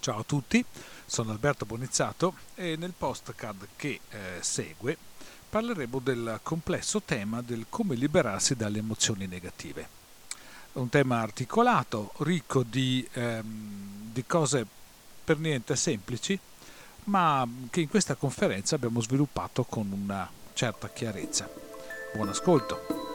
Ciao 0.00 0.20
a 0.20 0.24
tutti, 0.24 0.64
sono 1.04 1.32
Alberto 1.32 1.66
Bonizzato 1.66 2.32
e 2.54 2.74
nel 2.76 2.94
postcard 2.96 3.68
che 3.76 4.00
eh, 4.08 4.18
segue 4.40 4.96
parleremo 5.50 5.98
del 5.98 6.40
complesso 6.42 7.02
tema 7.02 7.42
del 7.42 7.66
come 7.68 7.96
liberarsi 7.96 8.56
dalle 8.56 8.78
emozioni 8.78 9.26
negative. 9.26 9.86
Un 10.72 10.88
tema 10.88 11.20
articolato, 11.20 12.12
ricco 12.20 12.62
di, 12.62 13.06
ehm, 13.12 14.10
di 14.10 14.24
cose 14.24 14.66
per 15.22 15.36
niente 15.38 15.76
semplici, 15.76 16.38
ma 17.04 17.46
che 17.68 17.82
in 17.82 17.88
questa 17.90 18.14
conferenza 18.14 18.76
abbiamo 18.76 19.02
sviluppato 19.02 19.64
con 19.64 19.92
una 19.92 20.26
certa 20.54 20.88
chiarezza. 20.88 21.46
Buon 22.14 22.30
ascolto! 22.30 23.09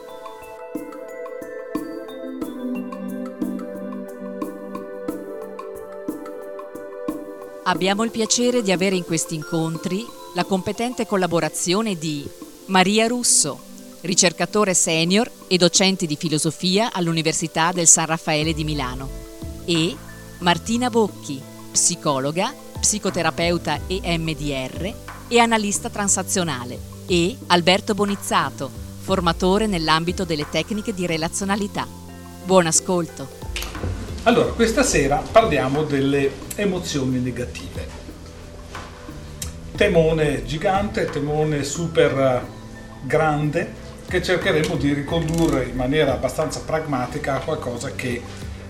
Abbiamo 7.68 8.04
il 8.04 8.12
piacere 8.12 8.62
di 8.62 8.72
avere 8.72 8.96
in 8.96 9.04
questi 9.04 9.34
incontri 9.34 10.06
la 10.36 10.44
competente 10.44 11.08
collaborazione 11.08 11.98
di 11.98 12.24
Maria 12.68 13.08
Russo, 13.08 13.60
ricercatore 14.02 14.76
senior 14.76 15.28
e 15.48 15.58
docente 15.58 16.06
di 16.06 16.16
filosofia 16.16 16.94
all'Università 16.94 17.72
del 17.72 17.88
San 17.88 18.06
Raffaele 18.06 18.54
di 18.54 18.64
Milano, 18.64 19.10
e 19.66 19.96
Martina 20.40 20.92
Bocchi, 20.92 21.42
psicologa, 21.72 22.54
psicoterapeuta 22.80 23.80
EMDR 23.88 24.94
e 25.28 25.40
analista 25.40 25.90
transazionale, 25.90 26.78
e 27.08 27.36
Alberto 27.48 27.96
Bonizzato, 27.96 28.70
formatore 29.00 29.66
nell'ambito 29.66 30.24
delle 30.24 30.48
tecniche 30.52 30.94
di 30.94 31.08
relazionalità. 31.08 31.88
Buon 32.44 32.68
ascolto! 32.68 33.45
Allora, 34.28 34.54
questa 34.54 34.82
sera 34.82 35.18
parliamo 35.18 35.84
delle 35.84 36.32
emozioni 36.56 37.20
negative. 37.20 37.88
Temone 39.76 40.44
gigante, 40.46 41.06
temone 41.06 41.64
super 41.64 42.44
grande 43.04 43.72
che 44.08 44.24
cercheremo 44.24 44.78
di 44.78 44.94
ricondurre 44.94 45.66
in 45.66 45.76
maniera 45.76 46.14
abbastanza 46.14 46.62
pragmatica 46.62 47.36
a 47.36 47.40
qualcosa 47.40 47.92
che 47.94 48.20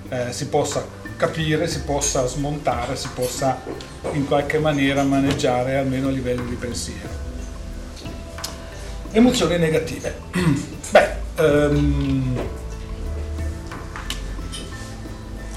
eh, 0.09 0.33
si 0.33 0.47
possa 0.47 0.85
capire, 1.15 1.69
si 1.69 1.83
possa 1.83 2.25
smontare, 2.27 2.97
si 2.97 3.08
possa 3.15 3.61
in 4.11 4.25
qualche 4.25 4.59
maniera 4.59 5.03
maneggiare 5.03 5.77
almeno 5.77 6.09
a 6.09 6.11
livello 6.11 6.43
di 6.43 6.55
pensiero. 6.55 7.08
Emozioni 9.09 9.58
negative. 9.58 10.15
Beh, 10.91 11.09
um, 11.37 12.63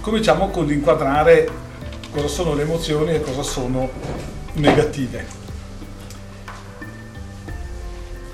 cominciamo 0.09 0.49
con 0.49 0.65
l'inquadrare 0.65 1.47
cosa 2.11 2.29
sono 2.29 2.55
le 2.55 2.63
emozioni 2.63 3.13
e 3.13 3.21
cosa 3.21 3.43
sono 3.43 3.91
negative. 4.55 5.27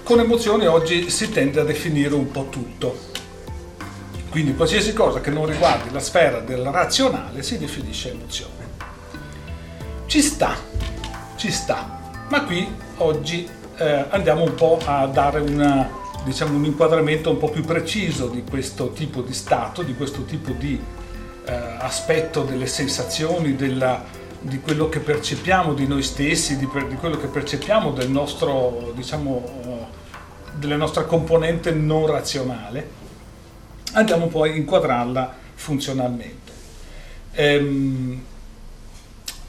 Con 0.05 0.21
emozioni 0.21 0.67
oggi 0.67 1.11
si 1.11 1.31
tende 1.31 1.59
a 1.59 1.65
definire 1.65 2.15
un 2.15 2.31
po' 2.31 2.47
tutto. 2.49 2.97
Quindi 4.31 4.55
qualsiasi 4.55 4.93
cosa 4.93 5.21
che 5.21 5.31
non 5.31 5.47
riguardi 5.47 5.91
la 5.91 5.99
sfera 5.99 6.39
del 6.39 6.63
razionale 6.63 7.43
si 7.43 7.59
definisce 7.59 8.13
emozione. 8.13 8.69
Ci 10.07 10.23
sta, 10.23 10.57
ci 11.35 11.51
sta, 11.51 12.13
ma 12.29 12.45
qui 12.45 12.73
oggi 12.99 13.49
eh, 13.79 14.05
andiamo 14.11 14.45
un 14.45 14.55
po' 14.55 14.79
a 14.85 15.09
dare 15.09 15.41
una, 15.41 15.91
diciamo, 16.25 16.57
un 16.57 16.65
inquadramento 16.67 17.31
un 17.31 17.39
po' 17.39 17.49
più 17.49 17.65
preciso 17.65 18.29
di 18.29 18.45
questo 18.49 18.93
tipo 18.93 19.23
di 19.23 19.35
stato, 19.35 19.83
di 19.83 19.97
questo 19.97 20.23
tipo 20.23 20.53
di 20.53 21.03
aspetto 21.53 22.43
delle 22.43 22.67
sensazioni, 22.67 23.57
della, 23.57 24.03
di 24.41 24.61
quello 24.61 24.89
che 24.89 25.01
percepiamo 25.01 25.75
di 25.75 25.87
noi 25.87 26.03
stessi, 26.03 26.57
di, 26.57 26.69
di 26.89 26.95
quello 26.97 27.17
che 27.17 27.27
percepiamo 27.27 27.93
del 27.93 28.11
nostro, 28.11 28.93
diciamo, 28.95 29.31
uh, 29.65 29.87
della 30.57 30.77
nostra 30.77 31.05
componente 31.05 31.73
non 31.73 32.07
razionale, 32.07 32.89
andiamo 33.93 34.27
poi 34.27 34.53
a 34.53 34.55
inquadrarla 34.55 35.35
funzionalmente. 35.55 36.53
Ehm, 37.33 38.23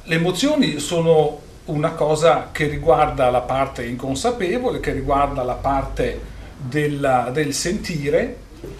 le 0.03 0.15
emozioni 0.15 0.79
sono 0.79 1.41
una 1.65 1.91
cosa 1.91 2.49
che 2.51 2.67
riguarda 2.67 3.29
la 3.29 3.41
parte 3.41 3.85
inconsapevole, 3.85 4.79
che 4.79 4.91
riguarda 4.91 5.43
la 5.43 5.53
parte 5.53 6.21
della, 6.57 7.29
del 7.31 7.53
sentire, 7.53 8.37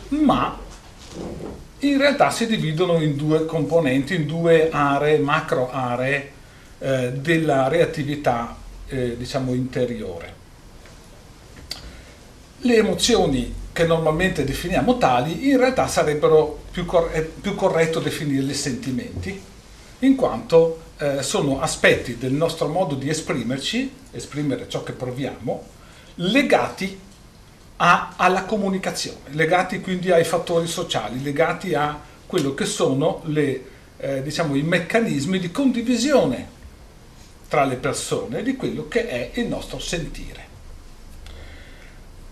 ma 0.09 0.57
in 1.79 1.97
realtà 1.97 2.29
si 2.29 2.47
dividono 2.47 3.01
in 3.01 3.15
due 3.15 3.45
componenti, 3.45 4.15
in 4.15 4.25
due 4.25 4.69
aree, 4.71 5.19
macro 5.19 5.71
aree 5.71 6.31
eh, 6.79 7.11
della 7.13 7.67
reattività 7.67 8.55
eh, 8.87 9.17
diciamo 9.17 9.53
interiore. 9.53 10.33
Le 12.59 12.75
emozioni 12.75 13.53
che 13.71 13.85
normalmente 13.85 14.45
definiamo 14.45 14.97
tali, 14.97 15.49
in 15.49 15.57
realtà 15.57 15.87
sarebbero 15.87 16.63
più, 16.71 16.85
cor- 16.85 17.11
più 17.41 17.55
corretto 17.55 17.99
definirli 17.99 18.53
sentimenti, 18.53 19.39
in 19.99 20.15
quanto 20.15 20.81
eh, 20.97 21.21
sono 21.21 21.59
aspetti 21.59 22.17
del 22.17 22.31
nostro 22.31 22.67
modo 22.67 22.95
di 22.95 23.09
esprimerci, 23.09 23.91
esprimere 24.11 24.69
ciò 24.69 24.81
che 24.83 24.93
proviamo, 24.93 25.63
legati 26.15 26.99
a, 27.77 28.13
alla 28.15 28.43
comunicazione, 28.43 29.31
legati 29.31 29.81
quindi 29.81 30.11
ai 30.11 30.23
fattori 30.23 30.67
sociali, 30.67 31.21
legati 31.21 31.73
a 31.73 31.99
quello 32.25 32.53
che 32.53 32.65
sono 32.65 33.21
le, 33.25 33.65
eh, 33.97 34.21
diciamo, 34.21 34.55
i 34.55 34.63
meccanismi 34.63 35.39
di 35.39 35.51
condivisione 35.51 36.53
tra 37.47 37.65
le 37.65 37.75
persone 37.75 38.43
di 38.43 38.55
quello 38.55 38.87
che 38.87 39.07
è 39.07 39.31
il 39.39 39.47
nostro 39.47 39.79
sentire. 39.79 40.43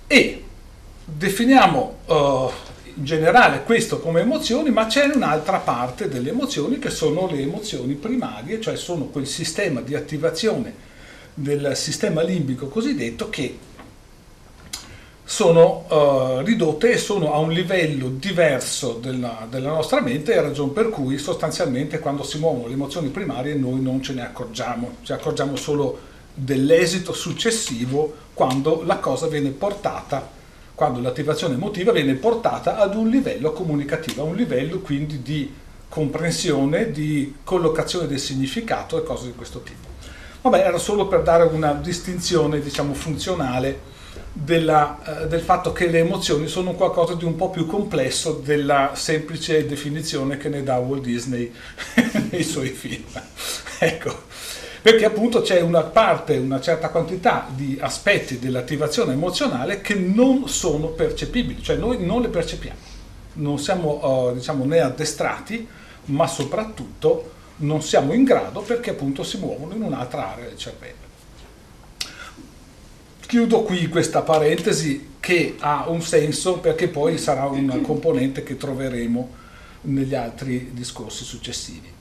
E 0.08 0.44
definiamo 1.06 1.98
uh, 2.06 2.52
in 2.96 3.04
generale 3.04 3.64
questo 3.64 4.00
come 4.00 4.22
emozioni, 4.22 4.70
ma 4.70 4.86
c'è 4.88 5.06
un'altra 5.14 5.60
parte 5.60 6.08
delle 6.08 6.30
emozioni 6.30 6.80
che 6.80 6.90
sono 6.90 7.28
le 7.28 7.40
emozioni 7.40 7.94
primarie, 7.94 8.62
cioè 8.62 8.75
sono 8.75 9.06
quel 9.06 9.28
sistema 9.28 9.81
di 9.81 9.96
attivazione 9.96 10.92
del 11.34 11.75
sistema 11.75 12.22
limbico 12.22 12.68
cosiddetto 12.68 13.30
che 13.30 13.58
sono 15.33 15.85
uh, 15.89 16.45
ridotte 16.45 16.91
e 16.91 16.97
sono 16.99 17.33
a 17.33 17.39
un 17.39 17.51
livello 17.51 18.07
diverso 18.07 18.99
della, 19.01 19.47
della 19.49 19.71
nostra 19.71 19.99
mente, 19.99 20.31
è 20.31 20.39
ragione 20.39 20.73
per 20.73 20.89
cui 20.89 21.17
sostanzialmente 21.17 21.97
quando 21.97 22.21
si 22.21 22.38
muovono 22.38 22.67
le 22.67 22.73
emozioni 22.73 23.09
primarie 23.09 23.55
noi 23.55 23.81
non 23.81 24.03
ce 24.03 24.13
ne 24.13 24.21
accorgiamo, 24.21 24.97
ci 25.01 25.11
accorgiamo 25.11 25.55
solo 25.55 25.97
dell'esito 26.35 27.13
successivo 27.13 28.13
quando 28.35 28.83
la 28.85 28.97
cosa 28.97 29.25
viene 29.25 29.49
portata, 29.49 30.29
quando 30.75 30.99
l'attivazione 30.99 31.55
emotiva 31.55 31.91
viene 31.91 32.13
portata 32.13 32.77
ad 32.77 32.94
un 32.94 33.09
livello 33.09 33.53
comunicativo, 33.53 34.21
a 34.21 34.25
un 34.25 34.35
livello 34.35 34.81
quindi 34.81 35.23
di 35.23 35.51
comprensione, 35.89 36.91
di 36.91 37.38
collocazione 37.44 38.05
del 38.05 38.19
significato 38.19 39.00
e 39.00 39.03
cose 39.03 39.25
di 39.25 39.33
questo 39.33 39.61
tipo. 39.61 39.88
Vabbè, 40.41 40.59
era 40.59 40.77
solo 40.77 41.07
per 41.07 41.23
dare 41.23 41.45
una 41.45 41.73
distinzione, 41.73 42.59
diciamo, 42.59 42.94
funzionale 42.94 43.93
della, 44.33 45.21
eh, 45.21 45.27
del 45.27 45.41
fatto 45.41 45.71
che 45.71 45.88
le 45.88 45.99
emozioni 45.99 46.47
sono 46.47 46.73
qualcosa 46.73 47.13
di 47.13 47.23
un 47.23 47.35
po' 47.35 47.51
più 47.51 47.67
complesso 47.67 48.41
della 48.44 48.91
semplice 48.95 49.67
definizione 49.67 50.38
che 50.38 50.49
ne 50.49 50.63
dà 50.63 50.77
Walt 50.77 51.03
Disney 51.03 51.53
nei 52.31 52.44
suoi 52.44 52.69
film. 52.69 53.05
ecco, 53.77 54.23
perché 54.81 55.05
appunto 55.05 55.41
c'è 55.41 55.61
una 55.61 55.83
parte, 55.83 56.35
una 56.38 56.59
certa 56.59 56.89
quantità 56.89 57.47
di 57.53 57.77
aspetti 57.79 58.39
dell'attivazione 58.39 59.13
emozionale 59.13 59.81
che 59.81 59.94
non 59.94 60.50
sono 60.50 60.88
percepibili, 60.88 61.61
cioè 61.61 61.75
noi 61.75 62.03
non 62.03 62.21
le 62.21 62.29
percepiamo, 62.29 62.79
non 63.33 63.59
siamo 63.59 64.29
uh, 64.29 64.33
diciamo 64.33 64.65
né 64.65 64.79
addestrati, 64.79 65.65
ma 66.05 66.27
soprattutto 66.27 67.31
non 67.57 67.81
siamo 67.81 68.13
in 68.13 68.23
grado 68.23 68.61
perché 68.61 68.89
appunto 68.89 69.24
si 69.24 69.38
muovono 69.38 69.75
in 69.75 69.83
un'altra 69.83 70.33
area 70.33 70.45
del 70.47 70.57
cervello. 70.57 71.02
Chiudo 73.33 73.63
qui 73.63 73.88
questa 73.88 74.21
parentesi 74.21 75.15
che 75.19 75.56
ha 75.57 75.89
un 75.89 76.03
senso 76.03 76.59
perché 76.59 76.88
poi 76.88 77.18
sarà 77.18 77.45
una 77.45 77.80
componente 77.80 78.44
che 78.44 78.57
troveremo 78.57 79.30
negli 79.81 80.13
altri 80.13 80.69
discorsi 80.71 81.24
successivi. 81.24 81.91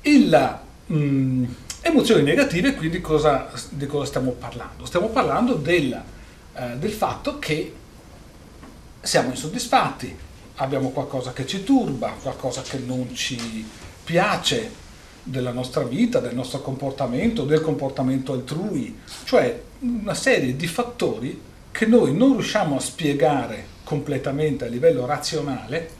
Il, 0.00 0.58
mh, 0.86 1.44
emozioni 1.82 2.24
negative, 2.24 2.74
quindi 2.74 3.00
cosa, 3.00 3.48
di 3.68 3.86
cosa 3.86 4.06
stiamo 4.06 4.32
parlando? 4.32 4.86
Stiamo 4.86 5.10
parlando 5.10 5.54
del, 5.54 6.02
eh, 6.56 6.76
del 6.78 6.90
fatto 6.90 7.38
che 7.38 7.72
siamo 9.02 9.30
insoddisfatti, 9.30 10.16
abbiamo 10.56 10.90
qualcosa 10.90 11.32
che 11.32 11.46
ci 11.46 11.62
turba, 11.62 12.12
qualcosa 12.20 12.62
che 12.62 12.78
non 12.78 13.14
ci 13.14 13.64
piace, 14.02 14.68
della 15.22 15.52
nostra 15.52 15.82
vita, 15.82 16.20
del 16.20 16.34
nostro 16.34 16.60
comportamento, 16.60 17.44
del 17.44 17.60
comportamento 17.60 18.32
altrui, 18.32 18.98
cioè 19.24 19.60
una 19.80 20.14
serie 20.14 20.56
di 20.56 20.66
fattori 20.66 21.40
che 21.70 21.86
noi 21.86 22.14
non 22.14 22.32
riusciamo 22.32 22.76
a 22.76 22.80
spiegare 22.80 23.64
completamente 23.84 24.64
a 24.64 24.68
livello 24.68 25.06
razionale. 25.06 25.98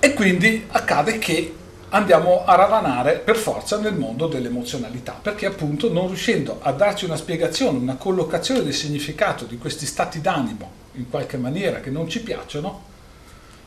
E 0.00 0.14
quindi 0.14 0.64
accade 0.68 1.18
che 1.18 1.54
andiamo 1.90 2.44
a 2.44 2.54
ravanare 2.54 3.18
per 3.18 3.36
forza 3.36 3.78
nel 3.78 3.94
mondo 3.94 4.26
dell'emozionalità, 4.26 5.18
perché 5.20 5.46
appunto 5.46 5.92
non 5.92 6.06
riuscendo 6.06 6.58
a 6.62 6.72
darci 6.72 7.04
una 7.04 7.16
spiegazione, 7.16 7.78
una 7.78 7.96
collocazione 7.96 8.62
del 8.62 8.74
significato 8.74 9.44
di 9.44 9.58
questi 9.58 9.86
stati 9.86 10.20
d'animo 10.20 10.78
in 10.94 11.08
qualche 11.08 11.36
maniera 11.36 11.80
che 11.80 11.90
non 11.90 12.08
ci 12.08 12.22
piacciono, 12.22 12.88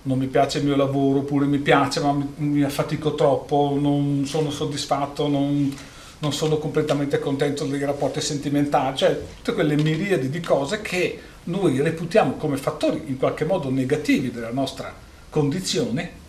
non 0.03 0.17
mi 0.17 0.27
piace 0.27 0.59
il 0.59 0.65
mio 0.65 0.75
lavoro, 0.75 1.19
oppure 1.19 1.45
mi 1.45 1.59
piace 1.59 2.00
ma 2.00 2.11
mi, 2.11 2.27
mi 2.35 2.63
affatico 2.63 3.15
troppo, 3.15 3.77
non 3.79 4.23
sono 4.25 4.51
soddisfatto, 4.51 5.27
non, 5.27 5.75
non 6.19 6.33
sono 6.33 6.57
completamente 6.57 7.19
contento 7.19 7.65
dei 7.65 7.83
rapporti 7.83 8.21
sentimentali, 8.21 8.97
cioè 8.97 9.19
tutte 9.38 9.53
quelle 9.53 9.75
miriadi 9.75 10.29
di 10.29 10.39
cose 10.39 10.81
che 10.81 11.19
noi 11.45 11.81
reputiamo 11.81 12.33
come 12.33 12.57
fattori 12.57 13.03
in 13.07 13.17
qualche 13.17 13.45
modo 13.45 13.69
negativi 13.69 14.31
della 14.31 14.51
nostra 14.51 14.94
condizione 15.29 16.21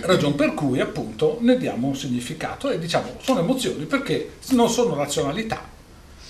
ragione 0.00 0.34
per 0.34 0.54
cui 0.54 0.80
appunto 0.80 1.38
ne 1.40 1.58
diamo 1.58 1.88
un 1.88 1.96
significato 1.96 2.70
e 2.70 2.78
diciamo 2.78 3.18
sono 3.20 3.40
emozioni 3.40 3.84
perché 3.84 4.36
non 4.50 4.70
sono 4.70 4.94
razionalità 4.94 5.68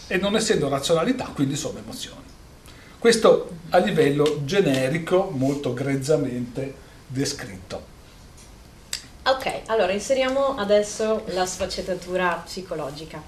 e 0.09 0.17
non 0.17 0.35
essendo 0.35 0.69
razionalità 0.69 1.27
quindi 1.33 1.55
sono 1.55 1.79
emozioni. 1.79 2.22
Questo 3.03 3.49
a 3.71 3.79
livello 3.79 4.43
generico, 4.45 5.29
molto 5.33 5.75
grezzamente 5.75 6.73
descritto. 7.09 7.83
Ok, 9.27 9.63
allora 9.67 9.91
inseriamo 9.91 10.55
adesso 10.57 11.25
la 11.31 11.45
sfaccettatura 11.45 12.41
psicologica. 12.45 13.21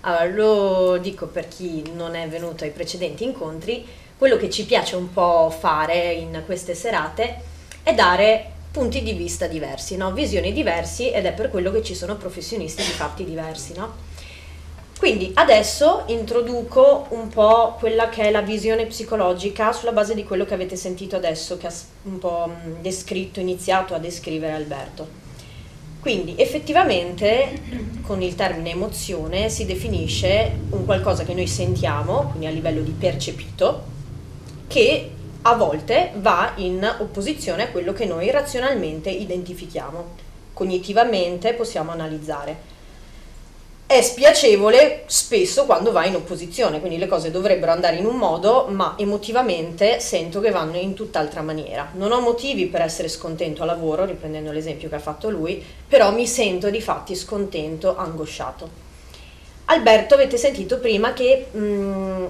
Allora, 0.00 0.24
lo 0.24 0.98
dico 0.98 1.28
per 1.28 1.46
chi 1.46 1.92
non 1.94 2.16
è 2.16 2.28
venuto 2.28 2.64
ai 2.64 2.72
precedenti 2.72 3.22
incontri, 3.22 3.86
quello 4.18 4.36
che 4.36 4.50
ci 4.50 4.64
piace 4.64 4.96
un 4.96 5.12
po' 5.12 5.48
fare 5.48 6.14
in 6.14 6.42
queste 6.44 6.74
serate 6.74 7.40
è 7.84 7.94
dare 7.94 8.50
punti 8.72 9.00
di 9.00 9.12
vista 9.12 9.46
diversi, 9.46 9.96
no? 9.96 10.12
visioni 10.12 10.52
diversi 10.52 11.12
ed 11.12 11.24
è 11.24 11.32
per 11.32 11.50
quello 11.50 11.70
che 11.70 11.84
ci 11.84 11.94
sono 11.94 12.16
professionisti 12.16 12.82
di 12.82 12.90
fatti 12.90 13.24
diversi. 13.24 13.74
No? 13.76 14.13
Quindi 15.04 15.32
adesso 15.34 16.04
introduco 16.06 17.08
un 17.10 17.28
po' 17.28 17.76
quella 17.78 18.08
che 18.08 18.22
è 18.22 18.30
la 18.30 18.40
visione 18.40 18.86
psicologica 18.86 19.70
sulla 19.70 19.92
base 19.92 20.14
di 20.14 20.24
quello 20.24 20.46
che 20.46 20.54
avete 20.54 20.76
sentito 20.76 21.14
adesso, 21.14 21.58
che 21.58 21.66
ha 21.66 21.72
un 22.04 22.18
po' 22.18 22.50
descritto, 22.80 23.38
iniziato 23.38 23.92
a 23.92 23.98
descrivere 23.98 24.54
Alberto. 24.54 25.06
Quindi 26.00 26.36
effettivamente 26.38 27.60
con 28.00 28.22
il 28.22 28.34
termine 28.34 28.70
emozione 28.70 29.50
si 29.50 29.66
definisce 29.66 30.60
un 30.70 30.86
qualcosa 30.86 31.24
che 31.24 31.34
noi 31.34 31.48
sentiamo, 31.48 32.28
quindi 32.30 32.46
a 32.46 32.50
livello 32.50 32.80
di 32.80 32.92
percepito, 32.92 33.82
che 34.68 35.10
a 35.42 35.54
volte 35.54 36.12
va 36.16 36.52
in 36.54 36.82
opposizione 37.00 37.64
a 37.64 37.68
quello 37.68 37.92
che 37.92 38.06
noi 38.06 38.30
razionalmente 38.30 39.10
identifichiamo, 39.10 40.12
cognitivamente 40.54 41.52
possiamo 41.52 41.90
analizzare. 41.90 42.72
È 43.94 44.02
spiacevole 44.02 45.04
spesso 45.06 45.66
quando 45.66 45.92
va 45.92 46.04
in 46.04 46.16
opposizione, 46.16 46.80
quindi 46.80 46.98
le 46.98 47.06
cose 47.06 47.30
dovrebbero 47.30 47.70
andare 47.70 47.94
in 47.94 48.06
un 48.06 48.16
modo, 48.16 48.66
ma 48.68 48.96
emotivamente 48.98 50.00
sento 50.00 50.40
che 50.40 50.50
vanno 50.50 50.78
in 50.78 50.94
tutt'altra 50.94 51.42
maniera. 51.42 51.90
Non 51.94 52.10
ho 52.10 52.18
motivi 52.20 52.66
per 52.66 52.80
essere 52.80 53.06
scontento 53.06 53.62
a 53.62 53.66
lavoro, 53.66 54.04
riprendendo 54.04 54.50
l'esempio 54.50 54.88
che 54.88 54.96
ha 54.96 54.98
fatto 54.98 55.30
lui, 55.30 55.62
però 55.86 56.12
mi 56.12 56.26
sento 56.26 56.70
di 56.70 56.80
fatti 56.80 57.14
scontento, 57.14 57.96
angosciato. 57.96 58.68
Alberto 59.66 60.14
avete 60.14 60.38
sentito 60.38 60.80
prima 60.80 61.12
che 61.12 61.46
mh, 61.52 61.58
mm, 61.58 62.26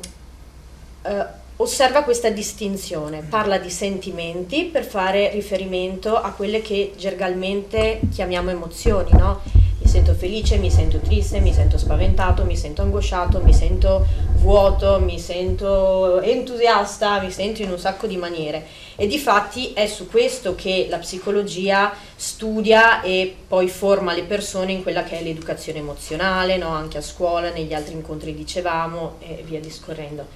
eh, 1.00 1.26
osserva 1.56 2.02
questa 2.02 2.28
distinzione, 2.28 3.24
parla 3.26 3.56
di 3.56 3.70
sentimenti 3.70 4.64
per 4.64 4.84
fare 4.84 5.30
riferimento 5.30 6.14
a 6.14 6.32
quelle 6.32 6.60
che 6.60 6.92
gergalmente 6.94 8.00
chiamiamo 8.12 8.50
emozioni, 8.50 9.12
no? 9.12 9.53
Sento 9.94 10.14
felice, 10.14 10.56
mi 10.56 10.72
sento 10.72 10.98
triste, 10.98 11.38
mi 11.38 11.52
sento 11.52 11.78
spaventato, 11.78 12.44
mi 12.44 12.56
sento 12.56 12.82
angosciato, 12.82 13.40
mi 13.40 13.54
sento 13.54 14.04
vuoto, 14.38 14.98
mi 14.98 15.20
sento 15.20 16.20
entusiasta, 16.20 17.20
mi 17.20 17.30
sento 17.30 17.62
in 17.62 17.70
un 17.70 17.78
sacco 17.78 18.08
di 18.08 18.16
maniere. 18.16 18.66
E 18.96 19.06
di 19.06 19.20
fatti 19.20 19.72
è 19.72 19.86
su 19.86 20.08
questo 20.08 20.56
che 20.56 20.88
la 20.90 20.98
psicologia 20.98 21.94
studia 22.16 23.02
e 23.02 23.36
poi 23.46 23.68
forma 23.68 24.12
le 24.14 24.24
persone 24.24 24.72
in 24.72 24.82
quella 24.82 25.04
che 25.04 25.20
è 25.20 25.22
l'educazione 25.22 25.78
emozionale, 25.78 26.56
no? 26.56 26.70
anche 26.70 26.98
a 26.98 27.00
scuola, 27.00 27.50
negli 27.50 27.72
altri 27.72 27.94
incontri 27.94 28.34
dicevamo 28.34 29.18
e 29.20 29.44
via 29.46 29.60
discorrendo 29.60 30.26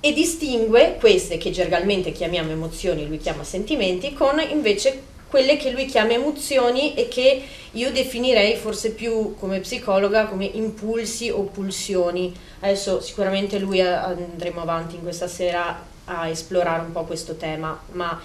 e 0.00 0.12
distingue 0.14 0.96
queste 0.98 1.36
che 1.36 1.50
gergalmente 1.50 2.12
chiamiamo 2.12 2.50
emozioni, 2.50 3.06
lui 3.06 3.18
chiama 3.18 3.42
sentimenti, 3.42 4.12
con 4.14 4.38
invece 4.50 5.12
quelle 5.34 5.56
che 5.56 5.72
lui 5.72 5.86
chiama 5.86 6.12
emozioni 6.12 6.94
e 6.94 7.08
che 7.08 7.42
io 7.72 7.90
definirei 7.90 8.54
forse 8.54 8.92
più 8.92 9.34
come 9.36 9.58
psicologa 9.58 10.26
come 10.26 10.44
impulsi 10.44 11.28
o 11.28 11.42
pulsioni. 11.42 12.32
Adesso 12.60 13.00
sicuramente 13.00 13.58
lui 13.58 13.80
andremo 13.80 14.60
avanti 14.60 14.94
in 14.94 15.02
questa 15.02 15.26
sera 15.26 15.84
a 16.04 16.28
esplorare 16.28 16.82
un 16.82 16.92
po' 16.92 17.02
questo 17.02 17.34
tema, 17.34 17.76
ma 17.94 18.20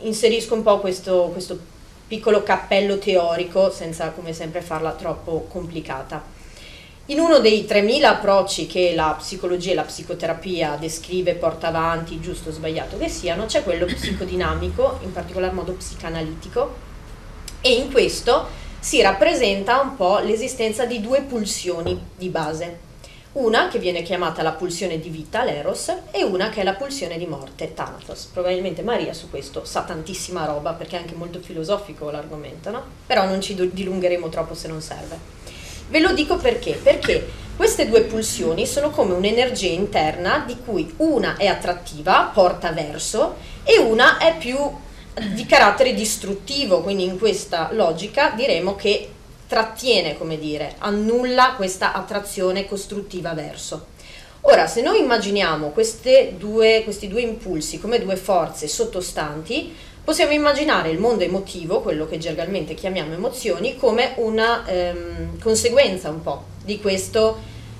inserisco 0.00 0.52
un 0.52 0.64
po' 0.64 0.80
questo, 0.80 1.28
questo 1.30 1.56
piccolo 2.08 2.42
cappello 2.42 2.98
teorico 2.98 3.70
senza 3.70 4.10
come 4.10 4.32
sempre 4.32 4.62
farla 4.62 4.94
troppo 4.94 5.46
complicata. 5.48 6.20
In 7.10 7.18
uno 7.18 7.40
dei 7.40 7.66
3.000 7.68 8.04
approcci 8.04 8.68
che 8.68 8.94
la 8.94 9.16
psicologia 9.18 9.72
e 9.72 9.74
la 9.74 9.82
psicoterapia 9.82 10.76
descrive, 10.78 11.34
porta 11.34 11.66
avanti, 11.66 12.20
giusto 12.20 12.50
o 12.50 12.52
sbagliato 12.52 12.98
che 12.98 13.08
siano, 13.08 13.46
c'è 13.46 13.64
quello 13.64 13.84
psicodinamico, 13.84 15.00
in 15.02 15.10
particolar 15.10 15.52
modo 15.52 15.72
psicanalitico, 15.72 16.72
e 17.62 17.72
in 17.72 17.90
questo 17.90 18.46
si 18.78 19.02
rappresenta 19.02 19.80
un 19.80 19.96
po' 19.96 20.20
l'esistenza 20.20 20.84
di 20.84 21.00
due 21.00 21.22
pulsioni 21.22 22.00
di 22.16 22.28
base. 22.28 22.78
Una 23.32 23.66
che 23.66 23.80
viene 23.80 24.02
chiamata 24.02 24.42
la 24.42 24.52
pulsione 24.52 25.00
di 25.00 25.08
vita, 25.08 25.42
l'eros, 25.42 25.92
e 26.12 26.22
una 26.22 26.48
che 26.48 26.60
è 26.60 26.64
la 26.64 26.74
pulsione 26.74 27.18
di 27.18 27.26
morte, 27.26 27.74
thanatos. 27.74 28.28
Probabilmente 28.32 28.82
Maria 28.82 29.14
su 29.14 29.28
questo 29.30 29.64
sa 29.64 29.82
tantissima 29.82 30.44
roba 30.44 30.74
perché 30.74 30.96
è 30.96 31.00
anche 31.00 31.16
molto 31.16 31.40
filosofico 31.40 32.08
l'argomento, 32.08 32.70
no? 32.70 32.84
Però 33.04 33.24
non 33.24 33.40
ci 33.40 33.56
dilungheremo 33.72 34.28
troppo 34.28 34.54
se 34.54 34.68
non 34.68 34.80
serve. 34.80 35.39
Ve 35.90 35.98
lo 35.98 36.12
dico 36.12 36.36
perché? 36.36 36.78
Perché 36.80 37.28
queste 37.56 37.88
due 37.88 38.02
pulsioni 38.02 38.64
sono 38.64 38.90
come 38.90 39.12
un'energia 39.12 39.66
interna 39.68 40.44
di 40.46 40.56
cui 40.64 40.94
una 40.98 41.36
è 41.36 41.46
attrattiva, 41.46 42.30
porta 42.32 42.70
verso, 42.70 43.36
e 43.64 43.76
una 43.78 44.18
è 44.18 44.36
più 44.38 44.56
di 45.34 45.44
carattere 45.46 45.92
distruttivo, 45.92 46.80
quindi 46.80 47.02
in 47.02 47.18
questa 47.18 47.70
logica 47.72 48.30
diremo 48.36 48.76
che 48.76 49.10
trattiene, 49.48 50.16
come 50.16 50.38
dire, 50.38 50.76
annulla 50.78 51.54
questa 51.56 51.92
attrazione 51.92 52.66
costruttiva 52.66 53.34
verso. 53.34 53.86
Ora, 54.42 54.68
se 54.68 54.82
noi 54.82 55.00
immaginiamo 55.00 55.72
due, 56.38 56.82
questi 56.84 57.08
due 57.08 57.20
impulsi 57.20 57.80
come 57.80 58.00
due 58.00 58.14
forze 58.14 58.68
sottostanti, 58.68 59.74
Possiamo 60.10 60.32
immaginare 60.32 60.90
il 60.90 60.98
mondo 60.98 61.22
emotivo, 61.22 61.82
quello 61.82 62.04
che 62.04 62.18
gergalmente 62.18 62.74
chiamiamo 62.74 63.12
emozioni, 63.12 63.76
come 63.76 64.14
una 64.16 64.66
ehm, 64.66 65.38
conseguenza 65.38 66.10
un 66.10 66.20
po' 66.20 66.46
di 66.64 66.80
questo 66.80 67.38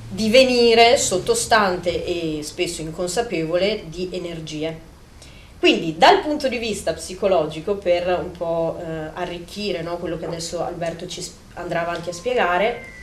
divenire 0.09 0.97
sottostante 0.97 2.05
e 2.05 2.45
spesso 2.45 2.83
inconsapevole 2.83 3.87
di 3.89 4.11
energie. 4.13 4.79
Quindi 5.59 5.97
dal 5.99 6.21
punto 6.21 6.47
di 6.47 6.59
vista 6.59 6.93
psicologico, 6.93 7.75
per 7.75 8.07
un 8.23 8.31
po' 8.31 8.79
eh, 8.81 9.11
arricchire 9.13 9.83
no, 9.83 9.97
quello 9.97 10.17
che 10.17 10.27
adesso 10.27 10.63
Alberto 10.63 11.09
ci 11.09 11.29
andrà 11.55 11.81
avanti 11.81 12.11
a 12.11 12.13
spiegare, 12.13 13.00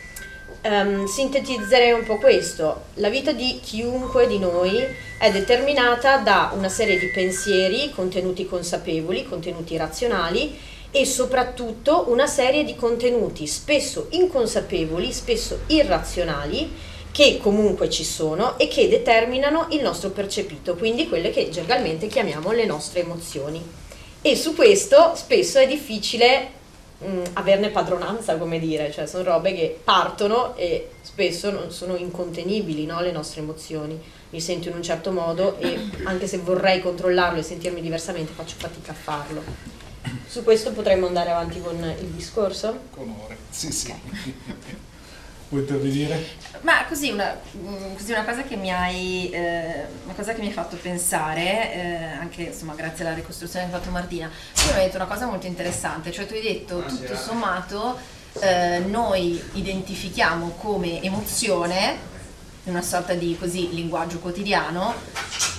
um, 0.63 1.05
sintetizzerei 1.05 1.91
un 1.91 2.03
po' 2.03 2.17
questo. 2.17 2.85
La 2.95 3.09
vita 3.09 3.31
di 3.31 3.59
chiunque 3.63 4.27
di 4.27 4.39
noi 4.39 4.83
è 5.19 5.31
determinata 5.31 6.17
da 6.17 6.51
una 6.55 6.69
serie 6.69 6.99
di 6.99 7.07
pensieri, 7.07 7.91
contenuti 7.91 8.45
consapevoli, 8.45 9.27
contenuti 9.27 9.77
razionali 9.77 10.57
e 10.91 11.05
soprattutto 11.05 12.05
una 12.09 12.27
serie 12.27 12.63
di 12.63 12.75
contenuti 12.75 13.45
spesso 13.47 14.07
inconsapevoli, 14.11 15.11
spesso 15.11 15.59
irrazionali, 15.67 16.71
che 17.11 17.39
comunque 17.41 17.89
ci 17.89 18.03
sono 18.03 18.59
e 18.59 18.67
che 18.67 18.87
determinano 18.87 19.67
il 19.71 19.81
nostro 19.81 20.11
percepito, 20.11 20.75
quindi 20.75 21.07
quelle 21.07 21.31
che 21.31 21.49
generalmente 21.49 22.07
chiamiamo 22.07 22.51
le 22.51 22.65
nostre 22.65 23.01
emozioni. 23.01 23.85
E 24.21 24.35
su 24.35 24.55
questo 24.55 25.13
spesso 25.15 25.57
è 25.57 25.67
difficile 25.67 26.56
mh, 26.99 27.07
mm, 27.07 27.23
averne 27.33 27.69
padronanza, 27.69 28.37
come 28.37 28.59
dire, 28.59 28.91
cioè 28.91 29.05
sono 29.05 29.23
robe 29.23 29.53
che 29.53 29.79
partono 29.83 30.55
e 30.55 30.91
spesso 31.01 31.51
non 31.51 31.71
sono 31.71 31.95
incontenibili 31.95 32.85
no? 32.85 33.01
le 33.01 33.11
nostre 33.11 33.41
emozioni. 33.41 33.99
Mi 34.29 34.41
sento 34.41 34.67
in 34.69 34.75
un 34.75 34.83
certo 34.83 35.11
modo 35.11 35.57
e 35.57 35.79
anche 36.03 36.27
se 36.27 36.39
vorrei 36.39 36.81
controllarlo 36.81 37.39
e 37.39 37.43
sentirmi 37.43 37.81
diversamente 37.81 38.33
faccio 38.33 38.55
fatica 38.57 38.91
a 38.91 38.95
farlo. 38.95 39.41
Su 40.27 40.43
questo 40.43 40.71
potremmo 40.71 41.07
andare 41.07 41.31
avanti 41.31 41.61
con 41.61 41.75
il 41.99 42.07
discorso? 42.07 42.77
Con 42.91 43.13
ore, 43.23 43.37
sì 43.49 43.71
sì. 43.71 43.93
Vuoi 45.49 45.61
intervenire? 45.61 46.25
Ma 46.61 46.85
così 46.85 47.11
una, 47.11 47.39
mm, 47.55 47.95
così 47.95 48.11
una, 48.11 48.25
cosa 48.25 48.43
che 48.43 48.55
mi 48.55 48.71
hai, 48.71 49.29
eh, 49.29 49.85
una 50.03 50.13
cosa 50.13 50.33
che 50.33 50.41
mi 50.41 50.47
hai 50.47 50.53
fatto 50.53 50.75
pensare, 50.75 51.73
eh, 51.73 52.03
anche 52.19 52.43
insomma 52.43 52.73
grazie 52.73 53.05
alla 53.05 53.15
ricostruzione 53.15 53.69
che 53.69 53.73
ha 53.73 53.77
fatto 53.77 53.91
Martina, 53.91 54.29
tu 54.53 54.63
mi 54.71 54.79
hai 54.79 54.85
detto 54.85 54.97
una 54.97 55.05
cosa 55.05 55.25
molto 55.25 55.45
interessante, 55.45 56.11
cioè 56.11 56.25
tu 56.25 56.33
hai 56.33 56.41
detto 56.41 56.83
tutto 56.83 57.15
sommato 57.15 57.97
eh, 58.39 58.79
noi 58.79 59.41
identifichiamo 59.53 60.55
come 60.57 61.01
emozione 61.01 62.15
una 62.65 62.81
sorta 62.81 63.13
di 63.13 63.37
così 63.39 63.73
linguaggio 63.73 64.19
quotidiano, 64.19 64.93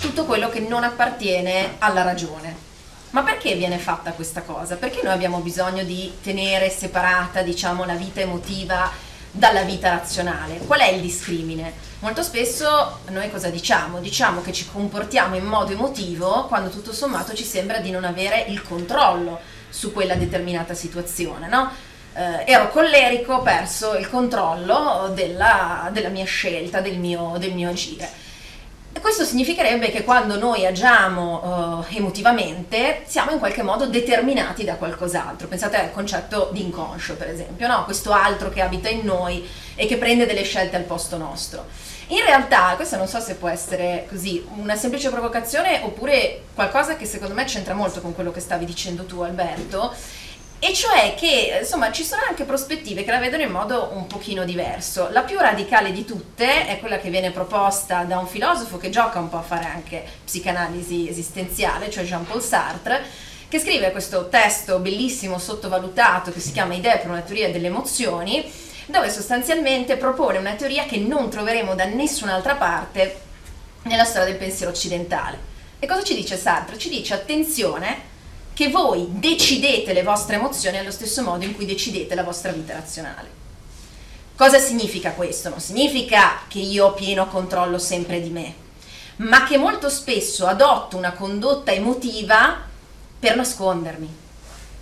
tutto 0.00 0.24
quello 0.26 0.50
che 0.50 0.60
non 0.60 0.84
appartiene 0.84 1.76
alla 1.78 2.02
ragione. 2.02 2.66
Ma 3.10 3.22
perché 3.22 3.54
viene 3.54 3.78
fatta 3.78 4.12
questa 4.12 4.42
cosa? 4.42 4.76
Perché 4.76 5.00
noi 5.02 5.14
abbiamo 5.14 5.38
bisogno 5.38 5.82
di 5.82 6.12
tenere 6.22 6.68
separata, 6.68 7.40
diciamo, 7.40 7.86
la 7.86 7.94
vita 7.94 8.20
emotiva 8.20 8.90
dalla 9.30 9.62
vita 9.62 9.90
razionale? 9.90 10.58
Qual 10.58 10.80
è 10.80 10.88
il 10.88 11.00
discrimine? 11.00 11.72
Molto 12.00 12.22
spesso 12.22 13.00
noi 13.08 13.30
cosa 13.30 13.50
diciamo? 13.50 14.00
Diciamo 14.00 14.40
che 14.40 14.52
ci 14.52 14.66
comportiamo 14.70 15.36
in 15.36 15.44
modo 15.44 15.72
emotivo 15.72 16.46
quando 16.46 16.70
tutto 16.70 16.92
sommato 16.92 17.34
ci 17.34 17.44
sembra 17.44 17.78
di 17.78 17.90
non 17.90 18.04
avere 18.04 18.44
il 18.48 18.62
controllo 18.62 19.40
su 19.68 19.92
quella 19.92 20.14
determinata 20.14 20.74
situazione, 20.74 21.48
no? 21.48 21.70
eh, 22.18 22.42
ero 22.46 22.70
collerico, 22.70 23.34
ho 23.34 23.42
perso 23.42 23.96
il 23.96 24.08
controllo 24.08 25.12
della, 25.14 25.88
della 25.92 26.08
mia 26.08 26.24
scelta, 26.24 26.80
del 26.80 26.98
mio, 26.98 27.36
del 27.38 27.54
mio, 27.54 27.68
agire. 27.70 28.10
Questo 29.00 29.24
significherebbe 29.24 29.90
che 29.90 30.02
quando 30.02 30.38
noi 30.38 30.66
agiamo 30.66 31.84
eh, 31.88 31.96
emotivamente 31.96 33.02
siamo 33.06 33.30
in 33.30 33.38
qualche 33.38 33.62
modo 33.62 33.86
determinati 33.86 34.64
da 34.64 34.74
qualcos'altro. 34.74 35.48
Pensate 35.48 35.76
al 35.76 35.92
concetto 35.92 36.50
di 36.52 36.62
inconscio, 36.62 37.16
per 37.16 37.28
esempio, 37.28 37.66
no? 37.66 37.84
questo 37.84 38.12
altro 38.12 38.50
che 38.50 38.60
abita 38.60 38.88
in 38.88 39.04
noi 39.04 39.46
e 39.74 39.86
che 39.86 39.96
prende 39.96 40.26
delle 40.26 40.42
scelte 40.42 40.76
al 40.76 40.82
posto 40.82 41.16
nostro. 41.16 41.66
In 42.08 42.20
realtà, 42.24 42.72
questa 42.76 42.96
non 42.96 43.06
so 43.06 43.20
se 43.20 43.34
può 43.34 43.48
essere 43.48 44.06
così 44.08 44.46
una 44.56 44.76
semplice 44.76 45.10
provocazione 45.10 45.80
oppure 45.82 46.44
qualcosa 46.54 46.96
che 46.96 47.04
secondo 47.04 47.34
me 47.34 47.44
c'entra 47.44 47.74
molto 47.74 48.00
con 48.00 48.14
quello 48.14 48.30
che 48.30 48.40
stavi 48.40 48.64
dicendo 48.64 49.04
tu, 49.04 49.20
Alberto 49.20 49.94
e 50.60 50.74
cioè 50.74 51.14
che 51.16 51.58
insomma 51.60 51.92
ci 51.92 52.02
sono 52.02 52.22
anche 52.28 52.42
prospettive 52.42 53.04
che 53.04 53.10
la 53.12 53.18
vedono 53.18 53.44
in 53.44 53.50
modo 53.50 53.90
un 53.92 54.08
pochino 54.08 54.44
diverso. 54.44 55.08
La 55.12 55.22
più 55.22 55.38
radicale 55.38 55.92
di 55.92 56.04
tutte 56.04 56.66
è 56.66 56.80
quella 56.80 56.98
che 56.98 57.10
viene 57.10 57.30
proposta 57.30 58.02
da 58.02 58.18
un 58.18 58.26
filosofo 58.26 58.76
che 58.76 58.90
gioca 58.90 59.20
un 59.20 59.28
po' 59.28 59.38
a 59.38 59.42
fare 59.42 59.66
anche 59.66 60.04
psicanalisi 60.24 61.08
esistenziale, 61.08 61.90
cioè 61.90 62.02
Jean-Paul 62.02 62.42
Sartre, 62.42 63.04
che 63.48 63.60
scrive 63.60 63.92
questo 63.92 64.28
testo 64.28 64.80
bellissimo 64.80 65.38
sottovalutato 65.38 66.32
che 66.32 66.40
si 66.40 66.50
chiama 66.50 66.74
Idee 66.74 66.98
per 66.98 67.10
una 67.10 67.20
teoria 67.20 67.50
delle 67.50 67.68
emozioni, 67.68 68.50
dove 68.86 69.10
sostanzialmente 69.10 69.96
propone 69.96 70.38
una 70.38 70.54
teoria 70.54 70.86
che 70.86 70.96
non 70.98 71.30
troveremo 71.30 71.76
da 71.76 71.84
nessun'altra 71.84 72.56
parte 72.56 73.20
nella 73.82 74.04
storia 74.04 74.26
del 74.26 74.36
pensiero 74.36 74.72
occidentale. 74.72 75.38
E 75.78 75.86
cosa 75.86 76.02
ci 76.02 76.16
dice 76.16 76.36
Sartre? 76.36 76.76
Ci 76.76 76.88
dice 76.88 77.14
attenzione 77.14 78.07
che 78.58 78.70
voi 78.70 79.06
decidete 79.08 79.92
le 79.92 80.02
vostre 80.02 80.34
emozioni 80.34 80.78
allo 80.78 80.90
stesso 80.90 81.22
modo 81.22 81.44
in 81.44 81.54
cui 81.54 81.64
decidete 81.64 82.16
la 82.16 82.24
vostra 82.24 82.50
vita 82.50 82.72
razionale. 82.72 83.28
Cosa 84.34 84.58
significa 84.58 85.12
questo? 85.12 85.48
Non 85.48 85.60
significa 85.60 86.40
che 86.48 86.58
io 86.58 86.86
ho 86.86 86.92
pieno 86.92 87.28
controllo 87.28 87.78
sempre 87.78 88.20
di 88.20 88.30
me, 88.30 88.52
ma 89.18 89.44
che 89.44 89.58
molto 89.58 89.88
spesso 89.88 90.44
adotto 90.48 90.96
una 90.96 91.12
condotta 91.12 91.70
emotiva 91.70 92.56
per 93.20 93.36
nascondermi, 93.36 94.12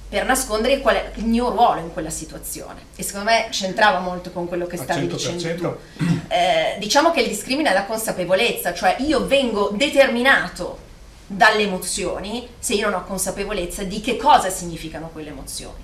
per 0.08 0.24
nascondere 0.24 0.80
qual 0.80 0.94
è 0.94 1.12
il 1.16 1.26
mio 1.26 1.50
ruolo 1.50 1.80
in 1.80 1.92
quella 1.92 2.08
situazione. 2.08 2.80
E 2.96 3.02
secondo 3.02 3.30
me 3.30 3.48
c'entrava 3.50 3.98
molto 3.98 4.32
con 4.32 4.48
quello 4.48 4.66
che 4.66 4.78
stavi 4.78 5.06
dicendo 5.06 5.54
tu. 5.54 6.04
Eh, 6.28 6.76
diciamo 6.78 7.10
che 7.10 7.20
il 7.20 7.28
discrimine 7.28 7.68
è 7.68 7.74
la 7.74 7.84
consapevolezza, 7.84 8.72
cioè 8.72 8.96
io 9.00 9.26
vengo 9.26 9.70
determinato 9.74 10.84
dalle 11.26 11.62
emozioni 11.62 12.48
se 12.58 12.74
io 12.74 12.88
non 12.88 13.00
ho 13.00 13.04
consapevolezza 13.04 13.82
di 13.82 14.00
che 14.00 14.16
cosa 14.16 14.48
significano 14.48 15.10
quelle 15.12 15.30
emozioni. 15.30 15.82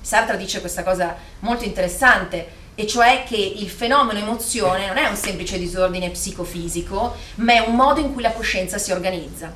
Sartre 0.00 0.36
dice 0.36 0.60
questa 0.60 0.82
cosa 0.82 1.14
molto 1.40 1.64
interessante, 1.64 2.58
e 2.74 2.86
cioè 2.86 3.24
che 3.26 3.36
il 3.36 3.68
fenomeno 3.68 4.18
emozione 4.18 4.86
non 4.86 4.96
è 4.96 5.06
un 5.06 5.16
semplice 5.16 5.58
disordine 5.58 6.08
psicofisico, 6.08 7.14
ma 7.36 7.52
è 7.52 7.58
un 7.58 7.74
modo 7.74 8.00
in 8.00 8.14
cui 8.14 8.22
la 8.22 8.32
coscienza 8.32 8.78
si 8.78 8.90
organizza. 8.90 9.52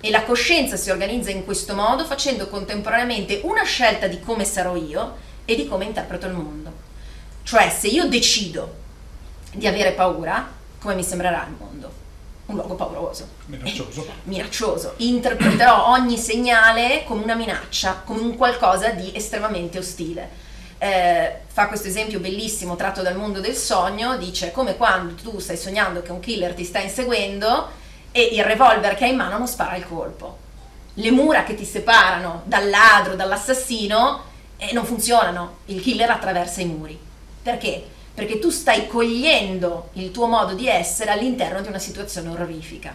E 0.00 0.10
la 0.10 0.22
coscienza 0.22 0.76
si 0.76 0.90
organizza 0.90 1.30
in 1.30 1.44
questo 1.44 1.74
modo 1.74 2.04
facendo 2.04 2.46
contemporaneamente 2.46 3.40
una 3.42 3.64
scelta 3.64 4.06
di 4.06 4.20
come 4.20 4.44
sarò 4.44 4.76
io 4.76 5.16
e 5.44 5.56
di 5.56 5.66
come 5.66 5.86
interpreto 5.86 6.26
il 6.26 6.34
mondo. 6.34 6.72
Cioè 7.42 7.68
se 7.68 7.88
io 7.88 8.06
decido 8.06 8.76
di 9.52 9.66
avere 9.66 9.90
paura, 9.92 10.48
come 10.78 10.94
mi 10.94 11.02
sembrerà 11.02 11.44
il 11.48 11.56
mondo? 11.58 11.97
Un 12.48 12.56
luogo 12.56 12.74
pauroso. 12.74 13.28
Minaccioso. 13.46 14.06
Minaccioso. 14.24 14.94
Interpreterò 14.98 15.90
ogni 15.90 16.16
segnale 16.16 17.04
come 17.04 17.22
una 17.22 17.34
minaccia, 17.34 18.02
come 18.04 18.20
un 18.20 18.36
qualcosa 18.36 18.90
di 18.90 19.14
estremamente 19.14 19.78
ostile. 19.78 20.46
Eh, 20.78 21.40
fa 21.46 21.66
questo 21.66 21.88
esempio 21.88 22.20
bellissimo 22.20 22.76
tratto 22.76 23.02
dal 23.02 23.16
mondo 23.16 23.40
del 23.40 23.54
sogno, 23.54 24.16
dice 24.16 24.52
come 24.52 24.76
quando 24.76 25.14
tu 25.14 25.38
stai 25.40 25.56
sognando 25.56 26.02
che 26.02 26.12
un 26.12 26.20
killer 26.20 26.54
ti 26.54 26.64
sta 26.64 26.78
inseguendo 26.78 27.68
e 28.12 28.22
il 28.32 28.44
revolver 28.44 28.94
che 28.94 29.04
hai 29.04 29.10
in 29.10 29.16
mano 29.16 29.38
non 29.38 29.48
spara 29.48 29.76
il 29.76 29.86
colpo. 29.86 30.46
Le 30.94 31.10
mura 31.10 31.44
che 31.44 31.54
ti 31.54 31.64
separano 31.64 32.42
dal 32.44 32.68
ladro, 32.68 33.14
dall'assassino, 33.14 34.24
eh, 34.56 34.72
non 34.72 34.84
funzionano, 34.84 35.58
il 35.66 35.80
killer 35.80 36.10
attraversa 36.10 36.60
i 36.60 36.64
muri. 36.64 36.98
Perché? 37.42 37.96
Perché 38.18 38.40
tu 38.40 38.50
stai 38.50 38.88
cogliendo 38.88 39.90
il 39.92 40.10
tuo 40.10 40.26
modo 40.26 40.52
di 40.54 40.66
essere 40.66 41.12
all'interno 41.12 41.60
di 41.60 41.68
una 41.68 41.78
situazione 41.78 42.30
orrifica. 42.30 42.92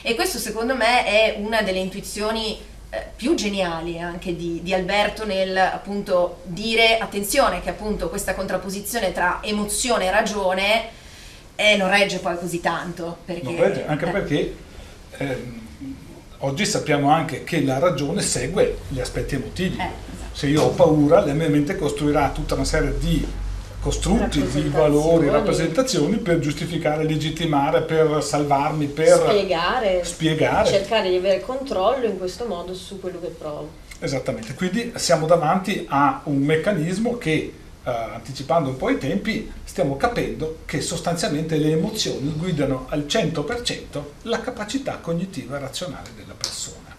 E 0.00 0.14
questo 0.14 0.38
secondo 0.38 0.76
me 0.76 1.04
è 1.04 1.34
una 1.40 1.62
delle 1.62 1.80
intuizioni 1.80 2.56
eh, 2.88 3.06
più 3.16 3.34
geniali 3.34 3.98
anche 3.98 4.36
di, 4.36 4.60
di, 4.62 4.72
Alberto 4.72 5.26
nel 5.26 5.56
appunto 5.56 6.42
dire 6.44 6.98
attenzione 6.98 7.60
che 7.60 7.70
appunto 7.70 8.08
questa 8.08 8.34
contrapposizione 8.34 9.10
tra 9.10 9.40
emozione 9.42 10.06
e 10.06 10.10
ragione 10.12 10.84
eh, 11.56 11.76
non 11.76 11.90
regge 11.90 12.20
poi 12.20 12.38
così 12.38 12.60
tanto. 12.60 13.16
Perché, 13.24 13.56
regge, 13.56 13.86
anche 13.86 14.06
eh. 14.06 14.10
perché 14.12 14.56
ehm, 15.16 15.60
oggi 16.38 16.64
sappiamo 16.64 17.10
anche 17.10 17.42
che 17.42 17.60
la 17.64 17.80
ragione 17.80 18.22
segue 18.22 18.78
gli 18.86 19.00
aspetti 19.00 19.34
emotivi. 19.34 19.76
Eh, 19.76 19.82
esatto. 19.82 20.28
Se 20.30 20.46
io 20.46 20.62
ho 20.62 20.70
paura, 20.70 21.26
la 21.26 21.32
mia 21.32 21.48
mente 21.48 21.74
costruirà 21.74 22.30
tutta 22.30 22.54
una 22.54 22.64
serie 22.64 22.96
di 22.98 23.26
costrutti 23.80 24.42
di 24.46 24.68
valori, 24.68 25.28
rappresentazioni 25.28 26.18
per 26.18 26.38
giustificare, 26.38 27.04
legittimare, 27.04 27.82
per 27.82 28.22
salvarmi, 28.22 28.86
per 28.86 29.18
spiegare, 29.26 30.04
spiegare, 30.04 30.68
cercare 30.68 31.08
di 31.08 31.16
avere 31.16 31.40
controllo 31.40 32.06
in 32.06 32.18
questo 32.18 32.44
modo 32.44 32.74
su 32.74 33.00
quello 33.00 33.18
che 33.20 33.28
provo. 33.28 33.88
Esattamente, 33.98 34.54
quindi 34.54 34.92
siamo 34.96 35.26
davanti 35.26 35.86
a 35.88 36.20
un 36.24 36.38
meccanismo 36.38 37.16
che, 37.16 37.52
eh, 37.84 37.90
anticipando 37.90 38.68
un 38.70 38.76
po' 38.76 38.90
i 38.90 38.98
tempi, 38.98 39.50
stiamo 39.64 39.96
capendo 39.96 40.58
che 40.66 40.80
sostanzialmente 40.80 41.56
le 41.56 41.72
emozioni 41.72 42.32
guidano 42.36 42.86
al 42.90 43.06
100% 43.06 44.02
la 44.22 44.40
capacità 44.40 44.98
cognitiva 45.00 45.56
e 45.56 45.60
razionale 45.60 46.10
della 46.16 46.34
persona 46.36 46.89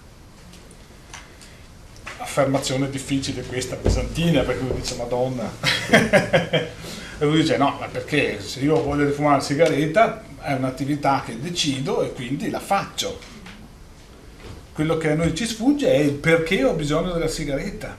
affermazione 2.32 2.90
difficile 2.90 3.44
questa, 3.44 3.76
pesantina, 3.76 4.42
perché 4.44 4.64
lui 4.64 4.80
dice 4.80 4.96
Madonna. 4.96 5.52
e 5.92 7.26
lui 7.26 7.42
dice 7.42 7.58
no, 7.58 7.76
ma 7.78 7.88
perché 7.88 8.40
se 8.42 8.62
io 8.62 8.82
voglio 8.82 9.12
fumare 9.12 9.36
una 9.36 9.44
sigaretta 9.44 10.24
è 10.40 10.54
un'attività 10.54 11.24
che 11.26 11.38
decido 11.38 12.02
e 12.02 12.14
quindi 12.14 12.50
la 12.50 12.62
faccio. 12.62 13.20
Quello 14.74 14.98
che 14.98 15.12
a 15.12 15.16
noi 15.16 15.36
ci 15.36 15.46
sfugge 15.46 15.92
è 15.92 15.98
il 15.98 16.14
perché 16.14 16.64
ho 16.64 16.74
bisogno 16.74 17.12
della 17.12 17.28
sigaretta, 17.28 17.98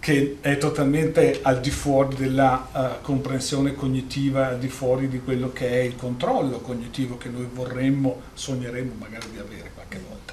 che 0.00 0.38
è 0.40 0.58
totalmente 0.58 1.38
al 1.42 1.60
di 1.60 1.70
fuori 1.70 2.16
della 2.16 2.68
uh, 2.72 3.02
comprensione 3.02 3.74
cognitiva, 3.74 4.48
al 4.48 4.58
di 4.58 4.68
fuori 4.68 5.08
di 5.08 5.20
quello 5.20 5.52
che 5.52 5.68
è 5.68 5.78
il 5.82 5.94
controllo 5.94 6.58
cognitivo 6.58 7.16
che 7.16 7.28
noi 7.28 7.48
vorremmo, 7.52 8.22
sogneremmo 8.34 8.94
magari 8.98 9.30
di 9.30 9.38
avere 9.38 9.70
qualche 9.72 10.00
volta. 10.06 10.32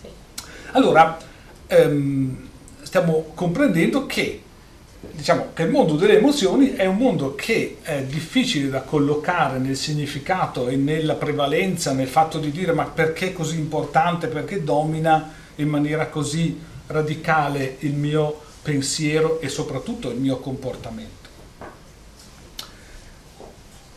Sì. 0.00 0.08
Allora, 0.72 1.28
ehm, 1.70 2.48
stiamo 2.82 3.30
comprendendo 3.34 4.06
che, 4.06 4.42
diciamo, 5.12 5.50
che 5.54 5.62
il 5.62 5.70
mondo 5.70 5.94
delle 5.94 6.18
emozioni 6.18 6.74
è 6.74 6.84
un 6.86 6.96
mondo 6.96 7.34
che 7.36 7.78
è 7.82 8.02
difficile 8.02 8.68
da 8.68 8.80
collocare 8.80 9.58
nel 9.58 9.76
significato 9.76 10.68
e 10.68 10.76
nella 10.76 11.14
prevalenza, 11.14 11.92
nel 11.92 12.08
fatto 12.08 12.38
di 12.38 12.50
dire 12.50 12.72
ma 12.72 12.84
perché 12.84 13.28
è 13.28 13.32
così 13.32 13.56
importante, 13.56 14.26
perché 14.26 14.64
domina 14.64 15.32
in 15.56 15.68
maniera 15.68 16.08
così 16.08 16.58
radicale 16.88 17.76
il 17.80 17.94
mio 17.94 18.40
pensiero 18.62 19.40
e 19.40 19.48
soprattutto 19.48 20.10
il 20.10 20.18
mio 20.18 20.38
comportamento. 20.38 21.18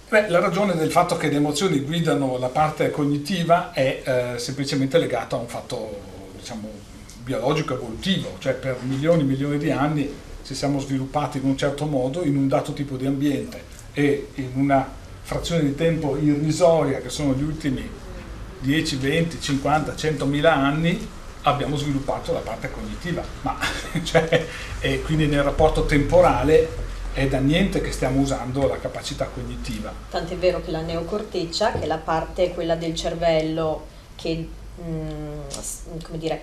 Beh, 0.10 0.30
la 0.30 0.40
ragione 0.40 0.76
del 0.76 0.92
fatto 0.92 1.18
che 1.18 1.28
le 1.30 1.38
emozioni 1.38 1.80
guidano 1.80 2.38
la 2.38 2.50
parte 2.50 2.92
cognitiva 2.92 3.74
è 3.74 4.04
eh, 4.36 4.38
semplicemente 4.38 5.00
legata 5.00 5.36
a 5.36 5.40
un 5.40 5.48
fatto 5.48 6.12
diciamo, 6.36 6.70
biologico 7.24 7.74
evolutivo, 7.74 8.36
cioè 8.40 8.54
per 8.54 8.78
milioni 8.82 9.22
e 9.22 9.26
milioni 9.26 9.58
di 9.58 9.72
anni 9.72 10.12
ci 10.44 10.54
siamo 10.54 10.80
sviluppati 10.80 11.38
in 11.38 11.46
un 11.46 11.58
certo 11.58 11.86
modo, 11.86 12.24
in 12.24 12.36
un 12.36 12.48
dato 12.48 12.74
tipo 12.74 12.98
di 12.98 13.06
ambiente 13.06 13.72
e 13.94 14.30
in 14.36 14.52
una 14.56 15.02
frazione 15.22 15.64
di 15.64 15.76
tempo 15.76 16.18
irrisoria 16.18 17.00
che 17.00 17.10
sono 17.10 17.34
gli 17.34 17.44
ultimi 17.44 17.90
10, 18.60 18.96
20, 18.98 19.42
50, 19.42 19.96
100 19.96 20.26
mila 20.26 20.54
anni 20.54 21.08
abbiamo 21.44 21.76
sviluppato 21.76 22.32
la 22.34 22.40
parte 22.40 22.72
cognitiva, 22.72 23.24
ma 23.42 23.58
cioè, 24.04 24.48
e 24.80 25.02
quindi 25.02 25.28
nel 25.28 25.44
rapporto 25.44 25.86
temporale 25.86 26.82
è 27.14 27.28
da 27.28 27.40
niente 27.40 27.82
che 27.82 27.92
stiamo 27.92 28.22
usando 28.22 28.68
la 28.68 28.78
capacità 28.78 29.26
cognitiva. 29.26 29.94
Tant'è 30.10 30.36
vero 30.36 30.62
che 30.62 30.72
la 30.72 30.82
neocorteccia, 30.82 31.74
che 31.74 31.82
è 31.82 31.86
la 31.86 31.98
parte 31.98 32.54
quella 32.54 32.76
del 32.76 32.96
cervello 32.96 33.86
che 34.16 34.48
mh, 34.76 34.82
mm, 34.84 35.40
come 36.04 36.18
dire, 36.18 36.42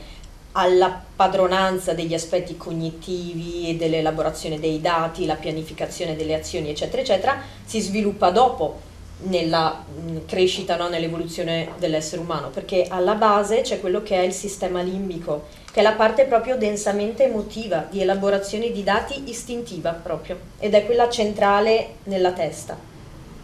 alla 0.52 1.00
padronanza 1.14 1.92
degli 1.92 2.14
aspetti 2.14 2.56
cognitivi 2.56 3.68
e 3.68 3.76
dell'elaborazione 3.76 4.58
dei 4.58 4.80
dati, 4.80 5.26
la 5.26 5.36
pianificazione 5.36 6.16
delle 6.16 6.34
azioni, 6.34 6.70
eccetera, 6.70 7.02
eccetera, 7.02 7.40
si 7.64 7.80
sviluppa 7.80 8.30
dopo 8.30 8.88
nella 9.22 9.84
mm, 9.88 10.18
crescita, 10.26 10.76
no? 10.76 10.88
nell'evoluzione 10.88 11.70
dell'essere 11.78 12.22
umano, 12.22 12.48
perché 12.48 12.86
alla 12.88 13.14
base 13.14 13.60
c'è 13.60 13.78
quello 13.78 14.02
che 14.02 14.16
è 14.16 14.22
il 14.22 14.32
sistema 14.32 14.80
limbico, 14.80 15.46
che 15.70 15.80
è 15.80 15.82
la 15.82 15.92
parte 15.92 16.24
proprio 16.24 16.56
densamente 16.56 17.24
emotiva, 17.24 17.86
di 17.88 18.00
elaborazione 18.00 18.72
di 18.72 18.82
dati 18.82 19.28
istintiva 19.28 19.92
proprio, 19.92 20.38
ed 20.58 20.74
è 20.74 20.84
quella 20.84 21.08
centrale 21.08 21.96
nella 22.04 22.32
testa. 22.32 22.76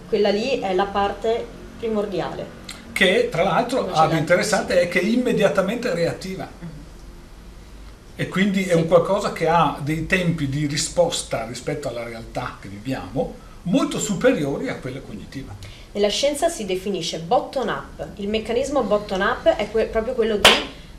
Quella 0.08 0.30
lì 0.30 0.60
è 0.60 0.72
la 0.72 0.86
parte 0.86 1.44
primordiale. 1.78 2.64
Che 2.92 3.28
tra 3.30 3.42
l'altro 3.42 3.92
ah, 3.92 4.16
interessante 4.16 4.80
è 4.80 4.88
che 4.88 5.00
è 5.00 5.04
immediatamente 5.04 5.92
reattiva 5.92 6.48
e 8.16 8.28
quindi 8.28 8.64
sì. 8.64 8.70
è 8.70 8.74
un 8.74 8.88
qualcosa 8.88 9.32
che 9.32 9.46
ha 9.46 9.78
dei 9.82 10.06
tempi 10.06 10.48
di 10.48 10.66
risposta 10.66 11.44
rispetto 11.46 11.88
alla 11.88 12.02
realtà 12.02 12.56
che 12.60 12.68
viviamo 12.68 13.34
molto 13.62 13.98
superiori 13.98 14.68
a 14.68 14.76
quella 14.76 15.00
cognitiva. 15.00 15.54
Nella 15.92 16.08
scienza 16.08 16.48
si 16.48 16.64
definisce 16.64 17.18
bottom 17.20 17.68
up, 17.68 18.06
il 18.16 18.28
meccanismo 18.28 18.82
bottom 18.82 19.20
up 19.20 19.48
è 19.48 19.70
que- 19.70 19.86
proprio 19.86 20.14
quello 20.14 20.36
di 20.36 20.50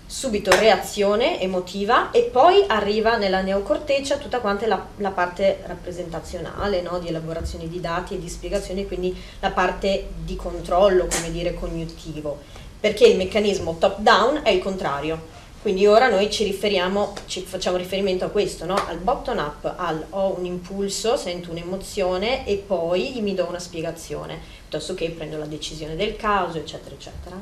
subito 0.06 0.52
reazione 0.52 1.42
emotiva 1.42 2.12
e 2.12 2.30
poi 2.32 2.64
arriva 2.66 3.18
nella 3.18 3.42
neocorteccia 3.42 4.18
tutta 4.18 4.40
quanta 4.40 4.66
la, 4.66 4.86
la 4.98 5.12
parte 5.12 5.60
rappresentazionale 5.66 6.82
no? 6.82 6.98
di 7.00 7.10
elaborazione 7.10 7.68
di 7.68 7.82
dati 7.82 8.16
e 8.16 8.20
di 8.20 8.30
spiegazioni, 8.30 8.88
quindi 8.88 9.16
la 9.40 9.52
parte 9.52 10.08
di 10.24 10.36
controllo, 10.36 11.08
come 11.08 11.32
dire, 11.32 11.54
cognitivo, 11.54 12.40
perché 12.80 13.06
il 13.06 13.18
meccanismo 13.18 13.76
top 13.78 14.00
down 14.00 14.42
è 14.44 14.50
il 14.50 14.62
contrario 14.62 15.36
quindi 15.68 15.86
ora 15.86 16.08
noi 16.08 16.32
ci 16.32 16.46
riferiamo, 16.46 17.14
ci 17.26 17.42
facciamo 17.42 17.76
riferimento 17.76 18.24
a 18.24 18.30
questo, 18.30 18.64
no? 18.64 18.76
al 18.88 19.00
bottom 19.00 19.38
up, 19.38 19.74
al 19.76 20.06
ho 20.12 20.34
un 20.40 20.46
impulso, 20.46 21.18
sento 21.18 21.52
un'emozione 21.52 22.48
e 22.48 22.56
poi 22.56 23.20
mi 23.20 23.36
do 23.36 23.46
una 23.50 23.60
spiegazione, 23.60 24.40
piuttosto 24.62 24.94
che 24.94 25.10
prendo 25.10 25.38
la 25.38 25.46
decisione 25.46 25.98
del 25.98 26.16
caso, 26.16 26.60
eccetera, 26.60 26.96
eccetera. 26.96 27.36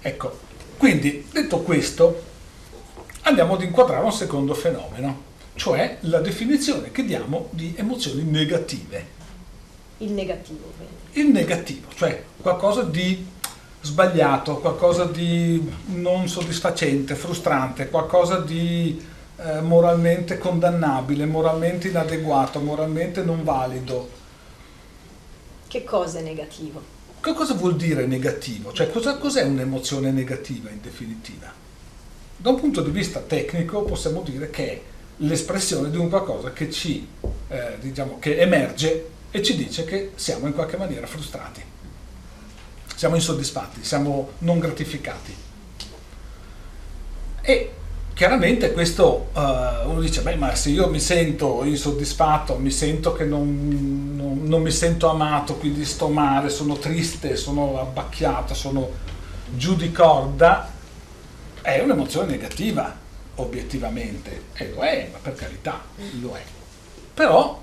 Ecco, 0.00 0.38
quindi 0.76 1.26
detto 1.32 1.62
questo, 1.62 2.22
andiamo 3.22 3.54
ad 3.54 3.62
inquadrare 3.62 4.04
un 4.04 4.12
secondo 4.12 4.54
fenomeno, 4.54 5.22
cioè 5.56 5.96
la 6.02 6.20
definizione 6.20 6.92
che 6.92 7.04
diamo 7.04 7.48
di 7.50 7.74
emozioni 7.76 8.22
negative. 8.22 9.06
Il 9.98 10.12
negativo. 10.12 10.70
Quindi. 10.76 11.20
Il 11.20 11.32
negativo, 11.32 11.88
cioè 11.96 12.22
qualcosa 12.40 12.84
di 12.84 13.26
sbagliato, 13.82 14.58
qualcosa 14.58 15.04
di 15.04 15.70
non 15.86 16.28
soddisfacente, 16.28 17.16
frustrante, 17.16 17.88
qualcosa 17.88 18.38
di 18.38 19.04
eh, 19.36 19.60
moralmente 19.60 20.38
condannabile, 20.38 21.26
moralmente 21.26 21.88
inadeguato, 21.88 22.60
moralmente 22.60 23.22
non 23.22 23.42
valido. 23.42 24.20
Che 25.66 25.84
cosa 25.84 26.20
è 26.20 26.22
negativo? 26.22 26.80
Che 27.20 27.32
cosa 27.32 27.54
vuol 27.54 27.76
dire 27.76 28.06
negativo? 28.06 28.72
Cioè 28.72 28.90
cosa, 28.90 29.16
cos'è 29.16 29.42
un'emozione 29.42 30.10
negativa 30.12 30.70
in 30.70 30.80
definitiva? 30.80 31.52
Da 32.36 32.50
un 32.50 32.60
punto 32.60 32.82
di 32.82 32.90
vista 32.90 33.20
tecnico 33.20 33.82
possiamo 33.82 34.22
dire 34.22 34.50
che 34.50 34.70
è 34.70 34.80
l'espressione 35.18 35.90
di 35.90 35.96
un 35.96 36.08
qualcosa 36.08 36.52
che 36.52 36.70
ci, 36.70 37.06
eh, 37.48 37.76
diciamo, 37.80 38.18
che 38.18 38.38
emerge 38.38 39.10
e 39.30 39.42
ci 39.42 39.56
dice 39.56 39.84
che 39.84 40.12
siamo 40.14 40.46
in 40.46 40.52
qualche 40.52 40.76
maniera 40.76 41.06
frustrati 41.06 41.71
siamo 43.02 43.16
insoddisfatti, 43.16 43.82
siamo 43.82 44.30
non 44.38 44.60
gratificati. 44.60 45.34
E 47.40 47.72
chiaramente 48.14 48.70
questo 48.70 49.30
uh, 49.34 49.90
uno 49.90 49.98
dice, 49.98 50.20
beh 50.20 50.36
ma 50.36 50.54
se 50.54 50.70
io 50.70 50.88
mi 50.88 51.00
sento 51.00 51.64
insoddisfatto, 51.64 52.58
mi 52.58 52.70
sento 52.70 53.12
che 53.12 53.24
non, 53.24 54.14
non, 54.14 54.42
non 54.44 54.62
mi 54.62 54.70
sento 54.70 55.08
amato, 55.08 55.56
quindi 55.56 55.84
sto 55.84 56.10
male, 56.10 56.48
sono 56.48 56.76
triste, 56.76 57.34
sono 57.34 57.80
abbacchiato, 57.80 58.54
sono 58.54 58.88
giù 59.50 59.74
di 59.74 59.90
corda, 59.90 60.70
è 61.60 61.80
un'emozione 61.80 62.30
negativa, 62.30 62.96
obiettivamente, 63.34 64.44
e 64.52 64.70
lo 64.72 64.82
è, 64.82 65.08
ma 65.10 65.18
per 65.20 65.34
carità, 65.34 65.80
lo 66.20 66.36
è. 66.36 66.42
Però 67.14 67.61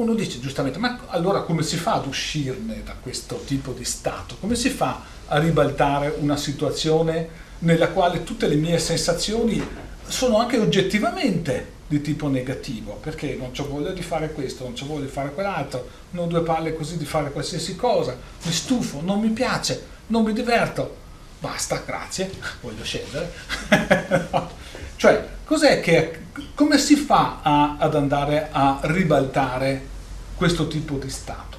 uno 0.00 0.14
dice 0.14 0.40
giustamente, 0.40 0.78
ma 0.78 1.00
allora 1.08 1.42
come 1.42 1.62
si 1.62 1.76
fa 1.76 1.94
ad 1.94 2.06
uscirne 2.06 2.82
da 2.84 2.94
questo 3.00 3.42
tipo 3.44 3.72
di 3.72 3.84
stato? 3.84 4.36
Come 4.40 4.54
si 4.54 4.70
fa 4.70 5.02
a 5.26 5.38
ribaltare 5.38 6.16
una 6.18 6.36
situazione 6.36 7.28
nella 7.60 7.88
quale 7.88 8.24
tutte 8.24 8.46
le 8.46 8.54
mie 8.54 8.78
sensazioni 8.78 9.62
sono 10.06 10.38
anche 10.38 10.58
oggettivamente 10.58 11.78
di 11.86 12.00
tipo 12.00 12.28
negativo, 12.28 12.98
perché 13.00 13.34
non 13.34 13.50
ho 13.56 13.68
voglia 13.68 13.90
di 13.90 14.02
fare 14.02 14.32
questo, 14.32 14.64
non 14.64 14.74
ho 14.80 14.86
voglia 14.86 15.04
di 15.04 15.10
fare 15.10 15.34
quell'altro, 15.34 15.88
non 16.10 16.24
ho 16.24 16.28
due 16.28 16.42
palle 16.42 16.74
così 16.74 16.96
di 16.96 17.04
fare 17.04 17.30
qualsiasi 17.30 17.76
cosa, 17.76 18.16
mi 18.44 18.52
stufo, 18.52 19.00
non 19.02 19.20
mi 19.20 19.30
piace, 19.30 19.86
non 20.06 20.24
mi 20.24 20.32
diverto, 20.32 20.96
basta, 21.40 21.82
grazie, 21.84 22.30
voglio 22.60 22.84
scendere. 22.84 23.32
Cioè, 25.00 25.26
cos'è 25.46 25.80
che, 25.80 26.24
come 26.54 26.76
si 26.76 26.94
fa 26.94 27.38
a, 27.40 27.76
ad 27.78 27.94
andare 27.94 28.50
a 28.52 28.80
ribaltare 28.82 29.82
questo 30.36 30.68
tipo 30.68 30.96
di 30.96 31.08
stato? 31.08 31.56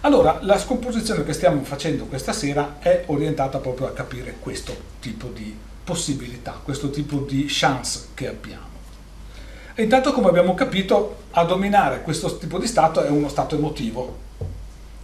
Allora, 0.00 0.38
la 0.40 0.58
scomposizione 0.58 1.24
che 1.24 1.34
stiamo 1.34 1.62
facendo 1.62 2.06
questa 2.06 2.32
sera 2.32 2.76
è 2.78 3.02
orientata 3.08 3.58
proprio 3.58 3.88
a 3.88 3.92
capire 3.92 4.36
questo 4.40 4.74
tipo 4.98 5.26
di 5.26 5.54
possibilità, 5.84 6.58
questo 6.64 6.88
tipo 6.88 7.18
di 7.18 7.44
chance 7.48 8.06
che 8.14 8.28
abbiamo. 8.28 8.66
E 9.74 9.82
intanto, 9.82 10.14
come 10.14 10.28
abbiamo 10.28 10.54
capito, 10.54 11.24
a 11.32 11.44
dominare 11.44 12.00
questo 12.00 12.38
tipo 12.38 12.58
di 12.58 12.66
stato 12.66 13.02
è 13.02 13.10
uno 13.10 13.28
stato 13.28 13.56
emotivo 13.56 14.20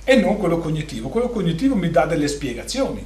e 0.02 0.16
non 0.16 0.38
quello 0.38 0.56
cognitivo. 0.56 1.10
Quello 1.10 1.28
cognitivo 1.28 1.74
mi 1.74 1.90
dà 1.90 2.06
delle 2.06 2.26
spiegazioni, 2.26 3.04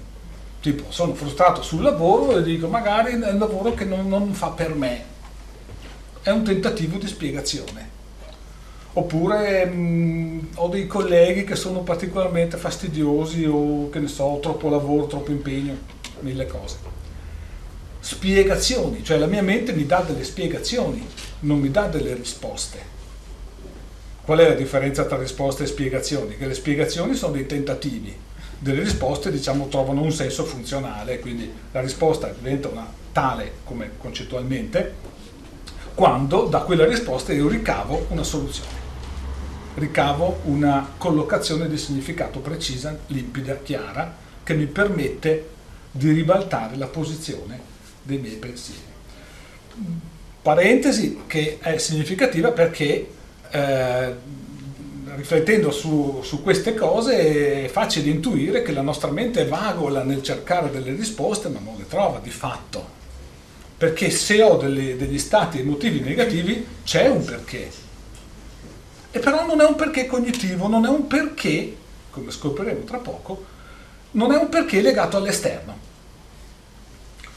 tipo 0.64 0.84
sono 0.88 1.12
frustrato 1.12 1.60
sul 1.60 1.82
lavoro 1.82 2.38
e 2.38 2.42
dico 2.42 2.68
magari 2.68 3.20
è 3.20 3.30
un 3.30 3.38
lavoro 3.38 3.74
che 3.74 3.84
non, 3.84 4.08
non 4.08 4.32
fa 4.32 4.48
per 4.48 4.74
me, 4.74 5.04
è 6.22 6.30
un 6.30 6.42
tentativo 6.42 6.96
di 6.96 7.06
spiegazione. 7.06 7.92
Oppure 8.94 9.66
mh, 9.66 9.76
mm, 9.76 10.38
ho 10.54 10.68
dei 10.68 10.86
colleghi 10.86 11.44
che 11.44 11.54
sono 11.54 11.80
particolarmente 11.80 12.56
fastidiosi 12.56 13.44
o 13.44 13.90
che 13.90 13.98
ne 13.98 14.08
so, 14.08 14.38
troppo 14.40 14.70
lavoro, 14.70 15.06
troppo 15.06 15.32
impegno, 15.32 15.76
mille 16.20 16.46
cose. 16.46 16.78
Spiegazioni, 18.00 19.04
cioè 19.04 19.18
la 19.18 19.26
mia 19.26 19.42
mente 19.42 19.74
mi 19.74 19.84
dà 19.84 20.00
delle 20.00 20.24
spiegazioni, 20.24 21.06
non 21.40 21.58
mi 21.58 21.70
dà 21.70 21.88
delle 21.88 22.14
risposte. 22.14 22.92
Qual 24.24 24.38
è 24.38 24.48
la 24.48 24.54
differenza 24.54 25.04
tra 25.04 25.18
risposte 25.18 25.64
e 25.64 25.66
spiegazioni? 25.66 26.38
Che 26.38 26.46
le 26.46 26.54
spiegazioni 26.54 27.14
sono 27.14 27.32
dei 27.32 27.44
tentativi, 27.44 28.16
delle 28.64 28.82
risposte 28.82 29.30
diciamo, 29.30 29.68
trovano 29.68 30.00
un 30.00 30.10
senso 30.10 30.44
funzionale, 30.44 31.20
quindi 31.20 31.52
la 31.70 31.82
risposta 31.82 32.28
diventa 32.28 32.68
una 32.68 32.90
tale 33.12 33.56
come 33.62 33.90
concettualmente 33.98 35.12
quando 35.94 36.46
da 36.46 36.60
quella 36.60 36.86
risposta 36.86 37.34
io 37.34 37.46
ricavo 37.46 38.06
una 38.08 38.22
soluzione, 38.22 38.70
ricavo 39.74 40.40
una 40.44 40.94
collocazione 40.96 41.68
di 41.68 41.76
significato 41.76 42.40
precisa, 42.40 42.98
limpida, 43.08 43.58
chiara, 43.58 44.16
che 44.42 44.54
mi 44.54 44.64
permette 44.64 45.50
di 45.90 46.10
ribaltare 46.10 46.76
la 46.76 46.86
posizione 46.86 47.60
dei 48.02 48.18
miei 48.18 48.36
pensieri. 48.36 48.80
Parentesi 50.40 51.22
che 51.26 51.58
è 51.60 51.76
significativa 51.76 52.50
perché 52.50 53.08
eh, 53.50 54.14
riflettendo 55.16 55.70
su, 55.70 56.20
su, 56.22 56.42
queste 56.42 56.74
cose 56.74 57.64
è 57.64 57.68
facile 57.68 58.10
intuire 58.10 58.62
che 58.62 58.72
la 58.72 58.82
nostra 58.82 59.10
mente 59.10 59.46
vagola 59.46 60.02
nel 60.02 60.22
cercare 60.22 60.70
delle 60.70 60.94
risposte 60.94 61.48
ma 61.48 61.60
non 61.60 61.76
le 61.76 61.86
trova 61.86 62.18
di 62.22 62.30
fatto. 62.30 63.02
Perché 63.76 64.10
se 64.10 64.42
ho 64.42 64.56
delle, 64.56 64.96
degli 64.96 65.18
stati 65.18 65.60
emotivi 65.60 66.00
negativi 66.00 66.66
c'è 66.84 67.08
un 67.08 67.24
perché. 67.24 67.70
E 69.10 69.18
però 69.18 69.46
non 69.46 69.60
è 69.60 69.64
un 69.64 69.74
perché 69.74 70.06
cognitivo, 70.06 70.68
non 70.68 70.84
è 70.84 70.88
un 70.88 71.06
perché, 71.06 71.76
come 72.10 72.30
scopriremo 72.30 72.84
tra 72.84 72.98
poco, 72.98 73.44
non 74.12 74.32
è 74.32 74.36
un 74.36 74.48
perché 74.48 74.80
legato 74.80 75.16
all'esterno. 75.16 75.78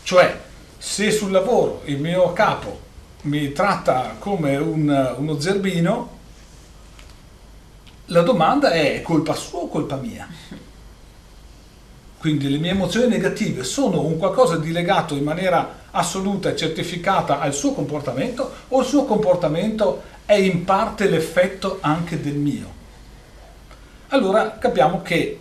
Cioè, 0.03 0.39
se 0.77 1.11
sul 1.11 1.31
lavoro 1.31 1.81
il 1.85 1.99
mio 1.99 2.31
capo 2.33 2.85
mi 3.23 3.51
tratta 3.51 4.15
come 4.19 4.55
un- 4.55 5.15
uno 5.17 5.39
zerbino, 5.39 6.16
la 8.07 8.21
domanda 8.21 8.71
è 8.71 8.95
è 8.95 9.01
colpa 9.01 9.33
sua 9.33 9.59
o 9.59 9.67
colpa 9.67 9.95
mia? 9.97 10.27
Quindi 12.17 12.49
le 12.49 12.57
mie 12.57 12.71
emozioni 12.71 13.07
negative 13.07 13.63
sono 13.63 14.01
un 14.01 14.17
qualcosa 14.17 14.57
di 14.57 14.71
legato 14.71 15.15
in 15.15 15.23
maniera 15.23 15.85
assoluta 15.91 16.49
e 16.49 16.55
certificata 16.55 17.39
al 17.39 17.53
suo 17.53 17.73
comportamento 17.73 18.51
o 18.69 18.79
il 18.81 18.85
suo 18.85 19.05
comportamento 19.05 20.03
è 20.25 20.33
in 20.33 20.63
parte 20.63 21.09
l'effetto 21.09 21.77
anche 21.81 22.19
del 22.19 22.35
mio? 22.35 22.75
Allora 24.09 24.57
capiamo 24.57 25.01
che 25.01 25.39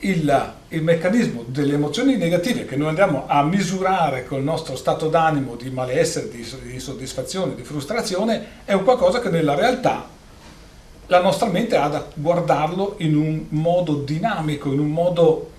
il, 0.00 0.52
il 0.68 0.82
meccanismo 0.82 1.44
delle 1.46 1.74
emozioni 1.74 2.16
negative 2.16 2.64
che 2.64 2.76
noi 2.76 2.88
andiamo 2.88 3.24
a 3.26 3.42
misurare 3.42 4.24
col 4.24 4.42
nostro 4.42 4.76
stato 4.76 5.08
d'animo 5.08 5.56
di 5.56 5.70
malessere, 5.70 6.28
di, 6.28 6.46
di 6.62 6.78
soddisfazione, 6.78 7.54
di 7.54 7.64
frustrazione, 7.64 8.62
è 8.64 8.72
un 8.72 8.84
qualcosa 8.84 9.20
che 9.20 9.30
nella 9.30 9.54
realtà 9.54 10.12
la 11.06 11.20
nostra 11.20 11.48
mente 11.48 11.76
ha 11.76 11.88
da 11.88 12.06
guardarlo 12.14 12.94
in 12.98 13.16
un 13.16 13.46
modo 13.50 13.96
dinamico, 13.96 14.72
in 14.72 14.78
un 14.78 14.90
modo 14.90 15.50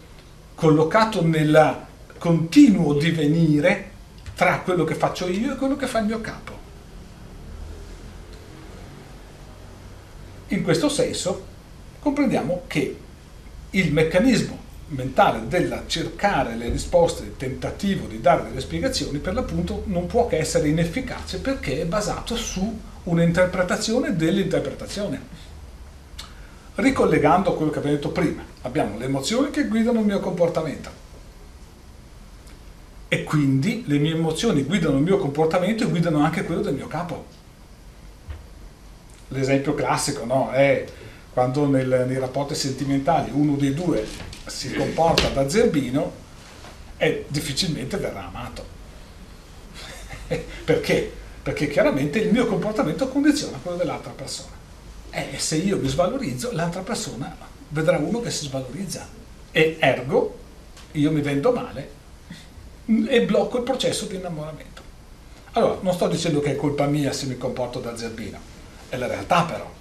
collocato 0.55 1.23
nel 1.25 1.83
continuo 2.17 2.93
divenire 2.93 3.91
tra 4.35 4.59
quello 4.59 4.83
che 4.83 4.95
faccio 4.95 5.27
io 5.27 5.53
e 5.53 5.57
quello 5.57 5.75
che 5.75 5.87
fa 5.87 5.99
il 5.99 6.05
mio 6.05 6.21
capo. 6.21 6.53
In 10.47 10.63
questo 10.63 10.89
senso 10.89 11.45
comprendiamo 11.99 12.63
che 12.67 12.97
il 13.71 13.91
meccanismo 13.91 14.63
mentale 14.87 15.47
della 15.47 15.83
cercare 15.87 16.55
le 16.55 16.69
risposte, 16.69 17.23
il 17.23 17.37
tentativo 17.37 18.07
di 18.07 18.21
dare 18.21 18.43
delle 18.43 18.61
spiegazioni, 18.61 19.17
per 19.17 19.33
l'appunto 19.33 19.83
non 19.85 20.05
può 20.05 20.27
che 20.27 20.37
essere 20.37 20.67
inefficace 20.67 21.39
perché 21.39 21.81
è 21.81 21.85
basato 21.85 22.35
su 22.35 22.79
un'interpretazione 23.05 24.15
dell'interpretazione. 24.15 25.43
Ricollegando 26.75 27.51
a 27.51 27.55
quello 27.55 27.71
che 27.71 27.79
abbiamo 27.79 27.95
detto 27.95 28.09
prima, 28.09 28.43
abbiamo 28.61 28.97
le 28.97 29.05
emozioni 29.05 29.49
che 29.49 29.67
guidano 29.67 29.99
il 30.01 30.05
mio 30.05 30.19
comportamento 30.19 31.03
e 33.07 33.23
quindi 33.23 33.83
le 33.87 33.97
mie 33.97 34.13
emozioni 34.13 34.63
guidano 34.63 34.97
il 34.97 35.03
mio 35.03 35.17
comportamento 35.17 35.83
e 35.83 35.87
guidano 35.87 36.19
anche 36.19 36.43
quello 36.43 36.61
del 36.61 36.73
mio 36.73 36.87
capo. 36.87 37.25
L'esempio 39.29 39.73
classico 39.73 40.25
no? 40.25 40.51
è 40.51 40.85
quando 41.31 41.67
nel- 41.67 42.05
nei 42.07 42.19
rapporti 42.19 42.55
sentimentali 42.55 43.29
uno 43.31 43.55
dei 43.55 43.73
due 43.73 44.05
si 44.45 44.73
comporta 44.73 45.29
da 45.29 45.47
zerbino 45.47 46.23
e 46.97 47.25
difficilmente 47.27 47.97
verrà 47.97 48.27
amato. 48.27 48.65
Perché? 50.65 51.23
Perché 51.45 51.67
chiaramente 51.67 52.17
il 52.17 52.31
mio 52.31 52.47
comportamento 52.47 53.07
condiziona 53.07 53.59
quello 53.61 53.77
dell'altra 53.77 54.11
persona. 54.13 54.49
E 55.11 55.37
se 55.37 55.57
io 55.57 55.77
mi 55.77 55.87
svalorizzo, 55.87 56.51
l'altra 56.53 56.81
persona 56.81 57.37
vedrà 57.69 57.99
uno 57.99 58.19
che 58.19 58.31
si 58.31 58.45
svalorizza. 58.45 59.07
E 59.51 59.77
ergo, 59.79 60.39
io 60.93 61.11
mi 61.11 61.21
vendo 61.21 61.51
male 61.51 61.89
e 62.87 63.21
blocco 63.25 63.57
il 63.57 63.63
processo 63.63 64.07
di 64.07 64.15
innamoramento. 64.15 64.81
Allora, 65.51 65.77
non 65.81 65.93
sto 65.93 66.07
dicendo 66.07 66.39
che 66.39 66.53
è 66.53 66.55
colpa 66.55 66.87
mia 66.87 67.13
se 67.13 67.27
mi 67.27 67.37
comporto 67.37 67.79
da 67.79 67.95
zerbino, 67.95 68.39
è 68.89 68.97
la 68.97 69.05
realtà 69.05 69.43
però. 69.43 69.71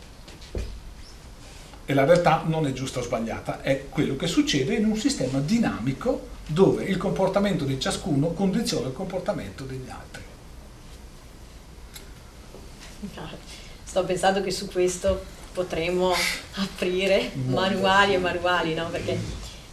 E 1.86 1.94
la 1.94 2.04
realtà 2.04 2.42
non 2.44 2.66
è 2.66 2.74
giusta 2.74 2.98
o 3.00 3.02
sbagliata, 3.02 3.62
è 3.62 3.86
quello 3.88 4.16
che 4.16 4.26
succede 4.26 4.74
in 4.74 4.84
un 4.84 4.98
sistema 4.98 5.38
dinamico 5.38 6.28
dove 6.46 6.84
il 6.84 6.98
comportamento 6.98 7.64
di 7.64 7.80
ciascuno 7.80 8.32
condiziona 8.32 8.88
il 8.88 8.92
comportamento 8.92 9.64
degli 9.64 9.88
altri. 9.88 10.32
Sto 13.84 14.04
pensando 14.04 14.42
che 14.42 14.50
su 14.50 14.68
questo 14.68 15.24
potremmo 15.52 16.12
aprire 16.54 17.30
manuali 17.46 18.14
e 18.14 18.18
manuali, 18.18 18.74
no? 18.74 18.88
Perché 18.90 19.18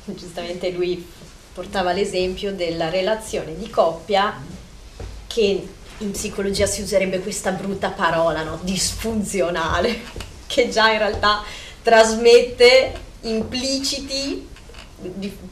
giustamente 0.05 0.69
lui 0.69 1.05
portava 1.53 1.91
l'esempio 1.91 2.53
della 2.53 2.89
relazione 2.89 3.57
di 3.57 3.69
coppia 3.69 4.39
che 5.27 5.67
in 5.97 6.11
psicologia 6.11 6.65
si 6.65 6.81
userebbe 6.81 7.19
questa 7.19 7.51
brutta 7.51 7.89
parola, 7.89 8.43
no? 8.43 8.59
Disfunzionale, 8.61 10.01
che 10.47 10.69
già 10.69 10.91
in 10.91 10.99
realtà 10.99 11.43
trasmette 11.81 12.93
impliciti 13.21 14.49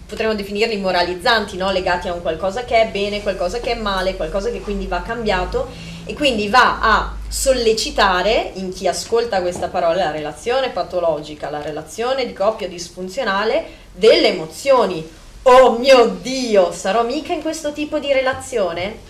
potremmo 0.06 0.36
definirli 0.36 0.78
moralizzanti, 0.78 1.58
no? 1.58 1.72
legati 1.72 2.08
a 2.08 2.14
un 2.14 2.22
qualcosa 2.22 2.66
che 2.66 2.82
è 2.82 2.88
bene, 2.88 3.24
qualcosa 3.24 3.60
che 3.60 3.72
è 3.72 3.76
male, 3.76 4.16
qualcosa 4.16 4.52
che 4.52 4.62
quindi 4.62 4.86
va 4.86 5.02
cambiato 5.02 5.68
e 6.06 6.14
quindi 6.14 6.48
va 6.50 6.80
a 6.80 7.16
sollecitare 7.30 8.54
in 8.56 8.74
chi 8.74 8.88
ascolta 8.88 9.40
questa 9.42 9.68
parola 9.68 10.06
la 10.06 10.12
relazione 10.12 10.72
patologica, 10.72 11.52
la 11.52 11.62
relazione 11.62 12.26
di 12.26 12.34
coppia 12.34 12.68
disfunzionale 12.68 13.66
delle 13.94 14.30
emozioni. 14.30 15.08
Oh 15.44 15.78
mio 15.78 16.18
Dio, 16.22 16.72
sarò 16.72 17.04
mica 17.04 17.32
in 17.32 17.42
questo 17.42 17.72
tipo 17.72 18.00
di 18.00 18.12
relazione? 18.12 19.08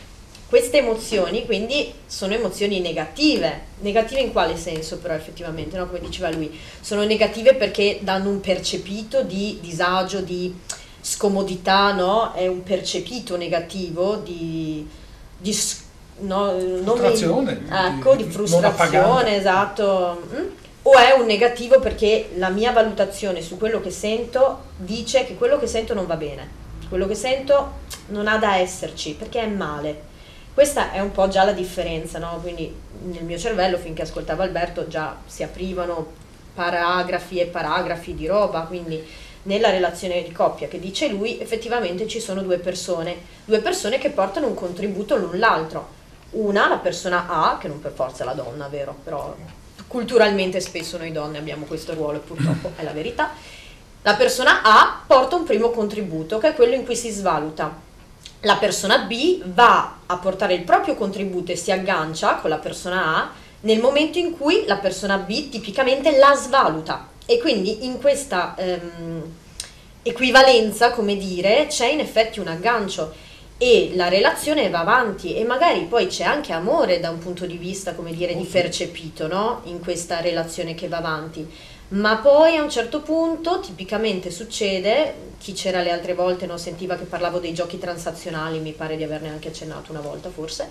Queste 0.49 0.79
emozioni 0.79 1.45
quindi 1.45 1.93
sono 2.07 2.33
emozioni 2.33 2.81
negative. 2.81 3.67
Negative 3.79 4.19
in 4.19 4.31
quale 4.33 4.57
senso 4.57 4.97
però 4.97 5.13
effettivamente, 5.13 5.77
no? 5.77 5.87
come 5.87 6.01
diceva 6.01 6.29
lui? 6.29 6.59
Sono 6.81 7.05
negative 7.05 7.55
perché 7.55 7.99
danno 8.01 8.29
un 8.29 8.41
percepito 8.41 9.23
di 9.23 9.59
disagio, 9.61 10.19
di 10.19 10.53
scomodità, 11.01 11.93
no? 11.93 12.33
È 12.33 12.47
un 12.47 12.63
percepito 12.63 13.37
negativo 13.37 14.15
di, 14.15 14.85
di 15.37 15.53
s- 15.53 15.87
no, 16.19 16.57
Frustrazione, 16.83 17.61
ecco, 17.69 18.15
di- 18.15 18.23
frustrazione, 18.23 19.37
esatto. 19.37 20.21
Mm? 20.33 20.47
O 20.83 20.93
è 20.93 21.11
un 21.11 21.25
negativo 21.25 21.79
perché 21.79 22.29
la 22.35 22.49
mia 22.49 22.71
valutazione 22.71 23.41
su 23.41 23.57
quello 23.57 23.81
che 23.81 23.91
sento 23.91 24.63
dice 24.77 25.25
che 25.25 25.35
quello 25.35 25.59
che 25.59 25.67
sento 25.67 25.93
non 25.93 26.05
va 26.07 26.15
bene, 26.15 26.47
quello 26.87 27.05
che 27.05 27.15
sento 27.15 27.73
non 28.07 28.27
ha 28.27 28.37
da 28.37 28.57
esserci 28.57 29.13
perché 29.13 29.41
è 29.41 29.47
male. 29.47 30.07
Questa 30.53 30.91
è 30.91 30.99
un 30.99 31.11
po' 31.11 31.27
già 31.27 31.43
la 31.43 31.51
differenza, 31.51 32.17
no? 32.17 32.39
Quindi 32.41 32.73
nel 33.03 33.23
mio 33.23 33.37
cervello, 33.37 33.77
finché 33.77 34.01
ascoltavo 34.01 34.41
Alberto, 34.41 34.87
già 34.87 35.15
si 35.25 35.43
aprivano 35.43 36.07
paragrafi 36.53 37.39
e 37.39 37.45
paragrafi 37.45 38.15
di 38.15 38.27
roba, 38.27 38.61
quindi 38.61 39.01
nella 39.43 39.69
relazione 39.69 40.21
di 40.23 40.31
coppia 40.31 40.67
che 40.67 40.79
dice 40.79 41.07
lui, 41.07 41.39
effettivamente 41.39 42.07
ci 42.07 42.19
sono 42.19 42.41
due 42.41 42.57
persone, 42.57 43.15
due 43.45 43.59
persone 43.59 43.97
che 43.97 44.09
portano 44.09 44.47
un 44.47 44.53
contributo 44.53 45.15
l'un 45.15 45.39
l'altro. 45.39 45.97
Una, 46.31 46.67
la 46.67 46.77
persona 46.77 47.25
A, 47.27 47.57
che 47.59 47.67
non 47.67 47.81
per 47.81 47.91
forza 47.91 48.23
è 48.23 48.25
la 48.25 48.33
donna, 48.33 48.67
vero? 48.67 48.95
Però 49.03 49.35
culturalmente 49.87 50.59
spesso 50.59 50.97
noi 50.97 51.11
donne 51.11 51.39
abbiamo 51.39 51.65
questo 51.65 51.93
ruolo 51.93 52.17
e 52.17 52.21
purtroppo 52.21 52.71
è 52.75 52.83
la 52.83 52.91
verità. 52.91 53.31
La 54.03 54.15
persona 54.15 54.61
A 54.63 55.01
porta 55.05 55.35
un 55.35 55.43
primo 55.43 55.71
contributo, 55.71 56.37
che 56.37 56.49
è 56.49 56.53
quello 56.53 56.75
in 56.75 56.85
cui 56.85 56.95
si 56.95 57.09
svaluta. 57.09 57.87
La 58.41 58.55
persona 58.57 58.99
B 58.99 59.43
va 59.45 59.97
a 60.05 60.17
portare 60.17 60.53
il 60.53 60.63
proprio 60.63 60.95
contributo 60.95 61.51
e 61.51 61.55
si 61.55 61.71
aggancia 61.71 62.35
con 62.35 62.49
la 62.49 62.57
persona 62.57 63.17
A 63.17 63.31
nel 63.61 63.79
momento 63.79 64.17
in 64.17 64.37
cui 64.37 64.63
la 64.65 64.77
persona 64.77 65.17
B 65.17 65.49
tipicamente 65.49 66.17
la 66.17 66.33
svaluta. 66.35 67.09
E 67.25 67.39
quindi 67.39 67.85
in 67.85 67.99
questa 67.99 68.55
ehm, 68.55 69.23
equivalenza, 70.03 70.91
come 70.91 71.17
dire, 71.17 71.65
c'è 71.67 71.87
in 71.87 71.99
effetti 71.99 72.39
un 72.39 72.47
aggancio 72.47 73.13
e 73.61 73.91
la 73.93 74.07
relazione 74.07 74.69
va 74.69 74.79
avanti 74.79 75.35
e 75.35 75.43
magari 75.43 75.81
poi 75.81 76.07
c'è 76.07 76.23
anche 76.23 76.53
amore 76.53 77.01
da 77.01 77.09
un 77.09 77.19
punto 77.19 77.45
di 77.45 77.57
vista, 77.57 77.93
come 77.93 78.13
dire, 78.13 78.33
di 78.33 78.45
percepito, 78.45 79.27
no? 79.27 79.59
In 79.65 79.81
questa 79.81 80.21
relazione 80.21 80.75
che 80.75 80.87
va 80.87 80.97
avanti. 80.97 81.45
Ma 81.89 82.17
poi 82.17 82.55
a 82.55 82.63
un 82.63 82.69
certo 82.69 83.01
punto, 83.01 83.59
tipicamente 83.59 84.31
succede, 84.31 85.13
chi 85.37 85.51
c'era 85.51 85.81
le 85.81 85.91
altre 85.91 86.13
volte 86.13 86.45
no, 86.45 86.55
sentiva 86.55 86.95
che 86.95 87.03
parlavo 87.03 87.39
dei 87.39 87.53
giochi 87.53 87.77
transazionali, 87.77 88.59
mi 88.59 88.71
pare 88.71 88.95
di 88.95 89.03
averne 89.03 89.27
anche 89.27 89.49
accennato 89.49 89.91
una 89.91 89.99
volta 89.99 90.29
forse, 90.29 90.69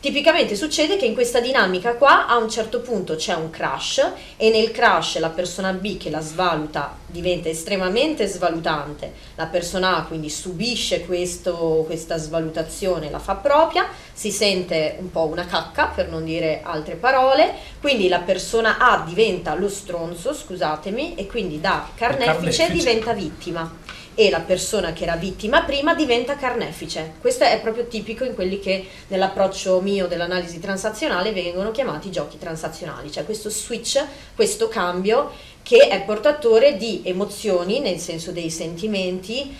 Tipicamente 0.00 0.54
succede 0.54 0.96
che 0.96 1.06
in 1.06 1.14
questa 1.14 1.40
dinamica 1.40 1.94
qua 1.94 2.28
a 2.28 2.36
un 2.36 2.48
certo 2.48 2.78
punto 2.82 3.16
c'è 3.16 3.34
un 3.34 3.50
crash 3.50 4.12
e 4.36 4.48
nel 4.48 4.70
crash 4.70 5.18
la 5.18 5.30
persona 5.30 5.72
B 5.72 5.96
che 5.96 6.08
la 6.08 6.20
svaluta 6.20 6.96
diventa 7.04 7.48
estremamente 7.48 8.28
svalutante, 8.28 9.12
la 9.34 9.46
persona 9.46 9.96
A 9.96 10.04
quindi 10.04 10.30
subisce 10.30 11.04
questo- 11.04 11.82
questa 11.84 12.16
svalutazione, 12.16 13.10
la 13.10 13.18
fa 13.18 13.34
propria, 13.34 13.88
si 14.12 14.30
sente 14.30 14.94
un 15.00 15.10
po' 15.10 15.24
una 15.24 15.46
cacca 15.46 15.86
per 15.86 16.08
non 16.08 16.24
dire 16.24 16.60
altre 16.62 16.94
parole, 16.94 17.52
quindi 17.80 18.06
la 18.06 18.20
persona 18.20 18.78
A 18.78 19.02
diventa 19.04 19.54
lo 19.54 19.68
stronzo, 19.68 20.32
scusatemi, 20.32 21.16
e 21.16 21.26
quindi 21.26 21.60
da 21.60 21.88
carnefice 21.96 22.66
carnefice. 22.66 22.70
diventa 22.72 23.12
vittima 23.14 23.86
e 24.18 24.30
la 24.30 24.40
persona 24.40 24.92
che 24.92 25.04
era 25.04 25.14
vittima 25.14 25.62
prima 25.62 25.94
diventa 25.94 26.34
carnefice. 26.34 27.12
Questo 27.20 27.44
è 27.44 27.60
proprio 27.60 27.86
tipico 27.86 28.24
in 28.24 28.34
quelli 28.34 28.58
che 28.58 28.84
nell'approccio 29.06 29.80
mio 29.80 30.08
dell'analisi 30.08 30.58
transazionale 30.58 31.30
vengono 31.30 31.70
chiamati 31.70 32.10
giochi 32.10 32.36
transazionali, 32.36 33.12
cioè 33.12 33.24
questo 33.24 33.48
switch, 33.48 34.04
questo 34.34 34.66
cambio 34.66 35.30
che 35.62 35.86
è 35.86 36.02
portatore 36.02 36.76
di 36.76 37.02
emozioni, 37.04 37.78
nel 37.78 38.00
senso 38.00 38.32
dei 38.32 38.50
sentimenti, 38.50 39.54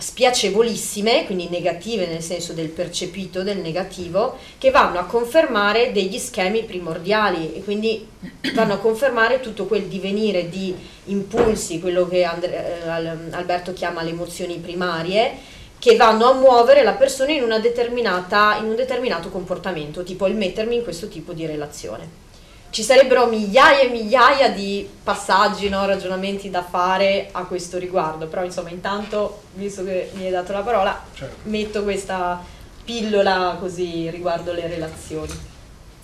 spiacevolissime, 0.00 1.26
quindi 1.26 1.48
negative 1.48 2.06
nel 2.06 2.22
senso 2.22 2.52
del 2.52 2.68
percepito, 2.68 3.42
del 3.42 3.58
negativo, 3.58 4.38
che 4.58 4.70
vanno 4.70 4.98
a 4.98 5.04
confermare 5.04 5.92
degli 5.92 6.18
schemi 6.18 6.64
primordiali 6.64 7.54
e 7.54 7.62
quindi 7.62 8.06
vanno 8.54 8.74
a 8.74 8.78
confermare 8.78 9.40
tutto 9.40 9.66
quel 9.66 9.84
divenire 9.84 10.48
di 10.48 10.74
impulsi, 11.04 11.80
quello 11.80 12.08
che 12.08 12.24
Andre, 12.24 12.82
eh, 12.82 12.88
Alberto 13.30 13.72
chiama 13.72 14.02
le 14.02 14.10
emozioni 14.10 14.56
primarie, 14.56 15.58
che 15.78 15.96
vanno 15.96 16.26
a 16.26 16.34
muovere 16.34 16.82
la 16.82 16.92
persona 16.92 17.32
in, 17.32 17.42
una 17.42 17.58
determinata, 17.58 18.56
in 18.58 18.66
un 18.66 18.76
determinato 18.76 19.28
comportamento, 19.30 20.02
tipo 20.02 20.26
il 20.26 20.34
mettermi 20.34 20.76
in 20.76 20.82
questo 20.82 21.08
tipo 21.08 21.32
di 21.32 21.46
relazione 21.46 22.28
ci 22.70 22.84
sarebbero 22.84 23.26
migliaia 23.26 23.80
e 23.80 23.88
migliaia 23.88 24.50
di 24.50 24.88
passaggi, 25.02 25.68
no, 25.68 25.84
ragionamenti 25.86 26.50
da 26.50 26.62
fare 26.62 27.28
a 27.32 27.44
questo 27.44 27.78
riguardo, 27.78 28.26
però 28.28 28.44
insomma 28.44 28.70
intanto, 28.70 29.42
visto 29.54 29.84
che 29.84 30.10
mi 30.14 30.24
hai 30.24 30.30
dato 30.30 30.52
la 30.52 30.60
parola, 30.60 31.04
certo. 31.12 31.48
metto 31.48 31.82
questa 31.82 32.42
pillola 32.84 33.56
così 33.58 34.08
riguardo 34.10 34.52
le 34.52 34.68
relazioni. 34.68 35.32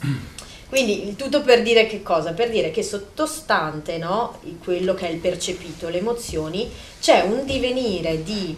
Quindi 0.69 1.07
il 1.09 1.15
tutto 1.15 1.43
per 1.43 1.63
dire 1.63 1.87
che 1.87 2.03
cosa? 2.03 2.33
Per 2.33 2.51
dire 2.51 2.73
che 2.73 2.83
sottostante 2.83 3.99
no, 3.99 4.41
quello 4.65 4.95
che 4.95 5.07
è 5.07 5.11
il 5.11 5.19
percepito, 5.19 5.89
le 5.89 5.99
emozioni, 5.99 6.69
c'è 7.01 7.21
un 7.21 7.45
divenire 7.45 8.25
di 8.25 8.57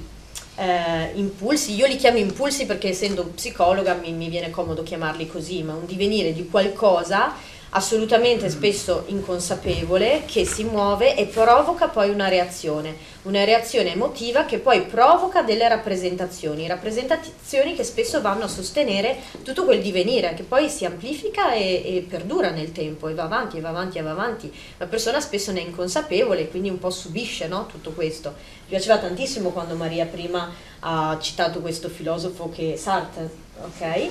eh, 0.56 1.10
impulsi, 1.14 1.74
io 1.74 1.86
li 1.86 1.96
chiamo 1.96 2.16
impulsi 2.16 2.64
perché 2.64 2.88
essendo 2.88 3.26
psicologa 3.26 3.92
mi, 3.92 4.12
mi 4.12 4.30
viene 4.30 4.48
comodo 4.48 4.82
chiamarli 4.82 5.26
così, 5.28 5.62
ma 5.62 5.74
un 5.74 5.84
divenire 5.84 6.32
di 6.32 6.48
qualcosa 6.48 7.34
assolutamente 7.70 8.48
spesso 8.48 9.04
inconsapevole 9.06 10.22
che 10.26 10.46
si 10.46 10.64
muove 10.64 11.16
e 11.16 11.26
provoca 11.26 11.88
poi 11.88 12.08
una 12.10 12.28
reazione, 12.28 12.96
una 13.22 13.44
reazione 13.44 13.92
emotiva 13.92 14.44
che 14.44 14.58
poi 14.58 14.82
provoca 14.82 15.42
delle 15.42 15.68
rappresentazioni, 15.68 16.66
rappresentazioni 16.66 17.74
che 17.74 17.84
spesso 17.84 18.20
vanno 18.20 18.44
a 18.44 18.48
sostenere 18.48 19.18
tutto 19.42 19.64
quel 19.64 19.82
divenire 19.82 20.34
che 20.34 20.44
poi 20.44 20.70
si 20.70 20.84
amplifica 20.84 21.52
e, 21.52 21.82
e 21.84 22.06
perdura 22.08 22.50
nel 22.50 22.72
tempo 22.72 23.08
e 23.08 23.14
va 23.14 23.24
avanti 23.24 23.58
e 23.58 23.60
va 23.60 23.68
avanti 23.68 23.98
e 23.98 24.02
va 24.02 24.10
avanti. 24.10 24.52
La 24.78 24.86
persona 24.86 25.20
spesso 25.20 25.52
ne 25.52 25.60
è 25.60 25.64
inconsapevole 25.64 26.42
e 26.42 26.48
quindi 26.48 26.70
un 26.70 26.78
po' 26.78 26.90
subisce 26.90 27.48
no, 27.48 27.66
tutto 27.66 27.90
questo. 27.90 28.30
Mi 28.30 28.68
piaceva 28.68 28.98
tantissimo 28.98 29.50
quando 29.50 29.74
Maria 29.74 30.06
prima 30.06 30.50
ha 30.80 31.18
citato 31.20 31.60
questo 31.60 31.88
filosofo 31.88 32.50
che 32.50 32.76
Sartre, 32.76 33.28
ok? 33.62 34.10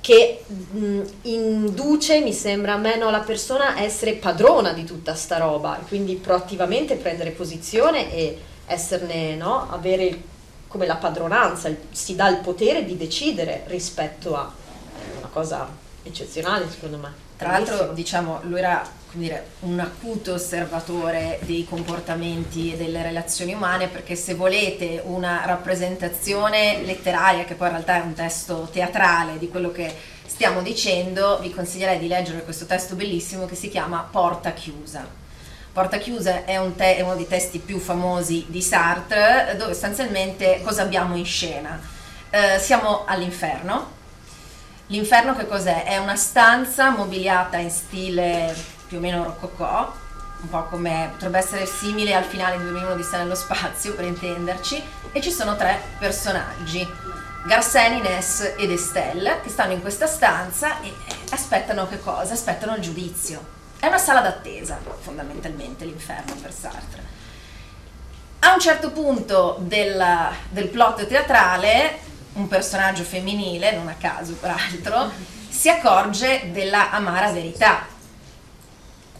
Che 0.00 0.44
mh, 0.46 1.00
induce, 1.22 2.20
mi 2.20 2.32
sembra 2.32 2.74
a 2.74 2.76
me, 2.78 2.96
no, 2.96 3.10
la 3.10 3.20
persona 3.20 3.74
a 3.74 3.82
essere 3.82 4.14
padrona 4.14 4.72
di 4.72 4.84
tutta 4.84 5.14
sta 5.14 5.38
roba, 5.38 5.78
quindi 5.86 6.14
proattivamente 6.16 6.96
prendere 6.96 7.30
posizione 7.30 8.12
e 8.12 8.38
esserne, 8.66 9.34
no, 9.34 9.68
avere 9.70 10.36
come 10.68 10.86
la 10.86 10.96
padronanza, 10.96 11.68
il, 11.68 11.78
si 11.90 12.14
dà 12.14 12.28
il 12.28 12.38
potere 12.38 12.84
di 12.84 12.96
decidere 12.96 13.64
rispetto 13.66 14.36
a 14.36 14.52
una 15.18 15.28
cosa 15.32 15.68
eccezionale 16.02 16.68
secondo 16.70 16.98
me. 16.98 17.12
Tra 17.36 17.52
l'altro, 17.52 17.92
diciamo, 17.92 18.40
lui 18.42 18.58
era 18.58 18.84
dire, 19.20 19.46
un 19.60 19.78
acuto 19.78 20.34
osservatore 20.34 21.38
dei 21.42 21.66
comportamenti 21.68 22.72
e 22.72 22.76
delle 22.76 23.02
relazioni 23.02 23.54
umane, 23.54 23.88
perché 23.88 24.14
se 24.16 24.34
volete 24.34 25.02
una 25.04 25.42
rappresentazione 25.44 26.82
letteraria, 26.82 27.44
che 27.44 27.54
poi 27.54 27.68
in 27.68 27.74
realtà 27.74 27.96
è 27.96 28.04
un 28.04 28.14
testo 28.14 28.68
teatrale 28.72 29.38
di 29.38 29.48
quello 29.48 29.70
che 29.70 29.94
stiamo 30.26 30.62
dicendo, 30.62 31.38
vi 31.40 31.52
consiglierei 31.52 31.98
di 31.98 32.08
leggere 32.08 32.44
questo 32.44 32.66
testo 32.66 32.94
bellissimo 32.94 33.46
che 33.46 33.54
si 33.54 33.68
chiama 33.68 34.06
Porta 34.10 34.52
chiusa. 34.52 35.06
Porta 35.72 35.98
chiusa 35.98 36.44
è, 36.44 36.56
un 36.56 36.74
te- 36.74 36.96
è 36.96 37.02
uno 37.02 37.14
dei 37.14 37.28
testi 37.28 37.58
più 37.58 37.78
famosi 37.78 38.46
di 38.48 38.62
Sartre, 38.62 39.54
dove 39.58 39.72
sostanzialmente 39.72 40.60
cosa 40.62 40.82
abbiamo 40.82 41.16
in 41.16 41.26
scena? 41.26 41.80
Eh, 42.30 42.58
siamo 42.58 43.04
all'inferno, 43.06 43.96
L'inferno 44.90 45.36
che 45.36 45.46
cos'è? 45.46 45.84
È 45.84 45.98
una 45.98 46.16
stanza 46.16 46.88
mobiliata 46.88 47.58
in 47.58 47.70
stile 47.70 48.54
più 48.88 48.98
o 48.98 49.00
meno 49.00 49.22
rococò, 49.22 49.94
un 50.40 50.48
po' 50.48 50.64
come 50.64 51.10
potrebbe 51.12 51.38
essere 51.38 51.66
simile 51.66 52.14
al 52.14 52.24
finale 52.24 52.56
di 52.56 52.64
2001 52.64 52.96
di 52.96 53.02
Sta 53.02 53.18
nello 53.18 53.34
spazio 53.34 53.94
per 53.94 54.06
intenderci, 54.06 54.82
e 55.12 55.20
ci 55.20 55.30
sono 55.30 55.54
tre 55.56 55.80
personaggi, 55.98 56.86
Garseni, 57.44 58.00
Ness 58.00 58.54
ed 58.56 58.70
Estelle, 58.70 59.40
che 59.42 59.48
stanno 59.48 59.72
in 59.72 59.80
questa 59.80 60.06
stanza 60.06 60.80
e 60.80 60.92
aspettano 61.30 61.88
che 61.88 62.00
cosa? 62.00 62.32
Aspettano 62.32 62.74
il 62.74 62.82
giudizio. 62.82 63.56
È 63.78 63.86
una 63.86 63.98
sala 63.98 64.20
d'attesa, 64.20 64.78
fondamentalmente, 65.00 65.84
l'inferno 65.84 66.34
per 66.34 66.52
Sartre. 66.52 67.02
A 68.40 68.52
un 68.54 68.60
certo 68.60 68.90
punto 68.90 69.56
del, 69.60 70.04
del 70.50 70.68
plot 70.68 71.06
teatrale 71.06 72.06
un 72.34 72.48
personaggio 72.48 73.02
femminile, 73.02 73.72
non 73.72 73.88
a 73.88 73.94
caso 73.94 74.34
peraltro, 74.34 75.10
si 75.48 75.68
accorge 75.68 76.50
della 76.52 76.90
amara 76.90 77.30
verità. 77.32 77.86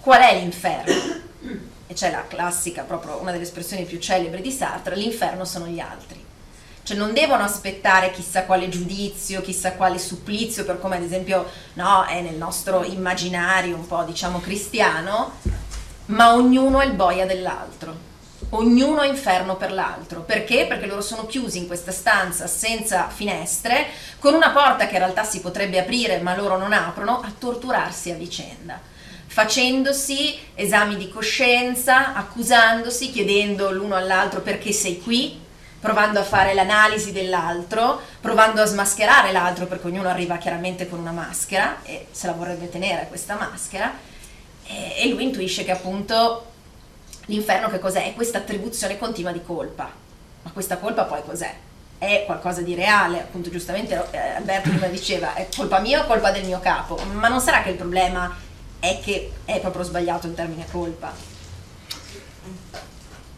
Qual 0.00 0.20
è 0.20 0.38
l'inferno? 0.38 1.26
E 1.86 1.94
c'è 1.94 2.10
la 2.10 2.26
classica, 2.26 2.82
proprio 2.82 3.20
una 3.20 3.32
delle 3.32 3.44
espressioni 3.44 3.84
più 3.84 3.98
celebri 3.98 4.42
di 4.42 4.50
Sartre, 4.50 4.96
l'inferno 4.96 5.44
sono 5.44 5.66
gli 5.66 5.80
altri. 5.80 6.24
Cioè 6.82 6.96
non 6.96 7.12
devono 7.12 7.42
aspettare 7.42 8.10
chissà 8.10 8.44
quale 8.44 8.68
giudizio, 8.68 9.42
chissà 9.42 9.72
quale 9.72 9.98
supplizio, 9.98 10.64
per 10.64 10.80
come 10.80 10.96
ad 10.96 11.02
esempio 11.02 11.46
no, 11.74 12.04
è 12.04 12.20
nel 12.20 12.36
nostro 12.36 12.82
immaginario 12.84 13.76
un 13.76 13.86
po' 13.86 14.04
diciamo 14.04 14.40
cristiano, 14.40 15.32
ma 16.06 16.32
ognuno 16.34 16.80
è 16.80 16.86
il 16.86 16.92
boia 16.92 17.26
dell'altro 17.26 18.06
ognuno 18.50 19.02
è 19.02 19.08
inferno 19.08 19.56
per 19.56 19.72
l'altro. 19.72 20.22
Perché? 20.22 20.66
Perché 20.66 20.86
loro 20.86 21.00
sono 21.00 21.26
chiusi 21.26 21.58
in 21.58 21.66
questa 21.66 21.92
stanza 21.92 22.46
senza 22.46 23.08
finestre, 23.08 23.86
con 24.18 24.34
una 24.34 24.50
porta 24.50 24.86
che 24.86 24.94
in 24.94 25.00
realtà 25.00 25.24
si 25.24 25.40
potrebbe 25.40 25.78
aprire 25.78 26.20
ma 26.20 26.36
loro 26.36 26.56
non 26.56 26.72
aprono, 26.72 27.20
a 27.20 27.32
torturarsi 27.36 28.10
a 28.10 28.14
vicenda. 28.14 28.80
Facendosi 29.38 30.36
esami 30.56 30.96
di 30.96 31.08
coscienza, 31.08 32.12
accusandosi, 32.12 33.12
chiedendo 33.12 33.70
l'uno 33.70 33.94
all'altro 33.94 34.40
perché 34.40 34.72
sei 34.72 35.00
qui, 35.00 35.40
provando 35.78 36.18
a 36.18 36.24
fare 36.24 36.54
l'analisi 36.54 37.12
dell'altro, 37.12 38.00
provando 38.20 38.62
a 38.62 38.64
smascherare 38.64 39.30
l'altro 39.30 39.66
perché 39.66 39.86
ognuno 39.86 40.08
arriva 40.08 40.38
chiaramente 40.38 40.88
con 40.88 40.98
una 40.98 41.12
maschera 41.12 41.84
e 41.84 42.08
se 42.10 42.26
la 42.26 42.32
vorrebbe 42.32 42.68
tenere 42.68 43.06
questa 43.06 43.36
maschera 43.36 43.92
e 44.64 45.08
lui 45.08 45.22
intuisce 45.22 45.62
che 45.62 45.70
appunto 45.70 46.46
L'inferno 47.26 47.68
che 47.68 47.78
cos'è? 47.78 48.06
È 48.06 48.14
questa 48.14 48.38
attribuzione 48.38 48.98
continua 48.98 49.32
di 49.32 49.42
colpa. 49.44 49.88
Ma 50.42 50.50
questa 50.50 50.78
colpa 50.78 51.04
poi 51.04 51.20
cos'è? 51.24 51.54
È 51.98 52.24
qualcosa 52.24 52.62
di 52.62 52.74
reale, 52.74 53.20
appunto 53.20 53.50
giustamente 53.50 54.02
eh, 54.12 54.18
Alberto 54.18 54.70
prima 54.70 54.86
diceva, 54.86 55.34
è 55.34 55.46
colpa 55.54 55.78
mia 55.78 56.02
o 56.02 56.06
colpa 56.06 56.30
del 56.30 56.44
mio 56.44 56.58
capo? 56.58 56.96
Ma 57.12 57.28
non 57.28 57.40
sarà 57.40 57.62
che 57.62 57.70
il 57.70 57.76
problema 57.76 58.34
è 58.80 59.00
che 59.02 59.30
è 59.44 59.60
proprio 59.60 59.82
sbagliato 59.84 60.26
il 60.26 60.34
termine 60.34 60.66
colpa? 60.70 61.12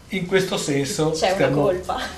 In 0.09 0.25
questo 0.25 0.57
senso 0.57 1.13
stiamo, 1.13 1.71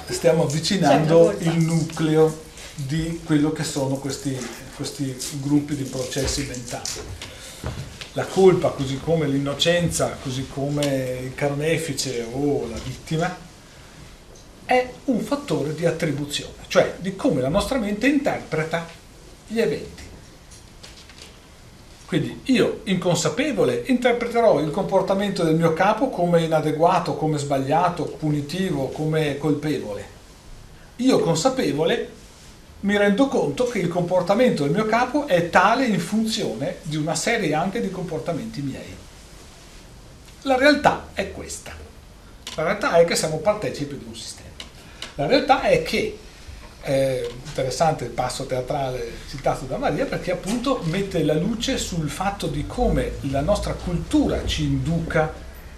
stiamo, 0.10 0.44
avvicinando 0.48 1.36
il 1.40 1.60
nucleo 1.60 2.42
di 2.76 3.22
quello 3.24 3.52
che 3.52 3.64
sono 3.64 3.96
questi, 3.96 4.36
questi 4.76 5.16
gruppi 5.42 5.76
di 5.76 5.84
processi 5.84 6.44
mentali 6.46 7.32
la 8.14 8.26
colpa, 8.26 8.70
così 8.70 9.00
come 9.00 9.28
l'innocenza, 9.28 10.18
così 10.22 10.48
come 10.48 11.20
il 11.24 11.36
carnefice 11.36 12.26
o 12.32 12.68
la 12.70 12.78
vittima, 12.78 13.36
è 14.66 14.90
un 15.06 15.20
fattore 15.20 15.74
di 15.74 15.86
attribuzione, 15.86 16.54
cioè 16.68 16.96
di 17.00 17.16
come 17.16 17.42
la 17.42 17.50
nostra 17.50 17.80
mente 17.80 18.08
interpreta 18.08 18.88
gli 19.48 19.60
eventi. 19.60 20.03
Quindi 22.14 22.42
io, 22.52 22.82
inconsapevole, 22.84 23.86
interpreterò 23.88 24.60
il 24.60 24.70
comportamento 24.70 25.44
del 25.44 25.56
mio 25.56 25.74
capo 25.74 26.10
come 26.10 26.44
inadeguato, 26.44 27.16
come 27.16 27.40
sbagliato, 27.40 28.04
punitivo, 28.04 28.90
come 28.90 29.40
colpevole. 29.40 30.06
Io, 30.98 31.18
consapevole, 31.22 32.10
mi 32.82 32.96
rendo 32.98 33.28
conto 33.28 33.66
che 33.66 33.80
il 33.80 33.88
comportamento 33.88 34.62
del 34.62 34.74
mio 34.74 34.86
capo 34.86 35.26
è 35.26 35.50
tale 35.50 35.88
in 35.88 36.00
funzione 36.00 36.76
di 36.84 36.98
una 36.98 37.16
serie 37.16 37.56
anche 37.56 37.82
di 37.82 37.90
comportamenti 37.90 38.62
miei. 38.62 38.96
La 40.44 40.56
realtà 40.56 41.08
è 41.14 41.32
questa. 41.32 41.72
La 42.54 42.64
realtà 42.64 42.94
è 42.98 43.06
che 43.06 43.16
siamo 43.16 43.38
partecipi 43.38 43.98
di 43.98 44.06
un 44.08 44.16
sistema. 44.16 44.50
La 45.16 45.26
realtà 45.26 45.64
è 45.64 45.82
che 45.82 46.16
è 46.84 47.26
interessante 47.46 48.04
il 48.04 48.10
passo 48.10 48.46
teatrale 48.46 49.10
citato 49.30 49.64
da 49.64 49.78
Maria 49.78 50.06
perché 50.06 50.34
appunto 50.34 50.82
mette 50.84 51.24
la 51.24 51.34
luce 51.34 51.78
sul 51.78 52.10
fatto 52.10 52.48
di 52.48 52.68
come 52.68 53.14
la 53.32 53.40
nostra 53.40 53.74
cultura 53.74 54.46
ci 54.46 54.64
induca 54.64 55.34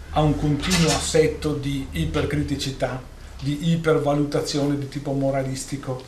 a 0.09 0.21
un 0.21 0.35
continuo 0.35 0.89
assetto 0.89 1.53
di 1.53 1.85
ipercriticità, 1.91 2.99
di 3.39 3.69
ipervalutazione 3.69 4.79
di 4.79 4.89
tipo 4.89 5.11
moralistico, 5.11 6.01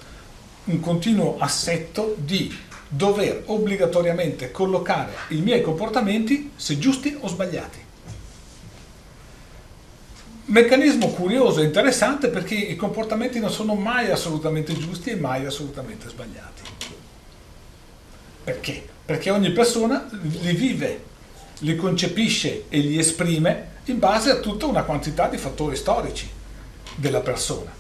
un 0.66 0.80
continuo 0.80 1.36
assetto 1.38 2.16
di 2.18 2.58
dover 2.88 3.44
obbligatoriamente 3.46 4.50
collocare 4.50 5.14
i 5.30 5.42
miei 5.42 5.62
comportamenti 5.62 6.54
se 6.56 6.80
giusti 6.80 7.16
o 7.20 7.28
sbagliati. 7.28 7.87
Meccanismo 10.48 11.10
curioso 11.10 11.62
e 11.62 11.66
interessante 11.66 12.30
perché 12.30 12.56
i 12.56 12.76
comportamenti 12.76 13.40
non 13.40 13.52
sono 13.52 13.74
mai 13.76 14.12
assolutamente 14.12 14.74
giusti 14.78 15.12
e 15.12 15.16
mai 15.16 15.46
assolutamente 15.46 16.10
sbagliati. 16.10 16.62
Perché? 18.44 18.86
Perché 19.06 19.30
ogni 19.30 19.52
persona 19.52 20.08
li 20.22 20.54
vive, 20.54 21.04
li 21.60 21.76
concepisce 21.76 22.66
e 22.70 22.80
li 22.80 22.98
esprime 22.98 23.76
in 23.86 24.00
base 24.00 24.30
a 24.32 24.38
tutta 24.38 24.66
una 24.66 24.84
quantità 24.84 25.28
di 25.28 25.38
fattori 25.38 25.76
storici 25.76 26.30
della 26.96 27.22
persona. 27.22 27.72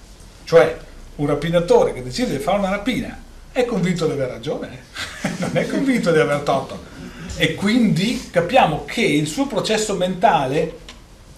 Cioè, 0.44 0.78
un 1.16 1.26
rapinatore 1.26 1.94
che 1.94 2.04
decide 2.04 2.32
di 2.32 2.44
fare 2.44 2.60
una 2.60 2.70
rapina 2.70 3.24
è 3.52 3.66
convinto 3.66 4.06
di 4.06 4.12
aver 4.12 4.30
ragione, 4.30 4.84
non 5.40 5.52
è 5.54 5.68
convinto 5.68 6.12
di 6.12 6.20
aver 6.20 6.40
torto. 6.42 6.96
E 7.38 7.56
quindi 7.56 8.30
capiamo 8.30 8.84
che 8.86 9.02
il 9.02 9.28
suo 9.28 9.48
processo 9.48 9.96
mentale 9.96 10.86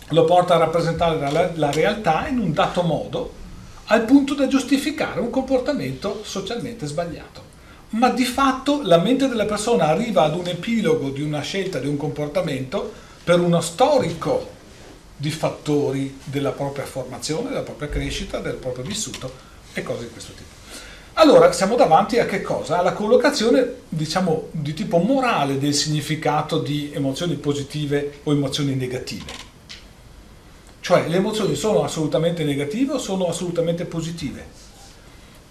lo 0.10 0.26
porta 0.26 0.56
a 0.56 0.58
rappresentare 0.58 1.20
la, 1.32 1.52
la 1.54 1.72
realtà 1.72 2.28
in 2.28 2.40
un 2.40 2.54
dato 2.54 2.82
modo 2.82 3.38
al 3.92 4.04
punto 4.04 4.36
da 4.36 4.48
giustificare 4.48 5.20
un 5.20 5.30
comportamento 5.30 6.22
socialmente 6.24 6.86
sbagliato. 6.86 7.48
Ma 7.92 8.10
di 8.10 8.26
fatto 8.26 8.82
la 8.84 9.00
mente 9.00 9.28
della 9.28 9.46
persona 9.46 9.88
arriva 9.88 10.24
ad 10.24 10.36
un 10.36 10.48
epilogo 10.48 11.10
di 11.10 11.22
una 11.22 11.42
scelta, 11.42 11.80
di 11.80 11.88
un 11.88 11.98
comportamento 11.98 12.92
per 13.24 13.40
uno 13.40 13.62
storico 13.62 14.58
di 15.18 15.32
fattori 15.32 16.20
della 16.24 16.52
propria 16.52 16.86
formazione, 16.86 17.50
della 17.50 17.62
propria 17.62 17.90
crescita, 17.90 18.40
del 18.40 18.56
proprio 18.56 18.84
vissuto 18.84 19.32
e 19.74 19.82
cose 19.82 20.04
di 20.04 20.10
questo 20.12 20.34
tipo. 20.34 20.58
Allora 21.14 21.52
siamo 21.52 21.76
davanti 21.76 22.20
a 22.20 22.26
che 22.26 22.42
cosa? 22.42 22.78
Alla 22.78 22.94
collocazione, 22.94 23.74
diciamo, 23.90 24.50
di 24.52 24.74
tipo 24.74 25.00
morale 25.00 25.58
del 25.58 25.74
significato 25.74 26.60
di 26.60 26.92
emozioni 26.94 27.36
positive 27.36 28.20
o 28.24 28.32
emozioni 28.32 28.76
negative. 28.76 29.49
Cioè 30.90 31.08
le 31.08 31.18
emozioni 31.18 31.54
sono 31.54 31.84
assolutamente 31.84 32.44
negative 32.44 32.94
o 32.94 32.98
sono 32.98 33.28
assolutamente 33.28 33.86
positive? 33.86 34.44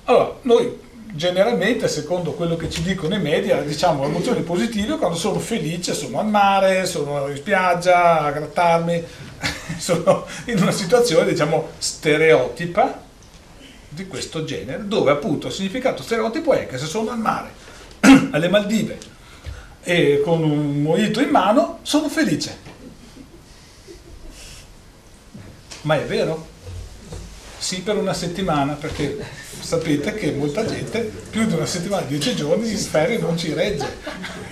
Allora, 0.07 0.37
noi 0.42 0.81
generalmente, 1.12 1.87
secondo 1.87 2.33
quello 2.33 2.57
che 2.57 2.68
ci 2.68 2.83
dicono 2.83 3.14
i 3.14 3.20
media, 3.20 3.61
diciamo 3.61 4.03
emozioni 4.03 4.40
positive 4.40 4.96
quando 4.96 5.16
sono 5.16 5.38
felice, 5.38 5.94
sono 5.94 6.18
al 6.18 6.27
mare, 6.27 6.87
sono 6.87 7.29
in 7.29 7.37
spiaggia 7.37 8.18
a 8.18 8.33
grattarmi, 8.33 9.01
sono 9.79 10.27
in 10.46 10.61
una 10.61 10.72
situazione, 10.72 11.31
diciamo, 11.31 11.68
stereotipa 11.79 13.01
di 13.90 14.09
questo 14.09 14.42
genere, 14.42 14.88
dove 14.88 15.12
appunto 15.12 15.46
il 15.46 15.53
significato 15.53 16.03
stereotipo 16.03 16.53
è 16.53 16.66
che 16.66 16.79
se 16.79 16.87
sono 16.87 17.12
al 17.12 17.18
mare, 17.20 17.51
alle 18.33 18.48
Maldive 18.48 18.98
e 19.85 20.20
con 20.24 20.42
un 20.42 20.83
mojito 20.83 21.20
in 21.20 21.29
mano, 21.29 21.79
sono 21.83 22.09
felice. 22.09 22.67
Ma 25.88 25.96
è 25.96 26.05
vero? 26.05 26.46
Sì, 27.57 27.81
per 27.81 27.96
una 27.96 28.12
settimana, 28.12 28.74
perché 28.74 29.24
sapete 29.59 30.12
che 30.12 30.33
molta 30.33 30.66
gente 30.66 31.01
più 31.31 31.46
di 31.46 31.55
una 31.55 31.64
settimana, 31.64 32.03
dieci 32.03 32.37
giorni, 32.37 32.70
in 32.70 32.77
sfere 32.77 33.16
non 33.16 33.38
ci 33.38 33.55
regge. 33.55 33.96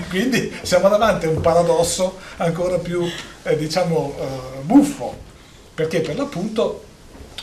Quindi 0.09 0.51
siamo 0.62 0.88
davanti 0.88 1.27
a 1.27 1.29
un 1.29 1.42
paradosso 1.42 2.16
ancora 2.38 2.79
più, 2.79 3.07
eh, 3.42 3.55
diciamo, 3.55 4.14
eh, 4.18 4.61
buffo, 4.62 5.14
perché 5.75 6.01
per 6.01 6.16
l'appunto 6.16 6.85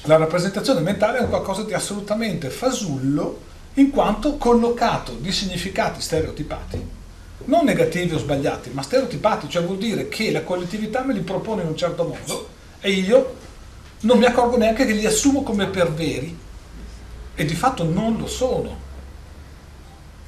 la 0.06 0.18
rappresentazione 0.18 0.80
mentale 0.80 1.20
è 1.20 1.28
qualcosa 1.28 1.62
di 1.62 1.76
assolutamente 1.76 2.50
fasullo 2.50 3.42
in 3.76 3.92
quanto 3.92 4.38
collocato 4.38 5.12
di 5.20 5.32
significati 5.32 6.02
stereotipati, 6.02 6.84
non 7.46 7.66
negativi 7.66 8.16
o 8.16 8.18
sbagliati, 8.18 8.72
ma 8.72 8.82
stereotipati, 8.82 9.48
cioè 9.50 9.62
vuol 9.62 9.78
dire 9.78 10.10
che 10.10 10.32
la 10.32 10.42
collettività 10.42 11.04
me 11.04 11.14
li 11.14 11.22
propone 11.22 11.62
in 11.62 11.68
un 11.68 11.78
certo 11.78 12.06
modo 12.06 12.48
e 12.82 12.90
io 12.90 13.42
non 14.04 14.18
mi 14.18 14.26
accorgo 14.26 14.58
neanche 14.58 14.86
che 14.86 14.94
li 14.94 15.06
assumo 15.06 15.44
come 15.44 15.68
per 15.68 15.92
veri 15.92 16.38
e 17.36 17.46
di 17.46 17.56
fatto 17.56 17.84
non 17.84 18.18
lo 18.18 18.28
sono. 18.28 18.92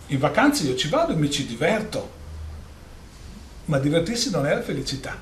In 0.08 0.20
vacanze 0.20 0.66
io 0.66 0.76
ci 0.76 0.88
vado 0.88 1.14
e 1.14 1.16
mi 1.16 1.30
ci 1.30 1.46
diverto, 1.46 2.10
ma 3.66 3.80
divertirsi 3.80 4.30
non 4.30 4.46
è 4.46 4.54
la 4.54 4.62
felicità. 4.62 5.18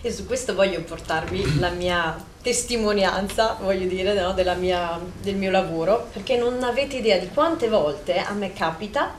E 0.00 0.12
su 0.12 0.26
questo 0.26 0.54
voglio 0.54 0.80
portarvi 0.82 1.58
la 1.58 1.70
mia 1.70 2.16
testimonianza, 2.40 3.58
voglio 3.60 3.86
dire, 3.86 4.14
no, 4.14 4.34
mia, 4.56 4.98
del 5.20 5.36
mio 5.36 5.50
lavoro, 5.50 6.08
perché 6.12 6.36
non 6.36 6.62
avete 6.62 6.96
idea 6.96 7.18
di 7.18 7.28
quante 7.28 7.68
volte 7.68 8.18
a 8.18 8.32
me 8.32 8.52
capita 8.52 9.14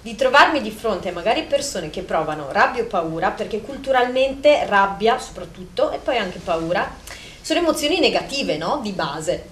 di 0.00 0.16
trovarmi 0.16 0.60
di 0.60 0.70
fronte 0.72 1.10
a 1.10 1.12
magari 1.12 1.44
persone 1.44 1.90
che 1.90 2.02
provano 2.02 2.50
rabbia 2.50 2.82
o 2.82 2.86
paura, 2.86 3.30
perché 3.30 3.60
culturalmente 3.60 4.66
rabbia 4.66 5.18
soprattutto 5.18 5.92
e 5.92 5.98
poi 5.98 6.16
anche 6.16 6.40
paura 6.40 6.90
sono 7.42 7.60
emozioni 7.60 8.00
negative, 8.00 8.56
no? 8.56 8.80
Di 8.82 8.92
base. 8.92 9.50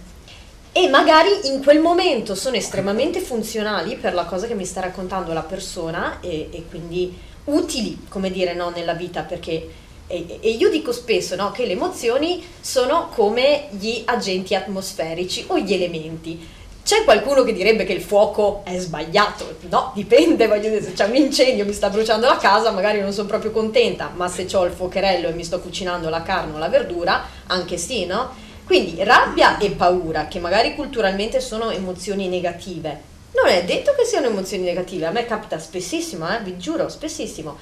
E 0.72 0.88
magari 0.88 1.31
in 1.44 1.62
quel 1.62 1.81
momento 1.81 2.35
sono 2.35 2.57
estremamente 2.57 3.20
funzionali 3.20 3.96
per 3.96 4.14
la 4.14 4.24
cosa 4.24 4.46
che 4.46 4.55
mi 4.55 4.64
sta 4.64 4.81
raccontando 4.81 5.33
la 5.33 5.42
persona 5.42 6.20
e, 6.20 6.48
e 6.50 6.64
quindi 6.70 7.12
utili, 7.44 8.07
come 8.09 8.31
dire, 8.31 8.55
no, 8.55 8.70
nella 8.70 8.94
vita, 8.94 9.22
perché 9.22 9.68
e, 10.11 10.38
e 10.40 10.50
io 10.50 10.68
dico 10.70 10.90
spesso 10.90 11.37
no, 11.37 11.53
che 11.53 11.64
le 11.66 11.72
emozioni 11.72 12.44
sono 12.61 13.11
come 13.14 13.68
gli 13.70 14.03
agenti 14.05 14.57
atmosferici 14.57 15.44
o 15.46 15.59
gli 15.59 15.72
elementi. 15.72 16.59
C'è 16.90 17.05
qualcuno 17.05 17.44
che 17.44 17.53
direbbe 17.53 17.85
che 17.85 17.92
il 17.92 18.03
fuoco 18.03 18.62
è 18.64 18.76
sbagliato? 18.76 19.59
No, 19.68 19.92
dipende, 19.94 20.48
voglio 20.48 20.70
dire, 20.70 20.83
se 20.83 20.92
c'è 20.92 21.07
un 21.07 21.14
incendio, 21.14 21.64
mi 21.64 21.72
sta 21.72 21.88
bruciando 21.88 22.26
la 22.26 22.37
casa, 22.37 22.72
magari 22.72 23.00
non 23.00 23.12
sono 23.12 23.29
proprio 23.29 23.53
contenta, 23.53 24.11
ma 24.12 24.26
se 24.26 24.48
ho 24.53 24.64
il 24.64 24.72
fuocherello 24.72 25.29
e 25.29 25.33
mi 25.33 25.44
sto 25.44 25.61
cucinando 25.61 26.09
la 26.09 26.22
carne 26.22 26.57
o 26.57 26.59
la 26.59 26.68
verdura, 26.68 27.29
anche 27.46 27.76
sì, 27.76 28.07
no? 28.07 28.35
Quindi 28.64 29.05
rabbia 29.05 29.59
e 29.59 29.70
paura, 29.70 30.26
che 30.26 30.40
magari 30.40 30.74
culturalmente 30.74 31.38
sono 31.38 31.70
emozioni 31.70 32.26
negative, 32.26 33.00
non 33.37 33.46
è 33.46 33.62
detto 33.62 33.94
che 33.96 34.05
siano 34.05 34.26
emozioni 34.26 34.64
negative, 34.64 35.07
a 35.07 35.12
me 35.12 35.24
capita 35.26 35.61
spessissimo, 35.61 36.29
eh, 36.29 36.40
vi 36.42 36.57
giuro, 36.57 36.88
spessissimo 36.88 37.57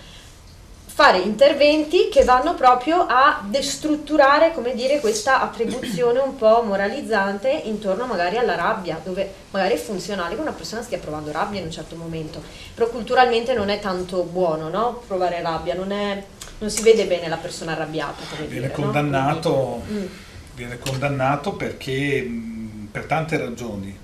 fare 0.98 1.18
interventi 1.18 2.08
che 2.10 2.24
vanno 2.24 2.56
proprio 2.56 3.06
a 3.08 3.40
destrutturare, 3.48 4.52
come 4.52 4.74
dire, 4.74 4.98
questa 4.98 5.40
attribuzione 5.40 6.18
un 6.18 6.34
po' 6.34 6.64
moralizzante 6.64 7.50
intorno 7.50 8.04
magari 8.04 8.36
alla 8.36 8.56
rabbia, 8.56 9.00
dove 9.04 9.32
magari 9.52 9.74
è 9.74 9.76
funzionale 9.76 10.34
che 10.34 10.40
una 10.40 10.50
persona 10.50 10.82
stia 10.82 10.98
provando 10.98 11.30
rabbia 11.30 11.60
in 11.60 11.66
un 11.66 11.70
certo 11.70 11.94
momento, 11.94 12.42
però 12.74 12.88
culturalmente 12.88 13.54
non 13.54 13.68
è 13.68 13.78
tanto 13.78 14.24
buono, 14.24 14.70
no? 14.70 15.00
Provare 15.06 15.40
rabbia, 15.40 15.74
non, 15.74 15.92
è, 15.92 16.20
non 16.58 16.68
si 16.68 16.82
vede 16.82 17.06
bene 17.06 17.28
la 17.28 17.36
persona 17.36 17.74
arrabbiata. 17.74 18.20
viene, 18.34 18.48
dire, 18.48 18.72
condannato, 18.72 19.50
no? 19.50 19.82
mm. 19.88 20.06
viene 20.56 20.78
condannato 20.80 21.52
perché 21.52 22.28
per 22.90 23.04
tante 23.04 23.36
ragioni. 23.36 23.96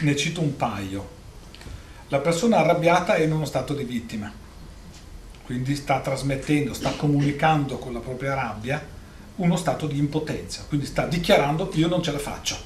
Ne 0.00 0.16
cito 0.16 0.40
un 0.40 0.56
paio. 0.56 1.08
La 2.08 2.18
persona 2.18 2.56
arrabbiata 2.56 3.14
è 3.14 3.22
in 3.22 3.30
uno 3.30 3.44
stato 3.44 3.72
di 3.72 3.84
vittima 3.84 4.48
quindi 5.50 5.74
sta 5.74 5.98
trasmettendo, 5.98 6.72
sta 6.72 6.92
comunicando 6.92 7.78
con 7.78 7.92
la 7.92 7.98
propria 7.98 8.34
rabbia 8.34 8.80
uno 9.34 9.56
stato 9.56 9.88
di 9.88 9.98
impotenza, 9.98 10.64
quindi 10.68 10.86
sta 10.86 11.06
dichiarando 11.06 11.72
io 11.74 11.88
non 11.88 12.04
ce 12.04 12.12
la 12.12 12.20
faccio. 12.20 12.56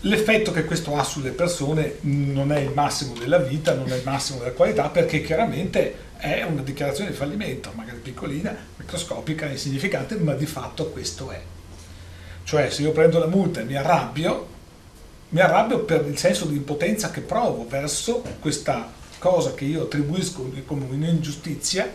L'effetto 0.00 0.52
che 0.52 0.66
questo 0.66 0.98
ha 0.98 1.02
sulle 1.02 1.30
persone 1.30 1.96
non 2.00 2.52
è 2.52 2.58
il 2.58 2.72
massimo 2.74 3.14
della 3.14 3.38
vita, 3.38 3.72
non 3.72 3.90
è 3.90 3.96
il 3.96 4.02
massimo 4.04 4.38
della 4.38 4.52
qualità, 4.52 4.90
perché 4.90 5.22
chiaramente 5.22 6.08
è 6.18 6.42
una 6.42 6.60
dichiarazione 6.60 7.08
di 7.08 7.16
fallimento, 7.16 7.72
magari 7.74 8.00
piccolina, 8.00 8.54
microscopica, 8.76 9.46
insignificante, 9.46 10.16
ma 10.16 10.34
di 10.34 10.44
fatto 10.44 10.90
questo 10.90 11.30
è. 11.30 11.40
Cioè 12.44 12.68
se 12.68 12.82
io 12.82 12.92
prendo 12.92 13.18
la 13.18 13.28
multa 13.28 13.60
e 13.60 13.64
mi 13.64 13.76
arrabbio, 13.76 14.46
mi 15.30 15.40
arrabbio 15.40 15.84
per 15.84 16.04
il 16.06 16.18
senso 16.18 16.44
di 16.44 16.56
impotenza 16.56 17.10
che 17.10 17.22
provo 17.22 17.66
verso 17.66 18.22
questa 18.40 18.98
cosa 19.20 19.54
che 19.54 19.66
io 19.66 19.82
attribuisco 19.82 20.50
come 20.64 20.86
un'ingiustizia 20.88 21.92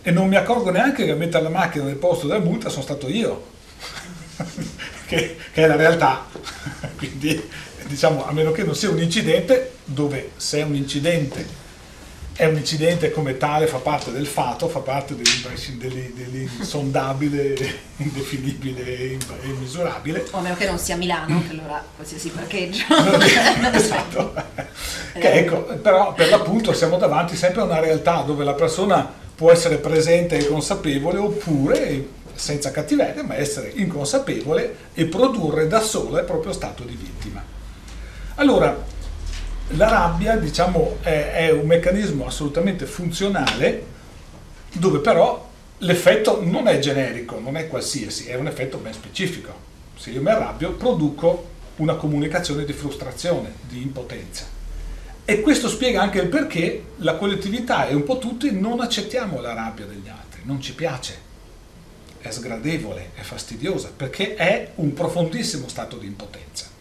e 0.00 0.10
non 0.12 0.28
mi 0.28 0.36
accorgo 0.36 0.70
neanche 0.70 1.04
che 1.04 1.10
a 1.10 1.16
mettere 1.16 1.42
la 1.42 1.50
macchina 1.50 1.84
nel 1.84 1.96
posto 1.96 2.28
della 2.28 2.38
multa 2.38 2.70
sono 2.70 2.82
stato 2.82 3.08
io, 3.08 3.44
che, 5.06 5.36
che, 5.52 5.62
è 5.62 5.66
la 5.66 5.76
realtà. 5.76 6.24
Quindi, 6.96 7.42
diciamo, 7.86 8.24
a 8.24 8.32
meno 8.32 8.52
che 8.52 8.62
non 8.62 8.76
sia 8.76 8.90
un 8.90 9.02
incidente, 9.02 9.72
dove 9.84 10.30
se 10.36 10.60
è 10.60 10.62
un 10.62 10.76
incidente 10.76 11.66
è 12.38 12.46
un 12.46 12.54
incidente 12.54 13.10
come 13.10 13.36
tale, 13.36 13.66
fa 13.66 13.78
parte 13.78 14.12
del 14.12 14.28
fatto, 14.28 14.68
fa 14.68 14.78
parte 14.78 15.16
dell'insondabile, 15.16 17.56
indefinibile 17.98 18.86
e 18.86 19.18
immisurabile. 19.42 20.24
O 20.30 20.38
a 20.38 20.42
meno 20.42 20.54
che 20.54 20.66
non 20.66 20.78
sia 20.78 20.96
Milano, 20.96 21.42
che 21.44 21.50
allora 21.50 21.84
qualsiasi 21.96 22.28
parcheggio. 22.28 22.84
esatto. 23.74 24.34
che 25.14 25.32
ecco, 25.32 25.62
però 25.82 26.14
per 26.14 26.28
l'appunto 26.28 26.72
siamo 26.72 26.96
davanti 26.96 27.34
sempre 27.34 27.62
a 27.62 27.64
una 27.64 27.80
realtà 27.80 28.20
dove 28.20 28.44
la 28.44 28.54
persona 28.54 29.12
può 29.34 29.50
essere 29.50 29.78
presente 29.78 30.38
e 30.38 30.46
consapevole 30.46 31.18
oppure 31.18 32.06
senza 32.34 32.70
cattiveria, 32.70 33.24
ma 33.24 33.34
essere 33.34 33.72
inconsapevole 33.74 34.76
e 34.94 35.06
produrre 35.06 35.66
da 35.66 35.80
sola 35.80 36.20
il 36.20 36.24
proprio 36.24 36.52
stato 36.52 36.84
di 36.84 36.94
vittima. 36.94 37.42
Allora, 38.36 38.96
la 39.68 39.88
rabbia, 39.88 40.36
diciamo, 40.36 40.98
è, 41.02 41.32
è 41.32 41.50
un 41.50 41.66
meccanismo 41.66 42.26
assolutamente 42.26 42.86
funzionale 42.86 43.96
dove 44.72 44.98
però 45.00 45.46
l'effetto 45.78 46.42
non 46.42 46.68
è 46.68 46.78
generico, 46.78 47.38
non 47.38 47.56
è 47.56 47.68
qualsiasi, 47.68 48.26
è 48.26 48.34
un 48.34 48.46
effetto 48.46 48.78
ben 48.78 48.92
specifico. 48.92 49.66
Se 49.96 50.10
io 50.10 50.22
mi 50.22 50.30
arrabbio, 50.30 50.72
produco 50.72 51.56
una 51.76 51.94
comunicazione 51.94 52.64
di 52.64 52.72
frustrazione, 52.72 53.52
di 53.68 53.82
impotenza. 53.82 54.46
E 55.24 55.40
questo 55.40 55.68
spiega 55.68 56.00
anche 56.00 56.20
il 56.20 56.28
perché 56.28 56.84
la 56.96 57.16
collettività 57.16 57.86
e 57.86 57.94
un 57.94 58.04
po' 58.04 58.18
tutti 58.18 58.50
non 58.50 58.80
accettiamo 58.80 59.40
la 59.40 59.52
rabbia 59.52 59.84
degli 59.84 60.08
altri, 60.08 60.40
non 60.44 60.60
ci 60.60 60.74
piace, 60.74 61.26
è 62.20 62.30
sgradevole, 62.30 63.10
è 63.14 63.20
fastidiosa, 63.20 63.92
perché 63.94 64.34
è 64.34 64.70
un 64.76 64.94
profondissimo 64.94 65.68
stato 65.68 65.98
di 65.98 66.06
impotenza. 66.06 66.77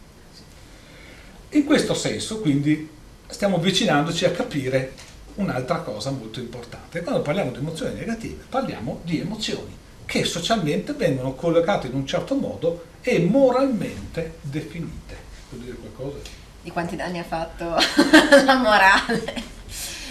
In 1.52 1.64
questo 1.64 1.94
senso, 1.94 2.42
quindi, 2.42 2.90
stiamo 3.28 3.56
avvicinandoci 3.56 4.26
a 4.26 4.32
capire 4.32 4.94
un'altra 5.36 5.78
cosa 5.78 6.12
molto 6.12 6.40
importante. 6.40 7.02
Quando 7.02 7.22
parliamo 7.22 7.52
di 7.52 7.58
emozioni 7.58 7.94
negative, 7.94 8.44
parliamo 8.50 9.00
di 9.04 9.20
emozioni 9.20 9.76
che 10.06 10.24
socialmente 10.24 10.94
vengono 10.94 11.34
collocate 11.36 11.88
in 11.88 11.94
un 11.94 12.06
certo 12.06 12.36
modo 12.36 12.86
e 13.02 13.20
moralmente 13.20 14.36
definite. 14.42 15.16
Vuoi 15.50 15.64
dire 15.64 15.78
qualcosa? 15.78 16.18
Di 16.62 16.72
quanti 16.72 16.96
danni 16.96 17.20
ha 17.20 17.24
fatto 17.24 17.76
la 18.44 18.56
morale? 18.56 19.56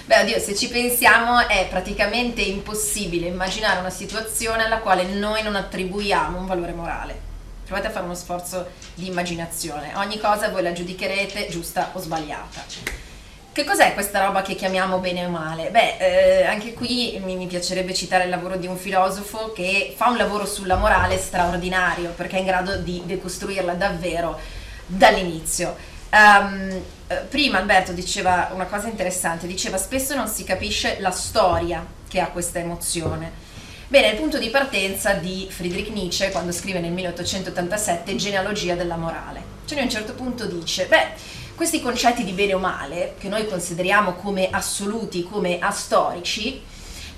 Beh, 0.06 0.20
oddio, 0.20 0.38
se 0.38 0.54
ci 0.54 0.68
pensiamo 0.68 1.48
è 1.48 1.66
praticamente 1.68 2.40
impossibile 2.40 3.26
immaginare 3.26 3.80
una 3.80 3.90
situazione 3.90 4.64
alla 4.64 4.78
quale 4.78 5.04
noi 5.04 5.42
non 5.42 5.56
attribuiamo 5.56 6.38
un 6.38 6.46
valore 6.46 6.72
morale. 6.72 7.25
Provate 7.66 7.88
a 7.88 7.90
fare 7.90 8.04
uno 8.04 8.14
sforzo 8.14 8.68
di 8.94 9.08
immaginazione. 9.08 9.90
Ogni 9.96 10.20
cosa 10.20 10.50
voi 10.50 10.62
la 10.62 10.72
giudicherete 10.72 11.48
giusta 11.48 11.90
o 11.94 12.00
sbagliata. 12.00 12.62
Che 13.50 13.64
cos'è 13.64 13.92
questa 13.92 14.24
roba 14.24 14.42
che 14.42 14.54
chiamiamo 14.54 14.98
bene 14.98 15.24
o 15.24 15.30
male? 15.30 15.70
Beh, 15.70 15.96
eh, 15.96 16.44
anche 16.44 16.74
qui 16.74 17.20
mi, 17.24 17.34
mi, 17.34 17.46
piacerebbe 17.48 17.92
citare 17.92 18.24
il 18.24 18.30
lavoro 18.30 18.56
di 18.56 18.68
un 18.68 18.76
filosofo 18.76 19.50
che 19.52 19.94
fa 19.96 20.08
un 20.10 20.16
lavoro 20.16 20.46
sulla 20.46 20.76
morale 20.76 21.18
straordinario 21.18 22.10
perché 22.10 22.36
è 22.36 22.38
in 22.38 22.44
grado 22.46 22.76
di 22.76 23.02
decostruirla 23.04 23.72
davvero 23.74 24.38
dall'inizio. 24.86 25.74
Um, 26.12 26.80
prima 27.28 27.58
Alberto 27.58 27.90
diceva 27.90 28.50
una 28.52 28.66
cosa 28.66 28.86
interessante, 28.86 29.48
diceva 29.48 29.76
spesso 29.76 30.14
non 30.14 30.28
si 30.28 30.44
capisce 30.44 30.98
la 31.00 31.10
storia 31.10 31.84
che 32.08 32.20
ha 32.20 32.28
questa 32.28 32.60
emozione. 32.60 33.44
Bene, 33.88 34.08
il 34.08 34.16
punto 34.16 34.38
di 34.38 34.50
partenza 34.50 35.12
di 35.12 35.46
Friedrich 35.48 35.90
Nietzsche 35.90 36.32
quando 36.32 36.50
scrive 36.50 36.80
nel 36.80 36.90
1887 36.90 38.16
Genealogia 38.16 38.74
della 38.74 38.96
morale. 38.96 39.40
Cioè 39.64 39.78
a 39.78 39.82
un 39.82 39.88
certo 39.88 40.14
punto 40.14 40.44
dice, 40.46 40.86
beh, 40.86 41.10
questi 41.54 41.80
concetti 41.80 42.24
di 42.24 42.32
bene 42.32 42.54
o 42.54 42.58
male, 42.58 43.14
che 43.16 43.28
noi 43.28 43.46
consideriamo 43.46 44.14
come 44.14 44.50
assoluti, 44.50 45.22
come 45.22 45.60
astorici, 45.60 46.60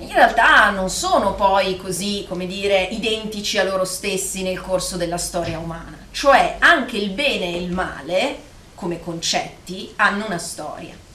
in 0.01 0.13
realtà 0.13 0.69
non 0.69 0.91
sono 0.91 1.33
poi 1.33 1.79
così, 1.79 2.27
come 2.29 2.47
dire, 2.47 2.83
identici 2.83 3.57
a 3.57 3.65
loro 3.65 3.87
stessi 3.87 4.43
nel 4.43 4.61
corso 4.61 4.99
della 4.99 5.17
storia 5.17 5.59
umana. 5.59 5.97
Cioè 6.11 6.57
anche 6.59 6.99
il 6.99 7.13
bene 7.13 7.47
e 7.47 7.63
il 7.63 7.73
male, 7.73 8.37
come 8.75 9.01
concetti, 9.01 9.95
hanno 9.97 10.27
una 10.27 10.39
storia. 10.39 11.08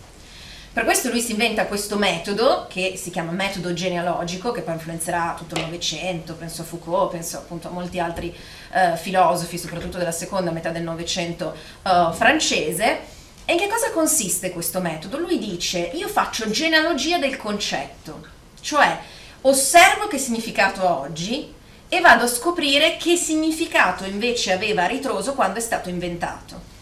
Per 0.73 0.85
questo 0.85 1.11
lui 1.11 1.21
si 1.21 1.33
inventa 1.33 1.67
questo 1.67 1.99
metodo 1.99 2.65
che 2.67 2.95
si 2.97 3.11
chiama 3.11 3.29
metodo 3.29 3.73
genealogico, 3.73 4.51
che 4.51 4.61
poi 4.61 4.73
influenzerà 4.73 5.35
tutto 5.37 5.53
il 5.53 5.61
Novecento, 5.61 6.33
penso 6.33 6.63
a 6.63 6.65
Foucault, 6.65 7.11
penso 7.11 7.37
appunto 7.37 7.67
a 7.67 7.71
molti 7.71 7.99
altri 7.99 8.35
eh, 8.71 8.97
filosofi, 8.97 9.59
soprattutto 9.59 9.99
della 9.99 10.11
seconda 10.11 10.49
metà 10.49 10.71
del 10.71 10.81
Novecento 10.81 11.53
eh, 11.53 12.09
francese. 12.13 13.01
E 13.45 13.53
in 13.53 13.59
che 13.59 13.67
cosa 13.67 13.91
consiste 13.91 14.49
questo 14.49 14.79
metodo? 14.79 15.19
Lui 15.19 15.37
dice, 15.37 15.91
io 15.93 16.07
faccio 16.07 16.49
genealogia 16.49 17.19
del 17.19 17.37
concetto, 17.37 18.25
cioè 18.59 18.97
osservo 19.41 20.07
che 20.07 20.17
significato 20.17 20.87
ha 20.87 20.97
oggi 20.97 21.53
e 21.87 22.01
vado 22.01 22.23
a 22.23 22.27
scoprire 22.27 22.97
che 22.97 23.15
significato 23.15 24.05
invece 24.05 24.51
aveva 24.51 24.85
a 24.85 24.87
ritroso 24.87 25.35
quando 25.35 25.59
è 25.59 25.61
stato 25.61 25.89
inventato. 25.89 26.72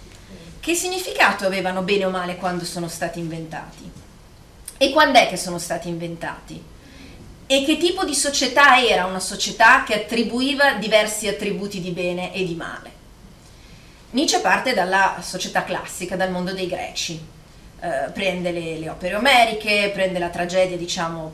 Che 0.61 0.75
significato 0.75 1.47
avevano 1.47 1.81
bene 1.81 2.05
o 2.05 2.11
male 2.11 2.35
quando 2.35 2.65
sono 2.65 2.87
stati 2.87 3.17
inventati? 3.17 3.91
E 4.77 4.91
quando 4.91 5.17
è 5.17 5.27
che 5.27 5.35
sono 5.35 5.57
stati 5.57 5.89
inventati? 5.89 6.63
E 7.47 7.63
che 7.65 7.77
tipo 7.77 8.05
di 8.05 8.13
società 8.13 8.79
era 8.79 9.07
una 9.07 9.19
società 9.19 9.83
che 9.83 9.95
attribuiva 10.03 10.73
diversi 10.73 11.27
attributi 11.27 11.81
di 11.81 11.89
bene 11.89 12.31
e 12.31 12.45
di 12.45 12.53
male? 12.53 12.91
Nietzsche 14.11 14.39
parte 14.39 14.75
dalla 14.75 15.17
società 15.23 15.63
classica, 15.63 16.15
dal 16.15 16.29
mondo 16.29 16.53
dei 16.53 16.67
greci, 16.67 17.19
eh, 17.79 18.11
prende 18.13 18.51
le, 18.51 18.77
le, 18.77 18.89
opere 18.89 19.15
omeriche, 19.15 19.89
prende 19.91 20.19
la 20.19 20.29
tragedia, 20.29 20.77
diciamo, 20.77 21.33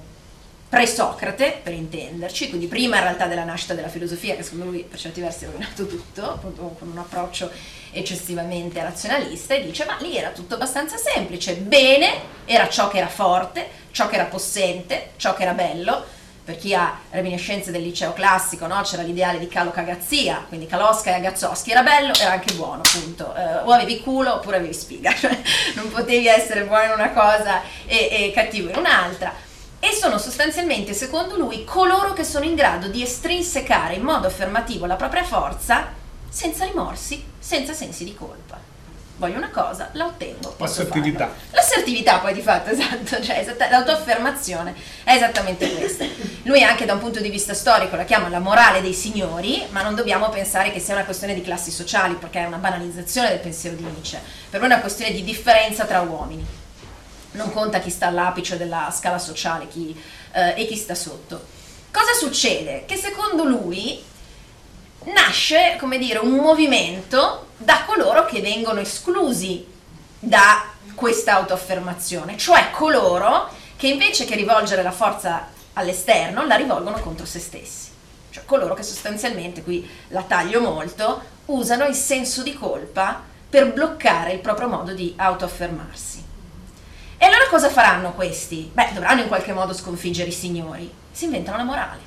pre-Socrate, 0.70 1.60
per 1.62 1.74
intenderci, 1.74 2.48
quindi 2.48 2.68
prima 2.68 2.96
in 2.96 3.04
realtà 3.04 3.28
della 3.28 3.44
nascita 3.44 3.74
della 3.74 3.90
filosofia, 3.90 4.38
che 4.38 4.44
secondo 4.44 4.66
lui 4.66 4.86
per 4.90 4.98
certi 4.98 5.20
versi 5.20 5.44
ha 5.44 5.50
rovinato 5.50 5.86
tutto, 5.86 6.32
appunto 6.32 6.76
con 6.80 6.88
un 6.88 6.98
approccio 6.98 7.52
eccessivamente 7.98 8.82
razionalista, 8.82 9.56
e 9.56 9.64
dice, 9.64 9.86
ma 9.86 9.98
lì 10.00 10.18
era 10.18 10.30
tutto 10.30 10.56
abbastanza 10.56 10.98
semplice, 10.98 11.56
bene 11.56 12.36
era 12.46 12.70
ciò 12.70 12.88
che 12.88 12.98
era 12.98 13.08
forte, 13.08 13.68
ciò 13.92 14.08
che 14.08 14.16
era 14.16 14.26
possente, 14.26 15.12
ciò 15.18 15.34
che 15.34 15.44
era 15.44 15.54
bello, 15.54 16.16
per 16.48 16.58
chi 16.58 16.74
ha 16.74 16.98
reminiscenze 17.10 17.72
del 17.72 17.82
liceo 17.82 18.14
classico, 18.14 18.68
no? 18.68 18.80
c'era 18.82 19.02
l'ideale 19.04 19.38
di 19.38 19.50
Calo 19.50 19.70
Cagazzia, 19.72 20.46
quindi 20.48 20.66
Kalosca 20.66 21.10
e 21.10 21.16
Agazzoschi, 21.16 21.72
era 21.72 21.84
bello, 21.84 22.14
era 22.14 22.32
anche 22.32 22.54
buono, 22.54 22.84
appunto, 22.86 23.36
eh, 23.36 23.58
o 23.66 23.72
avevi 23.72 24.00
culo 24.00 24.36
oppure 24.36 24.56
avevi 24.56 24.74
spiga, 24.74 25.12
cioè 25.20 25.38
non 25.76 25.92
potevi 25.92 26.26
essere 26.26 26.64
buono 26.64 26.86
in 26.86 26.92
una 26.92 27.12
cosa 27.12 27.64
e, 27.86 28.08
e 28.10 28.32
cattivo 28.34 28.70
in 28.70 28.78
un'altra. 28.78 29.34
E 29.78 29.92
sono 29.92 30.18
sostanzialmente, 30.18 30.94
secondo 30.94 31.36
lui, 31.36 31.66
coloro 31.66 32.14
che 32.14 32.24
sono 32.24 32.46
in 32.46 32.56
grado 32.56 32.88
di 32.88 33.02
estrinsecare 33.04 33.96
in 33.96 34.04
modo 34.04 34.28
affermativo 34.28 34.86
la 34.86 34.96
propria 34.96 35.26
forza 35.26 35.97
senza 36.30 36.66
rimorsi, 36.66 37.24
senza 37.40 37.74
sensi 37.74 38.04
di 38.04 38.16
colpa 38.16 38.68
voglio 39.18 39.38
una 39.38 39.50
cosa, 39.50 39.90
la 39.94 40.06
ottengo. 40.06 40.56
L'assertività. 40.58 41.34
L'assertività 41.52 42.20
poi 42.20 42.34
di 42.34 42.42
fatto, 42.42 42.70
esatto, 42.72 43.22
cioè 43.22 43.40
esatta, 43.40 43.70
l'autoaffermazione 43.70 44.74
è 45.04 45.14
esattamente 45.14 45.72
questa. 45.76 46.06
Lui 46.44 46.64
anche 46.64 46.86
da 46.86 46.94
un 46.94 47.00
punto 47.00 47.20
di 47.20 47.30
vista 47.30 47.54
storico 47.54 47.96
la 47.96 48.06
chiama 48.06 48.30
la 48.30 48.40
morale 48.40 48.82
dei 48.82 48.94
signori, 48.94 49.66
ma 49.70 49.82
non 49.82 49.96
dobbiamo 49.96 50.30
pensare 50.30 50.72
che 50.72 50.80
sia 50.80 50.94
una 50.94 51.06
questione 51.06 51.34
di 51.34 51.42
classi 51.42 51.72
sociali, 51.72 52.16
perché 52.16 52.40
è 52.40 52.46
una 52.46 52.58
banalizzazione 52.58 53.30
del 53.30 53.40
pensiero 53.40 53.76
di 53.76 53.84
Nietzsche. 53.84 54.20
Per 54.50 54.60
lui 54.60 54.70
è 54.70 54.72
una 54.72 54.82
questione 54.82 55.12
di 55.12 55.24
differenza 55.24 55.86
tra 55.86 56.02
uomini. 56.02 56.46
Non 57.32 57.52
conta 57.52 57.80
chi 57.80 57.90
sta 57.90 58.08
all'apice 58.08 58.58
della 58.58 58.92
scala 58.96 59.20
sociale 59.20 59.68
chi, 59.68 60.00
eh, 60.32 60.54
e 60.56 60.66
chi 60.66 60.76
sta 60.76 60.96
sotto. 60.96 61.56
Cosa 61.92 62.14
succede? 62.14 62.86
Che 62.86 62.96
secondo 62.96 63.44
lui 63.44 64.04
nasce, 65.08 65.76
come 65.80 65.98
dire, 65.98 66.20
un 66.20 66.36
movimento 66.36 67.48
da 67.58 67.84
coloro 67.86 68.26
che 68.26 68.42
vengono 68.42 68.80
esclusi 68.80 69.66
da 70.20 70.64
questa 70.96 71.36
autoaffermazione, 71.36 72.38
cioè 72.38 72.72
coloro 72.72 73.50
che 73.76 73.88
invece 73.88 74.26
che 74.26 74.36
rivolgere 74.36 74.82
la 74.82 74.92
forza 74.92 75.50
all'esterno 75.74 76.46
la 76.46 76.56
rivolgono 76.56 77.00
contro 77.00 77.26
se 77.26 77.40
stessi, 77.40 77.90
cioè 78.32 78.46
coloro 78.46 78.74
che 78.74 78.84
sostanzialmente, 78.84 79.64
qui 79.64 79.88
la 80.10 80.24
taglio 80.24 80.60
molto, 80.60 81.22
usano 81.46 81.86
il 81.86 81.96
senso 81.96 82.42
di 82.42 82.54
colpa 82.54 83.22
per 83.50 83.72
bloccare 83.72 84.34
il 84.34 84.40
proprio 84.40 84.68
modo 84.68 84.94
di 84.94 85.14
autoaffermarsi. 85.16 86.26
E 87.20 87.26
allora 87.26 87.48
cosa 87.50 87.70
faranno 87.70 88.14
questi? 88.14 88.70
Beh, 88.74 88.90
dovranno 88.94 89.22
in 89.22 89.28
qualche 89.28 89.54
modo 89.54 89.74
sconfiggere 89.74 90.30
i 90.30 90.34
signori, 90.34 90.92
si 91.12 91.26
inventano 91.26 91.58
la 91.58 91.64
morale 91.64 92.07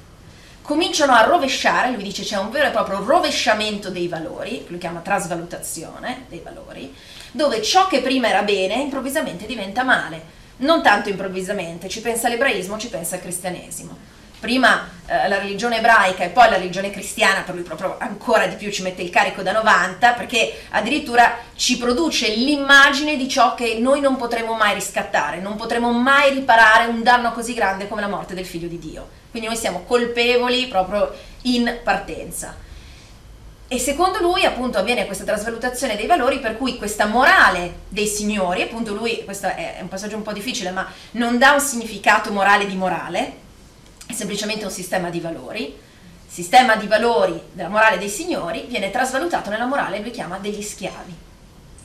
cominciano 0.70 1.14
a 1.14 1.24
rovesciare, 1.24 1.90
lui 1.90 2.04
dice 2.04 2.22
c'è 2.22 2.36
un 2.36 2.48
vero 2.48 2.68
e 2.68 2.70
proprio 2.70 3.02
rovesciamento 3.04 3.90
dei 3.90 4.06
valori, 4.06 4.66
lui 4.68 4.78
chiama 4.78 5.00
trasvalutazione 5.00 6.26
dei 6.28 6.42
valori, 6.44 6.94
dove 7.32 7.60
ciò 7.60 7.88
che 7.88 8.00
prima 8.00 8.28
era 8.28 8.42
bene 8.42 8.74
improvvisamente 8.74 9.46
diventa 9.46 9.82
male. 9.82 10.38
Non 10.58 10.80
tanto 10.80 11.08
improvvisamente, 11.08 11.88
ci 11.88 12.00
pensa 12.00 12.28
l'ebraismo, 12.28 12.78
ci 12.78 12.86
pensa 12.86 13.16
il 13.16 13.22
cristianesimo. 13.22 13.96
Prima 14.38 14.88
eh, 15.06 15.26
la 15.26 15.38
religione 15.38 15.78
ebraica 15.78 16.22
e 16.22 16.28
poi 16.28 16.48
la 16.48 16.56
religione 16.56 16.92
cristiana, 16.92 17.40
per 17.40 17.56
lui 17.56 17.64
proprio 17.64 17.96
ancora 17.98 18.46
di 18.46 18.54
più 18.54 18.70
ci 18.70 18.82
mette 18.82 19.02
il 19.02 19.10
carico 19.10 19.42
da 19.42 19.50
90, 19.50 20.12
perché 20.12 20.66
addirittura 20.70 21.36
ci 21.56 21.78
produce 21.78 22.28
l'immagine 22.28 23.16
di 23.16 23.28
ciò 23.28 23.56
che 23.56 23.76
noi 23.80 24.00
non 24.00 24.16
potremo 24.16 24.54
mai 24.54 24.74
riscattare, 24.74 25.40
non 25.40 25.56
potremo 25.56 25.90
mai 25.90 26.32
riparare 26.32 26.86
un 26.86 27.02
danno 27.02 27.32
così 27.32 27.54
grande 27.54 27.88
come 27.88 28.02
la 28.02 28.08
morte 28.08 28.34
del 28.34 28.46
figlio 28.46 28.68
di 28.68 28.78
Dio. 28.78 29.18
Quindi 29.30 29.48
noi 29.48 29.56
siamo 29.56 29.84
colpevoli 29.84 30.66
proprio 30.66 31.12
in 31.42 31.78
partenza. 31.82 32.56
E 33.72 33.78
secondo 33.78 34.20
lui 34.20 34.44
appunto 34.44 34.78
avviene 34.78 35.06
questa 35.06 35.22
trasvalutazione 35.22 35.94
dei 35.94 36.06
valori 36.06 36.40
per 36.40 36.56
cui 36.56 36.76
questa 36.76 37.06
morale 37.06 37.82
dei 37.88 38.08
signori, 38.08 38.62
appunto 38.62 38.92
lui, 38.92 39.22
questo 39.24 39.46
è 39.46 39.78
un 39.80 39.86
passaggio 39.86 40.16
un 40.16 40.22
po' 40.22 40.32
difficile, 40.32 40.72
ma 40.72 40.90
non 41.12 41.38
dà 41.38 41.52
un 41.52 41.60
significato 41.60 42.32
morale 42.32 42.66
di 42.66 42.74
morale, 42.74 43.32
è 44.06 44.12
semplicemente 44.12 44.64
un 44.64 44.72
sistema 44.72 45.08
di 45.08 45.20
valori. 45.20 45.78
Sistema 46.26 46.76
di 46.76 46.86
valori 46.86 47.40
della 47.52 47.68
morale 47.68 47.98
dei 47.98 48.08
signori 48.08 48.64
viene 48.68 48.90
trasvalutato 48.90 49.50
nella 49.50 49.66
morale, 49.66 50.00
lui 50.00 50.10
chiama 50.10 50.38
degli 50.38 50.62
schiavi. 50.62 51.29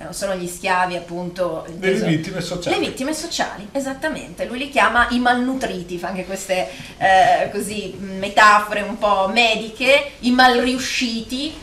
Non 0.03 0.13
sono 0.13 0.35
gli 0.35 0.47
schiavi 0.47 0.95
appunto 0.95 1.65
delle 1.77 2.05
vittime 2.05 2.41
sociali. 2.41 2.79
Le 2.79 2.87
vittime 2.87 3.13
sociali, 3.13 3.67
esattamente. 3.71 4.45
Lui 4.45 4.57
li 4.57 4.69
chiama 4.69 5.07
i 5.11 5.19
malnutriti, 5.19 5.97
fa 5.97 6.09
anche 6.09 6.25
queste 6.25 6.69
eh, 6.97 7.49
così, 7.51 7.95
metafore 7.99 8.81
un 8.81 8.97
po' 8.97 9.29
mediche, 9.31 10.11
i 10.19 10.31
malriusciti, 10.31 11.53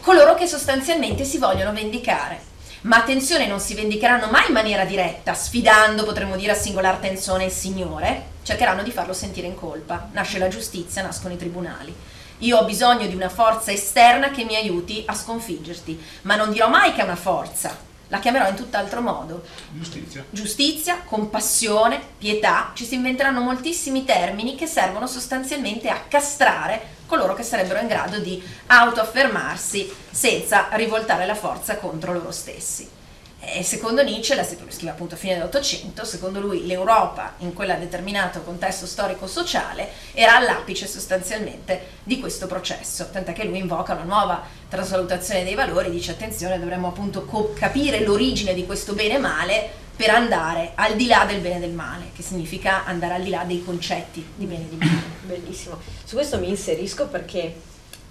coloro 0.00 0.34
che 0.34 0.46
sostanzialmente 0.46 1.24
si 1.24 1.38
vogliono 1.38 1.72
vendicare. 1.72 2.48
Ma 2.82 2.96
attenzione, 2.96 3.46
non 3.46 3.60
si 3.60 3.74
vendicheranno 3.74 4.28
mai 4.30 4.46
in 4.46 4.54
maniera 4.54 4.84
diretta, 4.84 5.34
sfidando, 5.34 6.04
potremmo 6.04 6.36
dire, 6.36 6.52
a 6.52 6.54
singolar 6.54 6.96
tensione 6.96 7.44
il 7.44 7.50
Signore, 7.50 8.22
cercheranno 8.42 8.82
di 8.82 8.90
farlo 8.90 9.12
sentire 9.12 9.46
in 9.46 9.54
colpa. 9.54 10.08
Nasce 10.12 10.38
la 10.38 10.48
giustizia, 10.48 11.02
nascono 11.02 11.34
i 11.34 11.36
tribunali. 11.36 11.94
Io 12.40 12.56
ho 12.56 12.64
bisogno 12.64 13.06
di 13.06 13.14
una 13.14 13.28
forza 13.28 13.70
esterna 13.70 14.30
che 14.30 14.44
mi 14.44 14.56
aiuti 14.56 15.02
a 15.06 15.14
sconfiggerti, 15.14 16.02
ma 16.22 16.36
non 16.36 16.50
dirò 16.50 16.68
mai 16.68 16.94
che 16.94 17.00
è 17.00 17.04
una 17.04 17.16
forza, 17.16 17.76
la 18.08 18.18
chiamerò 18.18 18.48
in 18.48 18.54
tutt'altro 18.54 19.02
modo. 19.02 19.42
Giustizia. 19.72 20.24
Giustizia, 20.30 21.00
compassione, 21.04 22.00
pietà, 22.16 22.72
ci 22.74 22.86
si 22.86 22.94
inventeranno 22.94 23.40
moltissimi 23.40 24.04
termini 24.04 24.54
che 24.54 24.66
servono 24.66 25.06
sostanzialmente 25.06 25.88
a 25.88 26.00
castrare 26.08 26.98
coloro 27.06 27.34
che 27.34 27.42
sarebbero 27.42 27.80
in 27.80 27.88
grado 27.88 28.18
di 28.18 28.42
autoaffermarsi 28.68 29.92
senza 30.10 30.68
rivoltare 30.72 31.26
la 31.26 31.34
forza 31.34 31.76
contro 31.76 32.12
loro 32.12 32.30
stessi. 32.30 32.98
E 33.42 33.62
secondo 33.62 34.02
Nietzsche, 34.02 34.34
la 34.34 34.44
scrive 34.44 34.90
appunto 34.90 35.14
a 35.14 35.18
fine 35.18 35.34
dell'Ottocento, 35.34 36.04
secondo 36.04 36.40
lui 36.40 36.66
l'Europa 36.66 37.34
in 37.38 37.54
quel 37.54 37.74
determinato 37.78 38.42
contesto 38.42 38.84
storico-sociale 38.84 39.88
era 40.12 40.36
all'apice 40.36 40.86
sostanzialmente 40.86 41.98
di 42.04 42.20
questo 42.20 42.46
processo, 42.46 43.08
tant'è 43.10 43.32
che 43.32 43.44
lui 43.44 43.58
invoca 43.58 43.94
una 43.94 44.02
nuova 44.02 44.42
trasvalutazione 44.68 45.42
dei 45.42 45.54
valori, 45.54 45.90
dice 45.90 46.10
attenzione 46.10 46.58
dovremmo 46.58 46.88
appunto 46.88 47.24
co- 47.24 47.54
capire 47.54 48.00
l'origine 48.00 48.52
di 48.52 48.66
questo 48.66 48.92
bene 48.92 49.16
male 49.16 49.70
per 49.96 50.10
andare 50.10 50.72
al 50.74 50.94
di 50.96 51.06
là 51.06 51.24
del 51.26 51.40
bene 51.40 51.56
e 51.56 51.60
del 51.60 51.72
male, 51.72 52.10
che 52.14 52.22
significa 52.22 52.84
andare 52.84 53.14
al 53.14 53.22
di 53.22 53.30
là 53.30 53.44
dei 53.44 53.64
concetti 53.64 54.24
di 54.34 54.44
bene 54.44 54.64
e 54.64 54.68
di 54.68 54.76
male. 54.76 55.02
Bellissimo, 55.22 55.78
su 56.04 56.14
questo 56.14 56.38
mi 56.38 56.48
inserisco 56.48 57.06
perché 57.06 57.54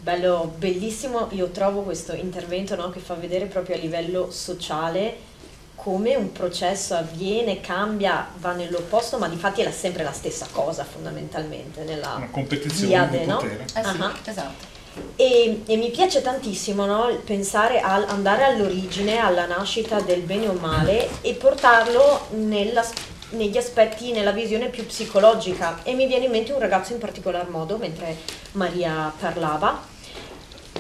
bello, 0.02 0.54
bellissimo, 0.58 1.28
io 1.32 1.50
trovo 1.50 1.82
questo 1.82 2.14
intervento 2.14 2.76
no, 2.76 2.90
che 2.90 3.00
fa 3.00 3.16
vedere 3.16 3.46
proprio 3.46 3.76
a 3.76 3.80
livello 3.80 4.32
sociale 4.32 5.28
come 5.76 6.16
un 6.16 6.32
processo 6.34 6.94
avviene, 6.94 7.62
cambia, 7.62 8.28
va 8.38 8.52
nell'opposto, 8.52 9.18
ma 9.18 9.30
di 9.30 9.38
fatti 9.38 9.62
è 9.62 9.72
sempre 9.72 10.04
la 10.04 10.12
stessa 10.12 10.46
cosa 10.52 10.84
fondamentalmente 10.84 11.84
nella 11.84 12.16
Una 12.18 12.30
competizione 12.30 13.10
di 13.10 13.26
no? 13.26 13.38
potere. 13.38 13.64
Eh 13.64 13.84
sì, 13.84 13.98
uh-huh. 13.98 14.12
esatto. 14.26 14.78
E, 15.16 15.62
e, 15.66 15.78
mi 15.78 15.90
piace 15.90 16.22
tantissimo 16.22 16.86
no, 16.86 17.18
pensare 17.24 17.80
al 17.80 18.06
andare 18.10 18.44
all'origine, 18.44 19.20
alla 19.20 19.46
nascita 19.46 20.02
del 20.02 20.22
bene 20.22 20.50
o 20.50 20.54
male 20.54 21.08
e 21.22 21.34
portarlo 21.36 22.28
nella, 22.32 22.86
negli 23.32 23.58
aspetti, 23.58 24.12
nella 24.12 24.32
visione 24.32 24.68
più 24.68 24.86
psicologica. 24.86 25.80
E 25.84 25.94
mi 25.94 26.08
viene 26.08 26.26
in 26.26 26.32
mente 26.32 26.52
un 26.52 26.60
ragazzo 26.60 26.92
in 26.92 27.00
particolar 27.00 27.48
modo 27.48 27.78
mentre 27.78 28.18
Maria 28.54 29.14
parlava 29.18 29.89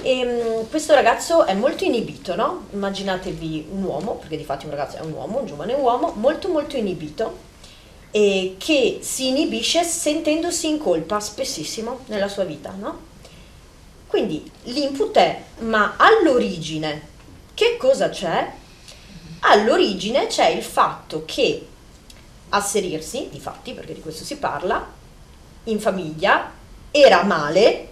e 0.02 0.26
um, 0.62 0.70
questo 0.70 0.93
ragazzo 0.93 1.45
è 1.45 1.54
molto 1.54 1.84
inibito, 1.84 2.36
no? 2.36 2.66
Immaginatevi 2.72 3.68
un 3.72 3.84
uomo, 3.84 4.16
perché 4.16 4.38
di 4.38 4.43
fatto 4.43 4.66
un 4.66 4.72
ragazzo 4.72 4.97
è 4.97 5.02
un 5.02 5.12
uomo, 5.12 5.39
un 5.39 5.45
giovane 5.45 5.74
uomo, 5.74 6.14
molto 6.16 6.47
molto 6.50 6.78
inibito 6.78 7.47
e 8.12 8.56
che 8.58 9.00
si 9.02 9.28
inibisce 9.28 9.84
sentendosi 9.84 10.68
in 10.68 10.80
colpa 10.80 11.20
spessissimo 11.20 12.00
nella 12.08 12.28
sua 12.28 12.43
vita, 12.43 12.74
no? 12.78 13.08
Quindi 14.08 14.50
l'input 14.64 15.16
è, 15.18 15.43
ma 15.60 15.93
all'origine 15.97 17.08
che 17.54 17.78
cosa 17.78 18.10
c'è? 18.10 18.52
All'origine 19.41 20.28
c'è 20.28 20.47
il 20.47 20.64
fatto 20.64 21.24
che 21.26 21.68
asserirsi, 22.50 23.28
di 23.30 23.39
fatti, 23.39 23.74
perché 23.74 23.93
di 23.93 24.02
questo 24.02 24.24
si 24.24 24.38
parla, 24.38 24.86
in 25.66 25.80
famiglia 25.80 26.52
era 26.91 27.24
male 27.24 27.89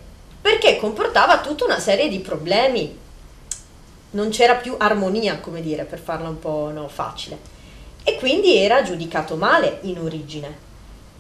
perché 0.48 0.78
comportava 0.78 1.42
tutta 1.42 1.66
una 1.66 1.78
serie 1.78 2.08
di 2.08 2.20
problemi. 2.20 2.98
Non 4.12 4.30
c'era 4.30 4.56
più 4.56 4.76
armonia, 4.78 5.40
come 5.40 5.62
dire, 5.62 5.84
per 5.84 6.00
farla 6.00 6.30
un 6.30 6.40
po' 6.40 6.72
no, 6.72 6.88
facile. 6.88 7.38
E 8.02 8.16
quindi 8.16 8.56
era 8.56 8.82
giudicato 8.82 9.36
male 9.36 9.80
in 9.82 10.00
origine. 10.00 10.58